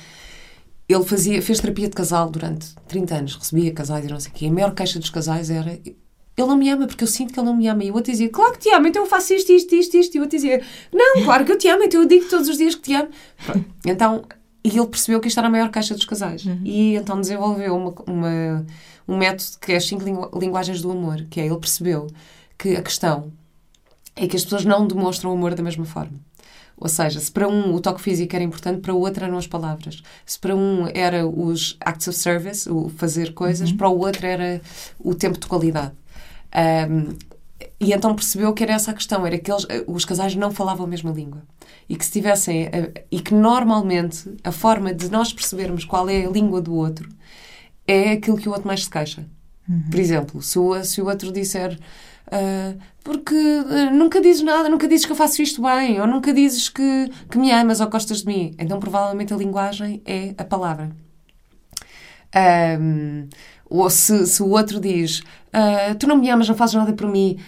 ele 0.87 1.03
fazia, 1.05 1.41
fez 1.41 1.59
terapia 1.59 1.89
de 1.89 1.95
casal 1.95 2.29
durante 2.29 2.75
30 2.87 3.15
anos, 3.15 3.35
recebia 3.35 3.73
casais 3.73 4.05
e 4.05 4.09
não 4.09 4.19
sei 4.19 4.29
o 4.31 4.33
quê. 4.35 4.45
A 4.45 4.51
maior 4.51 4.75
queixa 4.75 4.99
dos 4.99 5.09
casais 5.09 5.49
era 5.49 5.71
ele 5.71 6.47
não 6.47 6.55
me 6.55 6.69
ama 6.69 6.85
porque 6.85 7.03
eu 7.03 7.07
sinto 7.07 7.33
que 7.33 7.39
ele 7.39 7.47
não 7.47 7.55
me 7.55 7.67
ama. 7.67 7.83
E 7.83 7.89
o 7.89 7.95
outro 7.95 8.11
dizia, 8.11 8.29
claro 8.29 8.53
que 8.53 8.59
te 8.59 8.69
amo, 8.69 8.85
então 8.85 9.01
eu 9.01 9.09
faço 9.09 9.33
isto, 9.33 9.51
isto, 9.51 9.73
isto, 9.73 9.97
isto. 9.97 10.15
E 10.15 10.19
o 10.19 10.21
outro 10.21 10.37
dizia, 10.37 10.61
não, 10.93 11.23
claro 11.23 11.43
que 11.43 11.51
eu 11.51 11.57
te 11.57 11.67
amo, 11.67 11.81
então 11.81 11.99
eu 11.99 12.07
digo 12.07 12.29
todos 12.29 12.47
os 12.47 12.57
dias 12.57 12.75
que 12.75 12.81
te 12.81 12.93
amo. 12.93 13.09
Então, 13.83 14.23
e 14.63 14.69
ele 14.69 14.87
percebeu 14.87 15.19
que 15.19 15.27
isto 15.27 15.39
era 15.39 15.47
a 15.47 15.51
maior 15.51 15.69
caixa 15.69 15.95
dos 15.95 16.05
casais. 16.05 16.45
Uhum. 16.45 16.61
E 16.63 16.95
então 16.95 17.19
desenvolveu 17.19 17.75
uma, 17.75 17.93
uma, 18.07 18.65
um 19.09 19.17
método 19.17 19.57
que 19.59 19.73
é 19.73 19.77
as 19.77 19.87
cinco 19.87 20.03
lingu 20.03 20.29
linguagens 20.39 20.81
do 20.81 20.91
amor, 20.91 21.25
que 21.29 21.41
é 21.41 21.45
ele 21.47 21.57
percebeu 21.57 22.07
que 22.57 22.75
a 22.75 22.81
questão 22.81 23.31
é 24.15 24.27
que 24.27 24.35
as 24.35 24.43
pessoas 24.43 24.65
não 24.65 24.85
demonstram 24.85 25.31
amor 25.31 25.55
da 25.55 25.63
mesma 25.63 25.85
forma. 25.85 26.19
Ou 26.77 26.87
seja, 26.87 27.19
se 27.19 27.31
para 27.31 27.47
um 27.47 27.73
o 27.73 27.81
toque 27.81 28.01
físico 28.01 28.33
era 28.35 28.43
importante, 28.43 28.79
para 28.79 28.93
o 28.93 28.99
outro 28.99 29.25
eram 29.25 29.37
as 29.37 29.47
palavras. 29.47 30.01
Se 30.25 30.39
para 30.39 30.55
um 30.55 30.87
era 30.93 31.27
os 31.27 31.75
acts 31.81 32.07
of 32.07 32.17
service, 32.17 32.69
o 32.69 32.87
fazer 32.89 33.33
coisas, 33.33 33.71
uhum. 33.71 33.77
para 33.77 33.89
o 33.89 33.97
outro 33.97 34.25
era 34.25 34.61
o 34.99 35.15
tempo 35.15 35.39
de 35.39 35.47
qualidade. 35.47 35.93
Um, 36.89 37.17
e 37.79 37.91
então 37.91 38.15
percebeu 38.15 38.53
que 38.53 38.63
era 38.63 38.73
essa 38.73 38.91
a 38.91 38.93
questão, 38.93 39.25
era 39.25 39.37
que 39.37 39.51
eles, 39.51 39.65
os 39.87 40.05
casais 40.05 40.35
não 40.35 40.51
falavam 40.51 40.85
a 40.85 40.89
mesma 40.89 41.11
língua. 41.11 41.41
E 41.87 41.95
que 41.95 42.05
se 42.05 42.11
tivessem, 42.11 42.69
e 43.11 43.19
que 43.19 43.33
normalmente 43.33 44.31
a 44.43 44.51
forma 44.51 44.93
de 44.93 45.09
nós 45.09 45.33
percebermos 45.33 45.83
qual 45.83 46.07
é 46.07 46.25
a 46.25 46.29
língua 46.29 46.61
do 46.61 46.73
outro 46.73 47.09
é 47.89 48.11
aquilo 48.11 48.37
que 48.37 48.47
o 48.47 48.51
outro 48.51 48.67
mais 48.67 48.83
se 48.83 48.89
queixa. 48.89 49.25
Uhum. 49.67 49.83
Por 49.89 49.99
exemplo, 49.99 50.41
se 50.41 50.59
o, 50.59 50.83
se 50.83 51.01
o 51.01 51.07
outro 51.07 51.31
disser 51.31 51.77
uh, 52.27 52.79
porque 53.03 53.33
uh, 53.35 53.93
nunca 53.93 54.21
dizes 54.21 54.43
nada, 54.43 54.69
nunca 54.69 54.87
dizes 54.87 55.05
que 55.05 55.11
eu 55.11 55.15
faço 55.15 55.41
isto 55.41 55.61
bem, 55.61 55.99
ou 55.99 56.05
nunca 56.05 56.31
dizes 56.31 56.69
que, 56.69 57.11
que 57.29 57.37
me 57.37 57.51
amas 57.51 57.79
ou 57.81 57.89
gostas 57.89 58.21
de 58.21 58.27
mim, 58.27 58.55
então 58.59 58.79
provavelmente 58.79 59.33
a 59.33 59.37
linguagem 59.37 60.01
é 60.05 60.35
a 60.37 60.43
palavra. 60.43 60.91
Um, 62.79 63.27
ou 63.67 63.89
se, 63.89 64.27
se 64.27 64.43
o 64.43 64.49
outro 64.49 64.79
diz 64.79 65.19
uh, 65.19 65.95
tu 65.97 66.05
não 66.05 66.17
me 66.17 66.29
amas, 66.29 66.47
não 66.47 66.55
fazes 66.55 66.75
nada 66.75 66.93
por 66.93 67.07
mim, 67.07 67.39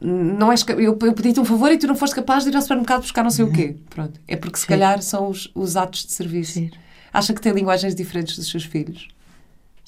não 0.00 0.50
és, 0.50 0.64
eu, 0.68 0.80
eu 0.80 0.96
pedi-te 0.96 1.38
um 1.38 1.44
favor 1.44 1.70
e 1.70 1.78
tu 1.78 1.86
não 1.86 1.94
foste 1.94 2.16
capaz 2.16 2.42
de 2.42 2.50
ir 2.50 2.56
ao 2.56 2.62
supermercado 2.62 3.02
buscar 3.02 3.22
não 3.22 3.30
sei 3.30 3.44
uhum. 3.44 3.50
o 3.50 3.54
quê. 3.54 3.76
Pronto. 3.90 4.18
É 4.26 4.34
porque 4.34 4.56
se 4.56 4.62
sim. 4.62 4.68
calhar 4.68 5.00
são 5.02 5.28
os, 5.28 5.50
os 5.54 5.76
atos 5.76 6.04
de 6.06 6.12
serviço. 6.12 6.54
Sim. 6.54 6.70
Acha 7.12 7.32
que 7.34 7.40
tem 7.40 7.52
linguagens 7.52 7.94
diferentes 7.94 8.36
dos 8.36 8.50
seus 8.50 8.64
filhos? 8.64 9.08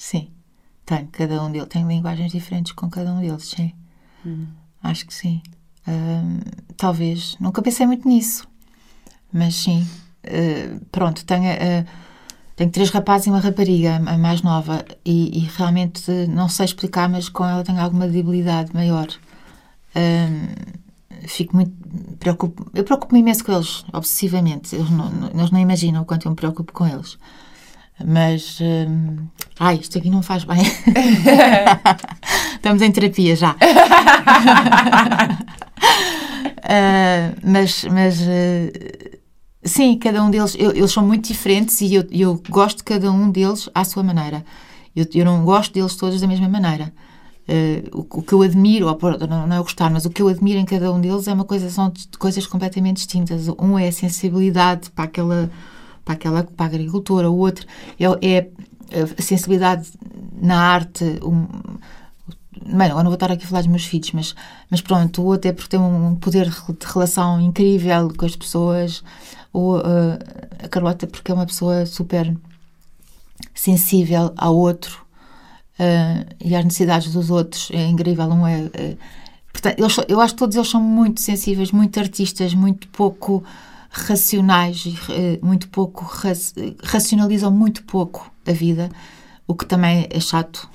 Sim, 0.03 0.27
tem. 0.85 1.05
Cada 1.07 1.41
um 1.41 1.49
deles 1.49 1.69
tem 1.69 1.87
linguagens 1.87 2.29
diferentes 2.29 2.73
com 2.73 2.89
cada 2.89 3.13
um 3.13 3.21
deles, 3.21 3.45
sim. 3.45 3.71
Uhum. 4.25 4.47
Acho 4.83 5.07
que 5.07 5.13
sim. 5.13 5.41
Uh, 5.87 6.43
talvez. 6.75 7.37
Nunca 7.39 7.61
pensei 7.61 7.87
muito 7.87 8.05
nisso. 8.05 8.45
Mas 9.31 9.55
sim. 9.55 9.87
Uh, 10.25 10.83
pronto, 10.91 11.23
tenho. 11.23 11.45
Uh, 11.45 11.85
tenho 12.53 12.69
três 12.69 12.89
rapazes 12.89 13.27
e 13.27 13.29
uma 13.29 13.39
rapariga, 13.39 13.95
a 13.95 14.17
mais 14.17 14.41
nova, 14.41 14.83
e, 15.05 15.39
e, 15.39 15.47
realmente 15.55 16.11
não 16.27 16.49
sei 16.49 16.65
explicar, 16.65 17.07
mas 17.09 17.29
com 17.29 17.45
ela 17.45 17.63
tenho 17.63 17.79
alguma 17.79 18.07
debilidade 18.07 18.73
maior. 18.73 19.07
Fico 21.27 21.55
muito. 21.55 21.71
Preocupo, 22.19 22.69
eu 22.75 22.83
preocupo-me 22.83 23.21
imenso 23.21 23.45
com 23.45 23.53
eles, 23.53 23.85
obsessivamente. 23.93 24.75
Eles 24.75 24.89
não, 24.89 25.29
eles 25.33 25.49
não 25.49 25.59
imaginam 25.59 26.01
o 26.01 26.05
quanto 26.05 26.25
eu 26.25 26.31
me 26.31 26.35
preocupo 26.35 26.73
com 26.73 26.85
eles. 26.85 27.17
Mas. 28.03 28.59
Um, 28.61 29.27
ai, 29.59 29.75
isto 29.75 29.97
aqui 29.97 30.09
não 30.09 30.21
faz 30.21 30.43
bem. 30.43 30.61
Estamos 32.55 32.81
em 32.81 32.91
terapia 32.91 33.35
já. 33.35 33.51
uh, 33.51 33.55
mas. 37.43 37.83
mas 37.85 38.21
uh, 38.21 39.13
Sim, 39.65 39.97
cada 39.97 40.21
um 40.21 40.29
deles, 40.29 40.57
eu, 40.59 40.71
eles 40.71 40.91
são 40.91 41.07
muito 41.07 41.25
diferentes 41.25 41.79
e 41.79 41.93
eu, 41.93 42.03
eu 42.11 42.43
gosto 42.49 42.79
de 42.79 42.83
cada 42.83 43.09
um 43.09 43.31
deles 43.31 43.69
à 43.73 43.85
sua 43.85 44.03
maneira. 44.03 44.43
Eu, 44.93 45.05
eu 45.13 45.23
não 45.23 45.45
gosto 45.45 45.73
deles 45.73 45.95
todos 45.95 46.19
da 46.19 46.27
mesma 46.27 46.49
maneira. 46.49 46.93
Uh, 47.47 47.97
o, 47.97 48.19
o, 48.19 48.21
que 48.21 48.33
eu 48.33 48.41
admiro, 48.41 48.87
não, 49.27 49.47
não 49.47 49.55
é 49.55 49.59
gostar, 49.59 49.89
mas 49.89 50.05
o 50.05 50.09
que 50.09 50.21
eu 50.21 50.27
admiro 50.27 50.59
em 50.59 50.65
cada 50.65 50.91
um 50.91 50.99
deles 50.99 51.27
é 51.27 51.33
uma 51.33 51.45
coisa, 51.45 51.69
são 51.69 51.91
coisas 52.19 52.45
completamente 52.45 52.97
distintas. 52.97 53.47
Um 53.59 53.79
é 53.79 53.87
a 53.87 53.91
sensibilidade 53.91 54.91
para 54.91 55.05
aquela, 55.05 55.49
para 56.03 56.15
aquela, 56.15 56.43
para 56.43 56.65
a 56.65 56.69
agricultura, 56.69 57.29
o 57.29 57.37
outro 57.37 57.65
é, 57.99 58.05
é 58.27 58.49
a 59.01 59.21
sensibilidade 59.21 59.91
na 60.41 60.59
arte, 60.59 61.19
um, 61.23 61.47
Bem, 62.65 62.89
eu 62.89 62.95
não 62.97 63.05
vou 63.05 63.15
estar 63.15 63.31
aqui 63.31 63.43
a 63.43 63.47
falar 63.47 63.61
dos 63.61 63.69
meus 63.69 63.85
filhos, 63.85 64.11
mas, 64.13 64.35
mas 64.69 64.79
pronto, 64.79 65.21
o 65.21 65.25
outro 65.25 65.49
é 65.49 65.53
porque 65.53 65.69
tem 65.69 65.79
um 65.79 66.15
poder 66.15 66.49
de 66.49 66.85
relação 66.85 67.41
incrível 67.41 68.13
com 68.15 68.25
as 68.25 68.35
pessoas, 68.35 69.03
ou 69.51 69.79
uh, 69.79 69.83
a 70.63 70.67
Carlota 70.69 71.05
porque 71.05 71.31
é 71.31 71.35
uma 71.35 71.45
pessoa 71.45 71.85
super 71.85 72.35
sensível 73.53 74.33
ao 74.37 74.55
outro 74.55 75.01
uh, 75.79 76.33
e 76.43 76.55
às 76.55 76.63
necessidades 76.63 77.11
dos 77.11 77.29
outros. 77.29 77.69
É 77.71 77.85
incrível, 77.85 78.27
não 78.27 78.47
é? 78.47 78.69
é 78.73 78.97
portanto, 79.51 79.79
eles, 79.79 79.97
eu 80.07 80.21
acho 80.21 80.33
que 80.33 80.39
todos 80.39 80.55
eles 80.55 80.69
são 80.69 80.81
muito 80.81 81.21
sensíveis, 81.21 81.71
muito 81.71 81.99
artistas, 81.99 82.53
muito 82.53 82.87
pouco 82.89 83.43
racionais, 83.93 84.85
uh, 84.85 85.45
muito 85.45 85.69
pouco 85.69 86.03
racionalizam 86.83 87.51
muito 87.51 87.83
pouco 87.83 88.29
a 88.45 88.51
vida, 88.51 88.89
o 89.47 89.55
que 89.55 89.65
também 89.65 90.07
é 90.09 90.19
chato. 90.19 90.67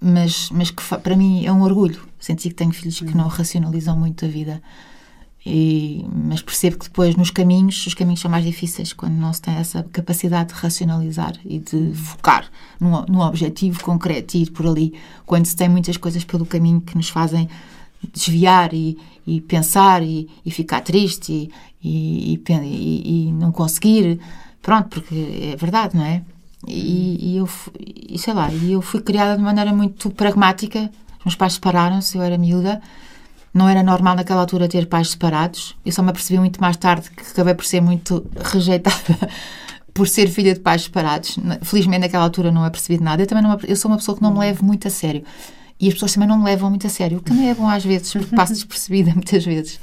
mas, 0.00 0.50
mas 0.50 0.70
que 0.70 0.82
para 0.98 1.16
mim 1.16 1.44
é 1.44 1.52
um 1.52 1.62
orgulho 1.62 2.06
sentir 2.20 2.50
que 2.50 2.54
tenho 2.54 2.72
filhos 2.72 3.00
que 3.00 3.16
não 3.16 3.26
racionalizam 3.26 3.96
muito 3.98 4.24
a 4.24 4.28
vida 4.28 4.62
e, 5.50 6.04
mas 6.12 6.42
percebo 6.42 6.78
que 6.78 6.86
depois 6.86 7.16
nos 7.16 7.30
caminhos, 7.30 7.86
os 7.86 7.94
caminhos 7.94 8.20
são 8.20 8.30
mais 8.30 8.44
difíceis 8.44 8.92
quando 8.92 9.14
não 9.14 9.32
se 9.32 9.40
tem 9.40 9.54
essa 9.54 9.82
capacidade 9.84 10.52
de 10.52 10.60
racionalizar 10.60 11.32
e 11.44 11.58
de 11.58 11.94
focar 11.94 12.50
num, 12.78 13.02
num 13.06 13.20
objetivo 13.20 13.82
concreto 13.82 14.36
e 14.36 14.42
ir 14.42 14.50
por 14.50 14.66
ali. 14.66 14.92
Quando 15.24 15.46
se 15.46 15.56
tem 15.56 15.68
muitas 15.68 15.96
coisas 15.96 16.22
pelo 16.22 16.44
caminho 16.44 16.80
que 16.80 16.96
nos 16.96 17.08
fazem 17.08 17.48
desviar 18.12 18.72
e, 18.72 18.98
e 19.26 19.40
pensar 19.40 20.02
e, 20.02 20.28
e, 20.44 20.50
ficar 20.50 20.80
triste 20.80 21.50
e, 21.82 22.40
e, 22.44 23.32
não 23.32 23.52
conseguir. 23.52 24.20
Pronto, 24.62 24.88
porque 24.88 25.52
é 25.52 25.56
verdade, 25.56 25.96
não 25.96 26.04
é? 26.04 26.22
E, 26.66 27.36
eu, 27.36 27.48
e 27.78 28.18
sei 28.18 28.34
lá, 28.34 28.52
eu 28.52 28.82
fui 28.82 29.00
criada 29.00 29.36
de 29.36 29.42
maneira 29.42 29.72
muito 29.72 30.10
pragmática. 30.10 30.90
Os 31.20 31.24
meus 31.24 31.34
pais 31.34 31.54
separaram-se, 31.54 32.16
eu 32.16 32.22
era 32.22 32.38
miúda 32.38 32.80
não 33.52 33.68
era 33.68 33.82
normal 33.82 34.14
naquela 34.14 34.40
altura 34.40 34.68
ter 34.68 34.86
pais 34.86 35.10
separados. 35.10 35.74
Eu 35.84 35.92
só 35.92 36.02
me 36.02 36.10
apercebi 36.10 36.38
muito 36.38 36.60
mais 36.60 36.76
tarde 36.76 37.10
que 37.10 37.22
acabei 37.22 37.54
por 37.54 37.64
ser 37.64 37.80
muito 37.80 38.24
rejeitada 38.36 38.96
por 39.92 40.06
ser 40.06 40.28
filha 40.28 40.54
de 40.54 40.60
pais 40.60 40.82
separados. 40.82 41.38
Felizmente 41.62 42.00
naquela 42.00 42.24
altura 42.24 42.52
não 42.52 42.64
apercebi 42.64 42.98
de 42.98 43.04
nada. 43.04 43.22
Eu 43.22 43.26
também 43.26 43.42
não, 43.42 43.58
eu 43.66 43.76
sou 43.76 43.90
uma 43.90 43.96
pessoa 43.96 44.16
que 44.16 44.22
não 44.22 44.32
me 44.32 44.38
levo 44.38 44.64
muito 44.64 44.86
a 44.86 44.90
sério. 44.90 45.24
E 45.80 45.88
as 45.88 45.94
pessoas 45.94 46.12
também 46.12 46.28
não 46.28 46.38
me 46.38 46.44
levam 46.44 46.70
muito 46.70 46.86
a 46.86 46.90
sério, 46.90 47.18
o 47.18 47.20
que 47.20 47.30
também 47.30 47.50
é 47.50 47.54
bom 47.54 47.68
às 47.68 47.84
vezes, 47.84 48.12
porque 48.12 48.34
passo 48.34 48.52
despercebida 48.52 49.12
muitas 49.14 49.44
vezes. 49.44 49.80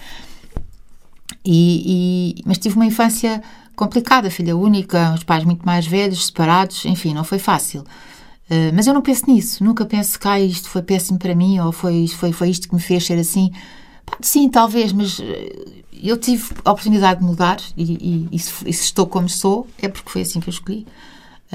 E, 1.44 2.36
e, 2.38 2.44
mas 2.46 2.58
tive 2.58 2.76
uma 2.76 2.86
infância 2.86 3.42
complicada, 3.76 4.30
filha 4.30 4.56
única, 4.56 5.14
os 5.14 5.24
pais 5.24 5.44
muito 5.44 5.66
mais 5.66 5.86
velhos, 5.86 6.26
separados, 6.26 6.86
enfim, 6.86 7.14
não 7.14 7.24
foi 7.24 7.40
fácil. 7.40 7.82
Uh, 8.50 8.72
mas 8.74 8.88
eu 8.88 8.94
não 8.94 9.02
penso 9.02 9.30
nisso, 9.30 9.64
nunca 9.64 9.86
penso 9.86 10.20
que 10.20 10.28
ah, 10.28 10.40
isto 10.40 10.70
foi 10.70 10.82
péssimo 10.82 11.18
para 11.18 11.34
mim 11.34 11.60
ou 11.60 11.72
foi, 11.72 12.08
foi, 12.08 12.32
foi 12.32 12.50
isto 12.50 12.68
que 12.68 12.76
me 12.76 12.82
fez 12.82 13.06
ser 13.06 13.18
assim. 13.18 13.52
Pá, 14.06 14.18
sim, 14.22 14.50
talvez, 14.50 14.92
mas 14.92 15.20
eu 16.02 16.18
tive 16.18 16.54
a 16.64 16.72
oportunidade 16.72 17.20
de 17.20 17.26
mudar 17.26 17.58
e, 17.76 17.84
e, 17.84 18.28
e, 18.32 18.40
se, 18.40 18.52
e, 18.70 18.74
se, 18.74 18.84
estou 18.84 19.08
como 19.08 19.28
sou, 19.28 19.68
é 19.82 19.88
porque 19.88 20.10
foi 20.10 20.22
assim 20.22 20.40
que 20.40 20.50
eu 20.50 20.54
escolhi. 20.54 20.86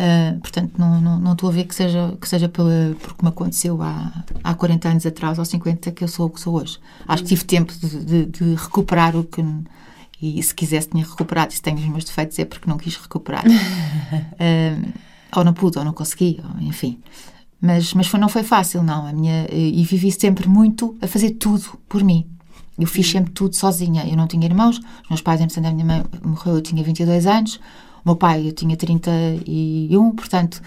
Uh, 0.01 0.41
portanto, 0.41 0.73
não, 0.79 0.99
não, 0.99 1.21
não, 1.21 1.33
estou 1.33 1.51
a 1.51 1.53
ver 1.53 1.65
que 1.65 1.75
seja, 1.75 2.17
que 2.19 2.27
seja 2.27 2.49
pela, 2.49 2.97
porque 3.03 3.23
me 3.23 3.29
aconteceu 3.29 3.83
há, 3.83 4.25
há 4.43 4.55
40 4.55 4.89
anos 4.89 5.05
atrás 5.05 5.39
ou 5.39 5.45
50 5.45 5.91
que 5.93 6.03
eu 6.03 6.09
sou 6.09 6.27
o 6.27 6.31
que 6.31 6.41
sou 6.41 6.55
hoje. 6.55 6.79
Acho 7.07 7.23
que 7.23 7.29
tive 7.29 7.45
tempo 7.45 7.71
de, 7.75 8.05
de, 8.05 8.27
de 8.27 8.55
recuperar 8.55 9.15
o 9.15 9.25
que. 9.25 9.45
E 10.23 10.43
se 10.43 10.55
quisesse, 10.55 10.89
tinha 10.89 11.05
recuperado. 11.05 11.53
E 11.53 11.57
se 11.57 11.61
tenho 11.61 11.77
os 11.77 11.87
meus 11.87 12.05
defeitos, 12.05 12.39
é 12.39 12.47
porque 12.47 12.69
não 12.69 12.79
quis 12.79 12.97
recuperar. 12.97 13.45
uh, 13.45 14.93
ou 15.37 15.45
não 15.45 15.53
pude, 15.53 15.79
ou 15.79 15.85
não 15.85 15.93
consegui, 15.93 16.41
ou, 16.43 16.63
enfim. 16.63 16.99
Mas, 17.61 17.93
mas 17.93 18.07
foi, 18.07 18.19
não 18.19 18.29
foi 18.31 18.43
fácil, 18.43 18.83
não. 18.83 19.07
A 19.07 19.13
minha, 19.13 19.47
e 19.53 19.85
vivi 19.85 20.11
sempre 20.11 20.49
muito 20.49 20.97
a 21.03 21.07
fazer 21.07 21.33
tudo 21.33 21.79
por 21.87 22.03
mim. 22.03 22.27
Eu 22.79 22.87
fiz 22.87 23.07
uhum. 23.07 23.13
sempre 23.13 23.33
tudo 23.33 23.55
sozinha. 23.55 24.07
Eu 24.09 24.17
não 24.17 24.27
tinha 24.27 24.47
irmãos. 24.47 24.79
Os 24.79 25.11
meus 25.11 25.21
pais, 25.21 25.43
entretanto, 25.43 25.67
a 25.67 25.73
minha 25.73 25.85
mãe 25.85 26.03
morreu, 26.25 26.55
eu 26.55 26.63
tinha 26.63 26.83
22 26.83 27.27
anos. 27.27 27.61
O 28.05 28.11
meu 28.11 28.17
pai, 28.17 28.49
eu 28.49 28.53
tinha 28.53 28.77
31. 28.77 30.11
Portanto, 30.13 30.63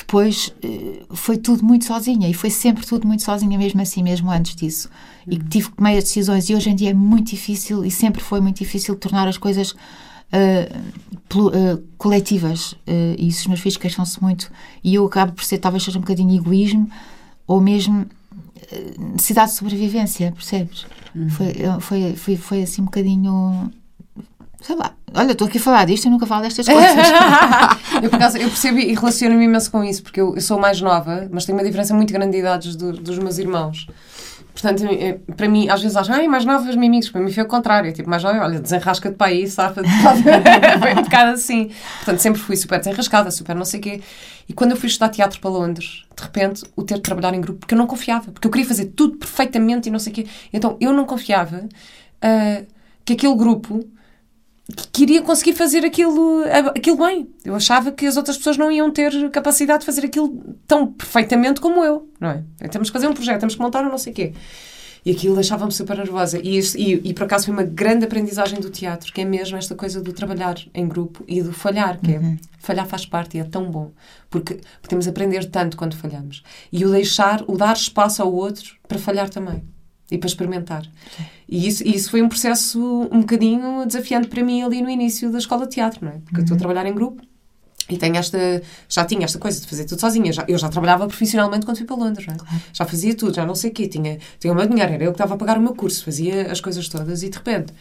depois 0.00 0.52
eh, 0.62 1.02
foi 1.10 1.36
tudo 1.36 1.64
muito 1.64 1.84
sozinha. 1.84 2.28
E 2.28 2.34
foi 2.34 2.50
sempre 2.50 2.86
tudo 2.86 3.06
muito 3.06 3.22
sozinha, 3.22 3.56
mesmo 3.58 3.80
assim, 3.80 4.02
mesmo 4.02 4.30
antes 4.30 4.54
disso. 4.54 4.88
E 5.26 5.36
uhum. 5.36 5.48
tive 5.48 5.70
que 5.70 5.76
tomar 5.76 5.90
as 5.90 6.04
decisões. 6.04 6.48
E 6.48 6.54
hoje 6.54 6.70
em 6.70 6.74
dia 6.74 6.90
é 6.90 6.94
muito 6.94 7.30
difícil, 7.30 7.84
e 7.84 7.90
sempre 7.90 8.22
foi 8.22 8.40
muito 8.40 8.58
difícil, 8.58 8.96
tornar 8.96 9.28
as 9.28 9.36
coisas 9.36 9.72
uh, 9.72 9.76
uh, 11.36 11.82
coletivas. 11.98 12.72
Uh, 12.72 13.14
e 13.18 13.28
isso 13.28 13.40
os 13.40 13.46
meus 13.46 13.60
filhos 13.60 13.76
queixam-se 13.76 14.22
muito. 14.22 14.50
E 14.82 14.94
eu 14.94 15.06
acabo 15.06 15.32
por 15.32 15.44
ser, 15.44 15.58
talvez 15.58 15.84
seja 15.84 15.98
um 15.98 16.02
bocadinho 16.02 16.34
egoísmo, 16.34 16.90
ou 17.46 17.60
mesmo 17.60 18.06
necessidade 19.14 19.50
de 19.50 19.56
sobrevivência, 19.56 20.30
percebes? 20.30 20.86
Uhum. 21.14 21.28
Foi, 21.28 21.52
foi, 21.80 22.16
foi, 22.16 22.36
foi 22.36 22.62
assim 22.62 22.82
um 22.82 22.84
bocadinho. 22.84 23.72
Sei 24.60 24.76
lá, 24.76 24.94
olha, 25.14 25.32
estou 25.32 25.48
aqui 25.48 25.58
a 25.58 25.60
falar 25.60 25.86
disto 25.86 26.04
e 26.04 26.10
nunca 26.10 26.26
falo 26.26 26.42
destas 26.42 26.66
coisas. 26.66 26.90
eu, 28.02 28.10
acaso, 28.12 28.36
eu 28.36 28.48
percebo 28.48 28.78
e 28.78 28.94
relaciono-me 28.94 29.44
imenso 29.44 29.70
com 29.70 29.82
isso, 29.82 30.02
porque 30.02 30.20
eu, 30.20 30.34
eu, 30.34 30.40
sou 30.40 30.58
mais 30.58 30.80
nova, 30.80 31.28
mas 31.32 31.46
tenho 31.46 31.56
uma 31.56 31.64
diferença 31.64 31.94
muito 31.94 32.12
grande 32.12 32.32
de 32.32 32.38
idades 32.38 32.76
do, 32.76 32.92
dos 32.92 33.18
meus 33.18 33.38
irmãos. 33.38 33.86
Portanto, 34.52 34.84
é, 34.84 35.18
para 35.34 35.48
mim, 35.48 35.68
às 35.68 35.80
vezes 35.80 35.96
acham, 35.96 36.14
ai, 36.14 36.26
mais 36.26 36.44
novas 36.44 36.74
amigos. 36.76 37.08
Para 37.08 37.20
mim 37.20 37.32
foi 37.32 37.42
o 37.42 37.46
contrário. 37.46 37.92
Tipo, 37.92 38.10
mais 38.10 38.20
jovem, 38.20 38.40
olha, 38.40 38.60
desenrasca-te 38.60 39.14
para 39.14 39.28
aí, 39.28 39.48
safa 39.48 39.82
Foi 40.80 40.92
um 40.92 41.02
bocado 41.02 41.30
assim. 41.32 41.70
Portanto, 41.96 42.18
sempre 42.18 42.40
fui 42.40 42.56
super 42.56 42.78
desenrascada, 42.78 43.30
super 43.30 43.54
não 43.54 43.64
sei 43.64 43.80
o 43.80 43.82
quê. 43.82 44.02
E 44.48 44.52
quando 44.52 44.72
eu 44.72 44.76
fui 44.76 44.88
estudar 44.88 45.08
teatro 45.08 45.40
para 45.40 45.50
Londres, 45.50 46.04
de 46.14 46.22
repente, 46.22 46.64
o 46.76 46.82
ter 46.82 46.96
de 46.96 47.00
trabalhar 47.00 47.32
em 47.34 47.40
grupo, 47.40 47.60
porque 47.60 47.74
eu 47.74 47.78
não 47.78 47.86
confiava. 47.86 48.30
Porque 48.32 48.46
eu 48.46 48.50
queria 48.50 48.66
fazer 48.66 48.86
tudo 48.86 49.16
perfeitamente 49.16 49.88
e 49.88 49.92
não 49.92 49.98
sei 49.98 50.12
o 50.12 50.14
quê. 50.16 50.26
Então, 50.52 50.76
eu 50.80 50.92
não 50.92 51.06
confiava 51.06 51.64
uh, 51.64 52.66
que 53.04 53.14
aquele 53.14 53.36
grupo 53.36 53.82
queria 54.92 55.22
conseguir 55.22 55.52
fazer 55.54 55.84
aquilo, 55.84 56.42
aquilo 56.76 56.96
bem. 56.96 57.28
Eu 57.44 57.54
achava 57.54 57.92
que 57.92 58.06
as 58.06 58.16
outras 58.16 58.36
pessoas 58.36 58.56
não 58.56 58.70
iam 58.70 58.90
ter 58.90 59.30
capacidade 59.30 59.80
de 59.80 59.86
fazer 59.86 60.04
aquilo 60.04 60.42
tão 60.66 60.86
perfeitamente 60.86 61.60
como 61.60 61.84
eu, 61.84 62.08
não 62.20 62.30
é? 62.30 62.68
Temos 62.68 62.88
que 62.88 62.92
fazer 62.92 63.08
um 63.08 63.14
projeto, 63.14 63.40
temos 63.40 63.54
que 63.54 63.60
montar 63.60 63.84
um 63.84 63.88
não 63.88 63.98
sei 63.98 64.12
o 64.12 64.16
quê. 64.16 64.32
E 65.04 65.10
aquilo 65.12 65.34
deixava-me 65.34 65.72
super 65.72 65.96
nervosa. 65.96 66.38
E, 66.42 66.58
isso, 66.58 66.76
e, 66.78 67.00
e, 67.04 67.14
por 67.14 67.24
acaso 67.24 67.46
foi 67.46 67.54
uma 67.54 67.62
grande 67.62 68.04
aprendizagem 68.04 68.60
do 68.60 68.68
teatro, 68.68 69.12
que 69.12 69.22
é 69.22 69.24
mesmo 69.24 69.56
esta 69.56 69.74
coisa 69.74 70.00
do 70.00 70.12
trabalhar 70.12 70.56
em 70.74 70.86
grupo 70.86 71.24
e 71.26 71.42
do 71.42 71.52
falhar, 71.52 71.98
que 71.98 72.12
é, 72.12 72.18
uhum. 72.18 72.34
é 72.34 72.38
falhar 72.58 72.86
faz 72.86 73.06
parte 73.06 73.38
e 73.38 73.40
é 73.40 73.44
tão 73.44 73.70
bom. 73.70 73.92
Porque 74.28 74.60
podemos 74.82 75.08
aprender 75.08 75.46
tanto 75.46 75.76
quando 75.76 75.96
falhamos. 75.96 76.42
E 76.70 76.84
o 76.84 76.90
deixar, 76.90 77.42
o 77.46 77.56
dar 77.56 77.74
espaço 77.74 78.22
ao 78.22 78.30
outro 78.30 78.74
para 78.86 78.98
falhar 78.98 79.30
também 79.30 79.62
e 80.10 80.18
para 80.18 80.26
experimentar. 80.26 80.82
E 81.48 81.66
isso, 81.66 81.86
isso 81.86 82.10
foi 82.10 82.22
um 82.22 82.28
processo 82.28 83.08
um 83.10 83.20
bocadinho 83.20 83.86
desafiante 83.86 84.28
para 84.28 84.42
mim 84.42 84.62
ali 84.62 84.82
no 84.82 84.90
início 84.90 85.30
da 85.30 85.38
escola 85.38 85.66
de 85.66 85.74
teatro, 85.74 86.04
não 86.04 86.12
é? 86.12 86.18
Porque 86.18 86.36
uhum. 86.36 86.40
eu 86.40 86.42
estou 86.42 86.54
a 86.54 86.56
uhum. 86.56 86.58
trabalhar 86.58 86.86
em 86.86 86.94
grupo 86.94 87.22
e 87.88 87.96
tenho 87.96 88.16
esta, 88.16 88.62
já 88.88 89.04
tinha 89.04 89.24
esta 89.24 89.38
coisa 89.38 89.60
de 89.60 89.66
fazer 89.66 89.84
tudo 89.84 90.00
sozinha. 90.00 90.32
Já, 90.32 90.44
eu 90.46 90.56
já 90.56 90.68
trabalhava 90.68 91.06
profissionalmente 91.06 91.66
quando 91.66 91.78
fui 91.78 91.86
para 91.86 91.96
Londres, 91.96 92.26
é? 92.28 92.34
Claro. 92.34 92.62
Já 92.72 92.84
fazia 92.84 93.14
tudo, 93.14 93.34
já 93.34 93.44
não 93.44 93.54
sei 93.54 93.70
o 93.70 93.72
quê. 93.72 93.88
Tinha, 93.88 94.18
tinha 94.38 94.52
o 94.52 94.56
meu 94.56 94.66
dinheiro, 94.66 94.92
era 94.92 95.04
eu 95.04 95.10
que 95.10 95.14
estava 95.14 95.34
a 95.34 95.36
pagar 95.36 95.58
o 95.58 95.60
meu 95.60 95.74
curso, 95.74 96.04
fazia 96.04 96.50
as 96.50 96.60
coisas 96.60 96.88
todas 96.88 97.22
e 97.22 97.28
de 97.28 97.36
repente 97.36 97.72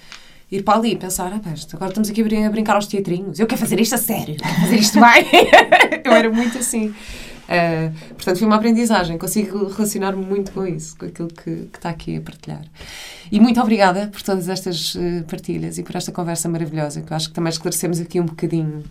ir 0.51 0.63
para 0.63 0.79
ali 0.79 0.93
e 0.93 0.95
pensar, 0.95 1.31
ah, 1.31 1.39
pá, 1.39 1.53
agora 1.73 1.91
estamos 1.91 2.09
aqui 2.09 2.21
a 2.21 2.49
brincar 2.49 2.75
aos 2.75 2.87
teatrinhos. 2.87 3.39
Eu 3.39 3.45
quero 3.45 3.61
fazer 3.61 3.79
isto 3.79 3.93
a 3.93 3.97
sério, 3.99 4.35
quero 4.35 4.55
fazer 4.61 4.75
isto 4.77 4.99
bem. 4.99 5.25
eu 6.03 6.11
era 6.11 6.31
muito 6.31 6.57
assim. 6.57 6.93
Uh, 7.49 7.91
portanto, 8.09 8.37
foi 8.37 8.45
uma 8.45 8.57
aprendizagem. 8.57 9.17
Consigo 9.17 9.67
relacionar-me 9.69 10.23
muito 10.23 10.51
com 10.51 10.67
isso, 10.67 10.95
com 10.95 11.05
aquilo 11.05 11.29
que, 11.29 11.65
que, 11.65 11.77
está 11.77 11.89
aqui 11.89 12.17
a 12.17 12.21
partilhar. 12.21 12.63
E 13.31 13.39
muito 13.39 13.59
obrigada 13.59 14.07
por 14.07 14.21
todas 14.21 14.47
estas 14.47 14.93
uh, 14.93 15.23
partilhas 15.27 15.79
e 15.79 15.83
por 15.83 15.95
esta 15.95 16.11
conversa 16.11 16.47
maravilhosa, 16.47 17.01
que 17.01 17.11
eu 17.11 17.17
acho 17.17 17.29
que 17.29 17.33
também 17.33 17.49
esclarecemos 17.49 17.99
aqui 17.99 18.19
um 18.19 18.25
bocadinho 18.25 18.83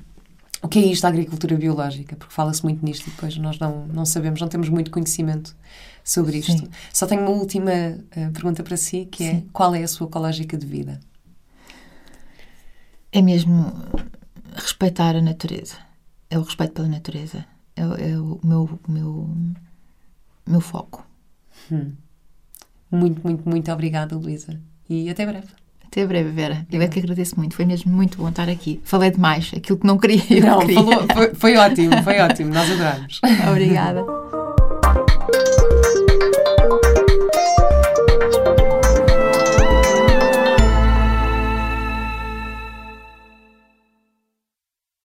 o 0.61 0.67
que 0.67 0.81
é 0.81 0.83
isto 0.83 1.03
da 1.03 1.09
agricultura 1.09 1.55
biológica, 1.55 2.17
porque 2.17 2.35
fala-se 2.35 2.65
muito 2.65 2.85
nisto 2.85 3.07
e 3.07 3.11
depois 3.11 3.37
nós 3.37 3.61
não, 3.61 3.87
não 3.87 4.05
sabemos, 4.05 4.41
não 4.41 4.49
temos 4.49 4.69
muito 4.69 4.91
conhecimento 4.91 5.55
sobre 6.03 6.39
isto. 6.39 6.51
Sim. 6.51 6.69
Só 6.93 7.07
tenho 7.07 7.23
uma 7.23 7.31
última 7.31 7.71
uh, 7.71 8.33
pergunta 8.33 8.65
para 8.65 8.77
si, 8.77 9.07
que 9.09 9.23
é 9.23 9.31
Sim. 9.35 9.49
qual 9.53 9.73
é 9.73 9.85
a 9.85 9.89
sua 9.89 10.09
ecológica 10.09 10.59
de 10.59 10.67
vida? 10.67 10.99
É 13.13 13.23
mesmo 13.23 13.73
respeitar 14.53 15.15
a 15.15 15.23
natureza. 15.23 15.77
É 16.29 16.37
o 16.37 16.43
respeito 16.43 16.73
pela 16.73 16.89
natureza 16.89 17.47
é, 17.79 18.11
é 18.11 18.19
o 18.19 18.41
meu, 18.43 18.79
meu, 18.89 19.31
meu 20.47 20.61
foco. 20.61 21.07
Hum. 21.71 21.93
Muito, 22.91 23.21
muito, 23.23 23.49
muito 23.49 23.73
obrigada, 23.73 24.17
Luísa. 24.17 24.59
E 24.89 25.09
até 25.11 25.27
breve. 25.27 25.49
Até 25.87 26.07
breve, 26.07 26.31
Vera. 26.31 26.67
Eu 26.71 26.83
é 26.83 26.89
que 26.89 26.99
agradeço 26.99 27.37
muito. 27.37 27.55
Foi 27.55 27.65
mesmo 27.65 27.91
muito 27.91 28.19
bom 28.19 28.29
estar 28.29 28.49
aqui. 28.49 28.81
Falei 28.85 29.11
demais, 29.11 29.51
aquilo 29.57 29.79
que 29.79 29.87
não 29.87 29.99
queria. 29.99 30.23
não, 30.45 30.61
queria. 30.61 30.77
Falou, 30.77 31.07
foi, 31.15 31.35
foi 31.35 31.57
ótimo, 31.57 32.03
foi 32.03 32.21
ótimo. 32.21 32.53
Nós 32.53 32.71
adoramos. 32.71 33.21
Obrigada. 33.51 34.05